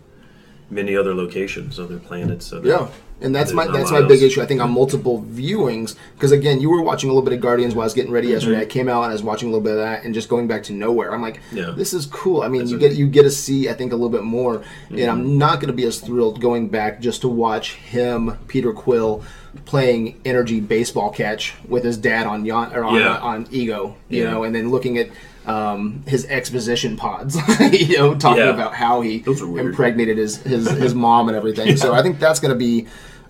many 0.69 0.97
other 0.97 1.13
locations, 1.13 1.79
other 1.79 1.99
planets. 1.99 2.51
Other, 2.51 2.67
Yeah, 2.67 2.87
and 3.21 3.33
that's 3.35 3.53
my 3.53 3.63
There's 3.65 3.73
not 3.73 3.75
a 3.75 3.79
that's 3.79 3.91
my 3.91 4.07
big 4.07 4.21
issue. 4.23 4.41
I 4.41 4.45
think 4.45 4.61
on 4.61 4.71
multiple 4.71 5.23
viewings 5.29 5.95
because 6.15 6.31
again, 6.31 6.59
you 6.59 6.69
were 6.69 6.81
watching 6.81 7.09
a 7.09 7.13
little 7.13 7.23
bit 7.27 7.33
of 7.33 7.41
Guardians 7.41 7.73
while 7.73 7.83
I 7.83 7.85
was 7.85 7.93
getting 7.93 8.11
ready 8.11 8.27
yesterday. 8.29 8.61
I 8.61 8.65
came 8.65 8.89
out 8.89 9.03
and 9.03 9.09
I 9.11 9.13
was 9.13 9.23
watching 9.23 9.49
a 9.49 9.51
little 9.51 9.63
bit 9.63 9.73
of 9.73 9.79
that, 9.79 10.03
and 10.03 10.13
just 10.13 10.27
going 10.29 10.47
back 10.47 10.63
to 10.63 10.73
Knowhere. 10.73 11.13
I'm 11.13 11.21
like, 11.21 11.37
Mm-hmm. 11.37 11.57
Yeah. 11.57 11.71
this 11.75 11.93
is 11.93 12.05
cool. 12.07 12.41
I 12.41 12.47
mean, 12.49 12.67
you 12.67 12.75
a- 12.75 12.79
Mm-hmm. 12.79 12.87
get 12.89 12.95
you 12.97 13.07
get 13.07 13.23
to 13.23 13.31
see 13.31 13.69
I 13.69 13.73
think 13.73 13.91
a 13.93 13.95
little 13.95 14.09
bit 14.09 14.23
more, 14.23 14.63
and 14.89 14.99
I'm 15.09 15.37
not 15.37 15.59
going 15.59 15.67
to 15.67 15.73
be 15.73 15.85
as 15.85 15.99
thrilled 15.99 16.41
going 16.41 16.67
back 16.69 16.99
just 17.01 17.21
to 17.21 17.27
watch 17.27 17.73
him, 17.75 18.37
Peter 18.47 18.73
Quill, 18.73 19.23
playing 19.65 20.19
energy 20.25 20.59
baseball 20.59 21.09
catch 21.11 21.53
with 21.67 21.83
his 21.83 21.97
dad 21.97 22.27
on 22.27 22.43
Yon, 22.45 22.73
or 22.75 22.83
on, 22.83 22.95
Yeah. 22.95 23.17
on 23.17 23.47
Ego, 23.51 23.95
you 24.09 24.23
Yeah. 24.23 24.31
know, 24.31 24.43
and 24.43 24.53
then 24.53 24.69
looking 24.71 24.97
at. 24.97 25.07
Um, 25.47 26.03
his 26.07 26.25
exposition 26.25 26.97
pods, 26.97 27.37
you 27.71 27.97
know, 27.97 28.15
talking 28.15 28.43
Yeah. 28.43 28.49
about 28.49 28.73
how 28.73 29.01
he 29.01 29.19
Those 29.19 29.41
are 29.43 29.47
weird. 29.47 29.67
impregnated 29.67 30.17
his 30.17 30.37
his, 30.37 30.67
his 30.69 30.95
mom 30.95 31.27
and 31.27 31.37
everything. 31.37 31.77
So 31.77 31.93
I 31.93 32.01
think 32.01 32.19
that's 32.19 32.39
going 32.39 32.51
to 32.53 32.57
be 32.57 32.87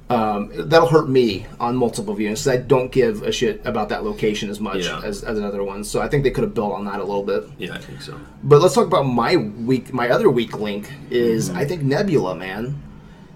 um, 0.09 0.51
that'll 0.69 0.87
hurt 0.87 1.09
me 1.09 1.45
on 1.59 1.75
multiple 1.75 2.15
viewings. 2.15 2.35
'cause 2.43 2.47
I 2.47 2.57
don't 2.57 2.91
give 2.91 3.23
a 3.23 3.31
shit 3.31 3.59
about 3.65 3.89
that 3.89 4.03
location 4.05 4.49
as 4.51 4.59
much 4.59 4.85
Yeah. 4.85 5.01
as, 5.03 5.23
as 5.23 5.37
another 5.39 5.63
one. 5.63 5.83
So 5.83 5.99
I 5.99 6.07
think 6.07 6.23
they 6.23 6.29
could 6.29 6.43
have 6.43 6.53
built 6.53 6.73
on 6.73 6.85
that 6.85 6.99
a 6.99 7.03
little 7.03 7.23
bit. 7.23 7.49
Yeah, 7.57 7.73
I 7.73 7.79
think 7.79 8.01
so. 8.01 8.13
But 8.43 8.61
let's 8.61 8.75
talk 8.75 8.85
about 8.87 9.03
my 9.07 9.35
weak. 9.35 9.93
My 9.93 10.09
other 10.09 10.29
weak 10.29 10.57
link 10.59 10.91
is 11.09 11.49
I 11.49 11.65
think 11.65 11.81
Nebula, 11.81 12.35
man. 12.35 12.81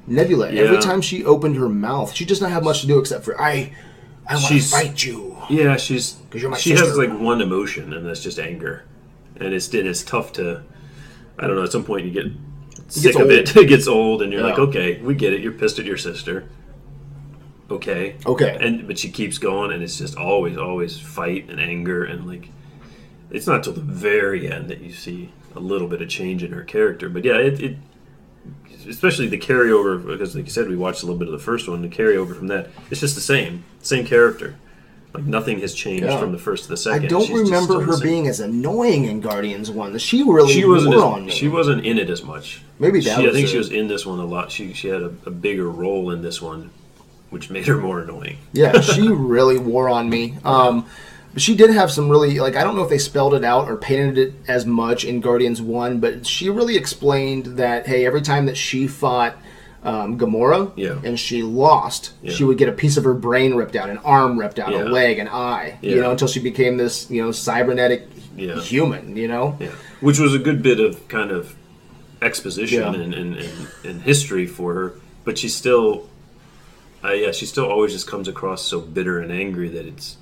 Nebula. 0.08 0.52
Every. 0.52 0.78
Time 0.78 1.02
she 1.02 1.26
opened 1.26 1.56
her 1.58 1.70
mouth, 1.70 2.14
she 2.14 2.24
does 2.24 2.40
not 2.42 2.50
have 2.52 2.64
much 2.64 2.82
to 2.82 2.88
do 2.88 2.98
except 3.00 3.26
for 3.26 3.40
I. 3.42 3.74
I 4.30 4.36
want 4.36 4.46
to 4.48 4.54
She's- 4.54 4.72
fight 4.72 5.04
you. 5.04 5.36
Yeah, 5.50 5.76
she's 5.78 6.18
'Cause 6.30 6.42
you're 6.42 6.52
my 6.52 6.58
she 6.58 6.72
has 6.72 6.82
sister. 6.82 6.96
like 7.08 7.20
one 7.20 7.42
emotion, 7.42 7.92
and 7.94 8.06
that's 8.06 8.22
just 8.22 8.38
anger, 8.40 8.84
and 9.38 9.54
it's 9.54 9.74
and 9.74 9.88
it's 9.88 10.04
tough 10.04 10.32
to. 10.34 10.62
I 11.40 11.48
don't 11.48 11.56
know. 11.56 11.64
At 11.64 11.72
some 11.72 11.84
point, 11.84 12.06
you 12.06 12.12
get 12.12 12.28
sick 12.88 13.16
of 13.16 13.22
old. 13.22 13.32
it. 13.32 13.56
it 13.58 13.66
gets 13.68 13.88
old, 13.88 14.22
and 14.22 14.32
you're 14.32 14.44
like, 14.44 14.58
Yeah. 14.58 14.64
okay, 14.66 15.02
we 15.02 15.16
get 15.16 15.34
it. 15.34 15.42
You're 15.42 15.54
pissed 15.54 15.80
at 15.80 15.86
your 15.86 15.98
sister. 15.98 16.46
Okay. 17.72 18.16
Okay. 18.26 18.58
And 18.60 18.88
but 18.88 18.98
she 19.00 19.10
keeps 19.10 19.38
going, 19.38 19.72
and 19.72 19.82
it's 19.84 19.98
just 19.98 20.16
always, 20.18 20.58
always 20.58 21.00
fight 21.00 21.50
and 21.50 21.60
anger, 21.60 22.04
and 22.04 22.28
like, 22.28 22.50
it's 23.32 23.48
not 23.48 23.64
till 23.64 23.74
the 23.74 23.82
very 23.82 24.52
end 24.52 24.68
that 24.70 24.82
you 24.82 24.92
see 24.92 25.30
a 25.56 25.60
little 25.60 25.88
bit 25.88 26.02
of 26.02 26.10
change 26.10 26.44
in 26.44 26.52
her 26.52 26.64
character. 26.64 27.10
But 27.10 27.24
yeah, 27.26 27.38
it. 27.38 27.60
it 27.62 27.78
Especially 28.90 29.28
the 29.28 29.38
carryover, 29.38 30.04
because 30.06 30.36
like 30.36 30.46
you 30.46 30.52
said, 30.52 30.68
we 30.68 30.76
watched 30.76 31.04
a 31.04 31.06
little 31.06 31.20
bit 31.20 31.28
of 31.28 31.32
the 31.34 31.40
first 31.44 31.70
one. 31.70 31.82
The 31.82 31.88
carryover 31.90 32.36
from 32.36 32.48
that, 32.48 32.70
it's 32.90 33.00
just 33.00 33.16
the 33.16 33.22
same, 33.22 33.64
same 33.82 34.06
character. 34.06 34.56
Like 35.14 35.24
nothing 35.26 35.60
has 35.62 35.74
changed 35.74 36.04
Yeah. 36.06 36.20
from 36.20 36.32
the 36.32 36.38
first 36.38 36.64
to 36.64 36.70
the 36.70 36.78
second. 36.78 37.06
I 37.06 37.08
don't 37.08 37.26
She's 37.26 37.40
remember 37.40 37.82
her 37.82 38.00
being 38.00 38.28
as 38.28 38.40
annoying 38.40 39.06
in 39.06 39.22
Guardians 39.22 39.72
One. 39.72 39.98
She 39.98 40.22
really 40.24 40.54
She 40.54 40.66
wasn't. 40.66 40.96
wore 40.96 41.06
on 41.06 41.26
me. 41.26 41.32
She 41.32 41.48
wasn't 41.48 41.86
in 41.86 41.98
it 41.98 42.10
as 42.10 42.24
much. 42.24 42.62
Maybe 42.78 43.00
that 43.02 43.20
She, 43.20 43.28
I 43.28 43.32
think 43.32 43.48
it. 43.48 43.50
she 43.50 43.58
was 43.58 43.72
in 43.72 43.88
this 43.88 44.06
one 44.06 44.20
a 44.20 44.26
lot. 44.26 44.52
She 44.52 44.74
she 44.74 44.88
had 44.88 45.02
a, 45.02 45.12
a 45.26 45.32
bigger 45.32 45.68
role 45.70 46.12
in 46.12 46.22
this 46.22 46.42
one, 46.42 46.70
which 47.32 47.50
made 47.50 47.66
her 47.66 47.78
more 47.78 48.02
annoying. 48.02 48.38
Yeah, 48.54 48.82
she 48.82 49.08
really 49.08 49.58
wore 49.58 49.90
on 49.90 50.10
me. 50.10 50.38
Um, 50.46 50.86
but 51.40 51.44
she 51.44 51.56
did 51.56 51.70
have 51.70 51.90
some 51.90 52.10
really 52.10 52.38
like 52.38 52.58
I 52.58 52.66
don't 52.66 52.76
know 52.76 52.84
if 52.84 52.90
they 52.90 52.98
spelled 52.98 53.34
it 53.34 53.46
out 53.46 53.70
or 53.70 53.78
painted 53.78 54.18
it 54.18 54.34
as 54.50 54.66
much 54.66 55.06
in 55.06 55.22
Guardians 55.22 55.62
One, 55.62 56.02
but 56.02 56.28
she 56.28 56.50
really 56.50 56.76
explained 56.76 57.46
that 57.58 57.88
hey, 57.88 58.06
every 58.06 58.22
time 58.22 58.46
that 58.48 58.58
she 58.58 58.88
fought 58.88 59.38
um, 59.82 60.20
Gamora 60.20 60.74
Yeah. 60.76 61.00
and 61.02 61.18
she 61.18 61.42
lost, 61.42 62.12
Yeah. 62.22 62.34
she 62.34 62.44
would 62.44 62.58
get 62.58 62.68
a 62.68 62.74
piece 62.74 62.98
of 62.98 63.06
her 63.06 63.14
brain 63.14 63.54
ripped 63.56 63.78
out, 63.78 63.90
an 63.90 64.00
arm 64.00 64.38
ripped 64.38 64.60
out, 64.60 64.74
Yeah. 64.74 64.84
a 64.84 64.90
leg, 64.90 65.18
an 65.18 65.30
eye, 65.30 65.78
you 65.82 66.02
know, 66.02 66.12
until 66.12 66.28
she 66.28 66.42
became 66.42 66.76
this 66.76 67.10
you 67.10 67.22
know 67.24 67.32
cybernetic 67.32 68.10
human, 68.36 69.16
you 69.16 69.30
know. 69.30 69.58
Which 70.02 70.20
was 70.20 70.34
a 70.34 70.40
good 70.40 70.62
bit 70.62 70.82
of 70.82 71.08
kind 71.08 71.32
of 71.32 71.56
exposition 72.22 72.84
and, 72.84 73.14
and, 73.14 73.36
and, 73.38 73.68
and 73.86 74.02
history 74.02 74.46
for 74.46 74.74
her. 74.74 74.94
But 75.24 75.38
she 75.38 75.48
still, 75.48 76.10
uh, 77.02 77.14
yeah, 77.14 77.32
she 77.32 77.46
still 77.46 77.66
always 77.66 77.94
just 77.94 78.08
comes 78.08 78.28
across 78.28 78.62
so 78.66 78.82
bitter 78.82 79.20
and 79.20 79.32
angry 79.32 79.70
that 79.70 79.86
it's 79.86 80.18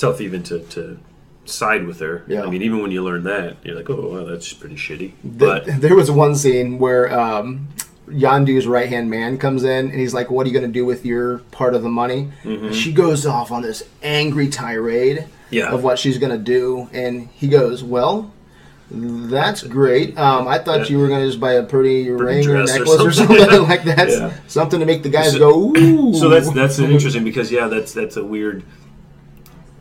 tough 0.00 0.20
even 0.20 0.42
to, 0.44 0.60
to 0.60 0.98
side 1.44 1.86
with 1.86 2.00
her. 2.00 2.24
Yeah. 2.26 2.42
I 2.42 2.50
mean, 2.50 2.62
even 2.62 2.80
when 2.82 2.90
you 2.90 3.02
learn 3.04 3.24
that, 3.24 3.56
you're 3.64 3.76
like, 3.76 3.90
oh, 3.90 4.08
wow, 4.12 4.24
that's 4.24 4.52
pretty 4.52 4.76
shitty. 4.76 5.12
But 5.22 5.64
there 5.80 5.94
was 5.94 6.10
one 6.10 6.34
scene 6.34 6.78
where 6.78 7.12
um, 7.18 7.68
Yondu's 8.08 8.66
right 8.66 8.88
hand 8.88 9.10
man 9.10 9.38
comes 9.38 9.62
in 9.64 9.90
and 9.90 10.00
he's 10.00 10.14
like, 10.14 10.30
"What 10.30 10.44
are 10.46 10.48
you 10.50 10.58
going 10.58 10.66
to 10.66 10.72
do 10.72 10.84
with 10.84 11.04
your 11.06 11.38
part 11.52 11.74
of 11.74 11.82
the 11.82 11.88
money?" 11.88 12.30
And 12.44 12.74
she 12.74 12.92
goes 12.92 13.26
off 13.26 13.52
on 13.52 13.62
this 13.62 13.82
angry 14.02 14.48
tirade 14.48 15.18
Mm-hmm. 15.18 15.56
Yeah. 15.56 15.72
of 15.74 15.82
what 15.82 15.98
she's 15.98 16.16
going 16.18 16.30
to 16.30 16.38
do, 16.38 16.88
and 16.92 17.28
he 17.34 17.48
goes, 17.48 17.82
"Well." 17.84 18.32
That's 18.92 19.62
great. 19.62 20.18
Um, 20.18 20.48
I 20.48 20.58
thought 20.58 20.80
Yeah. 20.80 20.86
you 20.86 20.98
were 20.98 21.06
going 21.06 21.20
to 21.20 21.26
just 21.28 21.38
buy 21.38 21.52
a 21.52 21.62
pretty, 21.62 22.10
ring 22.10 22.44
or 22.48 22.56
or 22.56 22.64
necklace 22.64 23.00
or 23.00 23.12
something. 23.12 23.38
something, 23.38 23.62
like 23.68 23.84
that. 23.84 24.08
Yeah. 24.08 24.32
Something 24.48 24.80
to 24.80 24.86
make 24.86 25.04
the 25.04 25.08
guys 25.08 25.30
So- 25.34 25.38
go, 25.38 25.76
ooh. 25.78 26.12
so 26.18 26.28
that's 26.28 26.50
that's 26.50 26.80
interesting 26.80 27.22
because 27.22 27.52
yeah, 27.52 27.68
that's 27.68 27.92
that's 27.92 28.16
a 28.16 28.24
weird. 28.24 28.64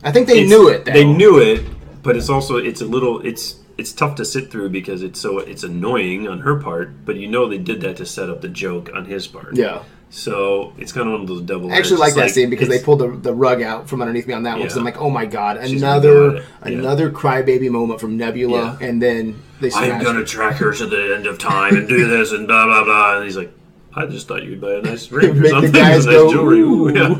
I 0.04 0.12
think 0.12 0.28
they 0.28 0.41
it's- 0.43 0.50
knew 0.50 0.70
it. 0.70 0.86
Though. 0.86 0.93
They 0.93 1.06
knew 1.06 1.39
it, 1.39 1.64
but 2.04 2.16
it's 2.16 2.30
also 2.30 2.58
it's 2.58 2.82
a 2.82 2.86
little 2.86 3.20
it's 3.26 3.56
it's 3.78 3.93
tough 3.93 4.16
to 4.16 4.26
sit 4.26 4.52
through 4.52 4.70
because 4.70 5.04
it's 5.04 5.20
so 5.20 5.39
it's 5.39 5.64
annoying 5.64 6.28
on 6.28 6.39
her 6.41 6.60
part, 6.60 7.06
but 7.06 7.16
you 7.16 7.28
know 7.28 7.47
they 7.47 7.58
did 7.58 7.82
that 7.82 7.97
to 7.97 8.06
set 8.06 8.30
up 8.30 8.41
the 8.41 8.50
joke 8.50 8.89
on 8.93 9.06
his 9.06 9.28
part. 9.28 9.56
Yeah. 9.56 9.84
So 10.12 10.74
it's 10.80 10.91
kind 10.91 11.06
of 11.08 11.12
one 11.14 11.22
of 11.22 11.28
those 11.28 11.41
double. 11.43 11.72
I 11.72 11.76
actually 11.78 12.00
like 12.00 12.16
that 12.16 12.26
It's 12.26 12.34
scene 12.34 12.50
because 12.50 12.68
they 12.68 12.80
pulled 12.82 12.97
the, 13.00 13.10
the 13.10 13.32
rug 13.34 13.62
out 13.62 13.88
from 13.88 14.02
underneath 14.02 14.26
me 14.26 14.34
on 14.34 14.41
that 14.43 14.54
one. 14.54 14.62
Because 14.64 14.76
I'm 14.76 14.84
like, 14.84 15.00
oh 15.00 15.10
my 15.12 15.26
god, 15.28 15.58
another. 15.58 16.34
Yeah. 16.38 16.41
another 16.64 17.12
crybaby 17.12 17.70
moment 17.70 18.00
from 18.02 18.18
Nebula, 18.18 18.78
Yeah. 18.82 18.88
and 18.88 19.00
then 19.00 19.39
they 19.62 19.72
I'm 19.72 20.02
gonna 20.04 20.22
it. 20.22 20.28
track 20.28 20.56
her 20.56 20.74
to 20.74 20.86
the 20.88 21.14
end 21.16 21.28
of 21.28 21.38
time 21.54 21.76
and 21.76 21.88
do 21.88 22.08
this 22.08 22.32
and 22.32 22.47
blah 22.47 22.66
blah 22.66 22.84
blah. 22.86 23.18
And 23.18 23.26
he's 23.26 23.38
like, 23.38 23.52
I 23.93 24.08
just 24.08 24.28
thought 24.28 24.41
you'd 24.43 24.60
buy 24.60 24.74
a 24.76 24.82
nice 24.82 25.12
ring 25.12 25.38
or 25.38 25.47
something, 25.50 25.72
guys 25.74 26.06
nice 26.08 26.16
go, 26.16 26.32
jewelry. 26.32 27.20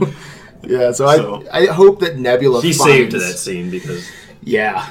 Yeah. 0.64 0.92
So, 0.92 1.08
So- 1.08 1.44
I 1.52 1.60
I 1.62 1.66
hope 1.68 2.00
that 2.02 2.18
Nebula 2.20 2.62
He 2.62 2.74
finds, 2.74 2.84
saved 2.84 3.12
that 3.14 3.38
scene 3.38 3.70
because 3.70 4.08
Yeah, 4.44 4.86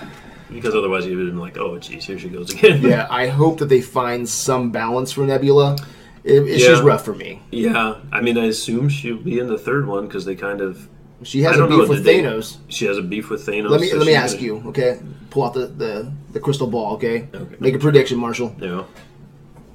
because 0.53 0.75
otherwise 0.75 1.05
he 1.05 1.15
would 1.15 1.27
have 1.27 1.35
been 1.35 1.41
like, 1.41 1.59
oh, 1.59 1.79
geez, 1.79 2.05
here 2.05 2.19
she 2.19 2.29
goes 2.29 2.53
again. 2.55 2.83
yeah. 2.83 3.07
I 3.11 3.27
hope 3.29 3.59
that 3.59 3.69
they 3.69 3.81
find 3.81 4.29
some 4.29 4.71
balance 4.71 5.13
for 5.13 5.25
Nebula. 5.25 5.77
It, 6.25 6.43
it's 6.49 6.63
Yeah. 6.63 6.71
just 6.71 6.83
rough 6.83 7.05
for 7.05 7.15
me. 7.15 7.43
Yeah, 7.51 7.95
I 8.13 8.21
mean, 8.21 8.37
I 8.37 8.47
assume 8.47 8.89
she'll 8.89 9.17
be 9.17 9.39
in 9.39 9.47
the 9.49 9.59
third 9.59 9.87
one 9.87 10.07
because 10.07 10.25
they 10.25 10.35
kind 10.35 10.61
of 10.61 10.89
She 11.23 11.43
has 11.43 11.55
a 11.57 11.59
don't 11.59 11.71
know, 11.71 11.81
beef 11.81 11.89
with 11.89 12.05
did 12.05 12.07
they- 12.07 12.23
Thanos. 12.29 12.57
she 12.69 12.85
has 12.87 12.97
a 12.99 13.03
beef 13.03 13.31
with 13.31 13.47
Thanos. 13.47 13.71
Let 13.71 13.81
me 13.81 13.89
so 13.89 13.97
let 13.99 14.07
me 14.07 14.15
ask 14.15 14.37
gonna- 14.37 14.47
you, 14.47 14.63
okay? 14.69 14.99
Pull 15.31 15.45
out 15.45 15.55
the, 15.55 15.67
the, 15.67 16.13
the 16.33 16.41
crystal 16.41 16.67
ball, 16.67 16.95
okay? 16.95 17.29
Okay. 17.35 17.57
Make 17.61 17.75
a 17.75 17.79
prediction, 17.79 18.19
Marshall. 18.19 18.55
Yeah. 18.61 18.85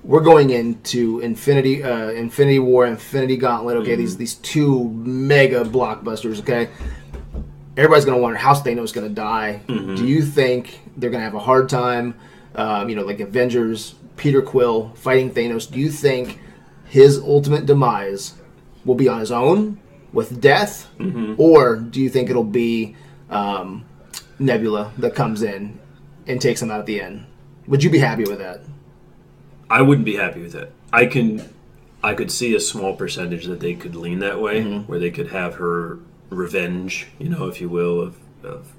We're 0.04 0.20
going 0.22 0.50
into 0.50 1.20
Infinity 1.22 1.82
uh, 1.84 2.10
Infinity 2.10 2.60
War, 2.60 2.86
Infinity 2.86 3.38
Gauntlet, 3.38 3.78
okay? 3.78 3.92
Mm-hmm. 3.92 4.02
These 4.02 4.18
these 4.18 4.34
two 4.36 4.90
mega 4.90 5.64
blockbusters, 5.64 6.40
okay? 6.42 6.70
Everybody's 7.78 8.06
gonna 8.06 8.18
wonder 8.22 8.38
how 8.38 8.54
Thanos 8.54 8.84
is 8.86 8.92
gonna 8.92 9.10
die. 9.10 9.62
Mm-hmm. 9.68 9.96
Do 9.96 10.06
you 10.06 10.22
think 10.22 10.82
they're 10.98 11.10
gonna 11.10 11.24
have 11.24 11.36
a 11.36 11.40
hard 11.40 11.70
time? 11.70 12.16
Um, 12.56 12.90
you 12.90 12.96
know, 12.96 13.04
like 13.04 13.20
Avengers, 13.20 13.96
Peter 14.18 14.42
Quill 14.42 14.92
fighting 14.96 15.32
Thanos. 15.32 15.72
Do 15.72 15.80
you 15.80 15.90
think 15.90 16.40
his 16.86 17.18
ultimate 17.20 17.66
demise 17.66 18.36
will 18.86 18.96
be 18.96 19.08
on 19.08 19.20
his 19.20 19.32
own 19.32 19.80
with 20.12 20.40
death, 20.42 20.90
Mm-hmm. 21.00 21.36
or 21.42 21.78
do 21.78 22.00
you 22.02 22.10
think 22.10 22.30
it'll 22.30 22.44
be 22.44 22.96
um, 23.30 23.86
Nebula 24.38 24.92
that 25.00 25.16
comes 25.16 25.42
in 25.42 25.80
and 26.28 26.40
takes 26.42 26.62
him 26.62 26.70
out 26.70 26.82
at 26.82 26.86
the 26.86 27.02
end? 27.02 27.26
Would 27.68 27.84
you 27.84 27.90
be 27.90 27.98
happy 28.00 28.26
with 28.26 28.38
that? 28.40 28.60
I 29.78 29.82
wouldn't 29.82 30.06
be 30.06 30.16
happy 30.16 30.42
with 30.42 30.56
it. 30.56 30.72
I 30.92 31.06
can, 31.08 31.42
I 32.04 32.14
could 32.14 32.32
see 32.32 32.54
a 32.56 32.60
small 32.60 32.96
percentage 32.96 33.46
that 33.46 33.60
they 33.60 33.74
could 33.74 33.96
lean 33.96 34.20
that 34.20 34.40
way, 34.40 34.62
Mm-hmm. 34.62 34.90
where 34.90 35.00
they 35.00 35.10
could 35.12 35.30
have 35.30 35.56
her 35.56 36.00
revenge, 36.30 37.08
you 37.20 37.30
know, 37.30 37.48
if 37.48 37.60
you 37.60 37.70
will, 37.70 38.00
of, 38.00 38.18
of 38.44 38.74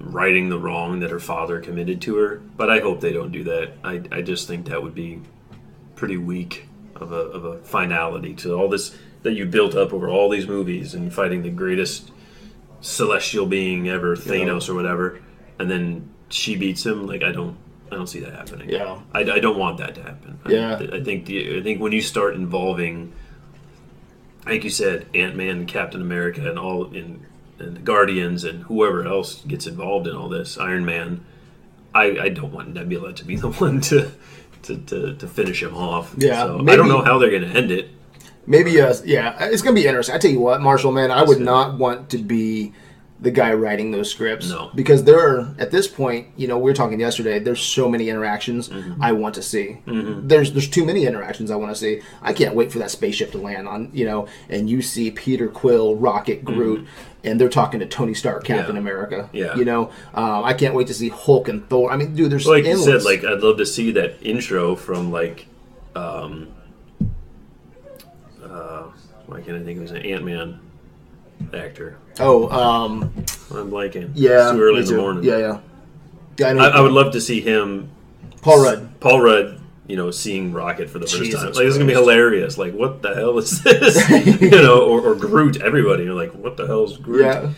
righting 0.00 0.48
the 0.48 0.58
wrong 0.58 1.00
that 1.00 1.10
her 1.10 1.20
father 1.20 1.60
committed 1.60 2.00
to 2.02 2.16
her. 2.16 2.42
But 2.56 2.68
I 2.68 2.80
hope 2.80 3.00
they 3.00 3.12
don't 3.12 3.30
do 3.32 3.44
that. 3.44 3.72
I, 3.84 4.02
I 4.10 4.22
just 4.22 4.48
think 4.48 4.66
that 4.66 4.82
would 4.82 4.94
be 4.94 5.20
pretty 5.94 6.16
weak 6.16 6.66
of 6.96 7.12
a, 7.12 7.22
of 7.36 7.44
a 7.44 7.58
finality 7.62 8.34
to 8.34 8.54
all 8.54 8.68
this 8.68 8.96
that 9.22 9.34
you 9.34 9.44
built 9.46 9.74
up 9.74 9.92
over 9.92 10.08
all 10.08 10.28
these 10.30 10.48
movies 10.48 10.94
and 10.94 11.12
fighting 11.12 11.42
the 11.42 11.50
greatest 11.50 12.10
celestial 12.80 13.46
being 13.46 13.88
ever, 13.88 14.16
Thanos 14.16 14.68
or 14.68 14.74
whatever, 14.74 15.20
and 15.58 15.70
then 15.70 16.08
she 16.30 16.56
beats 16.56 16.84
him. 16.86 17.06
Like 17.06 17.22
I 17.22 17.30
don't, 17.30 17.56
I 17.90 17.94
don't 17.96 18.06
see 18.06 18.20
that 18.20 18.32
happening. 18.32 18.68
Yeah. 18.70 19.00
I, 19.12 19.20
I 19.20 19.38
don't 19.40 19.58
want 19.58 19.78
that 19.78 19.94
to 19.96 20.02
happen. 20.02 20.38
I- 20.44 20.50
Yeah. 20.52 20.74
I, 20.92 21.02
think 21.02 21.26
the, 21.26 21.58
I 21.58 21.62
think 21.62 21.80
when 21.80 21.92
you 21.92 22.00
start 22.02 22.34
involving, 22.34 23.12
like 24.46 24.64
you 24.64 24.70
said, 24.70 25.06
Ant 25.14 25.36
Man, 25.36 25.66
Captain 25.66 26.00
America, 26.00 26.48
and 26.48 26.58
all 26.58 26.86
in 26.92 27.26
and 27.58 27.76
the 27.76 27.80
Guardians 27.80 28.44
and 28.44 28.62
whoever 28.64 29.06
else 29.06 29.42
gets 29.42 29.66
involved 29.66 30.06
in 30.06 30.16
all 30.16 30.30
this, 30.30 30.56
Iron 30.56 30.84
Man, 30.86 31.22
I, 31.94 32.18
I 32.18 32.28
don't 32.30 32.52
want 32.52 32.72
Nebula 32.72 33.12
to 33.12 33.24
be 33.24 33.36
the 33.44 33.50
one 33.50 33.80
to 33.82 34.10
to, 34.62 34.76
to, 34.76 35.14
to 35.14 35.26
finish 35.26 35.62
him 35.62 35.74
off. 35.74 36.14
Yeah, 36.16 36.42
so 36.44 36.64
I 36.68 36.76
don't 36.76 36.88
know 36.88 37.02
how 37.02 37.18
they're 37.18 37.30
going 37.30 37.50
to 37.50 37.58
end 37.58 37.70
it. 37.70 37.88
Maybe, 38.46 38.80
uh, 38.80 38.94
yeah, 39.04 39.36
it's 39.44 39.62
gonna 39.62 39.74
be 39.74 39.86
interesting. 39.86 40.14
I 40.14 40.18
tell 40.18 40.30
you 40.30 40.40
what, 40.40 40.60
Marshall, 40.62 40.90
man, 40.92 41.10
I 41.10 41.22
would 41.22 41.40
not 41.40 41.78
want 41.78 42.10
to 42.10 42.18
be 42.18 42.72
the 43.22 43.30
guy 43.30 43.52
writing 43.52 43.90
those 43.90 44.10
scripts. 44.10 44.48
No. 44.48 44.70
because 44.74 45.04
there 45.04 45.18
are 45.18 45.54
at 45.58 45.70
this 45.70 45.86
point, 45.86 46.28
you 46.36 46.48
know, 46.48 46.56
we 46.56 46.64
were 46.70 46.74
talking 46.74 46.98
yesterday. 46.98 47.38
There's 47.38 47.60
so 47.60 47.88
many 47.88 48.08
interactions 48.08 48.68
Mm-hmm. 48.70 49.02
I 49.02 49.12
want 49.12 49.34
to 49.34 49.42
see. 49.42 49.78
There's 49.86 50.52
there's 50.52 50.68
too 50.70 50.84
many 50.86 51.04
interactions 51.06 51.50
I 51.50 51.56
want 51.56 51.70
to 51.72 51.78
see. 51.78 52.00
I 52.22 52.32
can't 52.32 52.54
wait 52.54 52.72
for 52.72 52.78
that 52.78 52.90
spaceship 52.90 53.32
to 53.32 53.38
land 53.38 53.68
on, 53.68 53.90
you 53.92 54.04
know, 54.06 54.26
and 54.48 54.70
you 54.70 54.80
see 54.82 55.10
Peter 55.10 55.48
Quill, 55.48 55.96
Rocket, 55.96 56.44
Groot. 56.44 56.86
And 57.22 57.38
they're 57.38 57.50
talking 57.50 57.80
to 57.80 57.86
Tony 57.86 58.14
Stark, 58.14 58.44
Captain 58.44 58.76
Mm-hmm. 58.76 58.86
Yeah. 58.86 58.92
America. 58.92 59.28
Yeah. 59.34 59.54
you 59.56 59.66
know, 59.66 59.90
um, 60.14 60.42
I 60.44 60.54
can't 60.54 60.74
wait 60.74 60.86
to 60.86 60.94
see 60.94 61.10
Hulk 61.10 61.48
and 61.48 61.68
Thor. 61.68 61.92
I 61.92 61.96
mean, 61.96 62.14
dude, 62.14 62.32
there's 62.32 62.46
Like 62.46 62.64
you 62.64 62.78
said, 62.78 63.02
like 63.02 63.22
I'd 63.24 63.40
love 63.40 63.58
to 63.58 63.66
see 63.66 63.90
that 63.92 64.14
intro 64.22 64.74
from 64.74 65.12
like, 65.12 65.46
um, 65.94 66.48
uh, 68.42 68.84
why 69.26 69.40
can't 69.42 69.58
I 69.58 69.62
think 69.64 69.76
of 69.80 69.90
his 69.90 69.92
Ant 69.92 70.24
Man 70.24 70.60
actor? 71.54 71.96
oh, 72.18 72.48
um, 72.50 73.02
I'm 73.50 73.70
blanking. 73.70 74.10
yeah, 74.14 74.48
it's 74.48 74.52
too 74.52 74.62
early 74.62 74.80
in 74.80 74.86
the 74.86 74.96
morning. 74.96 75.24
Yeah, 75.24 75.38
yeah. 75.38 75.60
yeah 76.38 76.48
I, 76.48 76.52
know 76.52 76.60
I, 76.62 76.68
I 76.68 76.80
would 76.80 76.92
love 76.92 77.12
to 77.12 77.20
see 77.20 77.40
him, 77.40 77.90
Paul 78.42 78.62
Rudd. 78.62 79.00
Paul 79.00 79.20
Rudd. 79.20 79.56
You 79.86 79.96
know, 79.96 80.12
seeing 80.12 80.52
Rocket 80.52 80.88
for 80.88 81.00
the 81.00 81.06
first 81.06 81.20
Jesus 81.20 81.40
time. 81.40 81.46
Like, 81.48 81.64
this 81.64 81.72
is 81.72 81.78
gonna 81.78 81.88
be 81.88 81.94
hilarious. 81.94 82.56
Like, 82.56 82.74
what 82.74 83.02
the 83.02 83.12
hell 83.12 83.36
is 83.38 83.60
this? 83.64 84.08
you 84.40 84.50
know, 84.50 84.82
or, 84.82 85.00
or 85.00 85.14
Groot. 85.16 85.60
Everybody, 85.60 86.04
you're 86.04 86.14
like, 86.14 86.32
what 86.32 86.56
the 86.56 86.64
hell 86.68 86.84
is 86.84 86.96
Groot? 86.96 87.22
Yeah. 87.22 87.50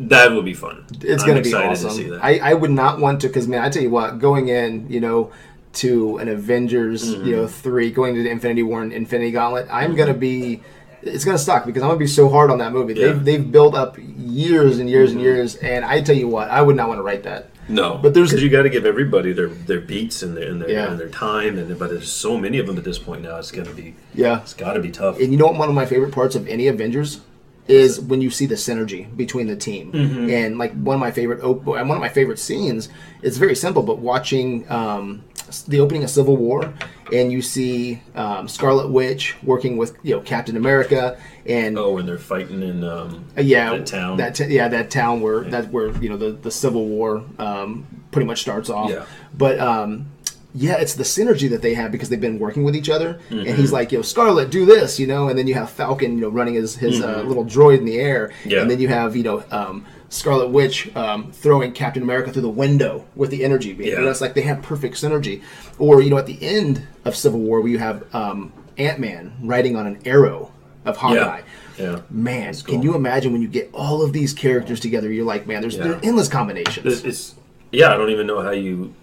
That 0.00 0.32
would 0.32 0.44
be 0.44 0.54
fun. 0.54 0.84
It's 1.02 1.22
I'm 1.22 1.36
to 1.36 1.42
be 1.42 1.54
awesome. 1.54 1.90
to 1.90 1.94
see 1.94 2.10
that. 2.10 2.24
I, 2.24 2.38
I 2.38 2.54
would 2.54 2.72
not 2.72 2.98
want 2.98 3.20
to, 3.20 3.28
because 3.28 3.46
man, 3.46 3.62
I 3.62 3.68
tell 3.68 3.82
you 3.82 3.90
what, 3.90 4.18
going 4.18 4.48
in, 4.48 4.90
you 4.90 5.00
know, 5.00 5.30
to 5.74 6.18
an 6.18 6.28
Avengers, 6.28 7.14
Mm-hmm. 7.14 7.26
you 7.26 7.36
know, 7.36 7.46
three, 7.46 7.90
going 7.92 8.14
to 8.16 8.22
the 8.24 8.30
Infinity 8.30 8.64
War 8.64 8.82
and 8.82 8.92
Infinity 8.92 9.30
Gauntlet, 9.32 9.68
I'm 9.70 9.94
going 9.94 10.08
to 10.08 10.18
be. 10.18 10.62
It's 11.02 11.24
gonna 11.24 11.38
suck 11.38 11.64
because 11.66 11.82
I'm 11.82 11.88
gonna 11.88 11.98
be 11.98 12.06
so 12.06 12.28
hard 12.28 12.50
on 12.50 12.58
that 12.58 12.72
movie. 12.72 12.94
Yeah. 12.94 13.08
Mm-hmm. 13.08 13.24
They've 13.24 13.38
they've 13.42 13.52
built 13.52 13.74
up 13.74 13.96
years 14.16 14.78
and 14.78 14.88
years 14.90 15.12
and 15.12 15.20
years, 15.20 15.56
and 15.56 15.84
I 15.84 16.00
tell 16.00 16.16
you 16.16 16.28
what, 16.28 16.50
I 16.50 16.60
would 16.62 16.76
not 16.76 16.88
want 16.88 16.98
to 16.98 17.02
write 17.02 17.22
that. 17.24 17.50
No, 17.70 17.98
But 18.02 18.14
there's- 18.14 18.32
you 18.32 18.48
got 18.48 18.62
to 18.62 18.70
give 18.70 18.86
everybody 18.86 19.32
their 19.32 19.48
their 19.48 19.80
beats 19.80 20.22
and 20.22 20.34
their 20.36 20.50
and 20.50 20.62
their, 20.62 20.70
Yeah. 20.70 20.90
and 20.90 20.98
their 20.98 21.10
time, 21.10 21.58
and 21.58 21.78
but 21.78 21.90
there's 21.90 22.10
so 22.10 22.38
many 22.38 22.58
of 22.58 22.66
them 22.66 22.78
at 22.78 22.84
this 22.84 22.98
point 22.98 23.22
now. 23.22 23.36
It's 23.36 23.50
gonna 23.50 23.72
be 23.72 23.94
Yeah, 24.14 24.40
it's 24.40 24.54
got 24.54 24.72
to 24.74 24.80
be 24.80 24.90
tough. 24.90 25.20
and 25.20 25.30
you 25.32 25.38
know 25.38 25.46
what? 25.46 25.56
One 25.58 25.68
of 25.68 25.74
my 25.74 25.84
favorite 25.86 26.12
parts 26.12 26.34
of 26.34 26.48
any 26.48 26.66
Avengers 26.66 27.20
is 27.68 28.00
when 28.00 28.22
you 28.22 28.30
see 28.30 28.46
the 28.46 28.54
synergy 28.54 29.14
between 29.14 29.46
the 29.46 29.54
team. 29.56 29.92
Mm-hmm. 29.92 30.30
And 30.30 30.56
like 30.58 30.72
one 30.72 30.94
of 30.94 31.00
my 31.00 31.10
favorite, 31.10 31.44
op- 31.44 31.64
one 31.66 31.90
of 31.90 32.00
my 32.00 32.08
favorite 32.08 32.38
scenes. 32.38 32.88
It's 33.20 33.36
very 33.36 33.54
simple, 33.54 33.82
but 33.82 33.98
watching 33.98 34.64
um, 34.70 35.22
the 35.66 35.78
opening 35.80 36.02
of 36.02 36.08
Civil 36.08 36.38
War, 36.38 36.72
and 37.12 37.32
you 37.32 37.42
see 37.42 38.00
um, 38.14 38.48
Scarlet 38.48 38.88
Witch 38.90 39.36
working 39.42 39.76
with 39.76 39.96
you 40.02 40.14
know 40.16 40.20
Captain 40.22 40.56
America, 40.56 41.18
and 41.46 41.78
oh, 41.78 41.92
when 41.94 42.06
they're 42.06 42.18
fighting 42.18 42.62
in 42.62 42.84
um, 42.84 43.24
uh, 43.36 43.40
yeah, 43.42 43.70
that 43.76 43.86
town. 43.86 44.16
that 44.18 44.34
t- 44.34 44.46
yeah, 44.46 44.68
that 44.68 44.90
town 44.90 45.20
where 45.20 45.40
that 45.44 45.70
where 45.70 45.90
you 46.02 46.08
know 46.08 46.16
the 46.16 46.32
the 46.32 46.50
Civil 46.50 46.86
War 46.86 47.24
um, 47.38 47.86
pretty 48.10 48.26
much 48.26 48.40
starts 48.40 48.68
off. 48.70 48.90
Yeah. 48.90 49.04
But 49.36 49.58
um, 49.58 50.06
yeah, 50.54 50.76
it's 50.78 50.94
the 50.94 51.04
synergy 51.04 51.48
that 51.50 51.60
they 51.62 51.74
have 51.74 51.92
because 51.92 52.08
they've 52.08 52.20
been 52.20 52.38
working 52.38 52.64
with 52.64 52.74
each 52.74 52.88
other. 52.88 53.20
And 53.30 53.40
Mm-hmm. 53.40 53.56
he's 53.60 53.70
like, 53.72 53.92
"Yo, 53.92 54.02
Scarlet, 54.02 54.50
do 54.50 54.64
this," 54.66 54.98
you 54.98 55.06
know, 55.06 55.28
and 55.28 55.38
then 55.38 55.46
you 55.46 55.54
have 55.54 55.70
Falcon, 55.70 56.12
you 56.16 56.22
know, 56.22 56.28
running 56.30 56.54
his 56.54 56.74
his 56.76 57.00
uh, 57.00 57.22
little 57.22 57.44
droid 57.44 57.78
in 57.78 57.84
the 57.84 57.98
air, 57.98 58.28
Mm-hmm. 58.28 58.50
Yeah. 58.50 58.60
and 58.62 58.70
then 58.70 58.80
you 58.80 58.88
have 58.88 59.14
you 59.16 59.22
know. 59.22 59.44
Um, 59.50 59.84
Scarlet 60.10 60.48
Witch 60.48 60.94
um, 60.96 61.30
throwing 61.32 61.72
Captain 61.72 62.02
America 62.02 62.32
through 62.32 62.42
the 62.42 62.48
window 62.48 63.04
with 63.14 63.30
the 63.30 63.44
energy 63.44 63.72
beam. 63.74 63.88
Yeah. 63.88 64.08
It's 64.10 64.20
like 64.20 64.34
they 64.34 64.40
have 64.42 64.62
perfect 64.62 64.94
synergy. 64.96 65.42
Or 65.78 66.00
you 66.00 66.10
know, 66.10 66.18
at 66.18 66.26
the 66.26 66.38
end 66.42 66.86
of 67.04 67.14
Civil 67.14 67.40
War, 67.40 67.60
where 67.60 67.70
you 67.70 67.78
have 67.78 68.12
um, 68.14 68.52
Ant 68.78 68.98
Man 69.00 69.34
riding 69.42 69.76
on 69.76 69.86
an 69.86 69.98
arrow 70.06 70.50
of 70.84 70.96
Hawkeye. 70.96 71.42
yeah, 71.78 71.84
yeah. 71.92 72.00
Man, 72.10 72.54
cool. 72.54 72.62
can 72.74 72.82
you 72.82 72.94
imagine 72.94 73.32
when 73.32 73.42
you 73.42 73.48
get 73.48 73.68
all 73.74 74.00
of 74.02 74.12
these 74.14 74.32
characters 74.32 74.80
together? 74.80 75.12
You're 75.12 75.26
like, 75.26 75.46
man, 75.46 75.60
there's, 75.60 75.76
Yeah. 75.76 76.00
endless 76.02 76.28
combinations. 76.28 76.86
It's, 76.86 77.04
it's 77.04 77.34
yeah. 77.72 77.92
I 77.92 77.96
don't 77.98 78.10
even 78.10 78.26
know 78.26 78.40
how 78.40 78.52
you, 78.52 78.94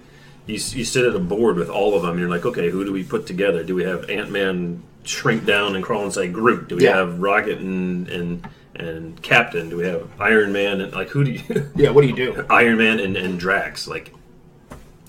you 0.48 0.54
you 0.56 0.84
sit 0.84 1.06
at 1.06 1.16
a 1.16 1.20
board 1.20 1.58
with 1.58 1.70
all 1.70 1.96
of 1.96 2.02
them. 2.02 2.18
You're 2.18 2.30
like, 2.30 2.46
okay, 2.46 2.72
who 2.72 2.84
do 2.84 2.92
we 2.92 3.04
put 3.04 3.28
together? 3.28 3.64
Do 3.64 3.76
we 3.76 3.84
have 3.84 4.10
Ant 4.10 4.32
Man 4.32 4.82
shrink 5.04 5.46
down 5.46 5.76
and 5.76 5.84
crawl 5.86 6.04
inside 6.04 6.34
Groot? 6.34 6.68
Do 6.70 6.78
we 6.78 6.86
Yeah. 6.86 6.96
have 6.96 7.20
Rocket 7.20 7.60
and 7.60 8.08
and 8.10 8.48
and 8.76 9.22
Captain? 9.22 9.70
Do 9.70 9.78
we 9.78 9.86
have 9.86 10.08
Iron 10.20 10.52
Man 10.52 10.82
and 10.82 10.94
like 10.94 11.10
who 11.10 11.24
do 11.24 11.32
you? 11.32 11.72
yeah, 11.76 11.90
what 11.92 12.02
do 12.02 12.08
you 12.08 12.16
do? 12.16 12.46
Iron 12.50 12.78
Man 12.78 13.00
and, 13.00 13.16
and 13.18 13.40
Drax. 13.40 13.88
Like, 13.88 14.14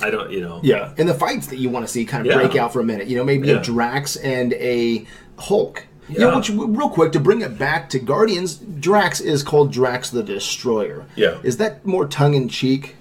I 0.00 0.10
don't, 0.10 0.30
you 0.30 0.40
know. 0.40 0.60
Yeah, 0.62 0.92
and 0.98 1.08
the 1.08 1.14
fights 1.14 1.46
that 1.48 1.58
you 1.58 1.68
want 1.70 1.86
to 1.86 1.92
see 1.92 2.04
kind 2.04 2.26
of 2.26 2.32
Yeah. 2.32 2.38
break 2.40 2.56
out 2.56 2.72
for 2.72 2.80
a 2.80 2.84
minute. 2.84 3.08
You 3.08 3.16
know, 3.16 3.24
maybe 3.24 3.48
Yeah. 3.48 3.60
a 3.60 3.62
Drax 3.62 4.16
and 4.16 4.52
a 4.54 5.06
Hulk. 5.38 5.86
You 6.08 6.20
know, 6.20 6.30
Yeah. 6.30 6.36
which 6.36 6.50
real 6.50 6.88
quick 6.88 7.10
to 7.12 7.20
bring 7.20 7.40
it 7.40 7.58
back 7.58 7.88
to 7.90 7.98
Guardians, 7.98 8.54
Drax 8.56 9.20
is 9.20 9.42
called 9.42 9.72
Drax 9.72 10.10
the 10.10 10.22
Destroyer. 10.22 11.04
Yeah. 11.16 11.38
is 11.42 11.56
that 11.56 11.84
more 11.84 12.06
tongue 12.06 12.34
in 12.34 12.48
cheek? 12.48 12.94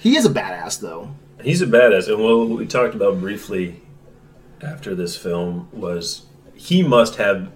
He 0.00 0.16
is 0.16 0.24
a 0.26 0.30
badass 0.30 0.80
though. 0.80 1.10
He's 1.42 1.62
a 1.62 1.66
badass, 1.66 2.08
and 2.08 2.22
what 2.22 2.48
we 2.58 2.66
talked 2.66 2.94
about 2.94 3.20
briefly 3.20 3.80
after 4.62 4.94
this 4.94 5.16
film 5.16 5.68
was 5.72 6.22
he 6.54 6.82
must 6.82 7.16
have 7.16 7.50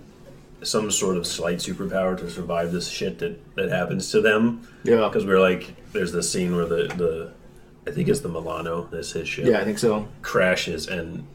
some 0.64 0.90
sort 0.90 1.16
of 1.16 1.26
slight 1.26 1.58
superpower 1.58 2.16
to 2.18 2.30
survive 2.30 2.72
this 2.72 2.88
shit 2.88 3.18
that, 3.20 3.54
that 3.56 3.70
happens 3.70 4.10
to 4.12 4.20
them. 4.20 4.66
Yeah. 4.82 5.06
because 5.08 5.24
we're 5.26 5.40
like, 5.40 5.74
there's 5.92 6.12
this 6.12 6.30
scene 6.30 6.54
where 6.56 6.66
the 6.66 6.88
the 6.96 7.32
I 7.86 7.90
think 7.94 8.08
it's 8.08 8.20
the 8.20 8.28
Milano, 8.30 8.88
that's 8.90 9.12
his 9.12 9.28
ship, 9.28 9.44
Yeah, 9.46 9.60
I 9.60 9.64
think 9.64 9.78
so. 9.78 10.08
crashes 10.22 10.88
and. 10.88 11.26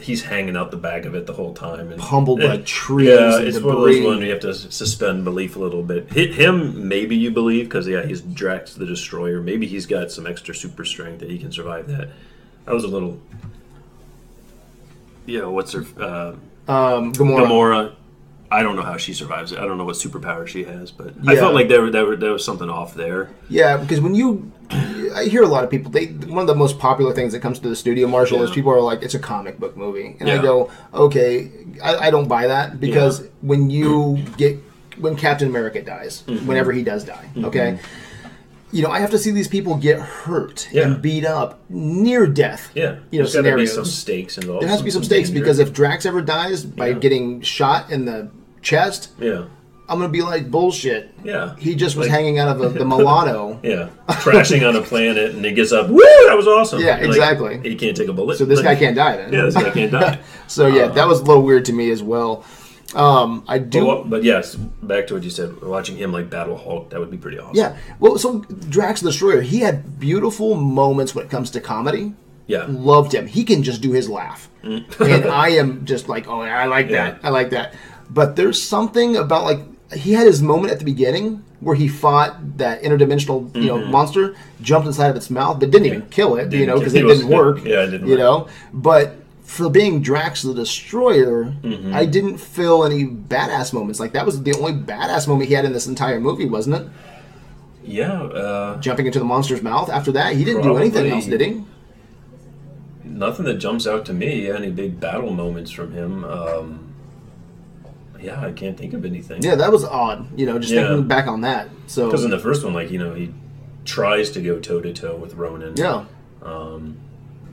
He's 0.00 0.22
hanging 0.22 0.56
out 0.56 0.70
the 0.70 0.76
back 0.76 1.06
of 1.06 1.16
it 1.16 1.26
the 1.26 1.32
whole 1.32 1.52
time, 1.54 1.90
and 1.90 2.00
Humbled 2.00 2.38
by 2.38 2.54
and- 2.54 2.64
trees 2.64 3.08
Yeah, 3.08 3.40
it's 3.40 3.58
one 3.58 3.74
of 3.74 3.80
those 3.82 4.00
ones 4.00 4.18
where 4.18 4.26
you 4.26 4.30
have 4.30 4.40
to 4.42 4.54
suspend 4.54 5.24
belief 5.24 5.56
a 5.56 5.58
little 5.58 5.82
bit. 5.82 6.08
Hit 6.12 6.34
him, 6.34 6.86
maybe 6.86 7.16
you 7.16 7.32
believe, 7.32 7.64
because 7.64 7.88
yeah, 7.88 8.06
he's 8.06 8.20
Drax 8.20 8.74
the 8.74 8.86
Destroyer. 8.86 9.40
Maybe 9.40 9.66
he's 9.66 9.86
got 9.86 10.12
some 10.12 10.24
extra 10.24 10.54
super 10.54 10.84
strength 10.84 11.18
that 11.18 11.30
he 11.30 11.36
can 11.36 11.50
survive 11.50 11.88
that. 11.88 12.10
I 12.64 12.72
was 12.74 12.84
a 12.84 12.88
little, 12.88 13.18
yeah. 15.26 15.46
What's 15.46 15.72
her 15.72 15.84
uh, 16.00 16.34
Um, 16.68 17.12
Gamora. 17.12 17.46
Gamora? 17.46 17.94
I 18.58 18.62
don't 18.62 18.76
know 18.76 18.82
how 18.82 18.96
she 18.98 19.12
survives 19.14 19.50
it. 19.52 19.58
I 19.58 19.66
don't 19.66 19.78
know 19.78 19.84
what 19.84 19.96
superpower 19.96 20.46
she 20.46 20.64
has, 20.64 20.90
but 20.90 21.14
I 21.26 21.32
Yeah. 21.34 21.40
felt 21.40 21.54
like 21.54 21.68
there, 21.68 21.90
there, 21.90 22.16
there 22.16 22.32
was 22.32 22.44
something 22.44 22.68
off 22.68 22.94
there. 22.94 23.30
Yeah, 23.48 23.76
because 23.78 24.00
when 24.00 24.14
you, 24.14 24.52
I 25.16 25.24
hear 25.24 25.42
a 25.42 25.46
lot 25.48 25.64
of 25.64 25.70
people. 25.70 25.90
They 25.90 26.06
one 26.06 26.42
of 26.42 26.46
the 26.46 26.54
most 26.54 26.78
popular 26.78 27.12
things 27.14 27.32
that 27.32 27.40
comes 27.40 27.58
to 27.60 27.68
the 27.68 27.76
studio, 27.76 28.06
Marshall, 28.08 28.42
is 28.42 28.50
Yeah. 28.50 28.54
people 28.54 28.72
are 28.72 28.80
like, 28.80 29.02
"It's 29.02 29.14
a 29.14 29.18
comic 29.18 29.58
book 29.58 29.76
movie," 29.76 30.16
and 30.20 30.30
I 30.30 30.34
Yeah. 30.36 30.42
go, 30.42 30.70
"Okay, 30.94 31.50
I, 31.82 31.96
I 32.06 32.10
don't 32.10 32.28
buy 32.28 32.46
that 32.46 32.78
because 32.80 33.22
when 33.40 33.70
you 33.70 34.18
get 34.36 34.58
when 34.98 35.16
Captain 35.16 35.48
America 35.48 35.80
dies, 35.82 36.22
Mm-hmm. 36.26 36.46
whenever 36.46 36.72
he 36.72 36.82
does 36.82 37.04
die, 37.04 37.26
okay." 37.44 37.78
You 38.74 38.82
know, 38.82 38.88
I 38.90 39.00
have 39.00 39.10
to 39.10 39.18
see 39.18 39.30
these 39.32 39.48
people 39.48 39.74
get 39.76 39.98
hurt 40.00 40.66
Yeah. 40.72 40.84
and 40.84 41.02
beat 41.02 41.26
up 41.26 41.60
near 41.68 42.26
death. 42.26 42.70
Yeah, 42.74 42.82
you 43.10 43.18
know, 43.18 43.24
there's 43.24 43.32
to 43.32 43.42
be 43.42 43.48
scenarios. 43.48 43.74
some 43.74 43.84
stakes 43.84 44.38
involved. 44.38 44.62
there 44.62 44.70
has 44.70 44.78
to 44.78 44.84
be 44.84 44.90
some 44.90 45.04
stakes 45.04 45.28
danger. 45.28 45.40
because 45.42 45.58
if 45.58 45.74
Drax 45.74 46.06
ever 46.06 46.22
dies 46.22 46.64
by 46.64 46.88
Yeah. 46.88 46.94
getting 46.94 47.42
shot 47.42 47.90
in 47.90 48.06
the 48.06 48.28
chest, 48.62 49.10
yeah, 49.18 49.44
I'm 49.88 49.98
gonna 49.98 50.08
be 50.08 50.22
like 50.22 50.50
bullshit. 50.50 51.12
yeah, 51.24 51.54
He 51.58 51.74
just 51.74 51.96
was 51.96 52.06
Like- 52.06 52.16
hanging 52.16 52.38
out 52.38 52.48
of 52.48 52.58
the, 52.58 52.68
the 52.78 52.84
Milano. 52.92 53.58
yeah, 53.62 53.88
crashing 54.08 54.64
on 54.64 54.76
a 54.76 54.82
planet, 54.82 55.34
and 55.34 55.44
he 55.44 55.52
gets 55.52 55.72
up. 55.72 55.88
Woo! 55.88 55.98
That 56.28 56.36
was 56.36 56.46
awesome. 56.46 56.80
Yeah, 56.80 56.98
You're 56.98 57.08
like, 57.08 57.16
exactly. 57.16 57.60
he 57.70 57.74
can't 57.76 57.96
take 57.96 58.08
a 58.08 58.12
bullet. 58.12 58.38
So 58.38 58.44
this 58.44 58.58
Like, 58.62 58.78
guy 58.78 58.84
can't 58.86 58.96
die 58.96 59.16
then. 59.16 59.32
Yeah, 59.32 59.42
this 59.42 59.54
guy 59.54 59.70
can't 59.70 59.92
die. 59.92 60.18
So 60.46 60.66
yeah, 60.66 60.88
that 60.88 61.06
was 61.06 61.20
a 61.20 61.24
little 61.24 61.42
weird 61.42 61.64
to 61.66 61.72
me 61.72 61.90
as 61.90 62.02
well. 62.02 62.44
Um, 62.94 63.42
I 63.48 63.58
do. 63.58 63.86
But, 63.86 64.10
but 64.10 64.22
yes, 64.22 64.54
back 64.54 65.06
to 65.06 65.14
what 65.14 65.22
you 65.22 65.30
said. 65.30 65.62
Watching 65.62 65.96
him 65.96 66.12
like 66.12 66.28
battle 66.28 66.58
Hulk, 66.58 66.90
that 66.90 67.00
would 67.00 67.10
be 67.10 67.16
pretty 67.16 67.38
awesome. 67.38 67.56
yeah. 67.56 67.76
Well, 68.00 68.18
so 68.18 68.40
Drax 68.40 69.00
the 69.00 69.08
Destroyer, 69.10 69.40
he 69.40 69.60
had 69.60 69.98
beautiful 69.98 70.56
moments 70.56 71.14
when 71.14 71.24
it 71.24 71.30
comes 71.30 71.50
to 71.52 71.60
comedy. 71.60 72.12
yeah, 72.48 72.66
Loved 72.68 73.14
him. 73.14 73.26
He 73.26 73.44
can 73.44 73.62
just 73.62 73.80
do 73.80 73.92
his 73.92 74.10
laugh, 74.10 74.50
and 74.62 74.84
I 75.00 75.50
am 75.50 75.86
just 75.86 76.08
like, 76.10 76.28
oh, 76.28 76.42
I 76.42 76.66
like 76.66 76.90
that. 76.90 77.22
Mm. 77.22 77.24
I 77.24 77.28
like 77.30 77.48
that. 77.50 77.74
But 78.12 78.36
there's 78.36 78.60
something 78.62 79.16
about 79.16 79.44
like 79.44 79.60
he 79.94 80.12
had 80.12 80.26
his 80.26 80.42
moment 80.42 80.72
at 80.72 80.78
the 80.78 80.84
beginning 80.84 81.42
where 81.60 81.76
he 81.76 81.86
fought 81.86 82.58
that 82.58 82.82
interdimensional 82.82 83.54
you 83.54 83.68
know 83.68 83.78
monster, 83.86 84.34
jumped 84.60 84.86
inside 84.86 85.08
of 85.08 85.16
its 85.16 85.30
mouth, 85.30 85.60
but 85.60 85.70
didn't 85.70 85.86
even 85.86 86.02
kill 86.10 86.36
it. 86.36 86.40
you 86.40 86.42
Mm-hmm. 86.42 86.50
Didn't 86.50 86.66
know, 86.68 86.78
because 86.78 86.94
it 86.94 87.02
didn't 87.02 87.28
work. 87.28 87.64
yeah, 87.64 87.82
it 87.84 87.90
didn't 87.90 88.06
You 88.06 88.12
work. 88.14 88.18
know, 88.20 88.48
but. 88.72 89.16
For 89.44 89.68
being 89.68 90.00
Drax 90.00 90.40
the 90.42 90.54
Destroyer, 90.54 91.44
Mm-hmm. 91.62 91.92
I 91.94 92.06
didn't 92.06 92.38
feel 92.38 92.84
any 92.84 93.04
badass 93.04 93.74
moments. 93.74 94.00
Like 94.00 94.12
that 94.14 94.24
was 94.24 94.42
the 94.42 94.54
only 94.54 94.72
badass 94.72 95.28
moment 95.28 95.48
he 95.50 95.54
had 95.54 95.66
in 95.66 95.74
this 95.74 95.86
entire 95.86 96.18
movie, 96.20 96.46
wasn't 96.48 96.76
it? 96.76 96.88
yeah. 97.84 98.22
Uh, 98.22 98.80
Jumping 98.80 99.04
into 99.04 99.18
the 99.18 99.26
monster's 99.26 99.60
mouth. 99.60 99.90
After 99.90 100.10
that, 100.12 100.36
he 100.36 100.44
didn't 100.44 100.62
do 100.62 100.78
anything 100.78 101.10
else, 101.12 101.26
did 101.26 101.42
he? 101.42 101.64
nothing 103.04 103.44
that 103.44 103.54
jumps 103.58 103.86
out 103.86 104.06
to 104.06 104.14
me. 104.14 104.50
Any 104.50 104.70
big 104.70 104.98
battle 105.00 105.32
moments 105.34 105.70
from 105.70 105.92
him? 105.92 106.24
Um, 106.24 106.91
yeah, 108.22 108.40
I 108.44 108.52
can't 108.52 108.76
think 108.78 108.92
of 108.94 109.04
anything. 109.04 109.42
Yeah, 109.42 109.54
that 109.56 109.70
was 109.72 109.84
odd. 109.84 110.26
You 110.38 110.46
know, 110.46 110.58
just 110.58 110.72
Yeah. 110.72 110.88
thinking 110.88 111.08
back 111.08 111.26
on 111.26 111.40
that. 111.42 111.68
So 111.86 112.06
Because 112.06 112.24
in 112.24 112.30
the 112.30 112.38
first 112.38 112.64
one, 112.64 112.72
like 112.74 112.90
you 112.90 112.98
know, 112.98 113.14
he 113.14 113.32
tries 113.84 114.30
to 114.30 114.40
go 114.40 114.58
toe 114.60 114.80
to 114.80 114.92
toe 114.92 115.16
with 115.16 115.34
Ronan. 115.34 115.74
yeah, 115.76 116.04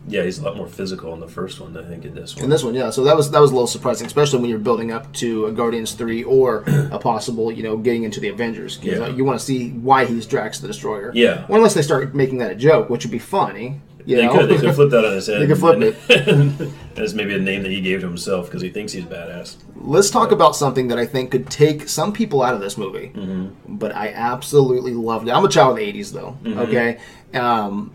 yeah, 0.08 0.24
he's 0.24 0.40
a 0.40 0.44
lot 0.44 0.58
more 0.58 0.66
physical 0.68 1.14
in 1.14 1.20
the 1.20 1.28
first 1.28 1.60
one. 1.60 1.78
I 1.78 1.84
think 1.84 2.04
in 2.04 2.16
this 2.16 2.36
one. 2.36 2.46
in 2.46 2.50
this 2.50 2.64
one, 2.64 2.74
yeah. 2.74 2.90
So 2.90 3.04
that 3.04 3.16
was 3.16 3.30
that 3.32 3.40
was 3.42 3.52
a 3.52 3.54
little 3.54 3.68
surprising, 3.68 4.08
especially 4.08 4.40
when 4.40 4.50
you're 4.50 4.58
building 4.60 4.92
up 4.92 5.12
to 5.16 5.46
a 5.46 5.52
Guardians 5.52 5.92
three 5.92 6.24
or 6.24 6.64
a 6.92 6.98
possible, 7.12 7.52
you 7.52 7.62
know, 7.64 7.78
getting 7.78 8.04
into 8.04 8.20
the 8.20 8.30
Avengers. 8.30 8.78
'Cause, 8.78 8.86
Yeah. 8.88 9.00
uh, 9.06 9.10
you 9.10 9.24
want 9.24 9.40
to 9.40 9.46
see 9.46 9.70
why 9.72 10.06
he's 10.06 10.26
Drax 10.26 10.60
the 10.60 10.68
Destroyer. 10.68 11.12
Yeah. 11.14 11.46
Or 11.48 11.58
unless 11.58 11.74
they 11.76 11.82
start 11.84 12.16
making 12.16 12.40
that 12.40 12.52
a 12.52 12.56
joke, 12.56 12.90
which 12.90 13.06
would 13.06 13.12
be 13.12 13.20
funny. 13.20 13.82
You 14.06 14.16
they 14.18 14.26
know? 14.26 14.34
could 14.34 14.50
they 14.50 14.58
could 14.58 14.74
flip 14.76 14.90
that 14.92 15.06
on 15.06 15.14
his 15.14 15.28
head. 15.28 15.42
They 15.42 15.48
could 15.48 15.58
flip 15.58 15.78
it. 15.82 16.72
As 16.98 17.14
maybe 17.14 17.36
a 17.36 17.40
name 17.40 17.64
that 17.64 17.72
he 17.72 17.82
gave 17.82 18.02
to 18.02 18.08
himself 18.08 18.46
because 18.48 18.62
he 18.62 18.70
thinks 18.70 18.92
he's 18.94 19.04
badass. 19.06 19.58
Let's 19.76 20.10
talk 20.10 20.32
about 20.32 20.56
something 20.56 20.88
that 20.90 20.98
I 20.98 21.06
think 21.06 21.32
could 21.32 21.50
take 21.50 21.88
some 21.88 22.12
people 22.14 22.42
out 22.42 22.54
of 22.54 22.60
this 22.62 22.78
movie, 22.78 23.12
Mm-hmm. 23.14 23.76
but 23.78 23.96
I 23.96 24.10
absolutely 24.10 24.94
loved 24.94 25.28
it. 25.28 25.32
I'm 25.32 25.46
a 25.46 25.50
child 25.50 25.72
of 25.72 25.78
the 25.78 25.94
'80s, 25.94 26.12
though. 26.14 26.38
Mm-hmm. 26.44 26.60
Okay, 26.60 27.00
um, 27.34 27.92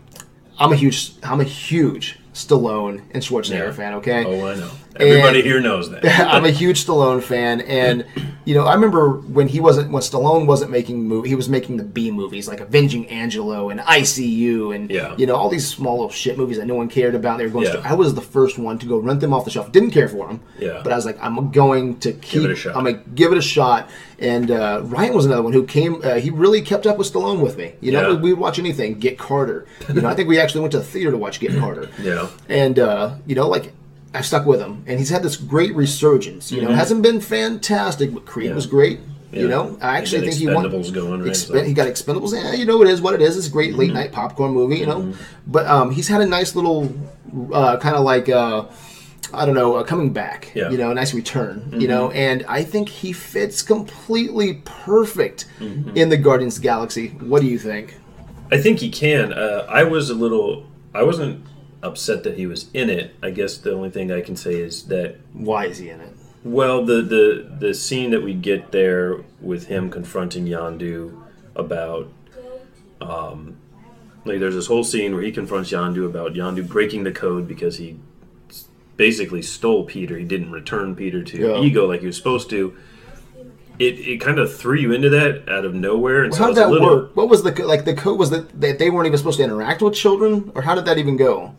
I'm 0.59 0.71
a 0.71 0.75
huge, 0.75 1.13
I'm 1.23 1.41
a 1.41 1.43
huge 1.45 2.19
Stallone 2.33 3.01
and 3.11 3.21
Schwarzenegger 3.23 3.65
Yeah. 3.67 3.71
fan. 3.71 3.93
Okay, 3.95 4.23
Oh, 4.25 4.47
I 4.47 4.55
know. 4.55 4.71
Everybody 4.97 5.41
here 5.41 5.59
knows 5.59 5.89
that. 5.91 6.05
I'm 6.33 6.45
a 6.45 6.51
huge 6.51 6.85
Stallone 6.85 7.21
fan, 7.21 7.61
and 7.61 8.05
you 8.45 8.53
know, 8.55 8.65
I 8.65 8.73
remember 8.75 9.09
when 9.17 9.47
he 9.47 9.59
wasn't 9.59 9.91
when 9.91 10.01
Stallone 10.01 10.45
wasn't 10.45 10.71
making 10.71 11.03
movie, 11.07 11.29
he 11.29 11.35
was 11.35 11.49
making 11.49 11.77
the 11.77 11.83
B 11.83 12.11
movies 12.11 12.47
like 12.47 12.59
Avenging 12.61 13.07
Angelo 13.09 13.69
and 13.69 13.79
ICU, 13.81 14.73
and 14.75 14.89
Yeah. 14.89 15.15
you 15.17 15.25
know 15.25 15.35
all 15.35 15.49
these 15.49 15.67
small 15.67 15.95
little 15.95 16.09
shit 16.11 16.37
movies 16.37 16.57
that 16.57 16.65
no 16.65 16.75
one 16.75 16.87
cared 16.87 17.15
about. 17.15 17.37
They 17.39 17.45
were 17.45 17.51
going. 17.51 17.65
Yeah. 17.65 17.81
I 17.83 17.93
was 17.93 18.13
the 18.13 18.21
first 18.21 18.57
one 18.57 18.77
to 18.79 18.85
go 18.85 18.97
rent 18.97 19.19
them 19.19 19.33
off 19.33 19.45
the 19.45 19.51
shelf. 19.51 19.71
Didn't 19.71 19.91
care 19.91 20.07
for 20.07 20.27
them, 20.27 20.39
Yeah. 20.59 20.79
but 20.83 20.93
I 20.93 20.95
was 20.95 21.05
like, 21.05 21.17
I'm 21.21 21.51
going 21.51 21.97
to 21.99 22.13
keep. 22.13 22.43
it 22.43 22.51
a 22.51 22.55
shot. 22.55 22.75
I'm 22.75 22.85
gonna 22.85 23.01
give 23.15 23.31
it 23.31 23.37
a 23.37 23.41
shot. 23.41 23.89
And 24.17 24.49
uh, 24.49 24.79
Ryan 24.85 25.13
was 25.13 25.25
another 25.25 25.41
one 25.43 25.51
who 25.51 25.65
came. 25.65 26.01
Uh, 26.01 26.15
he 26.15 26.29
really 26.29 26.61
kept 26.61 26.87
up 26.87 26.97
with 26.97 27.11
Stallone 27.11 27.41
with 27.41 27.57
me. 27.57 27.73
You 27.81 27.91
know, 27.91 28.11
Yeah. 28.11 28.17
we'd 28.19 28.33
watch 28.35 28.59
anything. 28.59 28.97
Get 28.99 29.17
Carter. 29.17 29.65
You 29.93 30.01
know, 30.01 30.07
I 30.07 30.13
think 30.15 30.29
we 30.29 30.39
actually 30.39 30.61
went 30.61 30.71
to 30.71 30.77
the 30.77 30.85
theater 30.85 31.11
to 31.11 31.17
watch 31.17 31.39
Get 31.41 31.57
Carter. 31.59 31.89
Yeah. 32.01 32.27
And 32.47 32.79
uh, 32.79 33.15
you 33.25 33.35
know, 33.35 33.49
like 33.49 33.73
I 34.15 34.21
stuck 34.21 34.45
with 34.45 34.59
him, 34.61 34.83
and 34.87 34.99
he's 34.99 35.09
had 35.09 35.21
this 35.23 35.35
great 35.35 35.75
resurgence. 35.75 36.51
You 36.51 36.61
know, 36.63 36.71
hasn't 36.71 37.01
been 37.03 37.19
fantastic, 37.21 38.13
but 38.13 38.25
Creed 38.25 38.45
Mm-hmm. 38.45 38.51
Yeah. 38.51 38.55
was 38.55 38.65
great. 38.67 38.99
You 39.31 39.49
know, 39.49 39.77
I 39.81 39.97
actually 39.97 40.21
think 40.21 40.35
he 40.35 40.47
won. 40.47 40.63
Expendables 40.65 40.93
going, 40.93 41.21
right? 41.21 41.31
Expen- 41.31 41.47
So- 41.59 41.63
He 41.63 41.73
got 41.73 41.87
Expendables. 41.89 42.33
Yeah, 42.33 42.53
you 42.53 42.65
know, 42.65 42.81
it 42.81 42.87
is 42.87 43.01
what 43.01 43.13
it 43.13 43.21
is. 43.21 43.35
It's 43.37 43.47
a 43.47 43.51
great 43.51 43.71
Mm-hmm. 43.71 43.79
late 43.79 43.93
night 43.93 44.11
popcorn 44.13 44.51
movie. 44.53 44.77
You 44.77 44.85
know, 44.85 45.13
but 45.45 45.65
um, 45.67 45.91
he's 45.91 46.07
had 46.07 46.21
a 46.21 46.25
nice 46.25 46.55
little, 46.55 46.93
uh, 47.53 47.77
kind 47.77 47.95
of 47.95 48.03
like. 48.05 48.29
Uh, 48.29 48.65
I 49.33 49.43
don't 49.45 49.55
know, 49.55 49.75
uh, 49.75 49.83
coming 49.83 50.13
back. 50.13 50.51
Yeah. 50.53 50.63
Mm-hmm. 50.65 50.71
You 50.73 50.77
know, 50.77 50.91
a 50.91 50.93
nice 50.93 51.13
return. 51.13 51.73
You 51.81 51.87
know, 51.89 52.11
and 52.11 52.45
I 52.47 52.63
think 52.63 52.87
he 52.87 53.11
fits 53.11 53.61
completely 53.63 54.61
perfect 54.63 55.45
Mm-hmm. 55.59 55.97
in 55.97 56.09
the 56.09 56.17
Guardians 56.17 56.55
the 56.55 56.61
Galaxy. 56.61 57.09
What 57.19 57.41
do 57.41 57.47
you 57.47 57.57
think? 57.59 57.95
I 58.51 58.57
think 58.61 58.79
he 58.79 58.89
can. 58.89 59.33
Uh, 59.33 59.65
I 59.67 59.83
was 59.83 60.09
a 60.09 60.13
little. 60.15 60.67
I 60.93 61.03
wasn't 61.03 61.43
upset 61.85 62.23
that 62.23 62.37
he 62.37 62.47
was 62.47 62.69
in 62.73 62.89
it. 62.89 63.15
I 63.21 63.29
guess 63.31 63.57
the 63.57 63.73
only 63.73 63.89
thing 63.89 64.11
I 64.11 64.21
can 64.21 64.35
say 64.35 64.55
is 64.55 64.83
that 64.87 65.15
Why 65.33 65.65
is 65.67 65.77
he 65.77 65.89
in 65.89 66.01
it? 66.01 66.09
well, 66.43 66.85
the 66.85 67.01
the 67.01 67.47
the 67.59 67.73
scene 67.73 68.11
that 68.11 68.21
we 68.23 68.33
get 68.33 68.71
there 68.71 69.23
with 69.41 69.67
him 69.67 69.89
confronting 69.89 70.45
Yondu 70.45 71.21
about. 71.55 72.09
Um, 73.01 73.57
like 74.25 74.39
there's 74.39 74.55
this 74.55 74.67
whole 74.67 74.83
scene 74.83 75.13
where 75.13 75.21
he 75.23 75.31
confronts 75.31 75.71
Yondu 75.71 76.05
about 76.07 76.33
Yondu 76.33 76.67
breaking 76.67 77.03
the 77.03 77.11
code 77.11 77.47
because 77.47 77.77
he 77.77 77.99
s- 78.49 78.65
basically 78.97 79.41
stole 79.43 79.83
Peter. 79.85 80.17
He 80.17 80.25
didn't 80.25 80.51
return 80.51 80.95
Peter 80.95 81.21
to 81.23 81.37
Yeah. 81.37 81.61
Ego 81.61 81.87
like 81.87 81.99
he 82.01 82.07
was 82.07 82.17
supposed 82.17 82.49
to. 82.51 82.75
It, 83.77 83.99
it 83.99 84.21
kind 84.21 84.39
of 84.39 84.55
threw 84.55 84.77
you 84.77 84.93
into 84.93 85.09
that 85.09 85.49
out 85.49 85.65
of 85.65 85.75
nowhere, 85.75 86.23
and 86.23 86.33
so 86.33 86.39
How 86.39 86.45
I 86.45 86.47
did 86.47 86.51
was 86.53 86.57
a 86.57 86.61
that 86.61 86.71
little, 86.71 86.87
work? 87.01 87.15
What 87.17 87.27
was 87.29 87.43
the 87.43 87.51
co- 87.51 87.67
like? 87.67 87.83
The 87.85 87.93
code 87.93 88.17
was 88.17 88.29
that 88.29 88.59
that 88.61 88.79
they 88.79 88.89
weren't 88.89 89.05
even 89.07 89.17
supposed 89.17 89.37
to 89.37 89.43
interact 89.43 89.81
with 89.81 89.93
children, 89.93 90.51
or 90.55 90.61
how 90.61 90.73
did 90.75 90.85
that 90.85 90.97
even 90.97 91.17
go? 91.17 91.53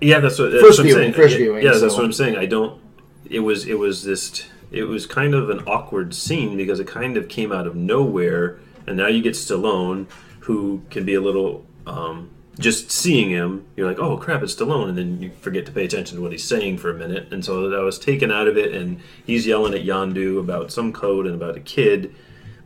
Yeah, 0.00 0.20
that's 0.20 0.38
what. 0.38 0.50
That's 0.52 0.62
First 0.62 0.78
what 0.78 0.80
I'm 0.80 0.86
viewing, 0.86 1.02
saying. 1.02 1.12
first 1.14 1.32
yeah, 1.32 1.38
viewing, 1.38 1.64
Yeah, 1.64 1.72
that's 1.72 1.94
what 1.94 2.04
I'm 2.04 2.12
saying. 2.12 2.36
I 2.36 2.46
don't. 2.46 2.80
It 3.28 3.40
was. 3.40 3.66
It 3.66 3.78
was 3.78 4.04
this. 4.04 4.46
It 4.70 4.84
was 4.84 5.06
kind 5.06 5.34
of 5.34 5.50
an 5.50 5.60
awkward 5.66 6.14
scene 6.14 6.56
because 6.56 6.80
it 6.80 6.86
kind 6.86 7.16
of 7.16 7.28
came 7.28 7.50
out 7.52 7.66
of 7.66 7.74
nowhere, 7.74 8.58
and 8.86 8.96
now 8.96 9.08
you 9.08 9.22
get 9.22 9.34
Stallone, 9.34 10.06
who 10.40 10.82
can 10.90 11.04
be 11.04 11.14
a 11.14 11.20
little. 11.20 11.64
Um, 11.86 12.30
just 12.58 12.90
seeing 12.90 13.30
him, 13.30 13.64
you're 13.74 13.88
like, 13.88 13.98
"Oh 13.98 14.16
crap, 14.18 14.42
it's 14.42 14.54
Stallone," 14.54 14.90
and 14.90 14.98
then 14.98 15.22
you 15.22 15.30
forget 15.40 15.64
to 15.66 15.72
pay 15.72 15.84
attention 15.84 16.16
to 16.16 16.22
what 16.22 16.32
he's 16.32 16.44
saying 16.44 16.78
for 16.78 16.90
a 16.90 16.94
minute, 16.94 17.28
and 17.32 17.44
so 17.44 17.72
I 17.72 17.82
was 17.82 17.98
taken 17.98 18.30
out 18.30 18.48
of 18.48 18.58
it. 18.58 18.74
And 18.74 19.00
he's 19.24 19.46
yelling 19.46 19.72
at 19.72 19.80
Yondu 19.84 20.38
about 20.38 20.70
some 20.70 20.92
code 20.92 21.26
and 21.26 21.34
about 21.34 21.56
a 21.56 21.60
kid, 21.60 22.14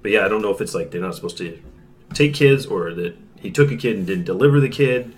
but 0.02 0.10
yeah, 0.10 0.24
I 0.24 0.28
don't 0.28 0.42
know 0.42 0.50
if 0.50 0.60
it's 0.60 0.74
like 0.74 0.90
they're 0.90 1.00
not 1.00 1.14
supposed 1.14 1.36
to 1.38 1.60
take 2.12 2.34
kids 2.34 2.66
or 2.66 2.92
that 2.94 3.16
he 3.38 3.50
took 3.50 3.70
a 3.70 3.76
kid 3.76 3.96
and 3.96 4.06
didn't 4.06 4.24
deliver 4.24 4.58
the 4.60 4.68
kid 4.68 5.14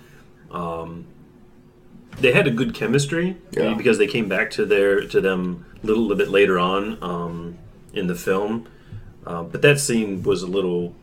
they 2.19 2.31
had 2.31 2.47
a 2.47 2.51
good 2.51 2.73
chemistry 2.73 3.37
Yeah. 3.51 3.73
because 3.75 3.97
they 3.97 4.07
came 4.07 4.27
back 4.27 4.51
to 4.51 4.65
their 4.65 5.01
to 5.07 5.21
them 5.21 5.65
a 5.83 5.85
little, 5.85 6.03
little 6.03 6.17
bit 6.17 6.29
later 6.29 6.57
on 6.59 6.97
um, 7.01 7.57
in 7.93 8.07
the 8.07 8.15
film. 8.15 8.67
Uh, 9.25 9.43
but 9.43 9.61
that 9.61 9.79
scene 9.79 10.23
was 10.23 10.41
a 10.43 10.47
little. 10.47 10.95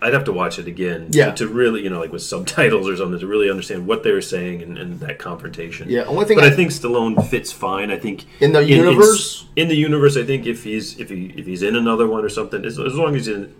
I'd 0.00 0.14
have 0.14 0.24
to 0.24 0.32
watch 0.32 0.60
it 0.60 0.68
again 0.68 1.08
Yeah. 1.10 1.32
to, 1.32 1.46
to 1.46 1.48
really, 1.52 1.82
you 1.82 1.90
know, 1.90 1.98
like 1.98 2.12
with 2.12 2.22
subtitles 2.22 2.88
or 2.88 2.96
something, 2.96 3.18
to 3.18 3.26
really 3.26 3.50
understand 3.50 3.84
what 3.88 4.04
they 4.04 4.12
were 4.12 4.20
saying 4.20 4.62
and, 4.62 4.78
and 4.78 5.00
that 5.00 5.18
confrontation. 5.18 5.90
Yeah, 5.90 6.04
only 6.04 6.24
thing 6.24 6.36
But 6.38 6.44
I- 6.44 6.48
I, 6.48 6.50
think 6.50 6.70
Stallone 6.70 7.26
fits 7.28 7.50
fine. 7.50 7.90
I 7.90 7.98
think 7.98 8.24
In 8.38 8.52
the 8.52 8.62
universe? 8.64 9.46
in, 9.56 9.66
the 9.66 9.74
universe, 9.74 10.16
I 10.16 10.22
think 10.22 10.46
if 10.46 10.62
he's 10.62 10.98
if 11.00 11.10
he 11.10 11.34
if 11.36 11.46
he's 11.46 11.62
in 11.64 11.74
another 11.74 12.06
one 12.06 12.24
or 12.24 12.28
something, 12.28 12.64
as, 12.64 12.78
as 12.78 12.94
long 12.94 13.16
as 13.16 13.26
he's 13.26 13.34
in, 13.34 13.52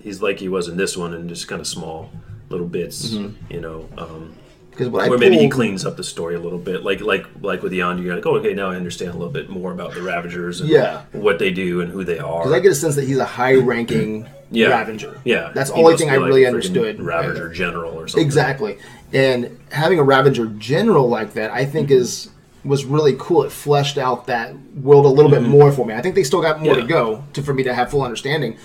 he's 0.00 0.20
like 0.20 0.38
he 0.38 0.48
was 0.50 0.68
in 0.68 0.76
this 0.76 0.96
one 0.98 1.14
and 1.14 1.28
just 1.30 1.48
kind 1.48 1.60
of 1.62 1.66
small 1.66 2.10
little 2.50 2.66
bits, 2.66 3.10
Mm-hmm. 3.14 3.52
you 3.52 3.60
know. 3.62 3.88
Um, 3.96 4.34
Because 4.80 4.92
what 4.92 5.04
I 5.04 5.08
or 5.08 5.18
maybe 5.18 5.38
he 5.38 5.48
cleans 5.48 5.84
up 5.86 5.96
the 5.96 6.04
story 6.04 6.34
a 6.34 6.40
little 6.40 6.58
bit, 6.58 6.82
like 6.82 7.00
like 7.00 7.26
like 7.40 7.62
with 7.62 7.72
Yondu. 7.72 8.02
You're 8.04 8.14
like, 8.16 8.26
oh, 8.26 8.36
okay, 8.36 8.54
now 8.54 8.70
I 8.70 8.76
understand 8.76 9.10
a 9.10 9.14
little 9.14 9.32
bit 9.32 9.48
more 9.48 9.72
about 9.72 9.94
the 9.94 10.02
Ravagers 10.02 10.60
and 10.60 10.68
Yeah. 10.70 11.02
what 11.12 11.38
they 11.38 11.50
do 11.50 11.80
and 11.80 11.90
who 11.92 12.02
they 12.04 12.18
are. 12.18 12.40
Because 12.40 12.52
I 12.52 12.60
get 12.60 12.72
a 12.72 12.74
sense 12.74 12.94
that 12.96 13.04
he's 13.06 13.18
a 13.18 13.24
high-ranking 13.24 14.26
Yeah. 14.52 14.68
Ravager. 14.70 15.20
yeah, 15.24 15.52
that's 15.54 15.70
the 15.70 15.76
only 15.76 15.96
thing 15.96 16.10
I 16.10 16.16
like 16.16 16.26
really 16.28 16.44
understood. 16.46 17.00
Ravager 17.00 17.48
general 17.50 17.92
or 17.92 18.08
something. 18.08 18.24
Exactly, 18.26 18.78
and 19.12 19.58
having 19.70 19.98
a 20.00 20.02
Ravager 20.02 20.46
general 20.46 21.08
like 21.08 21.34
that, 21.34 21.52
I 21.52 21.64
think 21.64 21.88
Mm-hmm. 21.90 21.98
is 22.00 22.30
was 22.64 22.84
really 22.84 23.14
cool. 23.18 23.42
It 23.44 23.52
fleshed 23.52 23.96
out 23.96 24.26
that 24.26 24.54
world 24.74 25.06
a 25.06 25.08
little 25.08 25.30
bit 25.30 25.42
more 25.42 25.72
for 25.72 25.86
me. 25.86 25.94
I 25.94 26.02
think 26.02 26.14
they 26.14 26.24
still 26.24 26.42
got 26.42 26.60
more 26.60 26.74
to 26.74 26.80
Mm-hmm. 26.82 26.88
Go 26.90 27.24
to 27.32 27.42
for 27.42 27.54
me 27.54 27.62
to 27.62 27.72
have 27.74 27.90
full 27.90 28.02
understanding. 28.02 28.58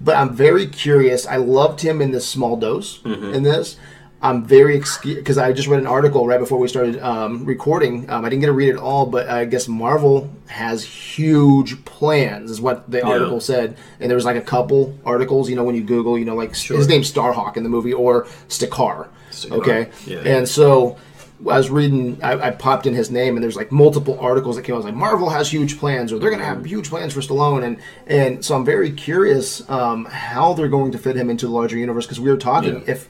But 0.00 0.16
I'm 0.16 0.34
very 0.34 0.66
curious. 0.66 1.26
I 1.26 1.36
loved 1.36 1.80
him 1.82 2.00
in 2.00 2.12
this 2.12 2.26
small 2.26 2.56
dose 2.56 2.98
Mm-hmm. 3.00 3.34
in 3.34 3.42
this. 3.42 3.76
I'm 4.22 4.44
very 4.44 4.80
because 5.02 5.36
I 5.36 5.52
just 5.52 5.66
read 5.66 5.80
an 5.80 5.86
article 5.86 6.26
right 6.28 6.38
before 6.38 6.58
we 6.58 6.68
started 6.68 7.00
um, 7.00 7.44
recording. 7.44 8.08
Um, 8.08 8.24
I 8.24 8.28
didn't 8.28 8.40
get 8.40 8.46
to 8.46 8.52
read 8.52 8.68
it 8.68 8.76
all, 8.76 9.04
but 9.06 9.28
I 9.28 9.44
guess 9.46 9.66
Marvel 9.66 10.30
has 10.46 10.84
huge 10.84 11.84
plans, 11.84 12.50
is 12.50 12.60
what 12.60 12.88
the 12.88 13.04
article 13.04 13.40
said. 13.40 13.76
And 13.98 14.08
there 14.08 14.16
was 14.16 14.24
like 14.24 14.36
a 14.36 14.40
couple 14.42 14.96
articles, 15.04 15.50
you 15.50 15.56
know, 15.56 15.64
when 15.64 15.74
you 15.74 15.82
Google, 15.82 16.16
you 16.18 16.24
know, 16.24 16.36
like 16.36 16.54
his 16.54 16.86
name's 16.88 17.12
Starhawk 17.12 17.56
in 17.56 17.64
the 17.64 17.68
movie 17.68 17.92
or 17.92 18.24
Stakar. 18.48 19.08
Stakar, 19.32 19.52
Okay, 19.58 19.90
yeah. 20.06 20.18
and 20.20 20.48
so 20.48 20.96
I 21.40 21.56
was 21.58 21.70
reading, 21.70 22.22
I, 22.22 22.48
I 22.48 22.50
popped 22.52 22.86
in 22.86 22.94
his 22.94 23.10
name, 23.10 23.34
and 23.36 23.42
there's 23.42 23.56
like 23.56 23.72
multiple 23.72 24.16
articles 24.20 24.54
that 24.54 24.62
came 24.62 24.74
out. 24.74 24.76
I 24.76 24.78
was 24.78 24.84
like, 24.86 24.94
Marvel 24.94 25.30
has 25.30 25.52
huge 25.52 25.78
plans, 25.80 26.12
or 26.12 26.20
they're 26.20 26.30
going 26.30 26.38
to 26.38 26.46
have 26.46 26.64
huge 26.64 26.90
plans 26.90 27.12
for 27.12 27.20
Stallone, 27.22 27.64
and 27.64 27.78
and 28.06 28.44
so 28.44 28.54
I'm 28.54 28.64
very 28.64 28.92
curious 28.92 29.68
um, 29.68 30.04
how 30.04 30.52
they're 30.52 30.68
going 30.68 30.92
to 30.92 30.98
fit 30.98 31.16
him 31.16 31.28
into 31.28 31.46
the 31.46 31.52
larger 31.52 31.76
universe 31.76 32.06
because 32.06 32.20
we 32.20 32.30
were 32.30 32.36
talking 32.36 32.74
Yeah. 32.86 32.92
if 32.92 33.08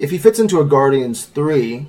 if 0.00 0.10
he 0.10 0.18
fits 0.18 0.38
into 0.40 0.60
a 0.60 0.64
Guardians 0.64 1.24
three. 1.26 1.86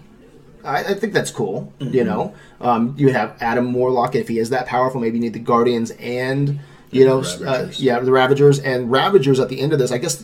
I, 0.64 0.84
I 0.84 0.94
think 0.94 1.14
that's 1.14 1.32
cool. 1.32 1.74
Mm-hmm. 1.80 1.96
You 1.96 2.04
know, 2.04 2.36
um, 2.60 2.94
you 2.96 3.12
have 3.12 3.36
Adam 3.42 3.74
Warlock. 3.74 4.14
If 4.14 4.28
he 4.28 4.38
is 4.38 4.52
that 4.52 4.68
powerful, 4.68 5.02
maybe 5.02 5.18
you 5.18 5.22
need 5.24 5.34
the 5.34 5.40
Guardians 5.40 5.90
and 6.00 6.60
you 6.92 7.04
know, 7.04 7.22
the 7.22 7.48
uh, 7.50 7.52
Ravagers. 7.54 7.82
yeah, 7.82 8.00
the 8.00 8.12
Ravagers 8.12 8.60
and 8.60 8.92
Ravagers 8.92 9.40
at 9.40 9.50
the 9.50 9.60
end 9.60 9.74
of 9.74 9.80
this. 9.80 9.92
I 9.92 9.98
guess 9.98 10.24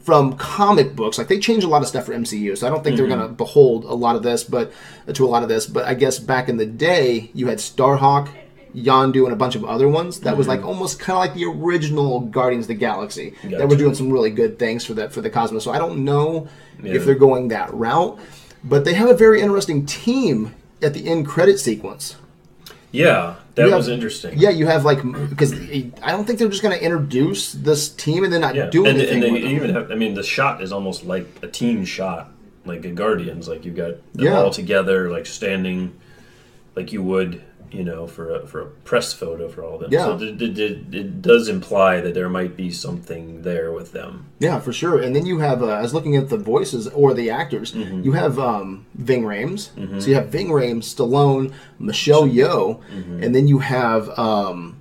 from 0.00 0.36
comic 0.38 0.96
books, 0.96 1.18
like 1.18 1.28
they 1.28 1.38
change 1.38 1.64
a 1.64 1.68
lot 1.68 1.82
of 1.82 1.88
stuff 1.88 2.06
for 2.06 2.12
MCU, 2.14 2.56
so 2.56 2.66
I 2.66 2.70
don't 2.70 2.82
think 2.82 2.96
they're 2.96 3.06
Mm-hmm. 3.06 3.14
going 3.18 3.28
to 3.28 3.34
behold 3.34 3.84
a 3.84 3.92
lot 3.94 4.16
of 4.16 4.22
this, 4.22 4.42
but 4.42 4.72
to 5.12 5.24
a 5.26 5.28
lot 5.28 5.42
of 5.42 5.50
this. 5.50 5.66
But 5.66 5.84
I 5.84 5.92
guess 5.94 6.18
back 6.18 6.48
in 6.48 6.56
the 6.56 6.64
day, 6.66 7.30
you 7.34 7.48
had 7.48 7.58
Starhawk, 7.58 8.30
Yondu, 8.74 9.24
and 9.24 9.32
a 9.32 9.36
bunch 9.36 9.54
of 9.54 9.64
other 9.64 9.86
ones 9.88 10.20
that 10.20 10.36
was 10.36 10.48
like 10.48 10.64
almost 10.64 10.98
kind 10.98 11.16
of 11.16 11.20
like 11.20 11.34
the 11.34 11.44
original 11.44 12.20
Guardians 12.20 12.64
of 12.64 12.68
the 12.68 12.74
Galaxy 12.74 13.34
that 13.42 13.52
were 13.52 13.66
Mm-hmm. 13.66 13.78
Doing 13.78 13.94
some 13.94 14.10
really 14.10 14.30
good 14.30 14.58
things 14.58 14.84
for 14.84 14.94
that 14.94 15.12
for 15.12 15.20
the 15.20 15.30
cosmos. 15.30 15.64
So 15.64 15.70
I 15.72 15.78
don't 15.78 16.04
know 16.04 16.48
Yeah. 16.82 16.94
if 16.94 17.04
they're 17.04 17.14
going 17.14 17.48
that 17.48 17.72
route, 17.74 18.18
but 18.64 18.84
they 18.84 18.94
have 18.94 19.08
a 19.10 19.14
very 19.14 19.40
interesting 19.40 19.84
team 19.86 20.54
at 20.80 20.94
the 20.94 21.06
end 21.08 21.26
credit 21.26 21.58
sequence. 21.60 22.16
Yeah, 22.92 23.36
that 23.54 23.68
You 23.68 23.74
was 23.74 23.88
interesting. 23.88 24.38
Yeah, 24.38 24.50
you 24.50 24.66
have 24.66 24.84
like 24.84 25.00
because 25.30 25.52
I 26.02 26.10
don't 26.12 26.26
think 26.26 26.38
they're 26.38 26.48
just 26.48 26.62
going 26.62 26.76
to 26.78 26.84
introduce 26.84 27.52
this 27.52 27.88
team 27.88 28.22
and 28.24 28.32
then 28.32 28.42
not 28.42 28.54
Yeah, 28.54 28.66
do 28.66 28.84
and, 28.86 28.98
anything 28.98 29.24
and 29.24 29.36
they 29.36 29.48
even 29.48 29.70
have. 29.74 29.90
I 29.90 29.94
mean, 29.94 30.14
the 30.14 30.22
shot 30.22 30.62
is 30.62 30.72
almost 30.72 31.04
like 31.04 31.26
a 31.42 31.46
team 31.48 31.84
shot, 31.86 32.30
like 32.66 32.84
a 32.84 32.90
Guardians. 32.90 33.48
Like 33.48 33.64
you've 33.64 33.76
got 33.76 33.94
them 34.14 34.26
Yeah. 34.26 34.40
all 34.42 34.50
together, 34.50 35.10
like 35.10 35.24
standing, 35.24 35.94
like 36.76 36.92
you 36.92 37.02
would, 37.02 37.40
you 37.72 37.82
know, 37.84 38.06
for 38.06 38.34
a, 38.36 38.46
for 38.46 38.60
a 38.60 38.66
press 38.66 39.12
photo 39.12 39.48
for 39.48 39.64
all 39.64 39.74
of 39.76 39.80
them. 39.82 39.92
Yeah. 39.92 40.04
So 40.04 40.18
it, 40.22 40.40
it, 40.42 40.58
it, 40.58 40.94
it 40.94 41.22
does 41.22 41.48
imply 41.48 42.00
that 42.00 42.14
there 42.14 42.28
might 42.28 42.56
be 42.56 42.70
something 42.70 43.42
there 43.42 43.72
with 43.72 43.92
them. 43.92 44.26
Yeah, 44.38 44.60
for 44.60 44.72
sure. 44.72 45.00
And 45.00 45.14
then 45.16 45.24
you 45.26 45.38
have, 45.38 45.62
uh, 45.62 45.66
I 45.68 45.80
was 45.82 45.94
looking 45.94 46.16
at 46.16 46.28
the 46.28 46.36
voices 46.36 46.86
or 46.88 47.14
the 47.14 47.30
actors. 47.30 47.72
Mm-hmm. 47.72 48.02
You 48.02 48.12
have 48.12 48.38
um, 48.38 48.86
Ving 48.94 49.22
Rhames. 49.22 49.70
So 50.02 50.08
you 50.08 50.14
have 50.16 50.28
Ving 50.28 50.48
Rhames, 50.48 50.84
Stallone, 50.84 51.52
Michelle 51.78 52.24
Yeoh, 52.28 52.80
Mm-hmm. 52.82 53.22
and 53.22 53.34
then 53.34 53.48
you 53.48 53.58
have 53.60 54.10
um, 54.18 54.76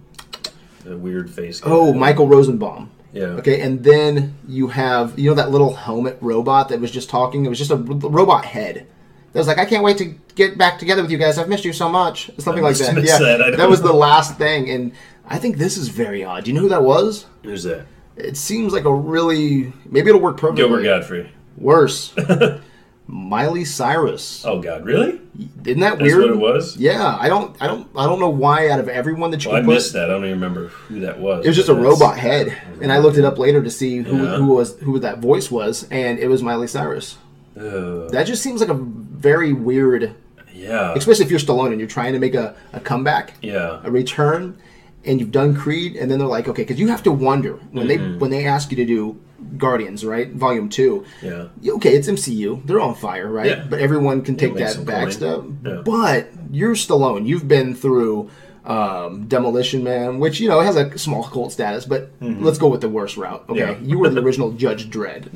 A 0.86 0.96
weird 0.98 1.30
face. 1.30 1.60
guy. 1.62 1.70
oh 1.72 1.94
Michael 1.94 2.28
Rosenbaum. 2.28 2.90
Yeah. 3.14 3.24
Okay, 3.42 3.60
and 3.62 3.84
then 3.84 4.38
you 4.48 4.70
have 4.70 5.20
you 5.20 5.30
know 5.30 5.36
that 5.36 5.52
little 5.52 5.74
helmet 5.76 6.18
robot 6.22 6.70
that 6.70 6.80
was 6.80 6.92
just 6.92 7.10
talking. 7.10 7.46
It 7.46 7.50
was 7.50 7.58
just 7.58 7.72
a 7.72 7.76
robot 7.76 8.46
head. 8.46 8.88
That 9.34 9.40
was 9.40 9.48
like, 9.48 9.58
I 9.60 9.66
can't 9.66 9.84
wait 9.84 9.98
to 10.00 10.14
get 10.36 10.58
back 10.58 10.78
together 10.80 11.02
with 11.02 11.12
you 11.12 11.18
guys. 11.18 11.38
I've 11.38 11.48
missed 11.50 11.64
you 11.66 11.74
so 11.74 11.88
much. 11.90 12.30
Something 12.38 12.66
I 12.66 12.70
like 12.70 12.78
that. 12.78 13.02
Yeah, 13.04 13.18
that. 13.20 13.58
That 13.58 13.70
was 13.70 13.82
the 13.90 13.94
last 13.94 14.38
thing, 14.38 14.70
and 14.70 14.92
I 15.26 15.38
think 15.40 15.58
this 15.58 15.78
is 15.78 15.88
very 15.88 16.24
odd. 16.24 16.44
Do 16.44 16.52
you 16.52 16.56
know 16.56 16.62
who 16.62 16.70
that 16.70 16.84
was? 16.84 17.26
Who's 17.44 17.64
that? 17.64 17.86
It 18.18 18.36
seems 18.36 18.74
like 18.74 18.84
a 18.86 18.94
really 18.94 19.72
maybe 19.86 20.10
it'll 20.10 20.20
work 20.22 20.38
perfectly. 20.38 20.64
Gilbert 20.64 20.84
Gottfried. 20.84 21.30
Worse. 21.58 22.14
Miley 23.08 23.66
Cyrus. 23.66 24.46
Oh 24.46 24.62
God, 24.62 24.86
really? 24.86 25.20
Isn't 25.66 25.82
that 25.82 25.98
That's 26.00 26.02
weird? 26.02 26.22
what 26.22 26.30
it 26.32 26.38
was. 26.38 26.78
Yeah, 26.78 27.18
I 27.20 27.28
don't, 27.28 27.56
I 27.62 27.68
don't, 27.68 27.88
I 27.96 28.06
don't 28.06 28.20
know 28.20 28.30
why. 28.30 28.70
Out 28.70 28.80
of 28.80 28.88
everyone 28.88 29.32
that 29.32 29.44
you 29.44 29.52
Well, 29.52 29.60
I 29.62 29.66
put, 29.66 29.74
missed 29.74 29.94
that. 29.94 30.06
I 30.10 30.14
don't 30.14 30.24
even 30.26 30.40
remember 30.40 30.68
who 30.68 31.02
that 31.02 31.20
was. 31.20 31.46
it 31.46 31.50
was 31.50 31.58
just 31.58 31.68
a 31.70 31.74
robot 31.74 32.18
head, 32.18 32.56
and 32.82 32.92
I 32.92 33.00
looked 33.00 33.18
it 33.18 33.26
up 33.26 33.38
later 33.38 33.62
to 33.62 33.70
see 33.72 33.98
who, 33.98 34.24
Yeah. 34.24 34.36
who 34.38 34.48
was 34.48 34.78
who 34.80 35.00
that 35.00 35.20
voice 35.20 35.52
was, 35.52 35.88
and 35.92 36.20
it 36.20 36.28
was 36.28 36.42
Miley 36.42 36.68
Cyrus. 36.68 37.18
Ugh. 37.58 38.10
That 38.12 38.28
just 38.28 38.42
seems 38.44 38.62
like 38.62 38.70
a 38.70 38.76
very 39.22 39.54
weird, 39.54 40.16
yeah. 40.54 40.94
especially 40.96 41.26
if 41.26 41.32
you're 41.32 41.40
Stallone 41.40 41.72
and 41.72 41.80
you're 41.80 41.88
trying 41.90 42.14
to 42.14 42.20
make 42.20 42.36
a, 42.36 42.56
a 42.74 42.80
comeback, 42.80 43.34
Yeah. 43.42 43.80
a 43.84 43.92
return, 43.92 44.58
and 45.06 45.20
you've 45.20 45.32
done 45.32 45.56
Creed, 45.56 45.96
and 45.96 46.10
then 46.10 46.20
they're 46.20 46.28
like, 46.38 46.48
okay, 46.48 46.64
because 46.64 46.80
you 46.80 46.88
have 46.90 47.04
to 47.04 47.12
wonder 47.12 47.54
when 47.72 47.88
they 47.88 47.98
Mm-hmm. 47.98 48.20
when 48.20 48.30
they 48.32 48.46
ask 48.46 48.72
you 48.72 48.78
to 48.78 48.86
do 48.86 49.20
Guardians, 49.58 50.06
right, 50.06 50.32
Volume 50.32 50.70
Two. 50.70 51.04
Yeah. 51.22 51.48
Okay, 51.78 51.94
it's 51.96 52.08
MCU. 52.08 52.64
They're 52.68 52.80
on 52.80 52.94
fire, 52.96 53.28
right? 53.28 53.48
Yeah. 53.58 53.66
But 53.70 53.80
everyone 53.80 54.22
can 54.22 54.36
take 54.38 54.54
that 54.56 54.86
back 54.86 55.04
coin. 55.06 55.12
step. 55.12 55.40
Yeah. 55.66 55.82
But 55.84 56.30
you're 56.52 56.76
Stallone. 56.76 57.26
You've 57.28 57.48
been 57.48 57.74
through 57.74 58.30
um, 58.66 59.28
Demolition 59.28 59.84
Man, 59.84 60.20
which 60.20 60.40
you 60.40 60.48
know 60.48 60.60
has 60.62 60.76
a 60.76 60.98
small 60.98 61.24
cult 61.24 61.52
status, 61.52 61.86
but 61.86 62.18
Mm-hmm. 62.22 62.44
let's 62.46 62.58
go 62.60 62.68
with 62.68 62.82
the 62.82 62.90
worst 62.90 63.18
route. 63.18 63.44
Okay, 63.50 63.60
Yeah. 63.60 63.78
you 63.80 63.98
were 63.98 64.10
the 64.10 64.22
original 64.26 64.52
Judge 64.52 64.90
Dredd. 64.90 65.30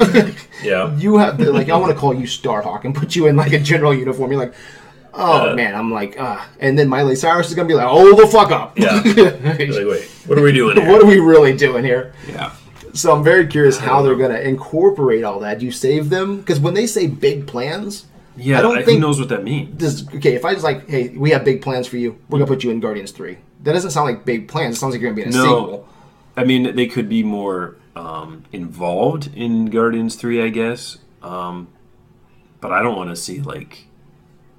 Yeah. 0.63 0.95
you 0.97 1.17
have 1.17 1.38
the 1.38 1.51
like. 1.51 1.69
I 1.69 1.78
want 1.78 1.91
to 1.93 1.97
call 1.97 2.13
you 2.13 2.28
Starhawk 2.28 2.86
and 2.86 2.93
put 2.95 3.15
you 3.15 3.28
in 3.28 3.36
like 3.36 3.53
a 3.53 3.59
general 3.59 3.93
uniform. 3.93 4.32
You're 4.32 4.39
like. 4.41 4.53
Oh 5.17 5.51
Uh, 5.51 5.55
man, 5.55 5.73
I'm 5.76 5.93
like, 5.93 6.17
ah, 6.19 6.45
and 6.59 6.78
then 6.78 6.89
Miley 6.89 7.15
Cyrus 7.15 7.47
is 7.47 7.55
gonna 7.55 7.69
be 7.69 7.73
like, 7.73 7.88
"Oh 7.89 8.13
the 8.17 8.28
fuck 8.28 8.51
up!" 8.51 8.78
Yeah. 8.78 9.01
Like, 9.05 9.88
wait, 9.88 10.03
what 10.28 10.38
are 10.38 10.41
we 10.41 10.51
doing 10.51 10.76
here? 10.76 10.91
what 10.91 11.01
are 11.01 11.05
we 11.05 11.19
really 11.21 11.55
doing 11.55 11.86
here? 11.86 12.11
Yeah. 12.28 12.51
So 12.93 13.13
I'm 13.15 13.23
very 13.23 13.47
curious 13.47 13.78
how 13.78 14.01
they're 14.01 14.17
going 14.17 14.32
to 14.32 14.41
incorporate 14.45 15.23
all 15.23 15.39
that. 15.39 15.59
Do 15.59 15.65
you 15.65 15.71
save 15.71 16.09
them? 16.09 16.38
Because 16.38 16.59
when 16.59 16.73
they 16.73 16.86
say 16.86 17.07
big 17.07 17.47
plans, 17.47 18.07
Yeah, 18.38 18.59
I 18.59 18.61
don't 18.61 18.77
I 18.77 18.83
think- 18.83 18.97
who 18.99 19.07
knows 19.07 19.19
what 19.19 19.29
that 19.29 19.43
means? 19.43 19.77
does 19.77 20.07
okay? 20.15 20.36
If 20.36 20.43
I 20.45 20.53
was 20.53 20.63
like, 20.63 20.88
hey, 20.89 21.09
we 21.09 21.31
have 21.31 21.43
big 21.45 21.61
plans 21.61 21.88
for 21.88 21.97
you, 21.97 22.11
we're 22.29 22.39
going 22.39 22.47
to 22.47 22.53
put 22.53 22.63
you 22.63 22.71
in 22.71 22.79
Guardians 22.79 23.11
Three. 23.11 23.38
That 23.63 23.73
doesn't 23.73 23.91
sound 23.91 24.07
like 24.07 24.25
big 24.25 24.47
plans. 24.47 24.75
It 24.75 24.79
sounds 24.79 24.93
like 24.93 25.01
you're 25.01 25.11
going 25.13 25.25
to 25.25 25.31
be 25.31 25.36
in 25.36 25.41
a 25.41 25.43
No. 25.45 25.59
sequel. 25.65 25.88
I 26.38 26.43
mean, 26.43 26.75
they 26.75 26.86
could 26.88 27.07
be 27.09 27.23
more 27.23 27.77
um, 27.95 28.43
involved 28.51 29.31
in 29.36 29.67
Guardians 29.67 30.15
3, 30.15 30.43
I 30.43 30.49
guess. 30.49 30.97
Um, 31.23 31.69
but 32.61 32.71
I 32.73 32.83
don't 32.83 32.97
want 32.97 33.09
to 33.09 33.15
see, 33.15 33.39
like, 33.41 33.86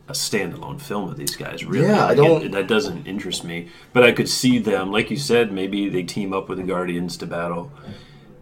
a 0.08 0.12
standalone 0.12 0.80
film 0.80 1.08
of 1.10 1.18
these 1.18 1.36
guys, 1.36 1.64
really. 1.66 1.86
Yeah, 1.86 2.06
I 2.06 2.14
don't- 2.14 2.42
It, 2.44 2.52
that 2.52 2.66
doesn't 2.66 3.06
interest 3.06 3.44
me. 3.44 3.68
But 3.92 4.04
I 4.04 4.12
could 4.12 4.28
see 4.28 4.58
them, 4.58 4.90
like 4.90 5.10
you 5.10 5.18
said, 5.18 5.52
maybe 5.52 5.88
they 5.90 6.02
team 6.02 6.32
up 6.32 6.48
with 6.48 6.56
the 6.58 6.64
Guardians 6.64 7.16
to 7.18 7.26
battle 7.26 7.70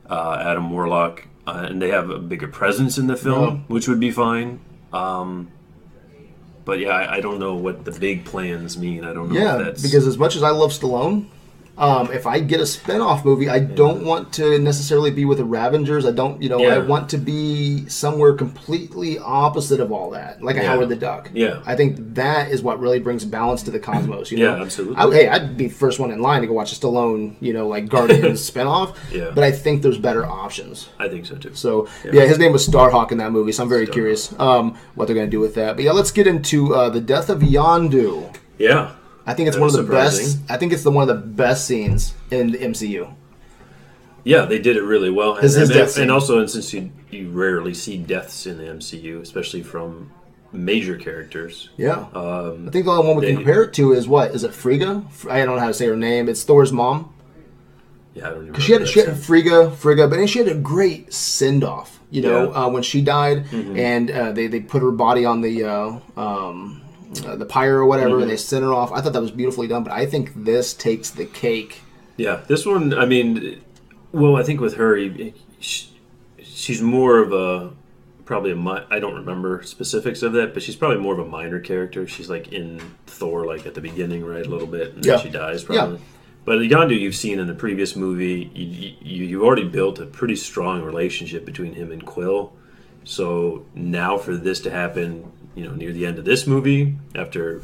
uh, 0.08 0.38
Adam 0.40 0.70
Warlock, 0.70 1.26
uh, 1.46 1.66
and 1.68 1.82
they 1.82 1.88
have 1.90 2.08
a 2.10 2.18
bigger 2.18 2.46
presence 2.48 2.96
in 2.98 3.06
the 3.08 3.16
film, 3.16 3.64
which 3.68 3.88
would 3.88 3.98
be 4.00 4.10
fine. 4.12 4.60
Um, 4.94 5.50
but 6.64 6.78
yeah, 6.78 6.90
I, 6.90 7.16
I 7.16 7.20
don't 7.20 7.38
know 7.38 7.54
what 7.56 7.84
the 7.84 7.92
big 7.92 8.24
plans 8.24 8.78
mean. 8.78 9.04
I 9.04 9.12
don't 9.12 9.30
know 9.32 9.38
Yeah, 9.38 9.58
if 9.58 9.64
that's 9.64 9.82
because 9.82 10.06
as 10.06 10.16
much 10.16 10.36
as 10.36 10.42
I 10.42 10.50
love 10.50 10.70
Stallone, 10.70 11.26
um, 11.76 12.12
if 12.12 12.26
I 12.26 12.38
get 12.38 12.60
a 12.60 12.66
spin-off 12.66 13.24
movie, 13.24 13.48
I 13.48 13.58
don't 13.58 14.04
want 14.04 14.32
to 14.34 14.58
necessarily 14.60 15.10
be 15.10 15.24
with 15.24 15.38
the 15.38 15.44
Ravengers. 15.44 16.06
I 16.06 16.12
don't, 16.12 16.40
you 16.40 16.48
know, 16.48 16.64
I 16.64 16.78
want 16.78 17.08
to 17.10 17.18
be 17.18 17.88
somewhere 17.88 18.34
completely 18.34 19.18
opposite 19.18 19.80
of 19.80 19.90
all 19.90 20.10
that, 20.10 20.40
like 20.40 20.56
a 20.56 20.60
Yeah. 20.60 20.68
Howard 20.68 20.88
the 20.88 20.96
Duck. 20.96 21.30
Yeah. 21.34 21.62
I 21.66 21.74
think 21.74 22.14
that 22.14 22.50
is 22.50 22.62
what 22.62 22.78
really 22.78 23.00
brings 23.00 23.24
balance 23.24 23.64
to 23.64 23.72
the 23.72 23.80
cosmos. 23.80 24.30
You 24.30 24.38
know? 24.38 24.56
Yeah, 24.56 24.62
absolutely. 24.62 24.96
I, 24.96 25.10
hey, 25.10 25.28
I'd 25.28 25.56
be 25.56 25.68
first 25.68 25.98
one 25.98 26.12
in 26.12 26.20
line 26.20 26.42
to 26.42 26.46
go 26.46 26.52
watch 26.52 26.72
a 26.72 26.76
Stallone, 26.76 27.34
you 27.40 27.52
know, 27.52 27.66
like 27.66 27.88
Guardians 27.88 28.48
spinoff. 28.50 28.96
Yeah. 29.10 29.32
But 29.34 29.42
I 29.42 29.50
think 29.50 29.82
there's 29.82 29.98
better 29.98 30.24
options. 30.24 30.88
I 31.00 31.08
think 31.08 31.26
so 31.26 31.34
too. 31.36 31.54
So 31.54 31.88
yeah. 32.04 32.22
his 32.22 32.38
name 32.38 32.52
was 32.52 32.66
Starhawk 32.68 33.10
in 33.10 33.18
that 33.18 33.32
movie. 33.32 33.50
So 33.50 33.64
I'm 33.64 33.68
very 33.68 33.86
curious 33.88 34.32
um, 34.38 34.76
what 34.94 35.06
they're 35.06 35.16
going 35.16 35.26
to 35.26 35.30
do 35.30 35.40
with 35.40 35.54
that. 35.56 35.74
But 35.74 35.84
yeah, 35.84 35.92
let's 35.92 36.12
get 36.12 36.28
into 36.28 36.72
uh, 36.74 36.88
the 36.88 37.00
death 37.00 37.28
of 37.30 37.40
Yondu. 37.40 38.32
yeah, 38.58 38.94
I 39.26 39.34
think 39.34 39.48
it's 39.48 39.56
That 39.56 39.60
one 39.62 39.70
of 39.70 39.86
the 39.86 39.90
best. 39.92 40.38
I 40.48 40.56
think 40.56 40.72
it's 40.72 40.82
the 40.82 40.90
one 40.90 41.08
of 41.08 41.16
the 41.16 41.26
best 41.26 41.66
scenes 41.66 42.14
in 42.30 42.52
the 42.52 42.58
MCU. 42.58 43.14
Yeah, 44.24 44.46
they 44.46 44.58
did 44.58 44.76
it 44.76 44.82
really 44.82 45.10
well. 45.10 45.36
And, 45.36 45.44
and, 45.44 45.68
death 45.70 45.98
and 45.98 46.10
also, 46.10 46.38
and 46.38 46.50
since 46.50 46.72
you 46.72 46.90
you 47.10 47.30
rarely 47.30 47.74
see 47.74 47.98
deaths 47.98 48.46
in 48.46 48.58
the 48.58 48.64
MCU, 48.64 49.20
especially 49.20 49.62
from 49.62 50.10
major 50.52 50.96
characters. 50.96 51.68
Yeah, 51.76 52.06
Um, 52.14 52.68
I 52.68 52.70
think 52.70 52.84
the 52.86 52.92
only 52.92 53.06
one 53.06 53.16
we 53.16 53.26
can 53.26 53.36
compare 53.36 53.62
it 53.64 53.72
to 53.74 53.92
is 53.92 54.06
what 54.08 54.30
is 54.30 54.44
it? 54.44 54.54
Frigga? 54.54 55.04
I 55.28 55.44
don't 55.44 55.56
know 55.56 55.60
how 55.60 55.68
to 55.68 55.74
say 55.74 55.86
her 55.86 55.96
name. 55.96 56.28
It's 56.28 56.42
Thor's 56.44 56.72
mom. 56.72 57.12
yeah, 58.14 58.28
I 58.28 58.30
don't 58.30 58.48
even. 58.48 58.60
She 58.60 58.72
had 58.72 58.88
she 58.88 59.00
had 59.00 59.08
a 59.08 59.14
Frigga, 59.16 59.70
Frigga, 59.72 60.08
but 60.08 60.26
she 60.28 60.38
had 60.38 60.48
a 60.48 60.54
great 60.54 61.12
send 61.12 61.64
off. 61.64 62.00
You 62.10 62.22
know, 62.22 62.42
Yeah. 62.42 62.46
Mm-hmm. 62.46 62.56
uh, 62.56 62.68
when 62.68 62.82
she 62.82 63.02
died, 63.02 63.46
and 63.52 64.10
uh, 64.10 64.32
they 64.32 64.46
they 64.46 64.60
put 64.60 64.80
her 64.82 64.92
body 64.92 65.24
on 65.24 65.40
the 65.40 65.64
uh, 65.64 65.98
um, 66.16 66.80
uh, 67.24 67.36
the 67.36 67.46
pyre 67.46 67.78
or 67.78 67.86
whatever, 67.86 68.10
Mm-hmm. 68.14 68.22
and 68.22 68.30
they 68.30 68.36
sent 68.36 68.64
her 68.64 68.72
off. 68.72 68.92
I 68.92 69.00
thought 69.00 69.12
that 69.12 69.22
was 69.22 69.30
beautifully 69.30 69.66
done, 69.68 69.84
but 69.84 69.92
I 69.92 70.06
think 70.06 70.32
this 70.44 70.74
takes 70.74 71.10
the 71.10 71.24
cake. 71.26 71.82
Yeah, 72.16 72.42
this 72.46 72.64
one. 72.64 72.94
I 72.94 73.06
mean, 73.06 73.60
well, 74.12 74.36
I 74.36 74.42
think 74.42 74.60
with 74.60 74.74
her, 74.74 74.98
she, 75.60 75.90
she's 76.42 76.80
more 76.82 77.18
of 77.18 77.32
a 77.32 77.72
probably 78.24 78.52
a 78.52 78.56
mi- 78.56 78.84
I 78.90 78.98
don't 79.00 79.14
remember 79.16 79.62
specifics 79.64 80.22
of 80.22 80.32
that, 80.32 80.54
but 80.54 80.62
she's 80.62 80.76
probably 80.76 80.98
more 80.98 81.12
of 81.12 81.18
a 81.18 81.26
minor 81.28 81.60
character. 81.60 82.06
She's 82.06 82.30
like 82.30 82.52
in 82.52 82.80
Thor, 83.06 83.46
like 83.46 83.66
at 83.66 83.74
the 83.74 83.80
beginning, 83.82 84.24
right, 84.24 84.46
a 84.46 84.48
little 84.48 84.66
bit, 84.66 84.94
and 84.94 85.04
Yeah. 85.04 85.16
then 85.16 85.24
she 85.24 85.30
dies 85.30 85.62
probably. 85.64 86.00
But 86.46 86.58
Yondu, 86.58 86.98
you've 86.98 87.16
seen 87.16 87.38
in 87.38 87.46
the 87.46 87.54
previous 87.54 87.96
movie, 87.96 88.50
you, 88.54 88.94
you 89.00 89.24
you 89.26 89.44
already 89.44 89.64
built 89.68 89.98
a 89.98 90.06
pretty 90.06 90.36
strong 90.36 90.82
relationship 90.82 91.44
between 91.44 91.74
him 91.74 91.90
and 91.90 92.04
Quill. 92.04 92.52
So 93.04 93.64
now 93.74 94.16
for 94.18 94.36
this 94.36 94.60
to 94.60 94.70
happen, 94.70 95.30
you 95.54 95.64
know, 95.64 95.74
near 95.74 95.92
the 95.92 96.06
end 96.06 96.18
of 96.18 96.24
this 96.24 96.46
movie, 96.46 96.96
after 97.14 97.62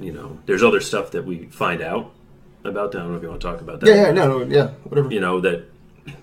you 0.00 0.12
know, 0.12 0.38
there's 0.46 0.62
other 0.62 0.80
stuff 0.80 1.12
that 1.12 1.24
we 1.24 1.46
find 1.46 1.80
out 1.80 2.12
about 2.64 2.92
that. 2.92 2.98
I 2.98 3.02
don't 3.02 3.12
know 3.12 3.16
if 3.16 3.22
you 3.22 3.28
want 3.28 3.40
to 3.40 3.46
talk 3.46 3.60
about 3.60 3.80
that. 3.80 3.88
Yeah, 3.88 4.06
yeah, 4.06 4.10
no, 4.12 4.38
no, 4.38 4.54
yeah, 4.54 4.68
whatever. 4.84 5.12
You 5.12 5.20
know 5.20 5.40
that 5.40 5.64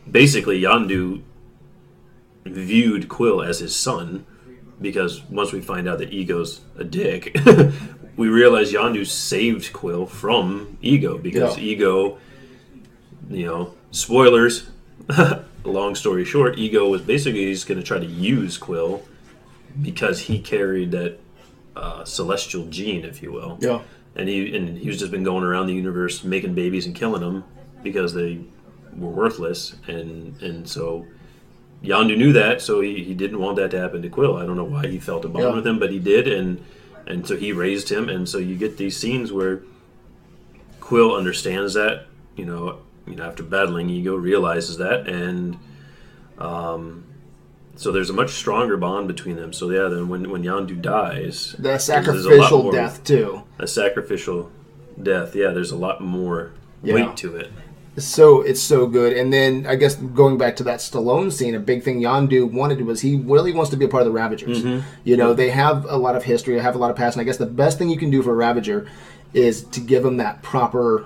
basically 0.10 0.62
Yondu 0.62 1.22
viewed 2.46 3.08
Quill 3.10 3.42
as 3.42 3.60
his 3.60 3.76
son 3.76 4.26
because 4.82 5.22
once 5.30 5.52
we 5.52 5.62
find 5.62 5.88
out 5.88 6.00
that 6.00 6.12
Ego's 6.14 6.62
a 6.78 6.84
dick, 6.84 7.36
we 8.18 8.28
realize 8.28 8.72
Yondu 8.72 9.06
saved 9.06 9.74
Quill 9.74 10.06
from 10.06 10.78
Ego 10.82 11.18
because 11.18 11.58
Yeah. 11.58 11.64
Ego, 11.64 12.18
you 13.30 13.46
know, 13.46 13.74
spoilers. 13.92 14.70
long 15.66 15.94
story 15.96 16.24
short, 16.24 16.58
Ego 16.58 16.88
was 16.88 17.02
basically 17.02 17.52
just 17.52 17.68
going 17.68 17.80
to 17.80 17.86
try 17.86 18.00
to 18.00 18.06
use 18.06 18.58
Quill 18.58 19.04
because 19.82 20.20
he 20.22 20.39
carried 20.39 20.91
that 20.91 21.20
uh, 21.76 22.03
celestial 22.03 22.65
gene, 22.67 23.05
if 23.05 23.22
you 23.24 23.32
will. 23.32 23.57
Yeah, 23.61 23.82
and 24.15 24.28
he 24.30 24.55
and 24.55 24.78
he's 24.78 24.99
just 24.99 25.11
been 25.11 25.24
going 25.24 25.43
around 25.43 25.67
the 25.67 25.74
universe 25.74 26.24
making 26.24 26.53
babies 26.55 26.86
and 26.86 26.95
killing 26.95 27.22
them 27.22 27.43
because 27.84 28.13
they 28.13 28.41
were 28.97 29.09
worthless. 29.09 29.76
And 29.88 30.41
and 30.41 30.67
so 30.67 31.05
Yondu 31.84 32.17
knew 32.17 32.34
that 32.34 32.61
so 32.61 32.82
he, 32.82 33.03
he 33.03 33.13
didn't 33.13 33.39
want 33.39 33.55
that 33.57 33.72
to 33.72 33.80
happen 33.80 34.01
to 34.01 34.09
Quill. 34.09 34.36
I 34.36 34.45
don't 34.45 34.57
know 34.57 34.65
why 34.65 34.88
he 34.88 34.99
felt 34.99 35.24
a 35.26 35.30
bond 35.30 35.45
Yeah. 35.45 35.55
with 35.55 35.65
him 35.65 35.80
but 35.80 35.91
he 35.91 35.99
did. 35.99 36.28
And 36.28 36.63
and 37.07 37.26
so 37.26 37.38
he 37.38 37.53
raised 37.53 37.89
him. 37.89 38.09
And 38.09 38.28
so 38.28 38.38
you 38.38 38.55
get 38.57 38.78
these 38.78 38.97
scenes 38.97 39.32
where 39.32 39.61
Quill 40.82 41.15
understands 41.15 41.74
that 41.76 42.05
you 42.36 42.45
know 42.45 42.80
you 43.07 43.15
know 43.15 43.24
after 43.24 43.43
battling 43.43 43.89
ego 43.89 44.15
realizes 44.15 44.78
that. 44.78 45.07
And 45.07 45.57
um 46.38 47.05
so 47.80 47.92
there's 47.94 48.10
a 48.10 48.14
much 48.22 48.32
stronger 48.32 48.76
bond 48.78 49.08
between 49.08 49.36
them 49.38 49.52
so 49.54 49.70
yeah 49.72 49.88
then 49.88 50.10
when 50.10 50.30
when 50.30 50.44
Yondu 50.44 50.82
dies 50.82 51.56
the 51.58 51.74
a 51.76 51.80
sacrificial 51.80 52.64
more- 52.64 52.72
death 52.72 53.04
too. 53.04 53.44
a 53.58 53.68
sacrificial 53.68 54.52
death. 55.02 55.34
Yeah, 55.36 55.52
there's 55.52 55.72
a 55.72 55.78
lot 55.78 56.02
more 56.02 56.52
Yeah. 56.84 56.96
weight 56.96 57.16
to 57.18 57.36
it. 57.38 57.50
So 57.98 58.42
it's 58.42 58.62
so 58.62 58.86
good. 58.86 59.14
And 59.14 59.32
then 59.32 59.66
I 59.68 59.76
guess 59.76 59.96
going 59.96 60.38
back 60.38 60.56
to 60.58 60.64
that 60.64 60.80
Stallone 60.80 61.32
scene, 61.32 61.56
a 61.56 61.60
big 61.60 61.84
thing 61.84 62.02
Yondu 62.02 62.50
wanted 62.52 62.82
was 62.86 63.00
he 63.02 63.16
really 63.16 63.52
wants 63.54 63.70
to 63.72 63.78
be 63.78 63.86
a 63.86 63.88
part 63.88 64.02
of 64.02 64.08
the 64.08 64.12
Ravagers. 64.14 64.62
Mm-hmm. 64.64 64.86
You 65.06 65.16
know, 65.18 65.34
they 65.34 65.50
have 65.52 65.86
a 65.90 65.98
lot 65.98 66.16
of 66.16 66.24
history, 66.24 66.56
they 66.56 66.62
have 66.62 66.76
a 66.76 66.78
lot 66.78 66.92
of 66.92 66.98
past, 66.98 67.16
and 67.16 67.22
I 67.22 67.26
guess 67.26 67.38
the 67.38 67.46
best 67.46 67.78
thing 67.78 67.90
you 67.90 67.98
can 67.98 68.10
do 68.12 68.22
for 68.22 68.32
a 68.32 68.36
Ravager 68.36 68.88
is 69.34 69.64
to 69.64 69.80
give 69.80 70.04
them 70.04 70.18
that 70.18 70.42
proper 70.42 71.06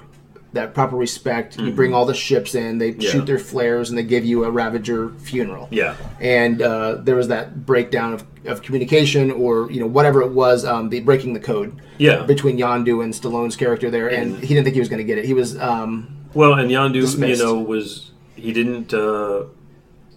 that 0.54 0.74
proper 0.74 0.96
respect. 0.96 1.60
You 1.60 1.72
bring 1.72 1.94
all 1.94 2.06
the 2.06 2.14
ships 2.14 2.56
in, 2.56 2.78
they 2.78 2.92
Mm-hmm. 2.92 3.02
Yeah. 3.02 3.10
shoot 3.12 3.26
their 3.26 3.40
flares, 3.40 3.90
and 3.90 3.98
they 3.98 4.04
give 4.04 4.24
you 4.26 4.44
a 4.46 4.52
Ravager 4.52 5.10
funeral. 5.20 5.68
Yeah, 5.72 5.96
and 6.20 6.62
uh, 6.62 6.96
there 6.96 7.16
was 7.16 7.28
that 7.30 7.66
breakdown 7.66 8.14
of, 8.14 8.24
of 8.46 8.62
communication 8.62 9.32
or 9.32 9.72
you 9.72 9.80
know 9.80 9.88
whatever 9.88 10.22
it 10.22 10.32
was 10.32 10.64
um, 10.66 10.90
the 10.90 11.00
breaking 11.02 11.34
the 11.34 11.40
code 11.40 11.82
yeah. 11.98 12.24
between 12.24 12.58
Yondu 12.58 13.04
and 13.04 13.14
Stallone's 13.14 13.56
character 13.56 13.90
there 13.90 14.08
and, 14.10 14.36
And- 14.36 14.42
he 14.44 14.50
didn't 14.54 14.64
think 14.66 14.74
he 14.76 14.80
was 14.80 14.90
going 14.90 15.00
to 15.00 15.04
get 15.06 15.18
it 15.18 15.26
he 15.26 15.34
was 15.34 15.58
um, 15.60 16.08
Well, 16.34 16.54
and 16.54 16.70
Yondu, 16.70 17.02
Dismissed. 17.02 17.40
you 17.42 17.46
know, 17.46 17.56
was 17.60 18.12
he 18.36 18.52
didn't. 18.54 18.94
uh 18.94 19.46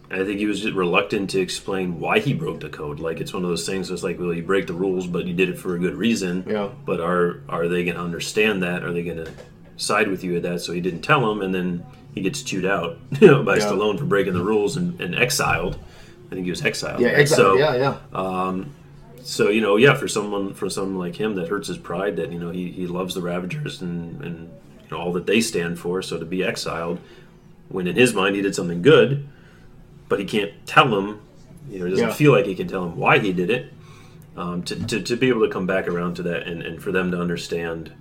I 0.08 0.24
think 0.24 0.38
he 0.38 0.46
was 0.46 0.60
just 0.60 0.74
reluctant 0.74 1.30
to 1.30 1.40
explain 1.40 1.98
why 1.98 2.20
he 2.20 2.32
broke 2.32 2.60
the 2.60 2.68
code. 2.68 3.00
Like 3.00 3.18
it's 3.20 3.32
one 3.34 3.42
of 3.42 3.48
those 3.48 3.66
things. 3.66 3.90
It's 3.90 4.04
like, 4.04 4.20
well, 4.20 4.32
you 4.32 4.42
break 4.44 4.68
the 4.68 4.72
rules, 4.72 5.04
but 5.08 5.24
you 5.24 5.34
did 5.34 5.48
it 5.48 5.58
for 5.58 5.74
a 5.74 5.80
good 5.80 5.96
reason. 5.96 6.44
Yeah. 6.48 6.68
But 6.84 7.00
are 7.00 7.42
are 7.48 7.66
they 7.66 7.82
going 7.84 7.96
to 7.96 8.02
understand 8.02 8.62
that? 8.62 8.84
Are 8.84 8.92
they 8.92 9.02
going 9.02 9.16
to 9.24 9.32
side 9.76 10.08
with 10.08 10.22
you 10.24 10.36
at 10.36 10.42
that? 10.42 10.60
So 10.60 10.72
he 10.72 10.80
didn't 10.80 11.02
tell 11.02 11.20
them, 11.26 11.42
and 11.42 11.54
then 11.54 11.84
he 12.14 12.20
gets 12.22 12.42
chewed 12.42 12.64
out 12.64 12.96
you 13.20 13.26
know, 13.30 13.42
by 13.42 13.56
Yeah. 13.56 13.64
Stallone 13.66 13.98
for 13.98 14.04
breaking 14.06 14.32
the 14.34 14.42
rules 14.44 14.76
and, 14.76 15.00
and 15.00 15.14
exiled. 15.14 15.78
I 16.30 16.34
think 16.34 16.44
he 16.44 16.50
was 16.50 16.64
exiled. 16.64 17.00
yeah 17.00 17.08
right? 17.08 17.18
exactly 17.20 17.44
So, 17.44 17.56
yeah 17.58 17.74
yeah 17.76 17.96
Um, 18.18 18.74
so 19.22 19.48
you 19.48 19.60
know 19.60 19.76
yeah 19.76 19.94
for 19.94 20.08
someone 20.08 20.54
for 20.54 20.68
someone 20.70 20.98
like 20.98 21.16
him 21.16 21.34
that 21.34 21.48
hurts 21.48 21.68
his 21.68 21.78
pride 21.78 22.16
that 22.16 22.32
you 22.32 22.38
know 22.38 22.50
he, 22.50 22.70
he 22.70 22.86
loves 22.86 23.14
the 23.14 23.20
ravagers 23.22 23.82
and 23.82 24.22
and 24.22 24.50
you 24.82 24.88
know 24.90 24.98
all 24.98 25.12
that 25.14 25.26
they 25.26 25.40
stand 25.40 25.78
for 25.80 26.00
so 26.02 26.16
to 26.18 26.24
be 26.24 26.42
exiled 26.44 26.98
when 27.68 27.86
in 27.88 27.96
his 27.96 28.14
mind 28.14 28.36
he 28.36 28.42
did 28.42 28.54
something 28.54 28.82
good 28.82 29.26
but 30.08 30.18
he 30.20 30.24
can't 30.24 30.52
tell 30.64 30.96
him 30.96 31.20
you 31.68 31.78
know 31.80 31.84
he 31.86 31.90
doesn't 31.90 32.08
Yeah. 32.08 32.14
feel 32.14 32.30
like 32.32 32.46
he 32.46 32.54
can 32.54 32.68
tell 32.68 32.84
him 32.84 32.96
why 32.96 33.18
he 33.18 33.32
did 33.32 33.50
it 33.50 33.72
um, 34.36 34.62
to, 34.64 34.76
to, 34.86 35.00
to 35.02 35.16
be 35.16 35.28
able 35.28 35.44
to 35.46 35.52
come 35.52 35.66
back 35.66 35.88
around 35.88 36.14
to 36.16 36.22
that 36.24 36.46
and, 36.46 36.62
and 36.62 36.80
for 36.82 36.92
them 36.92 37.10
to 37.10 37.20
understand 37.20 37.92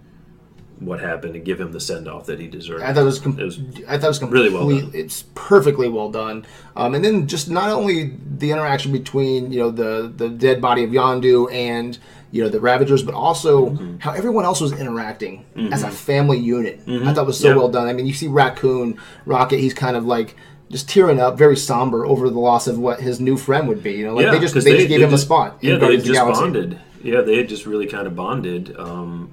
what 0.79 0.99
happened 0.99 1.35
and 1.35 1.45
give 1.45 1.59
him 1.59 1.71
the 1.71 1.79
send 1.79 2.07
off 2.07 2.25
that 2.25 2.39
he 2.39 2.47
deserved 2.47 2.83
I 2.83 2.93
thought 2.93 3.01
it 3.01 3.05
was, 3.05 3.19
com- 3.19 3.39
It 3.39 3.43
was 3.45 3.59
I 3.87 3.97
thought 3.97 4.07
it 4.07 4.21
was 4.21 4.21
really 4.23 4.49
well 4.53 4.67
done. 4.69 4.91
It's 4.93 5.23
perfectly 5.33 5.87
well 5.87 6.09
done, 6.11 6.45
um, 6.75 6.93
and 6.95 7.03
then 7.05 7.27
just 7.27 7.49
not 7.49 7.69
only 7.69 8.13
the 8.37 8.51
interaction 8.51 8.91
between 8.91 9.51
you 9.51 9.59
know 9.59 9.71
the 9.71 10.11
the 10.15 10.29
dead 10.29 10.61
body 10.61 10.83
of 10.83 10.89
Yondu 10.91 11.51
and 11.53 11.97
you 12.31 12.43
know 12.43 12.49
the 12.49 12.59
Ravagers, 12.59 13.03
but 13.03 13.15
also 13.15 13.69
Mm-hmm. 13.69 13.97
how 13.99 14.11
everyone 14.11 14.43
else 14.43 14.59
was 14.59 14.73
interacting 14.73 15.45
as 15.71 15.83
a 15.83 15.89
family 15.89 16.37
unit. 16.39 16.81
I 16.87 17.13
thought 17.13 17.25
was 17.25 17.39
so 17.39 17.47
Mm-hmm. 17.49 17.55
Yeah. 17.55 17.61
well 17.63 17.69
done. 17.71 17.87
I 17.87 17.93
mean, 17.93 18.05
you 18.05 18.13
see 18.13 18.27
Raccoon 18.27 18.99
Rocket; 19.25 19.59
he's 19.59 19.73
kind 19.73 19.95
of 19.95 20.05
like 20.05 20.35
just 20.69 20.89
tearing 20.89 21.19
up, 21.21 21.37
very 21.37 21.55
somber 21.55 22.05
over 22.05 22.29
the 22.29 22.39
loss 22.39 22.67
of 22.67 22.77
what 22.79 22.99
his 22.99 23.21
new 23.21 23.37
friend 23.37 23.67
would 23.69 23.81
be. 23.81 23.93
You 23.93 24.07
know, 24.07 24.15
like 24.15 24.31
they 24.31 24.39
just 24.39 24.53
'cause 24.53 24.65
they, 24.65 24.75
just 24.75 24.89
gave 24.89 25.01
him 25.01 25.13
a 25.13 25.17
spot. 25.17 25.57
Yeah, 25.61 25.77
they 25.77 25.95
just 25.97 26.11
Galaxy. 26.11 26.41
bonded. 26.41 26.79
Yeah, 27.03 27.21
they 27.21 27.37
had 27.37 27.47
just 27.47 27.65
really 27.67 27.85
kind 27.85 28.07
of 28.07 28.15
bonded. 28.15 28.75
Um, 28.77 29.29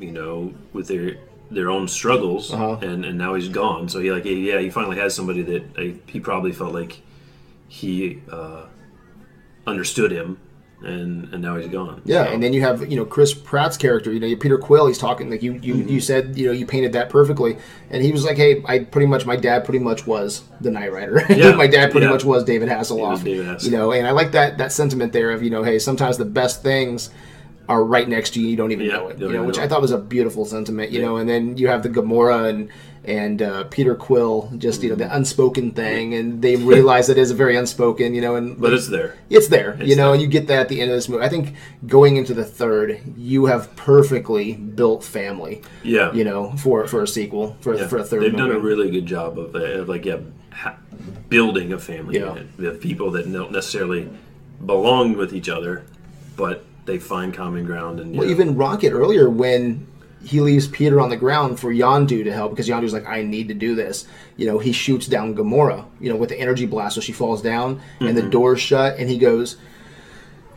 you 0.00 0.12
know, 0.12 0.52
with 0.72 0.88
their 0.88 1.16
their 1.50 1.70
own 1.70 1.86
struggles, 1.88 2.52
Uh-huh. 2.52 2.76
and 2.82 3.04
and 3.04 3.16
now 3.18 3.34
he's 3.34 3.48
gone. 3.48 3.88
So 3.88 4.00
he 4.00 4.10
like 4.12 4.24
yeah, 4.24 4.58
he 4.60 4.70
finally 4.70 4.96
has 4.96 5.14
somebody 5.14 5.42
that 5.42 6.00
he 6.06 6.18
probably 6.20 6.52
felt 6.52 6.72
like 6.74 7.00
he 7.68 8.20
uh, 8.30 8.64
understood 9.66 10.10
him, 10.12 10.38
and 10.82 11.32
and 11.32 11.42
now 11.42 11.56
he's 11.56 11.68
gone. 11.68 12.02
Yeah, 12.04 12.24
So- 12.24 12.32
and 12.32 12.42
then 12.42 12.52
you 12.52 12.60
have 12.62 12.90
you 12.90 12.96
know 12.96 13.04
Chris 13.04 13.32
Pratt's 13.34 13.76
character. 13.76 14.12
You 14.12 14.20
know, 14.20 14.36
Peter 14.36 14.58
Quill. 14.58 14.86
He's 14.86 14.98
talking 14.98 15.30
like 15.30 15.42
you 15.42 15.54
you, 15.62 15.74
Mm-hmm. 15.74 15.88
you 15.88 16.00
said. 16.00 16.36
You 16.36 16.46
know, 16.46 16.52
you 16.52 16.66
painted 16.66 16.92
that 16.94 17.10
perfectly, 17.10 17.56
and 17.90 18.02
he 18.02 18.12
was 18.12 18.24
like, 18.24 18.36
"Hey, 18.36 18.62
I 18.66 18.80
pretty 18.80 19.06
much 19.06 19.24
my 19.26 19.36
dad 19.36 19.64
pretty 19.64 19.78
much 19.80 20.06
was 20.06 20.42
the 20.60 20.70
Knight 20.70 20.92
Rider. 20.92 21.24
Yeah, 21.30 21.52
my 21.52 21.66
dad 21.66 21.90
pretty 21.90 22.06
yeah. 22.06 22.12
much 22.12 22.24
was 22.24 22.44
David 22.44 22.68
Hasselhoff. 22.68 23.10
was 23.10 23.22
David 23.22 23.46
Hasselhoff. 23.46 23.64
You 23.64 23.70
know, 23.70 23.92
and 23.92 24.06
I 24.06 24.10
like 24.12 24.32
that 24.32 24.58
that 24.58 24.72
sentiment 24.72 25.12
there 25.12 25.30
of 25.32 25.42
you 25.42 25.50
know, 25.50 25.62
hey, 25.62 25.78
sometimes 25.78 26.18
the 26.18 26.24
best 26.24 26.62
things 26.62 27.10
are 27.68 27.82
right 27.84 28.08
next 28.08 28.30
to 28.34 28.40
you. 28.40 28.48
You 28.48 28.56
don't 28.56 28.72
even 28.72 28.86
Yeah, 28.86 28.92
know 28.94 29.08
it. 29.08 29.18
You 29.18 29.32
know, 29.32 29.42
which 29.44 29.56
know 29.58 29.64
I 29.64 29.68
thought 29.68 29.80
was 29.82 29.90
a 29.90 29.98
beautiful 29.98 30.44
sentiment. 30.44 30.90
You 30.92 31.02
know, 31.02 31.16
and 31.16 31.28
then 31.28 31.56
you 31.56 31.68
have 31.68 31.82
the 31.82 31.88
Gamora 31.88 32.48
and 32.48 32.68
and 33.04 33.40
uh, 33.40 33.62
Peter 33.64 33.94
Quill, 33.94 34.50
just 34.58 34.82
you 34.82 34.88
know 34.88 34.96
Mm-hmm. 34.96 35.08
the 35.08 35.16
unspoken 35.16 35.70
thing, 35.72 36.14
and 36.14 36.42
they 36.42 36.56
realize 36.74 37.08
it 37.08 37.18
is 37.18 37.30
a 37.30 37.34
very 37.34 37.56
unspoken. 37.56 38.14
You 38.14 38.20
know, 38.20 38.34
and 38.36 38.60
but 38.60 38.72
it's 38.72 38.88
there. 38.88 39.16
it's 39.30 39.48
there, 39.48 39.76
you 39.82 39.94
know, 39.96 40.06
there. 40.06 40.12
and 40.14 40.22
you 40.22 40.28
get 40.28 40.46
that 40.48 40.58
at 40.60 40.68
the 40.68 40.80
end 40.80 40.90
of 40.90 40.96
this 40.96 41.08
movie. 41.08 41.24
I 41.24 41.28
think 41.28 41.54
going 41.86 42.16
into 42.16 42.34
the 42.34 42.44
third, 42.44 43.00
you 43.16 43.46
have 43.46 43.74
perfectly 43.76 44.54
built 44.54 45.04
family, 45.04 45.62
Yeah, 45.84 46.12
you 46.12 46.24
know, 46.24 46.52
for 46.56 46.86
for 46.88 47.02
a 47.02 47.06
sequel, 47.08 47.56
for, 47.60 47.76
Yeah. 47.76 47.86
for 47.88 47.98
a 47.98 48.04
third 48.04 48.22
They've 48.22 48.32
movie. 48.32 48.44
done 48.48 48.56
a 48.56 48.58
really 48.60 48.90
good 48.90 49.06
job 49.06 49.38
of, 49.38 49.54
uh, 49.54 49.58
of 49.80 49.88
like 49.88 50.04
yeah, 50.04 50.18
ha- 50.52 50.78
building 51.28 51.72
a 51.72 51.78
family 51.78 52.18
Yeah. 52.18 52.34
unit. 52.34 52.46
Have 52.60 52.80
people 52.80 53.10
that 53.12 53.30
don't 53.32 53.52
necessarily 53.52 54.08
belong 54.64 55.16
with 55.16 55.32
each 55.32 55.48
other, 55.48 55.84
but 56.36 56.64
they 56.86 56.98
find 56.98 57.34
common 57.34 57.64
ground 57.64 58.00
and 58.00 58.16
well, 58.16 58.26
yeah. 58.26 58.32
even 58.32 58.56
Rocket 58.56 58.92
earlier 58.92 59.28
when 59.28 59.86
he 60.24 60.40
leaves 60.40 60.66
Peter 60.66 61.00
on 61.00 61.08
the 61.08 61.16
ground 61.16 61.60
for 61.60 61.72
Yondu 61.72 62.24
to 62.24 62.32
help 62.32 62.50
because 62.50 62.68
Yondu's 62.68 62.92
like, 62.92 63.06
I 63.06 63.22
need 63.22 63.48
to 63.48 63.54
do 63.54 63.74
this. 63.74 64.06
You 64.36 64.46
know, 64.46 64.58
he 64.58 64.72
shoots 64.72 65.06
down 65.06 65.34
Gamora, 65.36 65.84
you 66.00 66.10
know, 66.10 66.16
with 66.16 66.30
the 66.30 66.40
energy 66.40 66.66
blast, 66.66 66.94
so 66.96 67.00
she 67.00 67.12
falls 67.12 67.42
down 67.42 67.80
and 68.00 68.08
Mm-hmm. 68.08 68.16
the 68.16 68.30
door's 68.30 68.60
shut, 68.60 68.98
and 68.98 69.08
he 69.08 69.18
goes, 69.18 69.56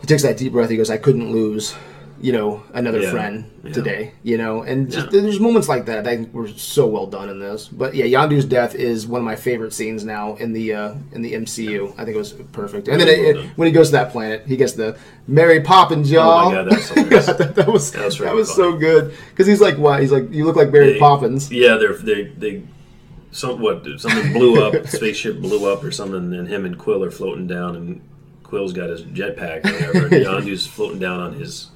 he 0.02 0.08
takes 0.08 0.24
that 0.24 0.38
deep 0.38 0.54
breath. 0.54 0.70
He 0.70 0.78
goes, 0.78 0.90
I 0.90 0.98
couldn't 0.98 1.32
lose. 1.32 1.76
You 2.22 2.34
know, 2.34 2.64
another 2.74 3.00
Yeah. 3.02 3.12
friend 3.12 3.46
Yeah. 3.64 3.72
today. 3.72 4.12
You 4.24 4.38
know, 4.38 4.62
and 4.64 4.92
just, 4.92 5.10
there's 5.12 5.40
moments 5.40 5.70
like 5.70 5.86
that. 5.86 6.04
that 6.04 6.34
were 6.34 6.50
so 6.50 6.86
well 6.86 7.06
done 7.08 7.30
in 7.30 7.40
this. 7.40 7.68
But 7.70 7.96
yeah, 7.96 8.06
Yondu's 8.06 8.44
death 8.46 8.76
is 8.76 9.08
one 9.08 9.20
of 9.22 9.26
my 9.26 9.36
favorite 9.38 9.72
scenes 9.74 10.04
now 10.04 10.36
in 10.36 10.52
the 10.52 10.74
uh, 10.74 10.94
in 11.14 11.22
the 11.22 11.34
MCU. 11.34 11.94
I 11.98 12.04
think 12.04 12.16
it 12.16 12.18
was 12.18 12.34
perfect. 12.52 12.88
And 12.90 13.00
then 13.00 13.08
Really 13.08 13.20
it, 13.22 13.24
well 13.24 13.30
it- 13.30 13.46
done. 13.48 13.52
when 13.56 13.66
he 13.68 13.72
goes 13.72 13.88
to 13.88 13.92
that 13.94 14.12
planet, 14.12 14.44
he 14.48 14.58
gets 14.58 14.74
the 14.74 14.98
Mary 15.28 15.62
Poppins, 15.62 16.12
y'all. 16.12 16.48
Oh 16.48 16.50
my 16.50 16.70
god, 16.70 16.74
hilarious. 16.74 17.26
that, 17.28 17.56
that 17.56 17.68
was 17.68 17.92
That 17.92 18.06
was 18.06 18.18
that 18.18 18.36
was 18.36 18.54
so 18.54 18.76
good 18.76 19.14
because 19.30 19.48
he's 19.48 19.62
like, 19.62 19.78
"Why?" 19.78 20.02
He's 20.02 20.12
like, 20.12 20.32
"You 20.34 20.46
look 20.46 20.56
like 20.58 20.72
Mary 20.72 20.94
They- 20.94 21.00
Poppins." 21.00 21.50
Yeah, 21.52 21.76
they're 21.78 21.94
they 21.94 22.24
they 22.38 22.64
some 23.32 23.62
what 23.62 23.86
something 23.98 24.34
blew 24.34 24.62
up, 24.64 24.88
spaceship 24.88 25.40
blew 25.40 25.72
up 25.72 25.84
or 25.84 25.92
something, 25.92 26.34
and 26.34 26.48
him 26.48 26.66
and 26.66 26.78
Quill 26.78 27.04
are 27.04 27.12
floating 27.12 27.48
down, 27.48 27.76
and 27.76 28.02
Quill's 28.44 28.74
got 28.74 28.90
his 28.90 29.04
jetpack 29.04 29.64
or 29.66 29.72
whatever, 29.94 30.16
and 30.16 30.26
Yondu's 30.26 30.66
floating 30.68 31.00
down 31.00 31.20
on 31.20 31.34
his 31.34 31.68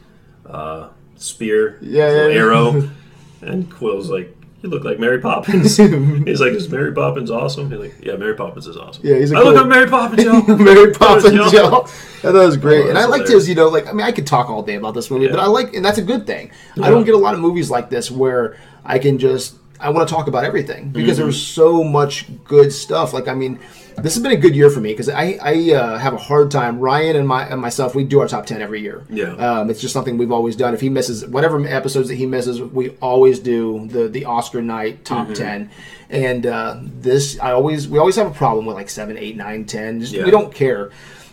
uh, 0.49 0.89
spear, 1.15 1.77
Yeah, 1.81 2.09
yeah, 2.11 2.27
yeah. 2.27 2.33
arrow, 2.35 2.89
and 3.41 3.69
Quill's 3.71 4.09
like, 4.09 4.35
you 4.61 4.69
look 4.69 4.85
like 4.85 4.97
Mary 4.97 5.19
Poppins. 5.19 5.75
he's 6.25 6.39
like, 6.39 6.53
is 6.53 6.69
Mary 6.69 6.93
Poppins 6.93 7.29
awesome? 7.29 7.69
He's 7.69 7.79
like, 7.79 7.95
yeah, 8.01 8.15
Mary 8.15 8.33
Poppins 8.33 8.65
is 8.65 8.77
awesome. 8.77 9.05
Yeah, 9.05 9.17
he's 9.17 9.31
a 9.33 9.35
I 9.35 9.39
look 9.39 9.55
cool- 9.55 9.61
like 9.63 9.67
Mary 9.67 9.89
Poppins, 9.89 10.23
y'all. 10.23 10.57
Mary 10.57 10.93
Poppins, 10.93 11.33
y'all. 11.51 11.83
I 11.85 12.31
thought 12.31 12.33
was 12.33 12.55
great, 12.57 12.85
Oh, 12.85 12.89
and 12.89 12.97
I 12.97 13.01
liked 13.05 13.23
hilarious. 13.27 13.43
his. 13.43 13.49
You 13.49 13.55
know, 13.55 13.67
like 13.67 13.87
I 13.87 13.91
mean, 13.91 14.05
I 14.05 14.13
could 14.13 14.25
talk 14.25 14.49
all 14.49 14.63
day 14.63 14.75
about 14.75 14.93
this 14.93 15.11
movie, 15.11 15.27
but 15.27 15.39
I 15.39 15.47
like, 15.47 15.73
and 15.73 15.83
that's 15.83 15.97
a 15.97 16.01
good 16.03 16.25
thing. 16.25 16.51
I 16.81 16.89
don't 16.89 17.03
get 17.03 17.13
a 17.13 17.17
lot 17.17 17.33
of 17.33 17.41
movies 17.41 17.69
like 17.69 17.89
this 17.89 18.09
where 18.09 18.55
I 18.85 18.99
can 18.99 19.17
just 19.19 19.55
I 19.81 19.89
want 19.89 20.07
to 20.07 20.13
talk 20.15 20.27
about 20.27 20.45
everything 20.45 20.91
because 20.91 21.17
Mm-hmm. 21.17 21.23
there's 21.23 21.41
so 21.45 21.83
much 21.83 22.27
good 22.45 22.71
stuff. 22.71 23.11
Like 23.11 23.27
I 23.27 23.33
mean, 23.33 23.59
this 23.97 24.13
has 24.15 24.23
been 24.23 24.31
a 24.31 24.37
good 24.37 24.55
year 24.55 24.69
for 24.69 24.79
me 24.79 24.91
because 24.93 25.09
I 25.09 25.37
I 25.41 25.73
uh, 25.73 25.97
have 25.97 26.13
a 26.13 26.17
hard 26.17 26.51
time. 26.51 26.79
Ryan 26.79 27.15
and 27.15 27.27
my 27.27 27.45
and 27.47 27.61
myself, 27.61 27.95
we 27.95 28.03
do 28.03 28.19
our 28.19 28.27
top 28.27 28.45
ten 28.45 28.61
every 28.61 28.81
year. 28.81 29.03
Yeah. 29.09 29.33
um, 29.35 29.69
it's 29.69 29.81
just 29.81 29.93
something 29.93 30.17
we've 30.17 30.31
always 30.31 30.55
done. 30.55 30.73
If 30.73 30.81
he 30.81 30.89
misses 30.89 31.25
whatever 31.25 31.63
episodes 31.67 32.07
that 32.09 32.15
he 32.15 32.25
misses, 32.25 32.61
we 32.61 32.91
always 33.01 33.39
do 33.39 33.87
the 33.87 34.07
the 34.07 34.25
Oscar 34.25 34.61
night 34.61 35.05
top 35.05 35.25
Mm-hmm. 35.27 35.33
ten. 35.33 35.69
And 36.09 36.45
uh, 36.45 36.77
this, 36.81 37.39
I 37.39 37.53
always 37.53 37.87
we 37.87 37.97
always 37.99 38.15
have 38.17 38.27
a 38.27 38.33
problem 38.33 38.65
with 38.65 38.75
like 38.75 38.89
seven, 38.89 39.17
eight, 39.17 39.35
nine, 39.35 39.65
ten. 39.65 39.99
Just 39.99 40.13
Yeah. 40.13 40.25
we 40.25 40.31
don't 40.31 40.53
care. 40.53 40.91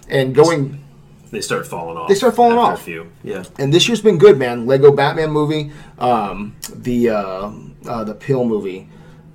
And 0.08 0.34
going 0.34 0.82
They 1.30 1.40
start 1.40 1.66
falling 1.66 1.96
off. 1.96 2.08
They 2.08 2.14
start 2.14 2.34
falling 2.34 2.58
off. 2.58 2.80
A 2.80 2.82
few. 2.82 3.06
Yeah. 3.22 3.44
and 3.58 3.72
this 3.74 3.86
year's 3.88 4.00
been 4.00 4.18
good, 4.18 4.38
man. 4.38 4.66
Lego 4.66 4.90
Batman 4.90 5.30
movie, 5.30 5.70
um, 5.98 6.54
the 6.74 7.10
uh, 7.10 7.50
uh, 7.86 8.04
the 8.04 8.14
Peele 8.14 8.44
movie 8.44 8.88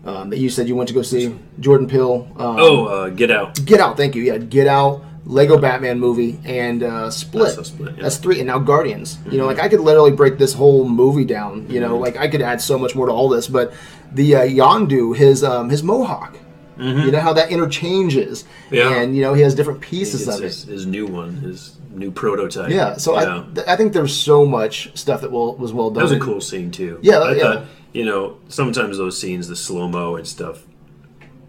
um, 0.06 0.30
that 0.30 0.38
you 0.38 0.50
said 0.50 0.68
you 0.68 0.76
went 0.76 0.88
to 0.90 0.94
go 0.94 1.02
see, 1.02 1.36
Jordan 1.60 1.88
Peele. 1.88 2.28
Um, 2.38 2.56
Oh, 2.60 2.86
uh, 2.86 3.10
Get 3.10 3.32
Out. 3.32 3.64
Get 3.66 3.80
Out. 3.80 3.98
Thank 3.98 4.16
you. 4.16 4.22
Yeah, 4.24 4.38
Get 4.38 4.68
Out, 4.68 5.04
Lego 5.26 5.58
Batman 5.58 6.00
movie, 6.00 6.40
and 6.46 6.84
uh, 6.84 7.10
Split. 7.10 7.56
That's 7.56 7.70
Split, 7.70 7.88
yeah. 7.90 7.94
Mm-hmm. 7.94 8.02
That's 8.04 8.18
three, 8.18 8.38
and 8.40 8.48
now 8.48 8.60
Guardians. 8.60 9.18
You 9.32 9.38
know, 9.40 9.46
like 9.48 9.60
I 9.60 9.68
could 9.68 9.80
literally 9.82 10.12
break 10.12 10.38
this 10.38 10.54
whole 10.54 10.88
movie 10.88 11.26
down. 11.26 11.68
You 11.70 11.80
know, 11.80 11.98
like 11.98 12.18
I 12.18 12.28
could 12.28 12.42
add 12.42 12.62
so 12.62 12.78
much 12.78 12.96
more 12.96 13.08
to 13.08 13.12
all 13.12 13.30
this, 13.30 13.48
but 13.48 13.74
the 14.12 14.36
uh, 14.36 14.42
Yondu, 14.42 15.16
his 15.18 15.44
um, 15.44 15.70
his 15.70 15.82
mohawk. 15.84 16.38
You 16.78 17.10
know 17.10 17.22
how 17.22 17.32
that 17.34 17.52
interchanges, 17.52 18.44
Mm-hmm. 18.66 18.76
Yeah. 18.76 18.92
and 18.98 19.16
you 19.16 19.22
know 19.22 19.34
he 19.34 19.42
has 19.44 19.56
different 19.56 19.80
pieces 19.80 20.28
of 20.28 20.42
it. 20.42 20.44
his, 20.48 20.64
his 20.66 20.86
new 20.86 21.06
one, 21.08 21.36
his 21.38 21.78
new 21.96 22.12
prototype. 22.12 22.70
Yeah, 22.70 22.98
so 22.98 23.16
I, 23.16 23.44
th- 23.54 23.68
I 23.68 23.76
think 23.76 23.94
there's 23.94 24.16
so 24.16 24.46
much 24.46 24.96
stuff 24.98 25.22
that 25.22 25.32
will, 25.32 25.56
was 25.56 25.74
well 25.74 25.90
done. 25.90 25.98
That 25.98 26.04
was 26.04 26.12
a 26.12 26.20
cool 26.20 26.42
scene 26.42 26.72
too. 26.72 27.00
Yeah, 27.02 27.20
I 27.20 27.34
yeah. 27.34 27.42
thought 27.44 27.66
you 27.94 28.06
know 28.06 28.38
sometimes 28.50 28.98
those 28.98 29.20
scenes, 29.20 29.48
the 29.48 29.56
slow 29.56 29.88
mo 29.88 30.16
and 30.16 30.28
stuff, 30.28 30.64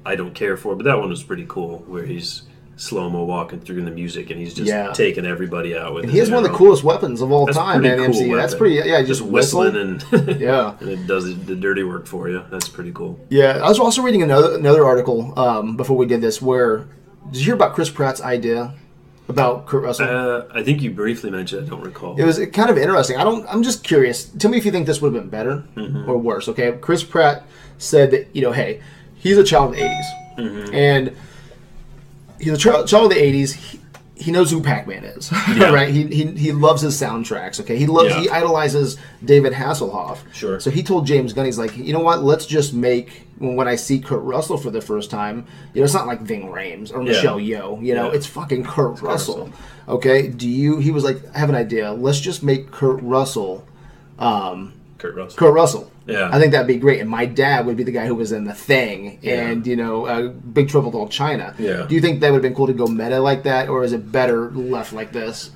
I 0.04 0.14
don't 0.16 0.34
care 0.34 0.56
for, 0.56 0.74
but 0.76 0.84
that 0.84 0.98
one 0.98 1.08
was 1.08 1.22
pretty 1.22 1.46
cool 1.48 1.78
where 1.86 2.04
he's 2.04 2.42
slow 2.78 3.08
mo 3.08 3.24
walking 3.24 3.58
through 3.58 3.82
the 3.82 3.90
music 3.90 4.28
and 4.30 4.38
he's 4.38 4.52
just 4.52 4.68
Yeah. 4.68 4.92
taking 4.92 5.24
everybody 5.24 5.74
out 5.76 5.94
with. 5.94 6.04
And 6.04 6.12
he 6.12 6.18
has 6.18 6.30
one 6.30 6.44
of 6.44 6.50
the 6.50 6.56
coolest 6.56 6.84
weapons 6.84 7.22
of 7.22 7.32
all 7.32 7.46
That's 7.46 7.56
time, 7.56 7.80
man. 7.80 7.96
cool 7.96 8.04
MC. 8.06 8.34
That's 8.34 8.54
pretty. 8.54 8.74
Yeah, 8.76 8.98
just 9.00 9.08
just 9.08 9.22
whistle. 9.22 9.60
whistling 9.62 10.00
and 10.12 10.38
Yeah. 10.40 10.76
and 10.80 10.90
it 10.90 11.06
does 11.06 11.24
the 11.46 11.56
dirty 11.56 11.82
work 11.84 12.06
for 12.06 12.28
you. 12.28 12.44
That's 12.50 12.68
pretty 12.68 12.92
cool. 12.92 13.18
Yeah, 13.30 13.60
I 13.64 13.68
was 13.68 13.78
also 13.78 14.02
reading 14.02 14.22
another 14.22 14.56
another 14.56 14.84
article 14.84 15.36
um, 15.38 15.76
before 15.76 15.96
we 15.96 16.04
did 16.06 16.20
this. 16.20 16.42
Where 16.42 16.86
did 17.30 17.38
you 17.38 17.44
hear 17.46 17.54
about 17.54 17.74
Chris 17.74 17.88
Pratt's 17.90 18.20
idea 18.20 18.74
about 19.28 19.66
Kurt 19.66 19.82
Russell? 19.82 20.08
Uh, 20.08 20.44
I 20.54 20.62
think 20.62 20.82
you 20.82 20.90
briefly 20.90 21.30
mentioned. 21.30 21.66
I 21.66 21.70
don't 21.70 21.82
recall. 21.82 22.16
it 22.18 22.24
was 22.24 22.38
kind 22.52 22.70
of 22.70 22.78
interesting. 22.78 23.16
I 23.16 23.24
don't. 23.24 23.46
I'm 23.52 23.62
just 23.62 23.82
curious. 23.84 24.24
Tell 24.26 24.50
me 24.50 24.58
if 24.58 24.64
you 24.64 24.72
think 24.72 24.86
this 24.86 25.00
would 25.00 25.12
have 25.14 25.22
been 25.22 25.30
better 25.30 25.64
Mm-hmm. 25.76 26.08
or 26.10 26.16
worse. 26.18 26.48
Okay, 26.48 26.76
Chris 26.80 27.02
Pratt 27.04 27.44
said 27.78 28.10
that 28.12 28.28
you 28.34 28.42
know, 28.42 28.52
hey, 28.52 28.80
he's 29.16 29.36
a 29.38 29.44
child 29.44 29.70
of 29.72 29.76
the 29.76 29.82
'80s, 29.82 30.38
Mm-hmm. 30.38 30.74
and 30.74 31.16
he's 32.40 32.52
a 32.52 32.56
child, 32.56 32.86
child 32.88 33.10
of 33.12 33.18
the 33.18 33.22
'80s. 33.22 33.52
He, 33.54 33.80
he 34.18 34.32
knows 34.32 34.50
who 34.50 34.62
Pac-Man 34.62 35.04
is, 35.04 35.30
Yeah. 35.54 35.70
right? 35.72 35.88
He, 35.92 36.04
he 36.06 36.26
he 36.32 36.52
loves 36.52 36.80
his 36.82 36.98
soundtracks. 37.00 37.60
Okay, 37.60 37.76
he 37.76 37.86
loves 37.86 38.08
Yeah. 38.10 38.20
he 38.22 38.28
idolizes 38.30 38.96
David 39.24 39.52
Hasselhoff. 39.52 40.18
Sure. 40.32 40.58
So 40.58 40.70
he 40.70 40.82
told 40.82 41.06
James 41.06 41.32
Gunn, 41.34 41.44
he's 41.44 41.58
like, 41.58 41.76
you 41.76 41.92
know 41.92 42.00
what? 42.00 42.22
Let's 42.24 42.46
just 42.46 42.72
make 42.72 43.26
when, 43.38 43.68
I 43.68 43.76
see 43.76 43.98
Kurt 44.00 44.22
Russell 44.22 44.56
for 44.56 44.70
the 44.70 44.80
first 44.80 45.10
time, 45.10 45.46
you 45.74 45.80
know, 45.82 45.84
it's 45.84 45.92
not 45.92 46.06
like 46.06 46.22
Ving 46.22 46.48
Rhames 46.48 46.90
or 46.90 47.02
Michelle 47.02 47.38
Yeoh. 47.38 47.84
You 47.84 47.94
know, 47.94 48.10
Yeah. 48.10 48.16
it's 48.16 48.24
fucking 48.26 48.64
Kurt 48.64 49.02
Russell. 49.02 49.48
Russell. 49.48 49.52
Okay. 49.88 50.28
Do 50.28 50.48
you? 50.48 50.78
He 50.78 50.90
was 50.90 51.04
like, 51.04 51.18
I 51.34 51.38
have 51.38 51.50
an 51.50 51.54
idea. 51.54 51.92
Let's 51.92 52.18
just 52.20 52.42
make 52.42 52.70
Kurt 52.70 53.02
Russell. 53.02 53.66
Um, 54.18 54.72
Kurt 54.98 55.14
Russell. 55.14 55.36
Kurt 55.38 55.54
Russell. 55.54 55.90
Yeah. 56.06 56.28
I 56.32 56.38
think 56.38 56.52
that'd 56.52 56.66
be 56.68 56.76
great. 56.76 57.00
And 57.00 57.10
my 57.10 57.26
dad 57.26 57.66
would 57.66 57.76
be 57.76 57.82
the 57.82 57.90
guy 57.92 58.06
who 58.06 58.14
was 58.14 58.30
in 58.32 58.44
The 58.44 58.54
Thing 58.54 59.18
Yeah. 59.22 59.48
and, 59.48 59.66
you 59.66 59.74
know, 59.76 60.06
uh, 60.06 60.28
Big 60.28 60.68
Trouble 60.68 60.88
in 60.88 60.92
Little 60.94 61.08
China. 61.08 61.54
Yeah. 61.58 61.84
Do 61.88 61.94
you 61.96 62.00
think 62.00 62.20
that 62.20 62.30
would 62.30 62.36
have 62.36 62.42
been 62.42 62.54
cool 62.54 62.68
to 62.68 62.72
go 62.72 62.86
meta 62.86 63.18
like 63.20 63.42
that, 63.42 63.68
or 63.68 63.82
is 63.82 63.92
it 63.92 64.12
better 64.12 64.50
left 64.52 64.92
like 64.92 65.12
this? 65.12 65.50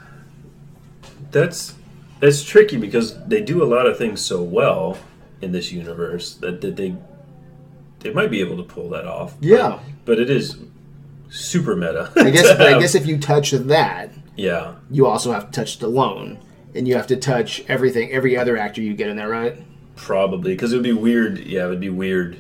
That's 1.31 1.75
that's 2.21 2.43
tricky 2.43 2.77
because 2.77 3.17
they 3.27 3.41
do 3.41 3.63
a 3.63 3.65
lot 3.67 3.87
of 3.87 3.97
things 3.97 4.21
so 4.21 4.43
well 4.43 4.99
in 5.41 5.53
this 5.53 5.73
universe 5.73 6.35
that, 6.35 6.61
that 6.61 6.77
they 6.77 6.95
they 8.01 8.13
might 8.13 8.31
be 8.31 8.41
able 8.41 8.57
to 8.57 8.63
pull 8.63 8.89
that 8.91 9.07
off. 9.07 9.35
Yeah. 9.41 9.79
But, 10.07 10.19
it 10.19 10.31
is 10.31 10.57
super 11.29 11.77
meta. 11.77 12.11
I 12.17 12.31
guess, 12.31 12.49
but 12.57 12.63
I 12.75 12.79
guess 12.81 12.95
if 12.97 13.07
you 13.07 13.19
touch 13.19 13.51
that, 13.53 14.11
Yeah. 14.37 14.75
you 14.91 15.07
also 15.07 15.33
have 15.33 15.47
to 15.47 15.53
touch 15.53 15.79
Stallone, 15.79 16.39
and 16.75 16.89
you 16.89 16.97
have 16.97 17.07
to 17.09 17.17
touch 17.17 17.63
everything, 17.69 18.11
every 18.11 18.37
other 18.37 18.57
actor 18.57 18.81
you 18.81 18.95
get 18.95 19.09
in 19.09 19.17
there, 19.17 19.29
right? 19.29 19.57
Probably 20.01 20.53
because 20.53 20.73
it 20.73 20.77
would 20.77 20.83
be 20.83 20.93
weird. 20.93 21.39
Yeah, 21.39 21.67
it 21.67 21.69
would 21.69 21.81
be 21.81 21.91
weird 21.91 22.39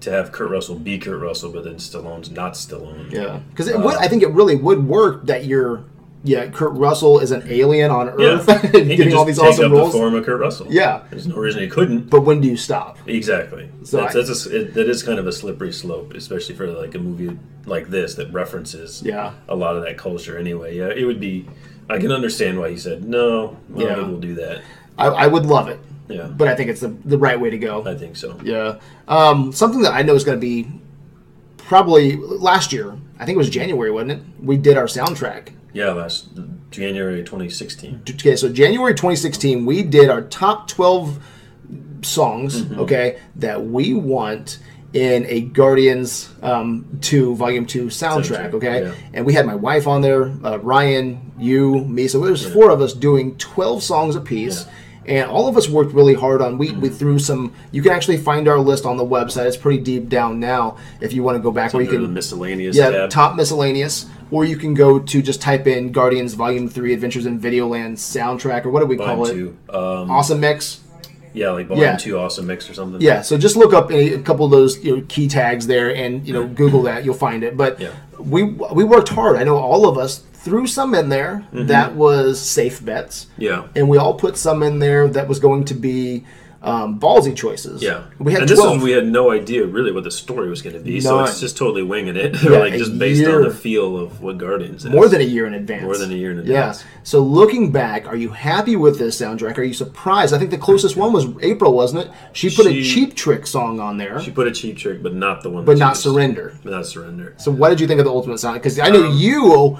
to 0.00 0.10
have 0.10 0.32
Kurt 0.32 0.50
Russell 0.50 0.74
be 0.78 0.98
Kurt 0.98 1.20
Russell, 1.20 1.50
but 1.52 1.64
then 1.64 1.76
Stallone's 1.76 2.30
not 2.30 2.52
Stallone. 2.54 3.10
Yeah, 3.10 3.40
because 3.50 3.68
it 3.68 3.78
would. 3.78 3.94
Uh, 3.94 3.98
I 4.00 4.08
think 4.08 4.22
it 4.22 4.30
really 4.30 4.56
would 4.56 4.86
work 4.86 5.26
that 5.26 5.44
you're. 5.44 5.84
Yeah, 6.24 6.48
Kurt 6.50 6.72
Russell 6.72 7.20
is 7.20 7.30
an 7.30 7.44
alien 7.46 7.92
on 7.92 8.06
Yeah, 8.18 8.26
Earth, 8.26 8.62
he 8.62 8.68
could 8.70 8.88
getting 8.88 9.14
all 9.14 9.24
these 9.24 9.38
take 9.38 9.48
awesome 9.50 9.66
up 9.66 9.72
roles. 9.72 9.92
the 9.92 9.98
form 9.98 10.14
of 10.16 10.24
Kurt 10.24 10.40
Russell. 10.40 10.66
Yeah. 10.68 11.02
there's 11.08 11.28
no 11.28 11.36
reason 11.36 11.60
he 11.62 11.68
couldn't. 11.68 12.10
But 12.10 12.22
when 12.22 12.40
do 12.40 12.48
you 12.48 12.56
stop? 12.56 12.98
Exactly. 13.06 13.68
So 13.84 13.98
that's, 13.98 14.16
I- 14.16 14.22
that's 14.22 14.46
a, 14.46 14.56
it, 14.62 14.74
that 14.74 14.88
is 14.88 15.04
kind 15.04 15.20
of 15.20 15.28
a 15.28 15.32
slippery 15.32 15.72
slope, 15.72 16.14
especially 16.14 16.56
for 16.56 16.66
like 16.66 16.96
a 16.96 16.98
movie 16.98 17.38
like 17.64 17.88
this 17.90 18.16
that 18.16 18.32
references 18.32 19.02
Yeah. 19.04 19.34
a 19.48 19.54
lot 19.54 19.76
of 19.76 19.84
that 19.84 19.98
culture. 19.98 20.36
Anyway, 20.36 20.76
yeah, 20.76 20.88
it 20.88 21.04
would 21.04 21.20
be. 21.20 21.46
I 21.88 21.98
can 21.98 22.10
understand 22.10 22.58
why 22.58 22.70
he 22.70 22.76
said 22.76 23.04
no. 23.04 23.56
Well, 23.68 23.86
Yeah. 23.86 23.96
we'll 24.08 24.18
do 24.18 24.34
that. 24.34 24.62
I, 24.98 25.06
I 25.06 25.26
would 25.28 25.46
love 25.46 25.68
it, 25.68 25.78
Yeah, 26.08 26.26
but 26.28 26.48
I 26.48 26.54
think 26.54 26.70
it's 26.70 26.80
the, 26.80 26.88
the 27.04 27.18
right 27.18 27.38
way 27.40 27.50
to 27.50 27.58
go. 27.58 27.84
I 27.86 27.94
think 27.96 28.16
so. 28.16 28.38
Yeah. 28.42 28.78
Um, 29.08 29.52
something 29.52 29.82
that 29.82 29.92
I 29.92 30.02
know 30.02 30.14
is 30.14 30.24
going 30.24 30.38
to 30.38 30.40
be 30.40 30.68
probably 31.58 32.16
last 32.16 32.72
year. 32.72 32.96
I 33.18 33.24
think 33.24 33.36
it 33.36 33.38
was 33.38 33.50
January, 33.50 33.90
wasn't 33.90 34.12
it? 34.12 34.20
We 34.40 34.56
did 34.56 34.76
our 34.76 34.84
soundtrack. 34.86 35.52
Yeah, 35.72 35.92
last 35.92 36.28
January 36.70 37.22
2016. 37.22 38.02
Okay, 38.10 38.36
so 38.36 38.48
January 38.50 38.92
2016, 38.94 39.66
we 39.66 39.82
did 39.82 40.08
our 40.10 40.22
top 40.22 40.68
12 40.68 41.18
songs, 42.02 42.62
Mm-hmm. 42.62 42.80
okay, 42.80 43.18
that 43.36 43.64
we 43.66 43.94
want 43.94 44.58
in 44.92 45.26
a 45.26 45.40
Guardians 45.42 46.30
um, 46.42 46.98
2 47.02 47.34
Volume 47.36 47.66
2 47.66 47.86
soundtrack, 47.86 48.50
Soundtrack, 48.50 48.54
okay? 48.54 48.82
yeah. 48.84 48.94
And 49.12 49.26
we 49.26 49.34
had 49.34 49.44
my 49.44 49.54
wife 49.54 49.86
on 49.86 50.00
there, 50.00 50.26
uh, 50.44 50.58
Ryan, 50.58 51.32
you, 51.38 51.84
me. 51.84 52.08
So 52.08 52.20
there's 52.24 52.50
four 52.50 52.70
of 52.70 52.80
us 52.80 52.92
doing 52.94 53.36
12 53.36 53.82
songs 53.82 54.16
apiece. 54.16 54.64
Yeah. 54.64 54.72
And 55.06 55.30
all 55.30 55.46
of 55.46 55.56
us 55.56 55.68
worked 55.68 55.92
really 55.92 56.14
hard 56.14 56.42
on. 56.42 56.58
We, 56.58 56.72
we 56.72 56.88
threw 56.88 57.18
some. 57.18 57.54
You 57.70 57.82
can 57.82 57.92
actually 57.92 58.16
find 58.16 58.48
our 58.48 58.58
list 58.58 58.84
on 58.84 58.96
the 58.96 59.04
website. 59.04 59.46
It's 59.46 59.56
pretty 59.56 59.82
deep 59.82 60.08
down 60.08 60.40
now. 60.40 60.76
If 61.00 61.12
you 61.12 61.22
want 61.22 61.36
to 61.36 61.42
go 61.42 61.52
back, 61.52 61.72
where 61.72 61.82
you 61.82 61.90
can 61.90 62.12
miscellaneous 62.12 62.76
yeah, 62.76 62.90
tab. 62.90 63.10
top 63.10 63.36
miscellaneous, 63.36 64.06
or 64.30 64.44
you 64.44 64.56
can 64.56 64.74
go 64.74 64.98
to 64.98 65.22
just 65.22 65.40
type 65.40 65.66
in 65.66 65.92
Guardians 65.92 66.34
Volume 66.34 66.68
Three: 66.68 66.92
Adventures 66.92 67.26
in 67.26 67.40
Videoland 67.40 67.92
soundtrack, 67.92 68.64
or 68.64 68.70
what 68.70 68.80
do 68.80 68.86
we 68.86 68.96
Volume 68.96 69.16
call 69.16 69.26
it? 69.26 69.32
two. 69.32 69.56
Um, 69.70 70.10
Awesome 70.10 70.40
mix. 70.40 70.80
Yeah, 71.36 71.50
like 71.50 71.66
volume 71.66 71.84
Yeah. 71.84 71.96
two, 71.96 72.18
awesome 72.18 72.46
mix 72.46 72.68
or 72.68 72.74
something. 72.74 73.00
Yeah, 73.00 73.20
so 73.20 73.36
just 73.36 73.56
look 73.56 73.72
up 73.74 73.90
a, 73.90 74.14
a 74.14 74.22
couple 74.22 74.44
of 74.44 74.50
those 74.50 74.82
you 74.82 74.96
know, 74.96 75.04
key 75.08 75.28
tags 75.28 75.66
there, 75.66 75.94
and 75.94 76.26
you 76.26 76.32
know 76.32 76.44
mm-hmm. 76.44 76.54
Google 76.54 76.82
that, 76.84 77.04
you'll 77.04 77.14
find 77.14 77.44
it. 77.44 77.56
But 77.56 77.78
Yeah. 77.78 77.90
we 78.18 78.42
we 78.42 78.84
worked 78.84 79.10
hard. 79.10 79.36
I 79.36 79.44
know 79.44 79.56
all 79.56 79.86
of 79.86 79.98
us 79.98 80.22
threw 80.32 80.66
some 80.66 80.94
in 80.94 81.08
there 81.10 81.44
mm-hmm. 81.52 81.66
that 81.66 81.94
was 81.94 82.40
safe 82.40 82.84
bets, 82.84 83.26
yeah. 83.36 83.66
and 83.76 83.88
we 83.88 83.98
all 83.98 84.14
put 84.14 84.36
some 84.36 84.62
in 84.62 84.78
there 84.78 85.08
that 85.08 85.28
was 85.28 85.38
going 85.38 85.64
to 85.66 85.74
be 85.74 86.24
um, 86.66 86.98
ballsy 86.98 87.34
choices. 87.34 87.80
Yeah, 87.82 88.02
we 88.18 88.32
had 88.32 88.42
and 88.42 88.50
this 88.50 88.58
twelve. 88.58 88.78
is 88.78 88.82
we 88.82 88.90
had 88.90 89.06
no 89.06 89.30
idea 89.30 89.64
really 89.64 89.92
what 89.92 90.02
the 90.04 90.10
story 90.10 90.48
was 90.50 90.62
going 90.62 90.74
to 90.74 90.82
be, 90.82 91.00
so 91.00 91.22
it's 91.22 91.38
just 91.40 91.56
totally 91.56 91.82
winging 91.84 92.16
it, 92.16 92.42
Yeah, 92.42 92.58
like 92.58 92.72
just 92.74 92.98
based 92.98 93.20
year- 93.20 93.36
on 93.36 93.44
the 93.48 93.54
feel 93.54 93.96
of 93.96 94.20
what 94.20 94.36
Guardians 94.38 94.84
is. 94.84 94.90
more 94.90 95.08
than 95.08 95.20
a 95.20 95.24
year 95.24 95.46
in 95.46 95.54
advance. 95.54 95.84
More 95.84 95.96
than 95.96 96.10
a 96.10 96.14
year 96.14 96.32
in 96.32 96.38
advance. 96.40 96.82
Yeah. 96.82 96.88
So 97.04 97.20
looking 97.22 97.70
back, 97.70 98.06
are 98.08 98.16
you 98.16 98.30
happy 98.30 98.74
with 98.74 98.98
this 98.98 99.20
soundtrack? 99.20 99.56
Are 99.58 99.62
you 99.62 99.74
surprised? 99.74 100.34
I 100.34 100.38
think 100.38 100.50
the 100.50 100.58
closest 100.58 100.96
one 100.96 101.12
was 101.12 101.26
April, 101.40 101.72
wasn't 101.72 102.04
it? 102.06 102.10
She 102.32 102.50
put 102.50 102.66
a 102.66 102.82
Cheap 102.82 103.14
Trick 103.14 103.46
song 103.46 103.78
on 103.78 103.96
there, 103.96 104.20
She 104.20 104.32
put 104.32 104.48
a 104.48 104.52
cheap 104.52 104.76
trick, 104.76 105.02
but 105.02 105.14
not 105.14 105.42
the 105.44 105.50
one. 105.50 105.64
but 105.64 105.74
that 105.74 105.78
not 105.78 105.96
she 105.96 106.02
Surrender. 106.02 106.58
But 106.64 106.72
not 106.72 106.86
surrender. 106.86 107.34
So 107.38 107.50
what 107.52 107.68
did 107.70 107.80
you 107.80 107.86
think 107.86 108.00
of 108.00 108.06
the 108.06 108.10
Ultimate 108.12 108.38
Sound? 108.38 108.54
Because 108.54 108.78
I 108.80 108.88
know 108.90 109.06
Um, 109.06 109.16
you, 109.16 109.78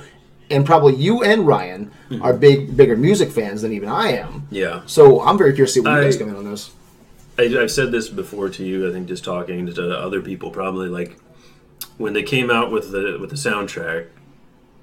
and 0.51 0.65
probably 0.65 0.95
you 0.95 1.25
and 1.25 1.45
Ryan, 1.47 1.91
Hmm. 2.09 2.23
are 2.23 2.33
big, 2.33 2.77
bigger 2.77 2.97
music 2.97 3.33
fans 3.33 3.63
than 3.63 3.73
even 3.73 3.89
I 3.89 4.13
am. 4.13 4.47
Yeah, 4.51 4.83
So 4.87 5.21
I'm 5.21 5.37
very 5.37 5.53
curious 5.55 5.73
to 5.75 5.81
see 5.81 5.85
what 5.85 5.97
you 5.97 6.03
guys 6.05 6.17
come 6.17 6.29
in 6.29 6.37
on 6.37 6.45
this. 6.49 6.71
I, 7.39 7.43
I've 7.61 7.71
said 7.71 7.93
this 7.93 8.09
before 8.09 8.49
to 8.51 8.65
you. 8.65 8.89
I 8.89 8.93
think 8.93 9.09
just 9.09 9.25
talking 9.25 9.67
to 9.67 9.99
other 9.99 10.21
people, 10.21 10.51
probably 10.51 10.89
like 10.89 11.17
when 11.99 12.13
they 12.13 12.23
came 12.23 12.51
out 12.51 12.71
with 12.71 12.91
the 12.93 13.19
with 13.21 13.31
the 13.31 13.37
soundtrack, 13.37 14.09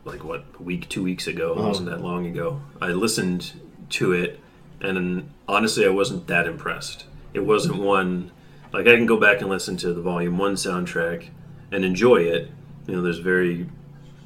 like 0.06 0.24
what 0.24 0.46
a 0.60 0.64
week, 0.64 0.90
two 0.90 1.04
weeks 1.04 1.28
ago. 1.28 1.54
Uh-huh. 1.54 1.68
Wasn't 1.68 1.90
that 1.90 2.02
long 2.02 2.26
ago. 2.28 2.62
I 2.82 2.90
listened 2.90 3.54
to 3.92 4.14
it, 4.14 4.40
and 4.82 5.30
honestly, 5.48 5.86
I 5.86 5.90
wasn't 5.90 6.28
that 6.28 6.48
impressed. 6.48 7.06
It 7.34 7.42
wasn't 7.42 7.78
one 7.78 8.32
Like 8.74 8.88
I 8.88 8.96
can 8.96 9.06
go 9.06 9.20
back 9.20 9.40
and 9.42 9.50
listen 9.50 9.78
to 9.78 9.94
the 9.94 10.02
Volume 10.02 10.38
One 10.40 10.56
soundtrack 10.56 11.30
and 11.72 11.86
enjoy 11.86 12.18
it. 12.18 12.50
You 12.88 12.96
know, 12.96 13.02
there's 13.02 13.20
very 13.20 13.70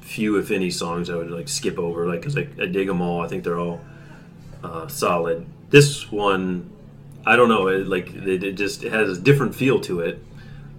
few, 0.00 0.36
if 0.38 0.50
any, 0.50 0.70
songs 0.70 1.10
I 1.10 1.16
would 1.16 1.30
like 1.30 1.48
skip 1.48 1.78
over, 1.78 2.06
like 2.06 2.20
because 2.20 2.36
I, 2.36 2.48
I 2.60 2.66
dig 2.66 2.88
them 2.88 3.02
all. 3.02 3.20
I 3.20 3.28
think 3.28 3.44
they're 3.44 3.58
all 3.58 3.82
uh, 4.64 4.88
solid. 4.88 5.46
This 5.68 6.10
one, 6.10 6.70
I 7.28 7.36
don't 7.36 7.50
know, 7.50 7.68
it, 7.68 7.86
like 7.86 8.14
it, 8.14 8.42
it 8.42 8.52
just 8.52 8.82
it 8.84 8.92
has 8.92 9.18
a 9.18 9.20
different 9.20 9.54
feel 9.54 9.80
to 9.82 10.00
it, 10.00 10.24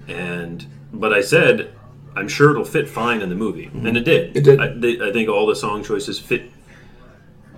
and 0.08 0.66
but 0.92 1.14
I 1.14 1.22
said 1.22 1.72
I'm 2.16 2.28
sure 2.28 2.50
it'll 2.50 2.66
fit 2.66 2.90
fine 2.90 3.22
in 3.22 3.30
the 3.30 3.36
movie, 3.36 3.70
and 3.72 3.96
it 3.96 4.04
did. 4.04 4.36
It 4.36 4.44
did. 4.44 4.60
I, 4.60 4.68
they, 4.70 5.00
I 5.00 5.14
think 5.14 5.30
all 5.30 5.46
the 5.46 5.56
song 5.56 5.84
choices 5.84 6.20
fit 6.20 6.50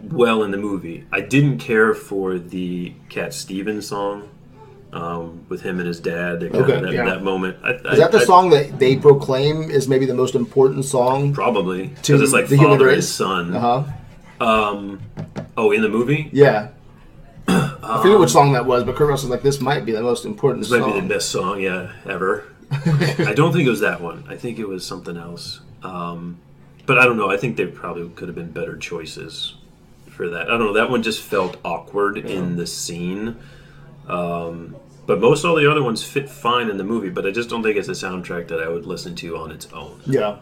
well 0.04 0.44
in 0.44 0.52
the 0.52 0.58
movie. 0.58 1.06
I 1.12 1.22
didn't 1.22 1.60
care 1.60 1.94
for 1.94 2.38
the 2.38 2.94
Cat 3.08 3.34
Stevens 3.34 3.88
song 3.88 4.30
um, 4.92 5.46
with 5.48 5.62
him 5.62 5.80
and 5.80 5.88
his 5.88 6.00
dad. 6.02 6.44
Okay, 6.44 6.82
that, 6.82 6.92
yeah. 6.92 7.06
that 7.06 7.24
moment. 7.24 7.58
I, 7.64 7.72
Is 7.72 8.00
that 8.00 8.12
the 8.12 8.20
I, 8.20 8.26
song 8.26 8.50
that 8.50 8.78
they 8.78 8.98
proclaim 8.98 9.72
is 9.72 9.88
maybe 9.88 10.06
the 10.06 10.14
most 10.14 10.36
important 10.36 10.84
song? 10.84 11.34
Probably 11.34 11.88
because 11.88 12.22
it's 12.22 12.34
like 12.34 12.48
the 12.48 12.58
father 12.58 12.90
and 12.90 13.04
son. 13.04 13.56
Uh 13.56 13.60
huh. 13.60 13.84
Um, 14.46 15.02
oh, 15.56 15.72
in 15.72 15.82
the 15.82 15.90
movie, 15.90 16.30
Yeah. 16.34 16.70
I 17.48 18.02
forget 18.02 18.20
which 18.20 18.30
song 18.32 18.54
that 18.54 18.66
was, 18.66 18.84
but 18.84 18.96
Kurt 18.96 19.10
Russell's 19.10 19.32
like, 19.32 19.42
this 19.42 19.60
might 19.62 19.86
be 19.86 19.92
the 19.92 20.02
most 20.02 20.26
important 20.26 20.64
this 20.64 20.72
might 20.72 20.80
song. 20.80 20.94
be 20.94 21.02
the 21.02 21.08
best 21.08 21.30
song, 21.30 21.60
yeah, 21.60 21.92
ever. 22.06 22.46
I 22.72 23.34
don't 23.36 23.52
think 23.52 23.68
it 23.68 23.70
was 23.70 23.82
that 23.82 24.02
one. 24.02 24.26
I 24.30 24.38
think 24.38 24.60
it 24.60 24.68
was 24.68 24.86
something 24.86 25.18
else. 25.18 25.62
Um, 25.84 26.40
but 26.86 26.98
I 27.00 27.06
don't 27.06 27.18
know. 27.18 27.30
I 27.30 27.38
think 27.38 27.58
they 27.58 27.66
probably 27.68 28.10
could 28.10 28.28
have 28.28 28.36
been 28.36 28.52
better 28.52 28.78
choices 28.78 29.56
for 30.08 30.30
that. 30.30 30.44
I 30.44 30.58
don't 30.58 30.60
know. 30.68 30.74
That 30.74 30.90
one 30.90 31.04
just 31.04 31.22
felt 31.22 31.58
awkward 31.66 32.18
in 32.18 32.56
the 32.56 32.68
scene. 32.68 33.38
Um, 34.08 34.76
but 35.08 35.20
most 35.20 35.44
all 35.46 35.56
the 35.56 35.70
other 35.70 35.84
ones 35.84 36.04
fit 36.04 36.30
fine 36.30 36.70
in 36.70 36.78
the 36.78 36.84
movie. 36.84 37.10
But 37.10 37.26
I 37.26 37.32
just 37.32 37.50
don't 37.50 37.64
think 37.64 37.78
it's 37.78 37.88
a 37.88 37.92
soundtrack 37.92 38.48
that 38.50 38.62
I 38.62 38.70
would 38.70 38.86
listen 38.86 39.16
to 39.18 39.38
on 39.38 39.52
its 39.52 39.72
own. 39.74 40.02
Yeah. 40.06 40.38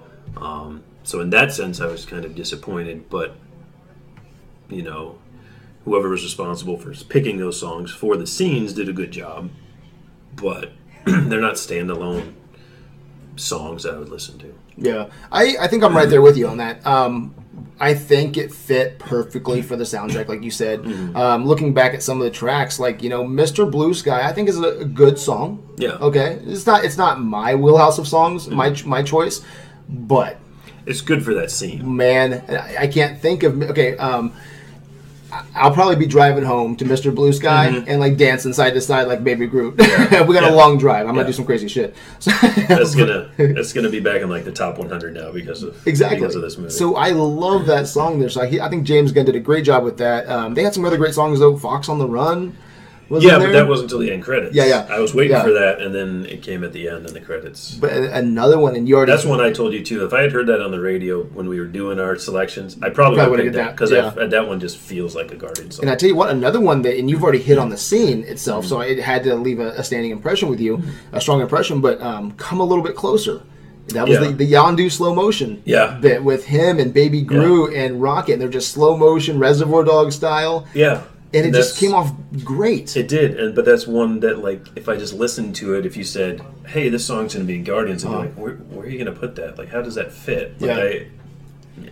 So 1.04 1.22
in 1.22 1.32
that 1.32 1.54
sense, 1.54 1.82
I 1.82 1.88
was 1.88 2.06
kind 2.06 2.26
of 2.26 2.36
disappointed. 2.36 3.10
But 3.10 3.36
you 4.70 4.84
know, 4.84 5.19
whoever 5.90 6.10
was 6.10 6.22
responsible 6.24 6.78
for 6.78 6.94
picking 7.06 7.38
those 7.40 7.60
songs 7.60 7.92
for 7.92 8.16
the 8.16 8.28
scenes 8.28 8.74
did 8.74 8.88
a 8.88 8.94
good 8.94 9.10
job. 9.10 9.50
But 10.36 10.72
they're 11.06 11.42
not 11.42 11.56
standalone 11.56 12.34
songs 13.36 13.84
that 13.84 13.96
I 13.96 13.98
would 13.98 14.10
listen 14.10 14.38
to. 14.40 14.54
Yeah, 14.78 15.10
I, 15.32 15.56
I 15.62 15.68
think 15.68 15.84
I'm 15.84 15.96
right 15.96 16.08
there 16.10 16.22
with 16.22 16.38
you 16.38 16.48
on 16.48 16.58
that. 16.58 16.86
Um, 16.86 17.34
I 17.80 17.96
think 17.96 18.38
it 18.38 18.54
fit 18.54 19.00
perfectly 19.00 19.64
for 19.64 19.76
the 19.76 19.84
soundtrack, 19.84 20.28
like 20.28 20.44
you 20.44 20.52
said. 20.52 20.82
Mm-hmm. 20.84 21.16
Um, 21.18 21.46
looking 21.46 21.74
back 21.74 21.96
at 21.96 22.04
some 22.04 22.20
of 22.20 22.24
the 22.24 22.30
tracks, 22.32 22.80
like 22.80 23.02
you 23.02 23.10
know, 23.10 23.24
"Mr. 23.24 23.70
Blue 23.70 23.94
Sky," 23.96 24.28
I 24.30 24.32
think 24.32 24.48
is 24.48 24.60
a, 24.60 24.86
good 24.86 25.18
song. 25.18 25.68
Yeah. 25.78 25.94
Okay, 25.94 26.40
it's 26.46 26.68
not 26.68 26.86
it's 26.86 26.98
not 26.98 27.20
my 27.20 27.56
wheelhouse 27.56 27.98
of 27.98 28.08
songs, 28.08 28.46
Mm-hmm. 28.46 28.56
my 28.56 29.00
my 29.00 29.04
choice, 29.04 29.42
but 29.90 30.38
It's 30.86 31.02
good 31.02 31.26
for 31.26 31.34
that 31.34 31.50
scene. 31.52 31.98
man, 31.98 32.44
I, 32.48 32.84
I 32.84 32.88
can't 32.88 33.20
think 33.20 33.42
of 33.44 33.62
okay. 33.64 33.98
Um, 33.98 34.34
I'll 35.56 35.74
probably 35.74 35.96
be 35.96 36.06
driving 36.08 36.44
home 36.44 36.76
to 36.78 36.86
Mr. 36.86 37.14
Blue 37.14 37.32
Sky 37.34 37.68
and 37.88 38.00
like 38.00 38.18
dancing 38.18 38.52
side 38.54 38.74
to 38.74 38.82
side 38.82 39.08
like 39.08 39.24
Baby 39.24 39.46
Groot. 39.48 39.78
we 39.78 39.86
got 39.88 40.10
Mm-hmm. 40.10 40.34
Yeah. 40.34 40.50
a 40.50 40.56
long 40.56 40.78
drive. 40.78 41.08
I'm 41.08 41.14
gonna 41.16 41.28
do 41.28 41.34
some 41.34 41.46
crazy 41.46 41.68
shit. 41.68 41.96
So- 42.20 42.32
That's 42.68 42.96
gonna 42.96 43.30
that's 43.38 43.74
gonna 43.74 43.90
be 43.90 44.00
back 44.00 44.22
in 44.22 44.30
like 44.30 44.46
the 44.46 44.52
top 44.52 44.78
100 44.78 45.14
now 45.14 45.32
because 45.32 45.62
of 45.64 45.88
Exactly. 45.88 46.20
because 46.20 46.36
of 46.36 46.42
this 46.42 46.58
movie. 46.58 46.72
So 46.72 46.96
I 46.96 47.10
love 47.12 47.66
that 47.68 47.88
song 47.88 48.20
there. 48.20 48.30
So 48.30 48.42
I, 48.42 48.66
I 48.66 48.70
think 48.70 48.86
James 48.86 49.12
Gunn 49.12 49.26
did 49.26 49.36
a 49.36 49.40
great 49.40 49.66
job 49.66 49.84
with 49.84 49.98
that. 50.00 50.28
Um, 50.30 50.54
they 50.56 50.64
had 50.64 50.74
some 50.74 50.86
other 50.86 50.98
great 50.98 51.14
songs 51.14 51.40
though. 51.40 51.58
Fox 51.58 51.90
on 51.90 52.00
the 52.00 52.08
Run. 52.08 52.56
Was 53.10 53.24
yeah, 53.24 53.40
but 53.40 53.52
that 53.54 53.68
wasn't 53.68 53.86
until 53.92 54.00
the 54.00 54.12
end 54.12 54.24
credits. 54.24 54.56
Yeah, 54.56 54.66
yeah. 54.66 54.88
I 54.90 55.00
was 55.00 55.16
waiting 55.16 55.32
Yeah. 55.36 55.44
for 55.44 55.52
that, 55.54 55.82
and 55.82 55.96
then 55.96 56.26
it 56.28 56.44
came 56.44 56.64
at 56.64 56.74
the 56.74 56.88
end 56.90 57.08
in 57.08 57.14
the 57.14 57.20
credits. 57.20 57.74
But 57.74 57.92
another 57.92 58.60
one, 58.60 58.76
and 58.76 58.88
you 58.88 58.96
already 58.98 59.12
That's 59.12 59.26
one 59.26 59.42
I 59.42 59.52
told 59.52 59.74
you 59.74 59.84
too. 59.84 60.06
If 60.06 60.14
I 60.14 60.22
had 60.22 60.32
heard 60.32 60.46
that 60.48 60.62
on 60.62 60.70
the 60.72 60.80
radio 60.80 61.24
when 61.24 61.50
we 61.50 61.60
were 61.60 61.66
doing 61.66 62.00
our 62.00 62.16
selections, 62.18 62.78
I 62.84 62.90
probably, 62.90 63.18
Probably 63.18 63.32
would 63.32 63.40
have 63.40 63.54
picked 63.54 63.56
that 63.66 63.72
because 63.76 63.90
that, 63.90 64.16
yeah. 64.16 64.28
that 64.28 64.48
one 64.48 64.60
just 64.60 64.78
feels 64.78 65.16
like 65.16 65.32
a 65.32 65.36
Guardian 65.36 65.72
song. 65.72 65.84
And 65.86 65.92
I 65.92 65.96
tell 65.96 66.08
you 66.10 66.16
what, 66.16 66.30
another 66.30 66.60
one 66.60 66.84
that, 66.84 66.98
and 67.00 67.10
you've 67.10 67.24
already 67.24 67.40
hit 67.40 67.58
on 67.58 67.70
the 67.70 67.78
scene 67.78 68.24
itself, 68.26 68.66
Mm-hmm. 68.66 68.70
so 68.70 68.82
it 68.82 69.00
had 69.00 69.24
to 69.24 69.34
leave 69.36 69.60
a, 69.60 69.70
a 69.70 69.84
standing 69.84 70.12
impression 70.12 70.48
with 70.50 70.60
you, 70.60 70.82
a 71.12 71.20
strong 71.20 71.42
impression. 71.42 71.82
But 71.82 72.00
um, 72.02 72.34
come 72.34 72.60
a 72.60 72.64
little 72.64 72.84
bit 72.84 72.96
closer. 72.96 73.42
That 73.88 74.08
was 74.08 74.20
Yeah. 74.20 74.28
the, 74.28 74.34
the 74.46 74.52
Yondu 74.54 74.92
slow 74.92 75.16
motion 75.16 75.64
Yeah. 75.66 75.98
bit 76.00 76.24
with 76.24 76.46
him 76.46 76.78
and 76.78 76.94
Baby 76.94 77.24
Groot 77.24 77.74
and 77.74 78.00
Rocket. 78.00 78.34
And 78.34 78.42
they're 78.42 78.48
just 78.48 78.72
slow 78.72 78.96
motion, 78.96 79.40
Reservoir 79.40 79.84
Dog 79.84 80.12
style, 80.12 80.68
yeah, 80.76 81.02
and 81.34 81.46
it 81.46 81.54
just 81.54 81.78
came 81.78 81.94
off 81.94 82.12
great. 82.44 82.96
It 82.98 83.08
did, 83.08 83.40
and 83.40 83.56
but 83.56 83.66
that's 83.66 83.86
one 83.88 84.20
that 84.22 84.40
like 84.40 84.66
if 84.76 84.90
I 84.90 84.96
just 84.98 85.14
listened 85.14 85.56
to 85.58 85.76
it, 85.76 85.86
if 85.86 85.96
you 85.96 86.04
said, 86.04 86.42
"Hey, 86.68 86.90
this 86.90 87.06
song's 87.06 87.34
going 87.34 87.46
to 87.46 87.52
be 87.52 87.58
in 87.60 87.64
Guardians," 87.64 88.04
I'd 88.06 88.10
be 88.10 88.16
like, 88.16 88.34
where, 88.36 88.54
"Where 88.56 88.86
are 88.86 88.90
you 88.90 88.98
going 89.04 89.14
to 89.14 89.20
put 89.20 89.36
that? 89.36 89.58
Like, 89.58 89.70
how 89.70 89.82
does 89.82 89.96
that 89.96 90.12
fit?" 90.12 90.60
Like, 90.62 90.70
Uh-huh. 90.72 90.82
Yeah. 90.82 91.00
I, 91.00 91.08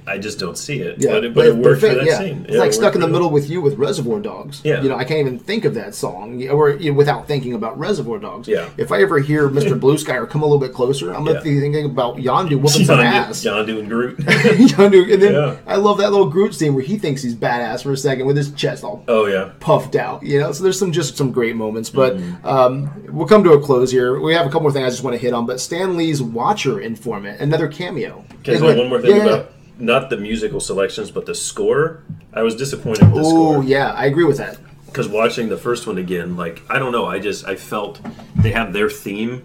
I 0.05 0.17
just 0.17 0.39
don't 0.39 0.57
see 0.57 0.81
it. 0.81 0.97
Yeah, 0.99 1.11
but 1.11 1.25
it, 1.25 1.33
but 1.33 1.45
it 1.45 1.55
worked 1.55 1.81
for 1.81 1.87
that 1.87 2.05
yeah. 2.05 2.17
scene. 2.17 2.43
It's 2.45 2.53
Yeah, 2.55 2.59
like 2.59 2.69
it 2.69 2.73
stuck 2.73 2.95
in 2.95 3.01
the 3.01 3.07
middle 3.07 3.29
with 3.29 3.49
you 3.49 3.61
with 3.61 3.75
Reservoir 3.77 4.19
Dogs. 4.19 4.61
Yeah. 4.63 4.81
You 4.81 4.89
know, 4.89 4.95
I 4.95 5.03
can't 5.05 5.19
even 5.19 5.39
think 5.39 5.65
of 5.65 5.73
that 5.75 5.95
song 5.95 6.45
or 6.49 6.71
you 6.71 6.91
know, 6.91 6.97
without 6.97 7.27
thinking 7.27 7.53
about 7.53 7.77
Reservoir 7.79 8.19
Dogs. 8.19 8.47
Yeah. 8.47 8.69
If 8.77 8.91
I 8.91 9.01
ever 9.01 9.19
hear 9.19 9.47
Mr. 9.49 9.79
Blue 9.79 9.97
Sky 9.97 10.15
or 10.17 10.25
come 10.25 10.41
a 10.41 10.45
little 10.45 10.59
bit 10.59 10.73
closer, 10.73 11.13
I'm 11.13 11.23
gonna 11.23 11.41
be 11.41 11.59
thinking 11.59 11.85
about 11.85 12.17
Yondu 12.17 12.59
whooping 12.59 12.85
some 12.85 12.99
Yondu, 12.99 13.03
ass. 13.03 13.43
Yondu 13.43 13.79
and 13.79 13.87
Groot. 13.87 14.17
Yondu, 14.17 15.13
and 15.13 15.21
then. 15.21 15.57
I 15.67 15.75
love 15.75 15.97
that 15.99 16.11
little 16.11 16.29
Groot 16.29 16.53
scene 16.53 16.73
where 16.73 16.83
he 16.83 16.97
thinks 16.97 17.21
he's 17.21 17.35
badass 17.35 17.83
for 17.83 17.93
a 17.93 17.97
second 17.97 18.25
with 18.25 18.35
his 18.35 18.51
chest 18.53 18.83
all 18.83 19.03
oh 19.07 19.25
yeah, 19.25 19.51
puffed 19.59 19.95
out. 19.95 20.23
You 20.23 20.39
know, 20.39 20.51
so 20.51 20.63
there's 20.63 20.79
some 20.79 20.91
just 20.91 21.15
some 21.17 21.31
great 21.31 21.55
moments. 21.55 21.89
But 21.89 22.17
Mm-hmm. 22.17 22.47
um, 22.47 22.89
we'll 23.13 23.27
come 23.27 23.43
to 23.43 23.51
a 23.51 23.61
close 23.61 23.91
here. 23.91 24.19
We 24.19 24.33
have 24.33 24.45
a 24.45 24.49
couple 24.49 24.61
more 24.61 24.71
things 24.71 24.85
I 24.85 24.89
just 24.89 25.03
want 25.03 25.15
to 25.15 25.21
hit 25.21 25.33
on. 25.33 25.45
But 25.45 25.59
Stan 25.59 25.95
Lee's 25.97 26.21
Watcher 26.21 26.79
informant, 26.79 27.39
another 27.41 27.67
cameo. 27.67 28.23
Can 28.43 28.57
say 28.59 28.77
one 28.77 28.89
more 28.89 29.01
thing 29.01 29.21
about 29.21 29.51
not 29.79 30.09
the 30.09 30.17
musical 30.17 30.59
selections, 30.59 31.11
but 31.11 31.25
the 31.25 31.35
score? 31.35 32.03
I 32.33 32.41
was 32.43 32.55
disappointed 32.55 33.11
with 33.11 33.23
the 33.23 33.29
Oh 33.29 33.61
yeah, 33.61 33.91
I 33.91 34.05
agree 34.05 34.23
with 34.25 34.37
that. 34.37 34.57
because 34.87 35.07
watching 35.07 35.49
the 35.49 35.57
first 35.57 35.87
one 35.87 35.97
again, 35.97 36.35
like 36.37 36.61
I 36.69 36.79
don't 36.79 36.91
know, 36.91 37.05
I 37.05 37.19
just 37.19 37.45
I 37.47 37.55
felt 37.55 37.99
they 38.35 38.51
have 38.51 38.73
their 38.73 38.89
theme. 38.89 39.43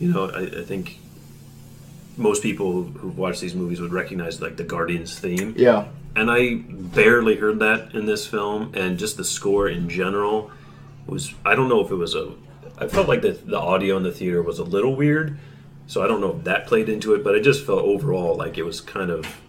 You 0.00 0.12
know, 0.12 0.30
I, 0.30 0.60
I 0.60 0.64
think 0.64 0.98
most 2.16 2.42
people 2.42 2.72
who, 2.72 2.82
who've 2.98 3.18
watched 3.18 3.40
these 3.40 3.54
movies 3.54 3.80
would 3.80 3.92
recognize 3.92 4.40
like 4.40 4.56
the 4.56 4.64
Guardians 4.64 5.18
theme. 5.18 5.54
Yeah. 5.56 5.86
and 6.14 6.30
I 6.30 6.56
barely 6.66 7.36
heard 7.36 7.58
that 7.60 7.94
in 7.94 8.06
this 8.06 8.26
film, 8.26 8.72
and 8.74 8.98
just 8.98 9.16
the 9.16 9.24
score 9.24 9.68
in 9.68 9.88
general 9.88 10.50
was 11.06 11.34
I 11.44 11.54
don't 11.54 11.68
know 11.68 11.80
if 11.84 11.90
it 11.90 11.96
was 11.96 12.14
a 12.14 12.32
I 12.78 12.86
felt 12.88 13.08
like 13.08 13.22
the 13.22 13.32
the 13.32 13.58
audio 13.58 13.96
in 13.96 14.02
the 14.02 14.12
theater 14.12 14.42
was 14.42 14.58
a 14.58 14.64
little 14.64 14.94
weird, 14.96 15.38
so 15.86 16.02
I 16.02 16.06
don't 16.08 16.20
know 16.20 16.36
if 16.36 16.44
that 16.44 16.66
played 16.66 16.88
into 16.88 17.14
it, 17.14 17.22
but 17.24 17.34
I 17.34 17.40
just 17.40 17.64
felt 17.64 17.80
overall 17.82 18.36
like 18.36 18.58
it 18.58 18.64
was 18.64 18.80
kind 18.80 19.10
of 19.10 19.40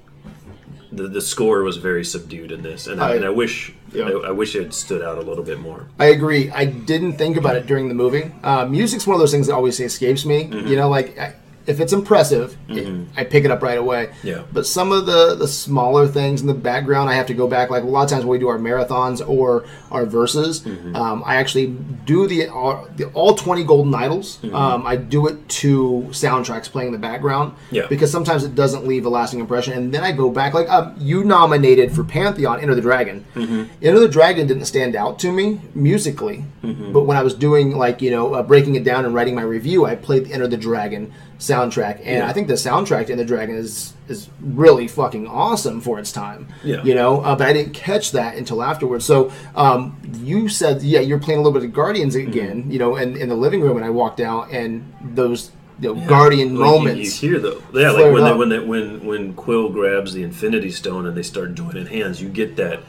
the, 0.96 1.08
the 1.08 1.22
score 1.22 1.64
was 1.64 1.78
very 1.78 2.04
subdued 2.06 2.52
in 2.52 2.62
this, 2.62 2.88
and 2.88 3.02
I, 3.02 3.10
I- 3.12 3.16
and 3.16 3.26
I 3.26 3.30
wish 3.30 3.74
yeah. 3.94 4.06
I, 4.06 4.30
I 4.30 4.32
wish 4.32 4.56
it 4.56 4.74
stood 4.74 5.02
out 5.02 5.18
a 5.18 5.22
little 5.22 5.44
bit 5.44 5.60
more. 5.60 5.88
I 6.00 6.06
agree. 6.08 6.50
I 6.52 6.66
didn't 6.66 7.14
think 7.14 7.38
about 7.38 7.56
it 7.56 7.68
during 7.68 7.88
the 7.90 7.96
movie. 7.96 8.32
Uh, 8.44 8.66
music's 8.66 9.06
one 9.06 9.14
of 9.16 9.20
those 9.20 9.32
things 9.32 9.48
that 9.48 9.54
always 9.54 9.80
escapes 9.80 10.26
me. 10.26 10.46
Mm-hmm. 10.46 10.68
You 10.68 10.76
know, 10.76 10.90
like 10.90 11.18
I, 11.18 11.36
if 11.66 11.80
it's 11.80 11.94
impressive, 11.94 12.58
it- 12.68 12.88
I 13.16 13.24
pick 13.24 13.46
it 13.46 13.52
up 13.52 13.62
right 13.62 13.78
away. 13.78 14.10
Yeah. 14.24 14.42
But 14.52 14.66
some 14.68 14.92
of 14.92 15.06
the 15.06 15.36
the 15.36 15.48
smaller 15.48 16.08
things 16.08 16.42
in 16.42 16.48
the 16.48 16.54
background, 16.54 17.10
I 17.10 17.14
have 17.14 17.28
to 17.28 17.34
go 17.34 17.48
back. 17.48 17.70
Like 17.70 17.84
a 17.84 17.86
lot 17.88 18.04
of 18.04 18.10
times 18.10 18.26
when 18.26 18.32
we 18.32 18.40
do 18.40 18.48
our 18.50 18.58
marathons 18.60 19.26
or 19.28 19.66
our 19.92 20.06
verses, 20.06 20.62
Mm-hmm. 20.62 20.96
um, 20.96 21.24
I 21.26 21.36
actually 21.36 21.68
do 22.06 22.28
the 22.28 22.48
all, 22.50 22.88
the 22.98 23.06
all 23.14 23.36
twenty 23.36 23.64
golden 23.64 23.94
idols. 23.96 24.40
Um, 24.54 24.86
I 24.86 24.96
do 24.98 25.28
it 25.28 25.48
to 25.64 26.08
soundtracks 26.12 26.70
playing 26.70 26.88
in 26.88 26.94
the 26.94 27.00
background. 27.00 27.54
Mm-hmm. 27.54 27.76
Yeah. 27.76 27.88
Because 27.88 28.12
sometimes 28.12 28.44
it 28.44 28.56
doesn't 28.56 28.86
leave 28.88 29.06
a 29.06 29.10
lasting 29.10 29.40
impression, 29.40 29.74
and 29.74 29.94
then 29.94 30.04
I 30.04 30.12
go 30.12 30.30
back. 30.30 30.54
Like 30.54 30.70
um, 30.70 30.96
you 30.98 31.24
nominated 31.24 31.92
for 31.94 32.04
Pantheon, 32.04 32.60
Enter 32.60 32.76
the 32.76 32.82
Dragon. 32.82 33.24
Mm-hmm. 33.36 33.64
Enter 33.82 34.00
the 34.00 34.08
Dragon 34.10 34.48
didn't 34.48 34.66
stand 34.66 34.96
out 34.96 35.20
to 35.20 35.32
me 35.32 35.62
musically, 35.74 36.46
Mm-hmm. 36.64 36.94
but 36.94 37.04
when 37.04 37.18
I 37.18 37.24
was 37.24 37.34
doing 37.34 37.76
like 37.78 38.02
you 38.02 38.10
know 38.12 38.34
uh, 38.36 38.42
breaking 38.44 38.76
it 38.76 38.84
down 38.86 39.04
and 39.06 39.14
writing 39.14 39.36
my 39.36 39.42
review, 39.42 39.86
I 39.86 39.96
played 39.96 40.32
Enter 40.32 40.48
the 40.48 40.58
Dragon 40.58 41.12
soundtrack, 41.40 41.98
and 42.00 42.18
Yeah. 42.20 42.28
I 42.30 42.34
think 42.34 42.48
the 42.48 42.54
soundtrack 42.54 43.08
to 43.08 43.12
Enter 43.14 43.24
the 43.24 43.26
Dragon 43.26 43.56
is 43.56 43.94
is 44.10 44.30
really 44.42 44.88
fucking 44.88 45.28
awesome 45.28 45.80
for 45.82 45.98
its 46.00 46.12
time. 46.12 46.48
Yeah. 46.64 46.84
You 46.84 46.94
know, 46.94 47.22
uh, 47.22 47.36
but 47.36 47.48
I 47.48 47.54
didn't 47.54 47.74
catch 47.74 48.12
that 48.12 48.36
until 48.36 48.62
afterwards. 48.62 49.06
So 49.06 49.32
um, 49.56 49.98
you 50.22 50.50
said, 50.50 50.82
yeah, 50.82 51.00
you're 51.00 51.20
playing 51.20 51.40
a 51.40 51.44
little 51.44 51.58
bit 51.58 51.66
of 51.68 51.74
Guardians 51.74 52.16
Mm-hmm. 52.16 52.30
again. 52.30 52.66
You 52.72 52.80
know, 52.80 52.96
in, 52.98 53.16
in 53.16 53.30
the 53.30 53.36
living 53.36 53.62
room, 53.62 53.78
and 53.78 53.86
I 53.86 53.90
walked 53.90 54.20
out, 54.20 54.52
and 54.52 54.84
those 55.02 55.52
you 55.80 55.94
know, 55.96 56.06
Guardian 56.08 56.56
Like, 56.56 56.70
moments. 56.70 57.24
You, 57.24 57.32
hear 57.32 57.40
though, 57.40 57.62
yeah, 57.74 57.92
like 57.92 58.12
when 58.14 58.24
they, 58.24 58.34
when 58.34 58.50
they, 58.50 58.60
when 58.60 59.06
when 59.06 59.34
Quill 59.34 59.70
grabs 59.70 60.14
the 60.14 60.24
Infinity 60.24 60.70
Stone 60.72 61.08
and 61.08 61.16
they 61.18 61.24
start 61.24 61.56
joining 61.56 61.86
hands, 61.88 62.22
you 62.22 62.30
get 62.30 62.56
that 62.58 62.82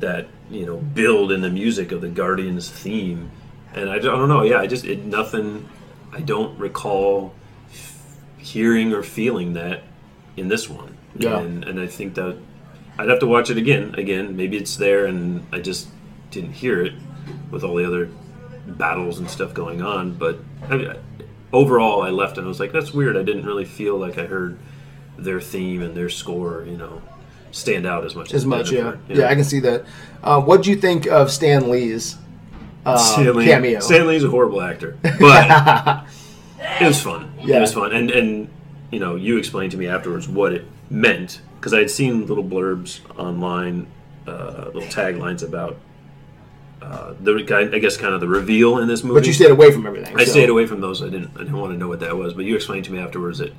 that 0.00 0.26
you 0.50 0.66
know 0.66 0.76
build 0.76 1.32
in 1.32 1.40
the 1.40 1.48
music 1.50 1.92
of 1.92 2.00
the 2.02 2.08
Guardians 2.08 2.68
theme, 2.68 3.30
and 3.74 3.88
I, 3.88 3.98
don't- 3.98 4.14
I 4.14 4.18
don't 4.18 4.28
know, 4.28 4.42
yeah, 4.42 4.58
I 4.58 4.66
just 4.66 4.84
it 4.84 5.04
nothing, 5.04 5.66
I 6.12 6.20
don't 6.20 6.58
recall 6.58 7.32
hearing 8.46 8.92
or 8.92 9.02
feeling 9.02 9.54
that 9.54 9.82
in 10.36 10.48
this 10.48 10.68
one, 10.68 10.96
Yeah. 11.18 11.38
and 11.40 11.64
and 11.64 11.80
I 11.80 11.86
think 11.86 12.14
that 12.14 12.36
I'd 12.98 13.08
have 13.08 13.18
to 13.20 13.26
watch 13.26 13.50
it 13.50 13.56
again, 13.58 13.94
again, 13.98 14.36
maybe 14.36 14.56
it's 14.56 14.76
there 14.76 15.06
and 15.06 15.44
I 15.52 15.60
just 15.60 15.88
didn't 16.30 16.52
hear 16.52 16.80
it 16.82 16.94
with 17.50 17.62
all 17.64 17.74
the 17.76 17.86
other 17.86 18.08
battles 18.66 19.18
and 19.18 19.28
stuff 19.28 19.52
going 19.52 19.82
on. 19.82 20.12
But 20.14 20.38
I, 20.70 20.96
overall, 21.52 22.02
I 22.02 22.10
left 22.10 22.38
and 22.38 22.46
I 22.46 22.48
was 22.48 22.60
like, 22.60 22.72
that's 22.72 22.92
weird. 22.94 23.16
I 23.16 23.22
didn't 23.22 23.44
really 23.44 23.64
feel 23.64 23.98
like 23.98 24.18
I 24.18 24.26
heard 24.26 24.58
their 25.18 25.40
theme 25.40 25.82
and 25.82 25.94
their 25.94 26.08
score, 26.08 26.64
you 26.66 26.76
know, 26.76 27.02
stand 27.50 27.86
out 27.86 28.04
as 28.04 28.14
much 28.14 28.32
as 28.34 28.46
much. 28.46 28.70
Yeah. 28.70 28.96
yeah, 29.08 29.28
I 29.28 29.34
can 29.34 29.44
see 29.44 29.60
that. 29.60 29.84
Uh, 30.22 30.40
what 30.40 30.62
do 30.62 30.70
you 30.70 30.76
think 30.76 31.06
of 31.06 31.30
Stan 31.30 31.68
Lee's 31.70 32.16
uh, 32.84 32.96
Stan 32.96 33.34
Lee, 33.34 33.44
cameo? 33.46 33.80
Stan 33.80 34.06
Lee's 34.06 34.24
a 34.24 34.30
horrible 34.30 34.62
actor, 34.62 34.96
but 35.20 36.04
it 36.80 36.86
was 36.86 37.02
fun. 37.02 37.32
Yeah. 37.42 37.58
It 37.58 37.60
was 37.60 37.74
fun, 37.74 37.92
and 37.92 38.10
and 38.10 38.48
you 38.90 39.00
know, 39.00 39.16
you 39.16 39.36
explained 39.36 39.72
to 39.72 39.78
me 39.78 39.86
afterwards 39.86 40.28
what 40.28 40.52
it 40.52 40.64
meant 40.90 41.40
because 41.58 41.72
I 41.74 41.78
had 41.80 41.90
seen 41.90 42.26
little 42.26 42.44
blurbs 42.44 43.00
online, 43.18 43.86
uh, 44.26 44.70
little 44.72 44.82
taglines 44.88 45.42
about 45.42 45.76
uh, 46.82 47.14
the. 47.20 47.70
I 47.74 47.78
guess 47.78 47.96
kind 47.96 48.14
of 48.14 48.20
the 48.20 48.28
reveal 48.28 48.78
in 48.78 48.88
this 48.88 49.02
movie. 49.02 49.20
But 49.20 49.26
you 49.26 49.32
stayed 49.32 49.50
away 49.50 49.70
from 49.72 49.86
everything. 49.86 50.18
I 50.18 50.24
so- 50.24 50.30
stayed 50.32 50.48
away 50.48 50.66
from 50.66 50.80
those. 50.80 51.02
I 51.02 51.06
didn't. 51.08 51.30
I 51.36 51.38
didn't 51.38 51.56
want 51.56 51.72
to 51.72 51.78
know 51.78 51.88
what 51.88 52.00
that 52.00 52.16
was. 52.16 52.34
But 52.34 52.44
you 52.44 52.54
explained 52.54 52.84
to 52.86 52.92
me 52.92 52.98
afterwards 52.98 53.38
that 53.38 53.52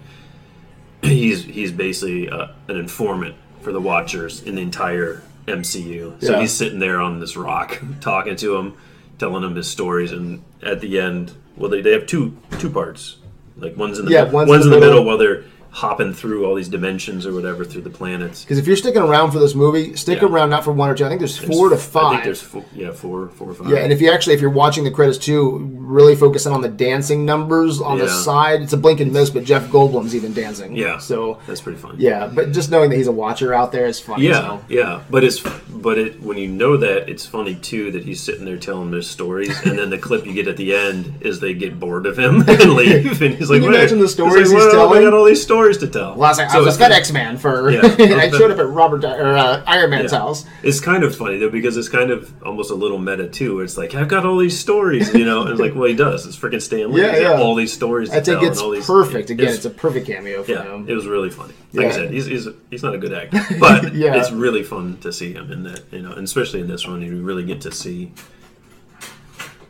he's 1.02 1.44
he's 1.44 1.72
basically 1.72 2.30
uh, 2.30 2.48
an 2.68 2.78
informant 2.78 3.36
for 3.62 3.72
the 3.72 3.82
Watchers 3.82 4.44
in 4.44 4.56
the 4.56 4.62
entire 4.62 5.24
MCU. 5.48 6.22
So 6.24 6.34
Yeah. 6.34 6.42
he's 6.42 6.54
sitting 6.54 6.80
there 6.80 7.00
on 7.02 7.20
this 7.20 7.36
rock, 7.36 7.82
talking 8.02 8.36
to 8.38 8.56
him, 8.58 8.78
telling 9.18 9.44
him 9.44 9.56
his 9.56 9.70
stories, 9.70 10.12
and 10.12 10.44
at 10.64 10.80
the 10.82 11.00
end, 11.00 11.34
well, 11.58 11.70
they, 11.70 11.82
they 11.82 11.92
have 11.92 12.06
two 12.08 12.38
two 12.60 12.70
parts. 12.70 13.18
Like 13.58 13.76
one's 13.76 13.98
in 14.00 14.06
the 14.06 14.12
Yeah, 14.12 14.26
mid- 14.26 14.34
one's 14.34 14.50
one's, 14.50 14.66
in 14.66 14.72
the 14.72 14.80
middle 14.80 14.96
middle. 15.04 15.06
while 15.06 15.18
they're 15.18 15.44
hopping 15.78 16.12
through 16.12 16.44
all 16.44 16.56
these 16.56 16.70
dimensions 16.70 17.24
or 17.28 17.34
whatever 17.34 17.64
through 17.64 17.82
the 17.84 17.90
planets. 17.90 18.42
Because 18.44 18.58
if 18.58 18.66
you're 18.66 18.76
sticking 18.76 19.02
around 19.04 19.30
for 19.30 19.38
this 19.38 19.54
movie, 19.54 19.96
stick 19.96 20.22
Yeah. 20.22 20.28
around 20.28 20.50
not 20.50 20.64
for 20.64 20.72
one 20.72 20.90
or 20.90 20.96
two. 20.96 21.06
I 21.06 21.08
think 21.08 21.20
there's 21.20 21.38
four 21.38 21.70
to 21.70 21.76
I 21.76 21.78
five. 21.78 22.12
think 22.14 22.24
there's 22.24 22.42
four, 22.42 22.66
yeah 22.74 22.92
four 22.92 23.28
four 23.30 23.52
or 23.52 23.54
five. 23.54 23.70
yeah, 23.70 23.78
and 23.78 23.94
if 23.94 24.02
you 24.02 24.10
actually, 24.12 24.34
if 24.34 24.42
you're 24.42 24.50
watching 24.50 24.84
the 24.84 24.90
credits 24.92 25.20
too, 25.20 25.70
really 25.80 26.16
focusing 26.16 26.52
on 26.52 26.62
the 26.62 26.68
dancing 26.68 27.26
numbers 27.26 27.80
on 27.80 28.00
the 28.00 28.10
side. 28.10 28.62
It's 28.62 28.74
a 28.74 28.78
blink 28.78 29.00
and 29.02 29.14
miss, 29.14 29.30
but 29.30 29.44
Jeff 29.44 29.68
Goldblum's 29.70 30.16
even 30.16 30.34
dancing. 30.34 30.76
yeah, 30.76 30.98
So 30.98 31.38
that's 31.48 31.62
pretty 31.62 31.78
fun. 31.78 31.96
yeah, 32.00 32.26
but 32.28 32.52
just 32.52 32.72
knowing 32.72 32.90
that 32.90 32.98
he's 32.98 33.08
a 33.08 33.12
watcher 33.12 33.54
out 33.54 33.72
there 33.72 33.86
is 33.86 34.00
fun. 34.00 34.20
Yeah, 34.20 34.42
so. 34.42 34.62
yeah, 34.70 35.02
but 35.12 35.24
it's 35.24 35.40
but 35.70 35.98
it 36.00 36.22
when 36.24 36.38
you 36.38 36.48
know 36.48 36.76
that 36.78 37.08
it's 37.08 37.26
funny 37.26 37.54
too 37.56 37.92
that 37.92 38.04
he's 38.04 38.20
sitting 38.22 38.46
there 38.46 38.58
telling 38.58 38.90
their 38.92 39.02
stories, 39.04 39.56
and 39.66 39.78
then 39.78 39.90
the 39.92 39.98
clip 39.98 40.26
you 40.26 40.34
get 40.34 40.48
at 40.48 40.58
the 40.58 40.76
end 40.76 41.14
is 41.22 41.40
they 41.40 41.54
get 41.54 41.80
bored 41.80 42.06
of 42.08 42.18
him 42.18 42.42
and 42.48 42.74
leave, 42.74 43.22
and 43.22 43.36
he's 43.36 43.50
like, 43.52 43.62
Can 43.62 43.70
you 43.72 43.78
imagine 43.78 44.00
the 44.00 44.06
He's 44.06 44.14
stories 44.14 44.52
like, 44.52 44.58
he's 44.64 44.74
"Well, 44.74 44.88
telling? 44.88 45.02
I 45.02 45.04
got 45.04 45.14
all 45.14 45.26
these 45.26 45.42
stories 45.44 45.67
to 45.76 45.88
tell. 45.88 46.16
Well, 46.16 46.24
I 46.24 46.30
was 46.30 46.38
like, 46.38 46.50
So 46.52 46.58
I 46.60 46.62
was 46.62 46.76
it's 46.80 46.84
a 46.84 46.90
FedEx 46.90 47.14
man 47.14 47.38
for, 47.38 47.70
Yeah. 47.70 47.82
and 47.86 48.14
I 48.22 48.30
showed 48.30 48.50
up 48.52 48.60
at 48.60 48.68
Robert 48.70 49.04
or 49.04 49.36
uh, 49.36 49.62
Iron 49.68 49.90
Man's 49.90 50.14
Yeah. 50.14 50.20
house. 50.20 50.46
It's 50.64 50.80
kind 50.80 51.04
of 51.04 51.14
funny 51.16 51.38
though 51.38 51.50
because 51.50 51.76
it's 51.76 51.90
kind 51.90 52.10
of 52.12 52.32
almost 52.44 52.72
a 52.72 52.76
little 52.76 52.98
meta 52.98 53.28
too. 53.28 53.60
It's 53.60 53.76
like 53.78 53.94
I've 53.96 54.08
got 54.08 54.26
all 54.26 54.38
these 54.38 54.58
stories, 54.58 55.14
you 55.14 55.26
know, 55.26 55.42
and 55.42 55.50
it's 55.52 55.60
like, 55.60 55.76
well, 55.76 55.90
he 55.90 55.96
does. 55.96 56.26
It's 56.26 56.38
freaking 56.38 56.62
Stan 56.62 56.92
Lee. 56.94 57.02
Yeah, 57.02 57.18
yeah. 57.18 57.32
all 57.42 57.56
these 57.56 57.74
stories. 57.74 58.10
To 58.12 58.16
I 58.16 58.22
think 58.22 58.40
tell 58.40 58.48
it's 58.50 58.60
and 58.60 58.66
all 58.66 58.72
these, 58.72 58.86
perfect. 58.88 59.30
Again, 59.30 59.44
it's- 59.48 59.58
it's, 59.58 59.66
a 59.66 59.70
perfect 59.70 60.08
cameo 60.08 60.44
for 60.44 60.52
yeah, 60.52 60.64
him. 60.64 60.88
it 60.88 60.94
was 60.94 61.06
really 61.08 61.30
funny. 61.30 61.54
Like 61.74 61.84
Yeah. 61.84 61.90
I 61.90 61.92
said, 61.92 62.12
he's, 62.12 62.26
he's 62.28 62.48
he's 62.70 62.84
not 62.84 62.96
a 62.96 62.98
good 62.98 63.12
actor, 63.14 63.40
but 63.60 63.94
Yeah. 63.94 64.16
it's 64.16 64.32
really 64.32 64.64
fun 64.64 64.98
to 65.02 65.12
see 65.12 65.34
him 65.34 65.52
in 65.52 65.64
that. 65.64 65.82
You 65.92 66.02
know, 66.04 66.12
and 66.14 66.24
especially 66.24 66.62
in 66.62 66.68
this 66.68 66.88
one, 66.88 67.02
you 67.02 67.22
really 67.24 67.44
get 67.44 67.62
to 67.62 67.72
see 67.72 68.12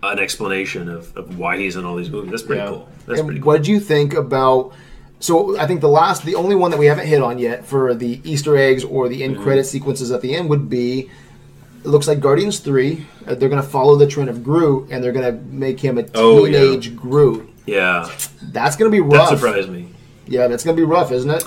an 0.04 0.20
explanation 0.20 0.90
of, 0.90 1.16
of 1.18 1.38
why 1.40 1.58
he's 1.58 1.76
in 1.76 1.84
all 1.84 1.96
these 1.96 2.10
movies. 2.10 2.30
That's 2.32 2.44
pretty 2.44 2.62
Yeah. 2.62 2.68
cool. 2.70 2.90
That's 3.08 3.20
and 3.20 3.28
pretty 3.28 3.42
cool. 3.42 3.48
what 3.48 3.58
did 3.58 3.68
you 3.68 3.80
think 3.80 4.14
about? 4.14 4.74
So 5.20 5.58
I 5.58 5.66
think 5.66 5.82
the 5.82 5.90
last, 5.90 6.24
the 6.26 6.36
only 6.36 6.56
one 6.56 6.70
that 6.72 6.78
we 6.78 6.86
haven't 6.86 7.08
hit 7.08 7.22
on 7.24 7.40
yet 7.40 7.66
for 7.66 7.94
the 7.96 8.22
Easter 8.24 8.56
eggs 8.56 8.84
or 8.84 9.10
the 9.10 9.24
end 9.24 9.36
Mm-hmm. 9.36 9.44
credit 9.44 9.66
sequences 9.66 10.12
at 10.12 10.22
the 10.22 10.36
end 10.36 10.50
would 10.50 10.70
be. 10.70 11.10
It 11.84 11.88
looks 11.90 12.08
like 12.08 12.20
Guardians 12.20 12.60
Three. 12.60 13.06
Uh, 13.26 13.36
they're 13.36 13.50
going 13.50 13.62
to 13.62 13.68
follow 13.68 13.96
the 13.96 14.08
trend 14.08 14.30
of 14.30 14.44
Groot, 14.44 14.90
and 14.92 15.04
they're 15.04 15.12
going 15.14 15.26
to 15.34 15.42
make 15.46 15.80
him 15.80 15.98
a 15.98 16.06
Oh, 16.16 16.46
yeah. 16.46 16.60
teenage 16.60 16.96
Groot. 16.96 17.50
Yeah, 17.66 18.10
That's 18.42 18.76
going 18.76 18.92
to 18.92 18.96
be 18.96 19.02
rough. 19.02 19.30
that 19.30 19.38
surprised 19.40 19.70
me. 19.70 19.90
Yeah, 20.28 20.48
that's 20.48 20.64
going 20.64 20.76
to 20.76 20.80
be 20.82 20.86
rough, 20.86 21.12
isn't 21.12 21.30
it? 21.30 21.44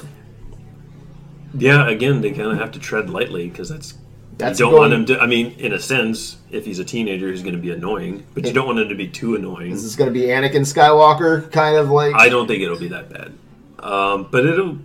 Yeah, 1.55 1.89
again, 1.89 2.21
they 2.21 2.31
kind 2.31 2.51
of 2.53 2.59
have 2.59 2.73
to 2.73 2.79
tread 2.79 3.11
lightly 3.11 3.49
because 3.49 3.69
that's. 3.69 3.95
That's 4.39 4.59
you 4.59 4.65
don't 4.67 4.73
going- 4.73 4.91
want 4.91 4.93
him 4.95 5.07
to. 5.07 5.21
I 5.21 5.27
mean, 5.27 5.53
in 5.59 5.73
a 5.75 5.79
sense, 5.79 6.39
if 6.51 6.65
he's 6.65 6.79
a 6.79 6.85
teenager, 6.85 7.31
he's 7.31 7.43
going 7.43 7.55
to 7.57 7.61
be 7.61 7.71
annoying, 7.73 8.25
but 8.35 8.47
you 8.47 8.53
don't 8.53 8.67
want 8.67 8.79
him 8.79 8.89
to 8.89 8.95
be 8.95 9.07
too 9.09 9.35
annoying. 9.35 9.71
This 9.71 9.85
is 9.85 9.97
going 9.97 10.13
to 10.13 10.19
be 10.19 10.27
Anakin 10.27 10.61
Skywalker, 10.63 11.51
kind 11.53 11.77
of 11.77 11.91
like. 11.91 12.15
I 12.15 12.29
don't 12.31 12.47
think 12.47 12.63
it'll 12.63 12.79
be 12.79 12.89
that 12.89 13.11
bad. 13.13 13.35
Um, 13.81 14.29
but 14.31 14.45
it'll, 14.47 14.79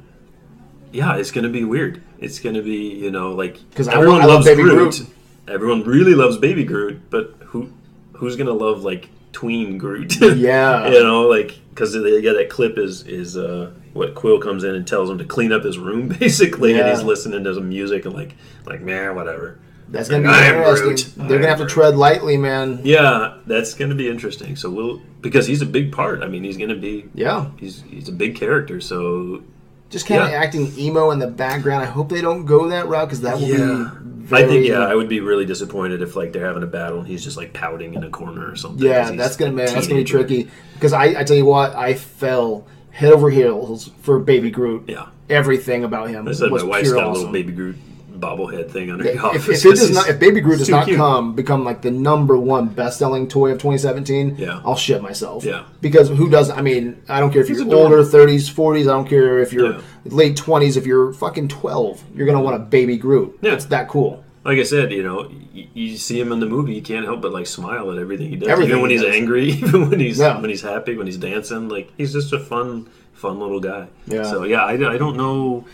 yeah, 0.91 1.15
it's 1.17 1.31
gonna 1.31 1.49
be 1.49 1.63
weird. 1.63 2.01
It's 2.19 2.39
gonna 2.39 2.61
be, 2.61 2.93
you 2.95 3.11
know, 3.11 3.33
like 3.33 3.59
because 3.69 3.87
everyone 3.87 4.19
love- 4.19 4.23
I 4.23 4.25
love 4.27 4.35
loves 4.35 4.45
Baby 4.47 4.63
Groot. 4.63 4.95
Groot. 4.95 5.07
Everyone 5.47 5.83
really 5.83 6.15
loves 6.15 6.37
Baby 6.37 6.63
Groot, 6.63 7.09
but 7.09 7.35
who, 7.47 7.69
who's 8.13 8.35
gonna 8.35 8.53
love 8.53 8.83
like 8.83 9.09
tween 9.31 9.77
Groot? 9.77 10.19
Yeah. 10.37 10.87
you 10.87 11.03
know, 11.03 11.23
like 11.23 11.55
because 11.69 11.93
yeah, 11.95 12.31
that 12.33 12.47
clip 12.49 12.77
is 12.77 13.03
is 13.05 13.35
uh, 13.37 13.71
what 13.93 14.15
Quill 14.15 14.39
comes 14.39 14.63
in 14.63 14.73
and 14.75 14.87
tells 14.87 15.09
him 15.09 15.17
to 15.17 15.25
clean 15.25 15.51
up 15.51 15.63
his 15.63 15.77
room 15.77 16.07
basically, 16.19 16.79
and 16.79 16.87
he's 16.89 17.03
listening 17.03 17.43
to 17.43 17.53
some 17.53 17.67
music 17.69 18.05
and 18.05 18.13
like 18.15 18.35
like 18.65 18.81
man, 18.81 19.15
whatever. 19.15 19.59
That's 19.89 20.09
going 20.09 20.23
to 20.23 20.29
be 20.29 20.33
I 20.33 20.47
interesting. 20.49 21.27
They're 21.27 21.39
to 21.39 21.47
have 21.47 21.59
to 21.59 21.65
tread 21.67 21.95
lightly, 21.95 22.37
man. 22.37 22.81
Yeah, 22.83 23.35
that's 23.45 23.73
gonna 23.75 23.95
be 23.95 24.09
interesting. 24.09 24.55
So 24.55 24.69
we'll 24.69 25.01
because 25.21 25.45
he's 25.47 25.61
a 25.61 25.65
big 25.65 25.91
part. 25.91 26.23
I 26.23 26.27
mean, 26.27 26.43
he's 26.43 26.57
gonna 26.57 26.75
be 26.75 27.05
Yeah. 27.13 27.47
he's 27.57 27.83
he's 27.89 28.09
a 28.09 28.11
big 28.11 28.35
character. 28.35 28.81
So 28.81 29.43
Just 29.91 30.07
kind 30.07 30.23
of 30.23 30.29
Yeah. 30.31 30.37
acting 30.37 30.73
emo 30.77 31.11
in 31.11 31.19
the 31.19 31.27
background. 31.27 31.83
I 31.83 31.85
hope 31.85 32.09
they 32.09 32.21
don't 32.21 32.45
go 32.45 32.67
that 32.69 32.87
route 32.87 33.07
because 33.07 33.21
that 33.21 33.35
will 33.35 33.47
Yeah. 33.47 33.57
be 33.93 34.25
very. 34.25 34.43
I 34.43 34.47
think 34.47 34.67
yeah, 34.67 34.79
I 34.79 34.95
would 34.95 35.07
be 35.07 35.19
really 35.19 35.45
disappointed 35.45 36.01
if 36.01 36.15
like 36.15 36.33
they're 36.33 36.45
having 36.45 36.63
a 36.63 36.67
battle 36.67 36.99
and 36.99 37.07
he's 37.07 37.23
just 37.23 37.37
like 37.37 37.53
pouting 37.53 37.93
in 37.93 38.03
a 38.03 38.09
corner 38.09 38.49
or 38.49 38.55
something. 38.55 38.83
Yeah, 38.85 39.11
that's 39.11 39.37
gonna 39.37 39.51
man, 39.51 39.67
that's 39.67 39.87
gonna 39.87 39.99
be 40.01 40.03
tricky 40.03 40.49
because 40.73 40.91
I, 40.93 41.19
I 41.19 41.23
tell 41.23 41.37
you 41.37 41.45
what, 41.45 41.75
I 41.75 41.93
fell 41.93 42.65
head 42.89 43.13
over 43.13 43.29
heels 43.29 43.91
for 44.01 44.17
Baby 44.19 44.49
Groot. 44.49 44.85
Yeah, 44.87 45.05
Everything 45.29 45.83
about 45.83 46.09
him 46.09 46.27
I 46.27 46.31
said 46.31 46.49
was 46.51 46.63
my 46.63 46.69
wife's 46.69 46.91
got 46.91 47.03
a 47.05 47.11
little 47.11 47.31
baby 47.31 47.51
Groot 47.53 47.75
bobblehead 48.19 48.69
thing 48.71 48.89
under 48.91 49.05
If, 49.05 49.23
office. 49.23 49.47
if 49.63 49.65
it 49.73 49.75
does 49.75 49.91
not, 49.91 50.09
if 50.09 50.19
Baby 50.19 50.41
Groot 50.41 50.59
does 50.59 50.69
not 50.69 50.85
cute. 50.85 50.97
come 50.97 51.33
become 51.35 51.63
like 51.63 51.81
the 51.81 51.91
number 51.91 52.37
one 52.37 52.67
best 52.67 52.97
selling 52.99 53.27
toy 53.27 53.51
of 53.51 53.57
2017, 53.59 54.35
Yeah. 54.37 54.61
I'll 54.65 54.75
shit 54.75 55.01
myself. 55.01 55.43
Yeah. 55.43 55.63
because 55.81 56.09
who 56.09 56.29
does? 56.29 56.49
I 56.49 56.61
mean, 56.61 57.01
I 57.09 57.19
don't 57.19 57.31
care 57.31 57.41
if 57.41 57.47
He's 57.47 57.59
you're 57.61 57.75
older, 57.75 58.03
30s, 58.03 58.49
40s. 58.51 58.81
I 58.81 58.93
don't 58.93 59.07
care 59.07 59.39
if 59.39 59.53
you're 59.53 59.73
Yeah. 59.73 59.81
late 60.05 60.35
20s. 60.37 60.77
If 60.77 60.85
you're 60.85 61.13
fucking 61.13 61.47
12, 61.49 62.03
you're 62.15 62.25
gonna 62.27 62.41
want 62.41 62.55
a 62.55 62.59
Baby 62.59 62.97
Groot. 62.97 63.37
Yeah. 63.41 63.53
it's 63.53 63.65
that 63.65 63.87
cool. 63.89 64.23
like 64.43 64.59
I 64.59 64.63
said, 64.63 64.91
you 64.91 65.01
know, 65.01 65.27
you, 65.53 65.67
you 65.73 65.97
see 65.97 66.19
him 66.21 66.31
in 66.31 66.39
the 66.39 66.45
movie, 66.45 66.73
you 66.75 66.81
can't 66.81 67.03
help 67.05 67.21
but 67.21 67.31
like 67.33 67.47
smile 67.47 67.91
at 67.91 67.97
everything 67.97 68.29
he 68.29 68.35
does. 68.35 68.47
Everything 68.49 68.71
even 68.73 68.81
when 68.83 68.91
he 68.91 68.97
he's 68.97 69.05
does. 69.05 69.15
angry, 69.15 69.45
even 69.63 69.89
when 69.89 69.99
he's 69.99 70.19
Yeah. 70.19 70.39
when 70.39 70.49
he's 70.51 70.61
happy, 70.61 70.95
when 70.95 71.07
he's 71.07 71.17
dancing, 71.17 71.67
like 71.69 71.91
he's 71.97 72.13
just 72.13 72.31
a 72.31 72.39
fun, 72.39 72.87
fun 73.13 73.39
little 73.39 73.59
guy. 73.59 73.87
Yeah. 74.07 74.23
So 74.23 74.43
yeah, 74.43 74.63
I, 74.63 74.73
I 74.73 74.97
don't 74.97 75.17
know. 75.17 75.65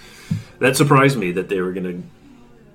That 0.60 0.78
surprised 0.78 1.18
me 1.18 1.32
that 1.34 1.50
they 1.50 1.60
were 1.60 1.74
gonna 1.74 1.96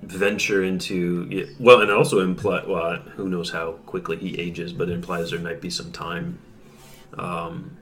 venture 0.01 0.63
into 0.63 1.55
well, 1.59 1.81
and 1.81 1.91
also 1.91 2.19
imply 2.19 2.63
well, 2.65 2.97
who 3.15 3.29
knows 3.29 3.51
how 3.51 3.73
quickly 3.85 4.17
he 4.17 4.37
ages, 4.39 4.73
but 4.73 4.89
it 4.89 4.93
implies 4.93 5.31
there 5.31 5.39
might 5.39 5.61
be 5.61 5.69
some 5.69 5.91
time. 5.91 6.39
Um, 7.17 7.77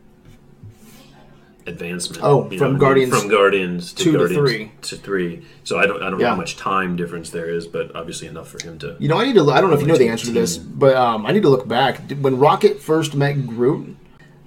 advancement. 1.68 2.24
Oh, 2.24 2.48
from 2.50 2.58
know 2.58 2.58
what 2.58 2.62
I 2.62 2.70
mean? 2.70 2.80
Guardians 2.80 3.20
from 3.20 3.30
Guardians 3.30 3.94
to 3.94 4.04
two 4.04 4.18
to 4.18 4.28
three. 4.28 4.72
to 4.84 4.96
three. 4.96 5.46
So 5.64 5.80
I 5.80 5.86
don't 5.86 6.02
I 6.02 6.10
don't 6.10 6.20
know 6.20 6.28
how 6.28 6.36
much 6.36 6.58
time 6.58 6.96
difference 6.96 7.30
there 7.30 7.50
is, 7.50 7.68
but 7.68 7.96
obviously 7.96 8.28
enough 8.28 8.48
for 8.48 8.64
him 8.64 8.78
to. 8.80 8.96
You 9.00 9.08
know, 9.08 9.20
I 9.20 9.26
need 9.26 9.36
to. 9.36 9.50
I 9.52 9.62
don't 9.62 9.70
know 9.70 9.76
if 9.76 9.82
you 9.82 9.88
know 9.88 9.98
the 9.98 10.08
answer 10.08 10.26
to 10.28 10.32
this, 10.32 10.58
but 10.58 10.96
um, 10.96 11.26
I 11.26 11.32
need 11.32 11.44
to 11.44 11.50
look 11.50 11.68
back. 11.68 12.12
When 12.12 12.38
Rocket 12.38 12.82
first 12.82 13.16
met 13.16 13.46
Groot, 13.48 13.96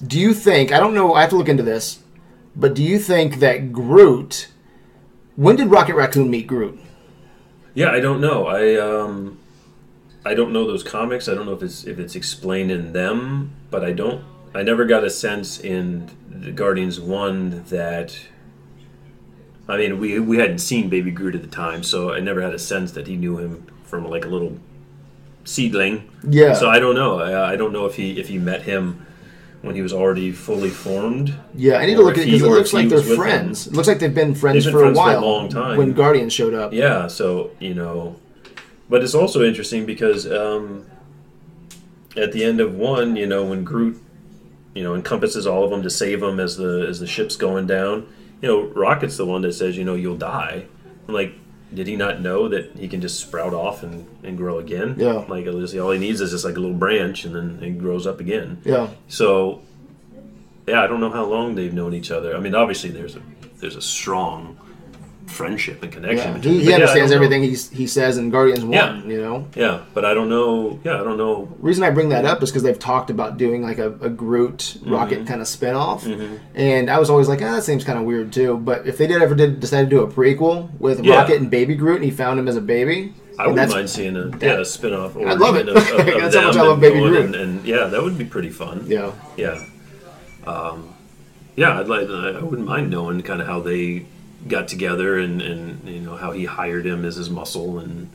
do 0.07 0.19
you 0.19 0.35
think? 0.35 0.73
I 0.73 0.81
don't 0.81 0.95
know. 0.95 1.15
I 1.15 1.23
have 1.23 1.31
to 1.31 1.37
look 1.37 1.49
into 1.49 1.63
this, 1.63 2.01
but 2.57 2.75
do 2.75 2.83
you 2.83 2.99
think 2.99 3.37
that 3.37 3.73
Groot? 3.73 4.49
When 5.37 5.57
did 5.57 5.69
Rocket 5.69 5.95
Raccoon 5.95 6.31
meet 6.31 6.47
Groot? 6.47 6.81
Yeah, 7.79 7.93
I 7.93 8.01
don't 8.01 8.21
know. 8.21 8.49
I 8.49 8.75
um, 8.75 9.39
I 10.27 10.35
don't 10.35 10.53
know 10.53 10.67
those 10.67 10.83
comics. 10.83 11.29
I 11.29 11.35
don't 11.35 11.47
know 11.47 11.53
if 11.53 11.63
it's 11.63 11.85
if 11.85 12.01
it's 12.01 12.17
explained 12.17 12.73
in 12.73 12.93
them, 12.93 13.53
but 13.71 13.85
I 13.85 13.93
don't. 13.93 14.25
I 14.53 14.65
never 14.65 14.85
got 14.85 15.05
a 15.05 15.11
sense 15.11 15.61
in 15.61 16.11
the 16.29 16.51
Guardians 16.51 16.99
one 16.99 17.63
that. 17.69 18.19
I 19.69 19.77
mean, 19.77 20.01
we 20.01 20.19
we 20.19 20.39
hadn't 20.39 20.59
seen 20.59 20.89
Baby 20.89 21.13
Groot 21.13 21.37
at 21.37 21.43
the 21.43 21.47
time, 21.47 21.85
so 21.85 22.13
I 22.13 22.19
never 22.19 22.43
had 22.43 22.53
a 22.53 22.59
sense 22.59 22.91
that 22.93 23.07
he 23.07 23.15
knew 23.15 23.39
him 23.39 23.65
from 23.85 24.11
like 24.11 24.25
a 24.25 24.29
little 24.29 24.59
seedling. 25.45 26.11
Yeah. 26.29 26.55
So 26.55 26.69
I 26.69 26.81
don't 26.81 26.97
know. 26.97 27.21
I, 27.21 27.53
I 27.53 27.55
don't 27.55 27.73
know 27.73 27.87
if 27.87 27.95
he 27.95 28.19
if 28.19 28.27
he 28.27 28.39
met 28.39 28.63
him 28.63 29.07
when 29.63 29.75
he 29.75 29.83
was 29.83 29.93
already 29.93 30.31
fully 30.33 30.71
formed. 30.71 31.35
Yeah, 31.55 31.77
I 31.79 31.87
need 31.87 31.97
to 31.97 32.03
look 32.03 32.17
at 32.17 32.23
it 32.23 32.27
because 32.27 32.43
it 32.43 32.49
looks 32.49 32.73
like 32.73 32.89
they're 32.89 33.03
friends. 33.03 33.67
It 33.67 33.73
looks 33.73 33.89
like 33.89 33.99
they've 33.99 34.15
been 34.15 34.35
friends 34.35 34.65
They've 34.65 34.73
been 34.73 34.81
for 34.81 34.95
friends 34.95 34.99
a 34.99 35.03
for 35.03 35.11
a 35.11 35.15
while. 35.15 35.21
long 35.21 35.49
time. 35.49 35.77
When 35.79 35.93
Guardians 35.93 36.33
showed 36.33 36.55
up. 36.55 36.73
Yeah, 36.73 37.07
so 37.09 37.51
you 37.59 37.75
know, 37.75 38.17
but 38.89 39.03
it's 39.03 39.15
also 39.15 39.43
interesting 39.43 39.85
because 39.85 40.31
um, 40.31 40.87
at 42.17 42.33
the 42.33 42.45
end 42.45 42.61
of 42.61 42.75
one, 42.75 43.17
you 43.17 43.27
know, 43.27 43.45
when 43.45 43.65
Groot, 43.65 44.01
you 44.75 44.83
know, 44.85 44.95
encompasses 44.95 45.47
all 45.47 45.65
of 45.65 45.71
them 45.71 45.83
to 45.83 45.91
save 45.91 46.21
them 46.21 46.39
as 46.39 46.57
the 46.57 46.87
as 46.89 47.01
the 47.01 47.07
ship's 47.07 47.37
going 47.37 47.67
down, 47.67 48.07
you 48.41 48.49
know, 48.49 48.63
Rocket's 48.69 49.17
the 49.17 49.27
one 49.27 49.43
that 49.43 49.53
says, 49.55 49.77
you 49.77 49.85
know, 49.85 49.95
you'll 49.95 50.17
die. 50.17 50.67
I'm 51.09 51.15
like, 51.15 51.35
did 51.73 51.87
he 51.87 51.97
not 51.97 52.21
know 52.21 52.49
that 52.49 52.73
he 52.77 52.89
can 52.89 53.01
just 53.01 53.21
sprout 53.21 53.53
off 53.53 53.83
and, 53.83 54.07
and 54.23 54.37
grow 54.37 54.59
again? 54.59 54.95
Yeah. 54.99 55.25
Like 55.29 55.47
all 55.47 55.91
he 55.91 55.99
needs 55.99 56.21
is 56.21 56.31
just 56.31 56.45
like 56.45 56.57
a 56.57 56.61
little 56.61 56.77
branch, 56.77 57.25
and 57.25 57.35
then 57.35 57.63
it 57.63 57.79
grows 57.79 58.07
up 58.07 58.21
again. 58.21 58.61
Yeah. 58.65 58.89
So, 59.09 59.61
yeah, 60.67 60.83
I 60.83 60.87
don't 60.87 61.01
know 61.01 61.11
how 61.11 61.25
long 61.25 61.55
they've 61.55 61.73
known 61.73 61.95
each 61.95 62.11
other. 62.11 62.37
I 62.37 62.41
mean, 62.41 62.55
obviously 62.55 62.91
there's 62.91 63.17
a 63.17 63.23
there's 63.61 63.77
a 63.77 63.83
strong 63.83 64.57
friendship 65.29 65.83
and 65.83 65.93
connection. 65.93 66.37
Yeah. 66.37 66.41
He, 66.43 66.65
he 66.65 66.73
understands 66.75 67.11
don't 67.11 67.17
everything 67.17 67.43
he's, 67.43 67.71
he 67.71 67.87
says 67.87 68.19
in 68.19 68.31
Guardians 68.31 68.65
1, 68.65 68.73
Yeah. 68.73 69.03
you 69.05 69.21
know? 69.21 69.47
Yeah, 69.55 69.83
but 69.95 70.05
I 70.05 70.15
don't 70.15 70.29
know. 70.29 70.81
Yeah, 70.85 71.01
I 71.01 71.05
don't 71.05 71.17
know. 71.19 71.49
reason 71.61 71.85
I 71.85 71.91
bring 71.91 72.09
that 72.09 72.25
up 72.25 72.43
is 72.43 72.51
because 72.51 72.63
they've 72.63 72.79
talked 72.79 73.11
about 73.11 73.37
doing 73.39 73.63
like 73.63 73.79
a, 73.79 73.89
a 74.01 74.09
Groot 74.09 74.59
Mm-hmm. 74.59 74.93
Rocket 74.93 75.27
kind 75.27 75.41
of 75.41 75.47
spinoff, 75.47 76.39
and 76.55 76.91
I 76.91 76.99
was 76.99 77.11
always 77.11 77.29
like, 77.29 77.41
ah, 77.43 77.57
that 77.57 77.63
seems 77.65 77.85
kind 77.85 77.99
of 77.99 78.05
weird 78.05 78.33
too. 78.33 78.57
But 78.57 78.87
if 78.87 78.99
they 78.99 79.07
did 79.07 79.21
ever 79.23 79.35
did 79.35 79.61
decide 79.61 79.85
to 79.85 79.91
do 79.91 80.01
a 80.03 80.07
prequel 80.09 80.71
with 80.81 81.05
Yeah. 81.05 81.17
Rocket 81.17 81.37
and 81.41 81.51
Baby 81.51 81.75
Groot, 81.75 81.97
and 81.97 82.05
he 82.05 82.11
found 82.11 82.39
him 82.41 82.49
as 82.49 82.57
a 82.57 82.61
baby, 82.61 83.15
I 83.39 83.47
wouldn't 83.47 83.71
mind 83.71 83.89
seeing 83.91 84.17
a 84.17 84.31
yeah 84.39 84.59
a 84.61 84.65
spin-off 84.65 85.17
I'd 85.17 85.39
love 85.39 85.57
it. 85.57 85.69
of, 85.69 85.77
of 85.77 85.85
That's 85.87 86.35
how 86.35 86.47
much 86.49 86.57
I 86.57 86.63
love 86.63 86.81
Baby 86.81 87.01
Groot. 87.01 87.27
And, 87.27 87.35
and 87.37 87.65
yeah, 87.67 87.85
that 87.85 88.03
would 88.03 88.17
be 88.19 88.25
pretty 88.25 88.51
fun. 88.51 88.85
Yeah, 88.87 89.13
Yeah. 89.37 89.65
Um, 90.47 90.95
yeah, 91.57 91.81
I'd 91.81 91.89
like. 91.89 92.09
I 92.09 92.41
wouldn't 92.41 92.67
mind 92.69 92.91
knowing 92.91 93.21
kind 93.23 93.41
of 93.41 93.47
how 93.47 93.61
they 93.61 94.07
got 94.47 94.69
together 94.69 95.19
and 95.19 95.43
and 95.43 95.89
you 95.89 96.01
know 96.01 96.17
how 96.17 96.31
he 96.33 96.45
hired 96.45 96.87
him 96.87 97.05
as 97.05 97.17
his 97.17 97.29
muscle 97.29 97.79
and 97.79 98.09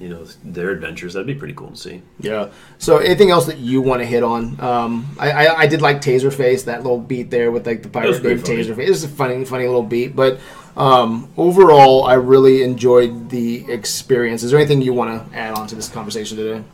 you 0.00 0.08
know 0.08 0.24
their 0.42 0.70
adventures. 0.70 1.14
That'd 1.14 1.26
be 1.26 1.34
pretty 1.34 1.54
cool 1.54 1.70
to 1.70 1.76
see. 1.76 2.02
yeah. 2.18 2.48
So 2.78 2.98
anything 2.98 3.30
else 3.30 3.46
that 3.46 3.58
you 3.58 3.82
want 3.82 4.00
to 4.00 4.06
hit 4.06 4.22
on? 4.22 4.58
Um, 4.60 5.14
I, 5.18 5.30
I 5.30 5.58
I 5.60 5.66
did 5.66 5.82
like 5.82 6.00
Taserface, 6.00 6.64
that 6.64 6.82
little 6.82 6.98
beat 6.98 7.30
there 7.30 7.50
with 7.52 7.66
like 7.66 7.82
the 7.82 7.88
pirate 7.88 8.20
pretty 8.20 8.36
named 8.36 8.46
funny. 8.46 8.64
Taserface. 8.64 8.86
It 8.86 8.90
was 8.90 9.04
a 9.04 9.08
funny 9.08 9.44
funny 9.44 9.66
little 9.66 9.82
beat, 9.82 10.16
but. 10.16 10.40
Um, 10.74 11.30
overall, 11.36 12.04
I 12.04 12.14
really 12.14 12.62
enjoyed 12.62 13.28
the 13.28 13.70
experience. 13.70 14.42
Is 14.42 14.50
there 14.52 14.58
anything 14.58 14.80
you 14.80 14.94
want 14.94 15.30
to 15.30 15.36
add 15.36 15.52
on 15.52 15.66
to 15.66 15.74
this 15.74 15.90
conversation 15.90 16.38
today? 16.38 16.64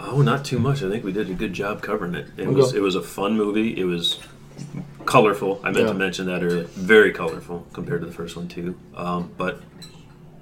Oh, 0.00 0.22
not 0.22 0.46
too 0.46 0.58
much. 0.58 0.82
I 0.82 0.88
think 0.88 1.04
we 1.04 1.12
did 1.12 1.28
a 1.28 1.34
good 1.34 1.52
job 1.52 1.82
covering 1.82 2.14
it. 2.14 2.28
It 2.38 2.48
was 2.48 2.72
it 2.72 2.80
was 2.80 2.94
a 2.94 3.02
fun 3.02 3.36
movie. 3.36 3.78
It 3.78 3.84
was 3.84 4.18
colorful. 5.08 5.60
I 5.64 5.70
meant 5.70 5.86
Yeah. 5.86 5.92
to 5.92 5.94
mention 5.94 6.26
that 6.26 6.42
earlier. 6.42 6.64
Very 6.64 7.12
colorful 7.12 7.66
compared 7.72 8.00
to 8.02 8.06
the 8.06 8.12
first 8.12 8.36
one 8.36 8.46
too. 8.46 8.76
Um, 8.94 9.30
but 9.38 9.60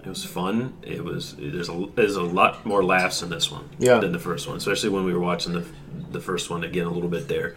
it 0.04 0.08
was 0.08 0.24
fun. 0.24 0.74
It 0.82 1.02
was 1.04 1.34
there's 1.38 1.68
a 1.68 1.86
there's 1.94 2.16
a 2.16 2.22
lot 2.22 2.66
more 2.66 2.84
laughs 2.84 3.22
in 3.22 3.30
this 3.30 3.50
one 3.50 3.68
Yeah. 3.78 3.98
than 4.00 4.12
the 4.12 4.18
first 4.18 4.46
one, 4.48 4.56
especially 4.56 4.90
when 4.90 5.04
we 5.04 5.12
were 5.14 5.20
watching 5.20 5.52
the 5.52 5.64
the 6.12 6.20
first 6.20 6.50
one 6.50 6.64
again 6.64 6.86
a 6.86 6.90
little 6.90 7.08
bit 7.08 7.28
there, 7.28 7.54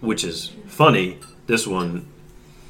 which 0.00 0.22
is 0.24 0.52
funny. 0.66 1.18
This 1.46 1.66
one 1.66 2.06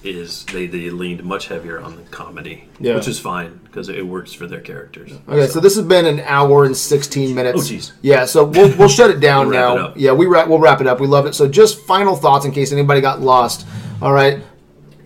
is 0.05 0.45
they, 0.47 0.67
they 0.67 0.91
leaned 0.91 1.25
much 1.25 1.49
heavier 1.49 1.81
on 1.81 1.97
the 1.97 2.03
comedy, 2.05 2.69
Yeah. 2.79 2.95
which 2.95 3.09
is 3.09 3.19
fine 3.19 3.59
because 3.65 3.89
it 3.89 4.07
works 4.07 4.33
for 4.33 4.47
their 4.47 4.61
characters. 4.61 5.13
Okay, 5.29 5.49
so 5.49 5.59
this 5.61 5.75
has 5.77 5.85
been 5.85 6.07
an 6.07 6.21
hour 6.21 6.65
and 6.65 6.77
sixteen 6.77 7.35
minutes. 7.35 7.59
Oh, 7.59 7.75
jeez. 7.75 7.93
Yeah, 8.01 8.25
so 8.25 8.45
we'll, 8.45 8.77
we'll 8.79 8.89
shut 8.89 9.11
it 9.11 9.19
down 9.21 9.49
We'll 9.51 9.77
now. 9.77 9.87
it. 9.89 9.97
Yeah, 9.97 10.13
we 10.13 10.27
wrap, 10.27 10.49
we'll 10.49 10.61
wrap 10.61 10.81
it 10.81 10.87
up. 10.87 11.01
We 11.01 11.07
love 11.09 11.27
it. 11.27 11.35
So 11.35 11.49
just 11.49 11.81
final 11.81 12.15
thoughts 12.15 12.45
in 12.45 12.53
case 12.53 12.73
anybody 12.73 13.01
got 13.01 13.21
lost. 13.21 13.67
All 14.01 14.13
right, 14.13 14.37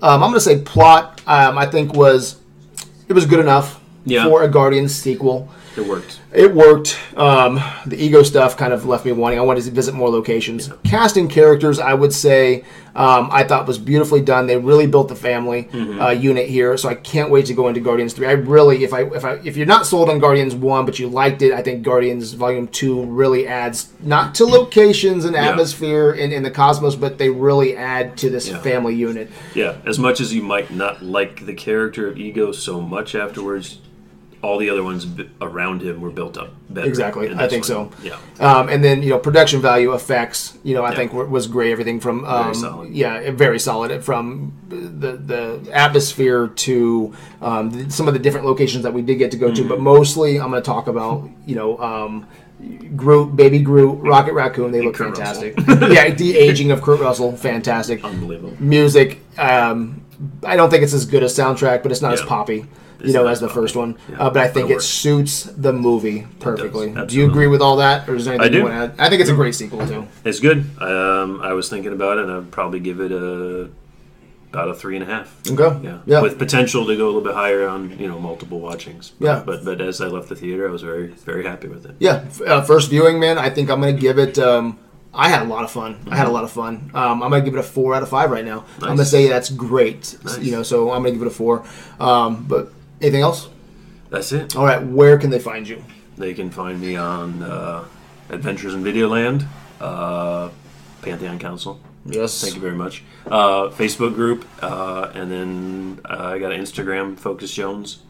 um, 0.03 0.23
I'm 0.23 0.31
gonna 0.31 0.41
say 0.41 0.61
plot. 0.61 1.23
Um, 1.27 1.57
I 1.57 1.67
think 1.67 1.95
was 1.95 2.37
it 3.09 3.15
was 3.15 3.25
good 3.27 3.41
enough 3.41 3.81
Yeah. 4.05 4.25
for 4.25 4.43
a 4.43 4.49
Guardian 4.49 4.89
sequel. 4.89 5.49
It 5.77 5.87
worked. 5.87 6.21
It 6.35 6.55
worked. 6.55 6.99
Um, 7.17 7.59
the 7.87 7.97
ego 7.97 8.23
stuff 8.23 8.57
kind 8.59 8.73
of 8.75 8.85
left 8.85 9.07
me 9.07 9.13
wanting. 9.13 9.39
I 9.39 9.43
wanted 9.43 9.65
to 9.65 9.71
visit 9.71 9.95
more 9.95 10.11
locations. 10.11 10.71
Casting 10.85 11.29
characters, 11.29 11.79
I 11.79 11.95
would 11.95 12.13
say, 12.13 12.65
um, 12.95 13.31
I 13.33 13.45
thought 13.45 13.67
was 13.67 13.79
beautifully 13.79 14.21
done. 14.21 14.47
They 14.47 14.59
really 14.59 14.87
built 14.87 15.09
the 15.09 15.17
family 15.17 15.65
Mm-hmm. 15.73 16.01
uh, 16.01 16.11
unit 16.11 16.47
here, 16.49 16.77
so 16.77 16.91
I 16.91 16.95
can't 16.95 17.31
wait 17.31 17.47
to 17.47 17.55
go 17.55 17.69
into 17.69 17.81
Guardians 17.81 18.13
three. 18.13 18.27
I 18.27 18.33
really, 18.33 18.85
if 18.85 18.93
I 18.93 19.03
if 19.05 19.25
I 19.25 19.33
if 19.45 19.57
you're 19.57 19.65
not 19.67 19.87
sold 19.87 20.11
on 20.11 20.19
Guardians 20.19 20.55
one, 20.55 20.85
but 20.85 20.99
you 20.99 21.09
liked 21.09 21.41
it, 21.41 21.53
I 21.53 21.63
think 21.63 21.83
Guardians 21.83 22.33
Volume 22.35 22.69
two 22.69 23.05
really 23.07 23.47
adds 23.47 23.91
not 24.03 24.35
to 24.37 24.45
locations 24.45 25.25
and 25.25 25.35
Yeah. 25.35 25.47
atmosphere 25.49 26.13
in, 26.13 26.33
in 26.33 26.43
the 26.43 26.51
cosmos, 26.51 26.97
but 26.97 27.17
they 27.17 27.31
really 27.31 27.77
add 27.77 28.19
to 28.19 28.29
this 28.29 28.49
Yeah. 28.49 28.59
family 28.59 28.95
unit. 28.95 29.31
Yeah, 29.55 29.77
as 29.87 29.99
much 29.99 30.21
as 30.21 30.35
you 30.35 30.43
might 30.43 30.71
not 30.71 31.03
like 31.03 31.47
the 31.47 31.55
character 31.55 32.07
of 32.09 32.19
Ego 32.19 32.53
so 32.53 32.81
much 32.83 33.15
afterwards, 33.15 33.79
all 34.43 34.59
the 34.59 34.69
other 34.69 34.83
ones 34.83 35.05
b- 35.05 35.29
around 35.41 35.83
him 35.83 36.01
were 36.01 36.11
built 36.11 36.37
up 36.37 36.51
better. 36.69 36.89
Exactly, 36.89 37.29
I 37.33 37.47
think 37.49 37.63
one. 37.69 37.91
so. 37.91 37.91
Yeah, 38.03 38.17
Um, 38.41 38.69
and 38.69 38.83
then 38.83 39.03
you 39.03 39.11
know 39.11 39.19
production 39.19 39.61
value 39.63 39.93
effects, 39.95 40.59
you 40.65 40.75
know 40.75 40.83
I 40.83 40.91
Yeah. 40.91 40.97
think 40.97 41.13
was 41.13 41.47
great. 41.47 41.71
Everything 41.73 42.01
from 42.01 42.25
um, 42.25 42.53
solid. 42.55 42.91
yeah, 42.93 43.31
very 43.31 43.59
solid. 43.61 44.03
From 44.05 44.53
the 44.69 45.13
the 45.13 45.71
atmosphere 45.73 46.49
to 46.49 47.15
um, 47.41 47.71
the, 47.71 47.91
some 47.91 48.09
of 48.09 48.15
the 48.15 48.21
different 48.21 48.47
locations 48.47 48.83
that 48.83 48.93
we 48.93 49.03
did 49.03 49.17
get 49.17 49.31
to 49.31 49.37
go 49.37 49.49
to, 49.55 49.61
Mm-hmm. 49.61 49.69
but 49.69 49.81
mostly 49.81 50.41
I'm 50.41 50.51
going 50.51 50.63
to 50.63 50.67
talk 50.67 50.89
about 50.89 51.29
you 51.47 51.55
know. 51.55 51.79
Um, 51.79 52.27
Groot, 52.95 53.35
Baby 53.35 53.59
Groot, 53.59 53.99
Rocket 54.03 54.35
Raccoon, 54.35 54.71
they 54.71 54.83
look 54.83 54.95
Kurt 54.95 55.17
fantastic. 55.17 55.55
yeah, 55.67 56.11
the 56.15 56.37
aging 56.39 56.71
of 56.71 56.81
Kurt 56.81 57.01
Russell, 57.01 57.33
fantastic. 57.37 58.05
unbelievable. 58.05 58.57
Music, 58.61 59.19
um, 59.37 60.01
I 60.45 60.55
don't 60.55 60.71
think 60.71 60.85
it's 60.85 60.93
as 60.93 61.05
good 61.05 61.25
as 61.25 61.37
soundtrack, 61.37 61.83
but 61.83 61.91
it's 61.91 62.01
not 62.03 62.13
as 62.13 62.23
poppy, 62.23 62.67
you 63.03 63.13
know, 63.13 63.27
as 63.27 63.41
the 63.41 63.49
first 63.49 63.75
one. 63.77 63.97
Yeah. 64.09 64.17
Uh, 64.23 64.31
but 64.31 64.43
I 64.43 64.49
think 64.49 64.71
it 64.71 64.77
it 64.77 64.83
suits 64.83 65.45
the 65.45 65.73
movie 65.73 66.27
perfectly. 66.41 66.93
Do 67.07 67.17
you 67.17 67.27
agree 67.27 67.47
with 67.47 67.61
all 67.61 67.77
that, 67.77 68.09
or 68.09 68.15
is 68.15 68.25
there 68.25 68.35
anything 68.35 68.53
I 68.55 68.57
you 68.57 68.63
do. 68.65 68.71
want 68.71 68.97
to 68.97 69.03
add? 69.03 69.07
I 69.07 69.09
think 69.11 69.21
it's 69.21 69.31
a 69.31 69.35
great 69.35 69.55
sequel 69.55 69.87
too. 69.87 70.07
It's 70.25 70.41
good. 70.41 70.65
Um, 70.81 71.41
I 71.43 71.53
was 71.53 71.69
thinking 71.69 71.93
about 71.93 72.19
it, 72.19 72.25
and 72.25 72.33
I'd 72.33 72.51
probably 72.51 72.81
give 72.81 73.01
it 73.01 73.13
a 73.13 73.71
about 74.51 74.69
a 74.69 74.75
three 74.75 74.97
and 74.97 75.03
a 75.03 75.07
half. 75.07 75.35
Okay. 75.51 75.81
Yeah. 75.83 75.99
Yeah. 76.05 76.21
with 76.21 76.39
potential 76.39 76.87
to 76.87 76.95
go 76.97 77.05
a 77.05 77.07
little 77.07 77.23
bit 77.23 77.35
higher 77.35 77.67
on 77.67 77.99
you 77.99 78.07
know 78.07 78.19
multiple 78.19 78.61
watchings. 78.61 79.13
But, 79.19 79.25
Yeah. 79.27 79.43
but 79.47 79.65
but 79.65 79.81
as 79.81 80.01
I 80.01 80.09
left 80.09 80.29
the 80.29 80.37
theater, 80.37 80.69
I 80.69 80.71
was 80.71 80.83
very 80.83 81.07
very 81.09 81.45
happy 81.45 81.69
with 81.69 81.87
it. 81.87 81.97
Yeah, 81.99 82.25
uh, 82.47 82.63
first 82.63 82.91
viewing, 82.91 83.19
man. 83.19 83.39
I 83.39 83.49
think 83.51 83.71
I'm 83.71 83.81
gonna 83.81 83.93
give 83.95 84.19
it. 84.19 84.39
Um, 84.39 84.79
I 85.15 85.29
had 85.29 85.43
a 85.43 85.45
lot 85.45 85.65
of 85.65 85.71
fun. 85.71 85.97
I 86.11 86.17
had 86.17 86.27
a 86.27 86.31
lot 86.31 86.45
of 86.45 86.51
fun. 86.51 86.91
Um, 86.95 87.23
I'm 87.23 87.31
gonna 87.31 87.43
give 87.45 87.55
it 87.55 87.61
a 87.61 87.63
four 87.63 87.95
out 87.95 88.03
of 88.03 88.09
five 88.09 88.31
right 88.31 88.45
now. 88.45 88.65
I'm 88.81 88.89
gonna 88.97 89.05
say 89.05 89.29
that's 89.29 89.51
great. 89.51 90.17
Nice. 90.25 90.39
You 90.39 90.53
know, 90.53 90.63
so 90.63 90.91
I'm 90.91 91.03
gonna 91.03 91.13
give 91.13 91.23
it 91.23 91.27
a 91.29 91.31
four. 91.31 91.65
Um, 92.01 92.45
but 92.49 92.73
anything 93.03 93.23
else? 93.23 93.49
That's 94.11 94.33
it. 94.33 94.57
All 94.57 94.65
right, 94.65 94.83
where 94.85 95.19
can 95.19 95.31
they 95.31 95.39
find 95.39 95.67
you? 95.67 95.83
They 96.17 96.35
can 96.35 96.51
find 96.51 96.81
me 96.81 96.97
on 96.97 97.43
uh, 97.43 97.85
Adventures 98.31 98.75
in 98.75 98.85
Videoland, 98.85 99.47
uh, 99.81 100.51
Pantheon 101.03 101.39
Council. 101.39 101.81
Yes. 102.05 102.41
Thank 102.41 102.55
you 102.55 102.61
very 102.61 102.75
much. 102.77 103.03
Uh, 103.27 103.69
Facebook 103.71 104.15
group, 104.15 104.45
uh, 104.63 105.11
and 105.15 105.31
then 105.31 106.01
uh, 106.05 106.33
I 106.35 106.39
got 106.39 106.53
an 106.53 106.61
Instagram, 106.61 107.19
Focus 107.19 107.53
Jones. 107.53 108.01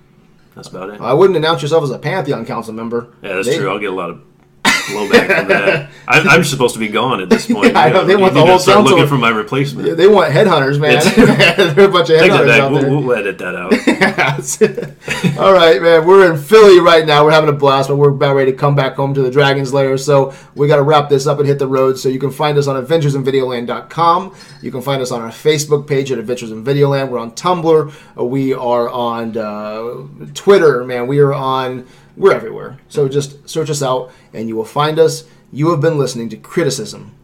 That's 0.55 0.69
about 0.69 0.91
it. 0.91 1.01
I 1.01 1.13
wouldn't 1.15 1.37
announce 1.37 1.63
yourself 1.63 1.85
as 1.85 1.91
a 1.91 1.99
Pantheon 1.99 2.45
Council 2.45 2.75
member. 2.75 3.09
Yeah, 3.23 3.35
that's 3.35 3.49
They- 3.49 3.59
true. 3.59 3.71
I'll 3.71 3.79
get 3.79 3.91
a 3.91 3.95
lot 3.95 4.11
of 4.11 4.21
blowback 4.89 5.27
from 5.39 5.49
that. 5.49 5.91
I, 6.09 6.21
I'm 6.31 6.45
supposed 6.45 6.75
to 6.75 6.81
be 6.81 6.89
gone 6.89 7.21
at 7.21 7.29
this 7.29 7.47
point. 7.47 7.73
Yeah, 7.73 7.81
I 7.85 7.91
know, 7.91 8.05
they 8.05 8.15
You 8.15 8.19
want 8.19 8.35
the 8.35 8.45
whole 8.45 8.59
start 8.59 8.79
council- 8.79 8.97
looking 8.97 9.09
for 9.09 9.19
my 9.19 9.31
replacement. 9.31 9.89
Yeah, 9.89 9.95
they 9.95 10.09
want 10.09 10.33
headhunters, 10.33 10.81
man. 10.81 11.03
They're 11.77 11.89
a 11.89 11.93
bunch 11.93 12.11
of 12.11 12.17
headhunters 12.21 12.51
out 12.59 12.73
We'll, 12.73 12.81
there. 12.83 12.91
we'll 12.91 13.13
edit 13.13 13.39
that 13.39 13.55
out. 13.55 13.73
All 15.39 15.53
right, 15.53 15.81
man. 15.81 16.07
We're 16.07 16.33
in 16.33 16.39
Philly 16.41 16.81
right 16.81 17.07
now. 17.07 17.25
We're 17.25 17.31
having 17.33 17.51
a 17.51 17.53
blast, 17.57 17.89
but 17.89 17.97
we're 17.97 18.11
about 18.11 18.35
ready 18.37 18.53
to 18.53 18.57
come 18.59 18.75
back 18.75 18.95
home 18.97 19.15
to 19.15 19.23
the 19.23 19.31
Dragon's 19.31 19.73
Lair. 19.73 19.97
So 19.99 20.35
we 20.55 20.67
got 20.69 20.77
to 20.77 20.83
wrap 20.83 21.09
this 21.09 21.27
up 21.27 21.39
and 21.39 21.47
hit 21.47 21.59
the 21.59 21.67
road. 21.67 21.99
So 21.99 22.09
you 22.09 22.19
can 22.19 22.31
find 22.31 22.59
us 22.59 22.67
on 22.67 22.83
AdventuresInVideoland.com. 22.85 24.35
You 24.63 24.71
can 24.71 24.83
find 24.83 25.03
us 25.03 25.11
on 25.11 25.21
our 25.21 25.31
Facebook 25.31 25.87
page 25.87 26.11
at 26.13 26.19
Adventures 26.19 26.51
in 26.51 26.65
Videoland. 26.65 27.09
We're 27.11 27.19
on 27.19 27.33
Tumblr. 27.33 27.93
We 28.17 28.53
are 28.55 28.89
on 28.89 29.37
uh, 29.37 30.07
Twitter, 30.35 30.85
man. 30.85 31.07
We 31.07 31.19
are 31.21 31.33
on. 31.33 31.87
We're 32.17 32.35
everywhere. 32.35 32.79
So 32.89 33.09
just 33.09 33.49
search 33.49 33.71
us 33.71 33.83
out 33.83 34.13
and 34.33 34.49
you 34.49 34.57
will 34.57 34.65
find 34.65 34.99
us. 34.99 35.25
You 35.51 35.71
have 35.71 35.81
been 35.81 35.99
listening 35.99 36.29
to 36.31 36.37
Criticism 36.37 37.15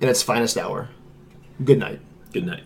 in 0.00 0.08
its 0.08 0.22
finest 0.22 0.56
hour. 0.56 0.90
Good 1.62 1.78
night. 1.78 2.00
Good 2.32 2.46
night. 2.46 2.64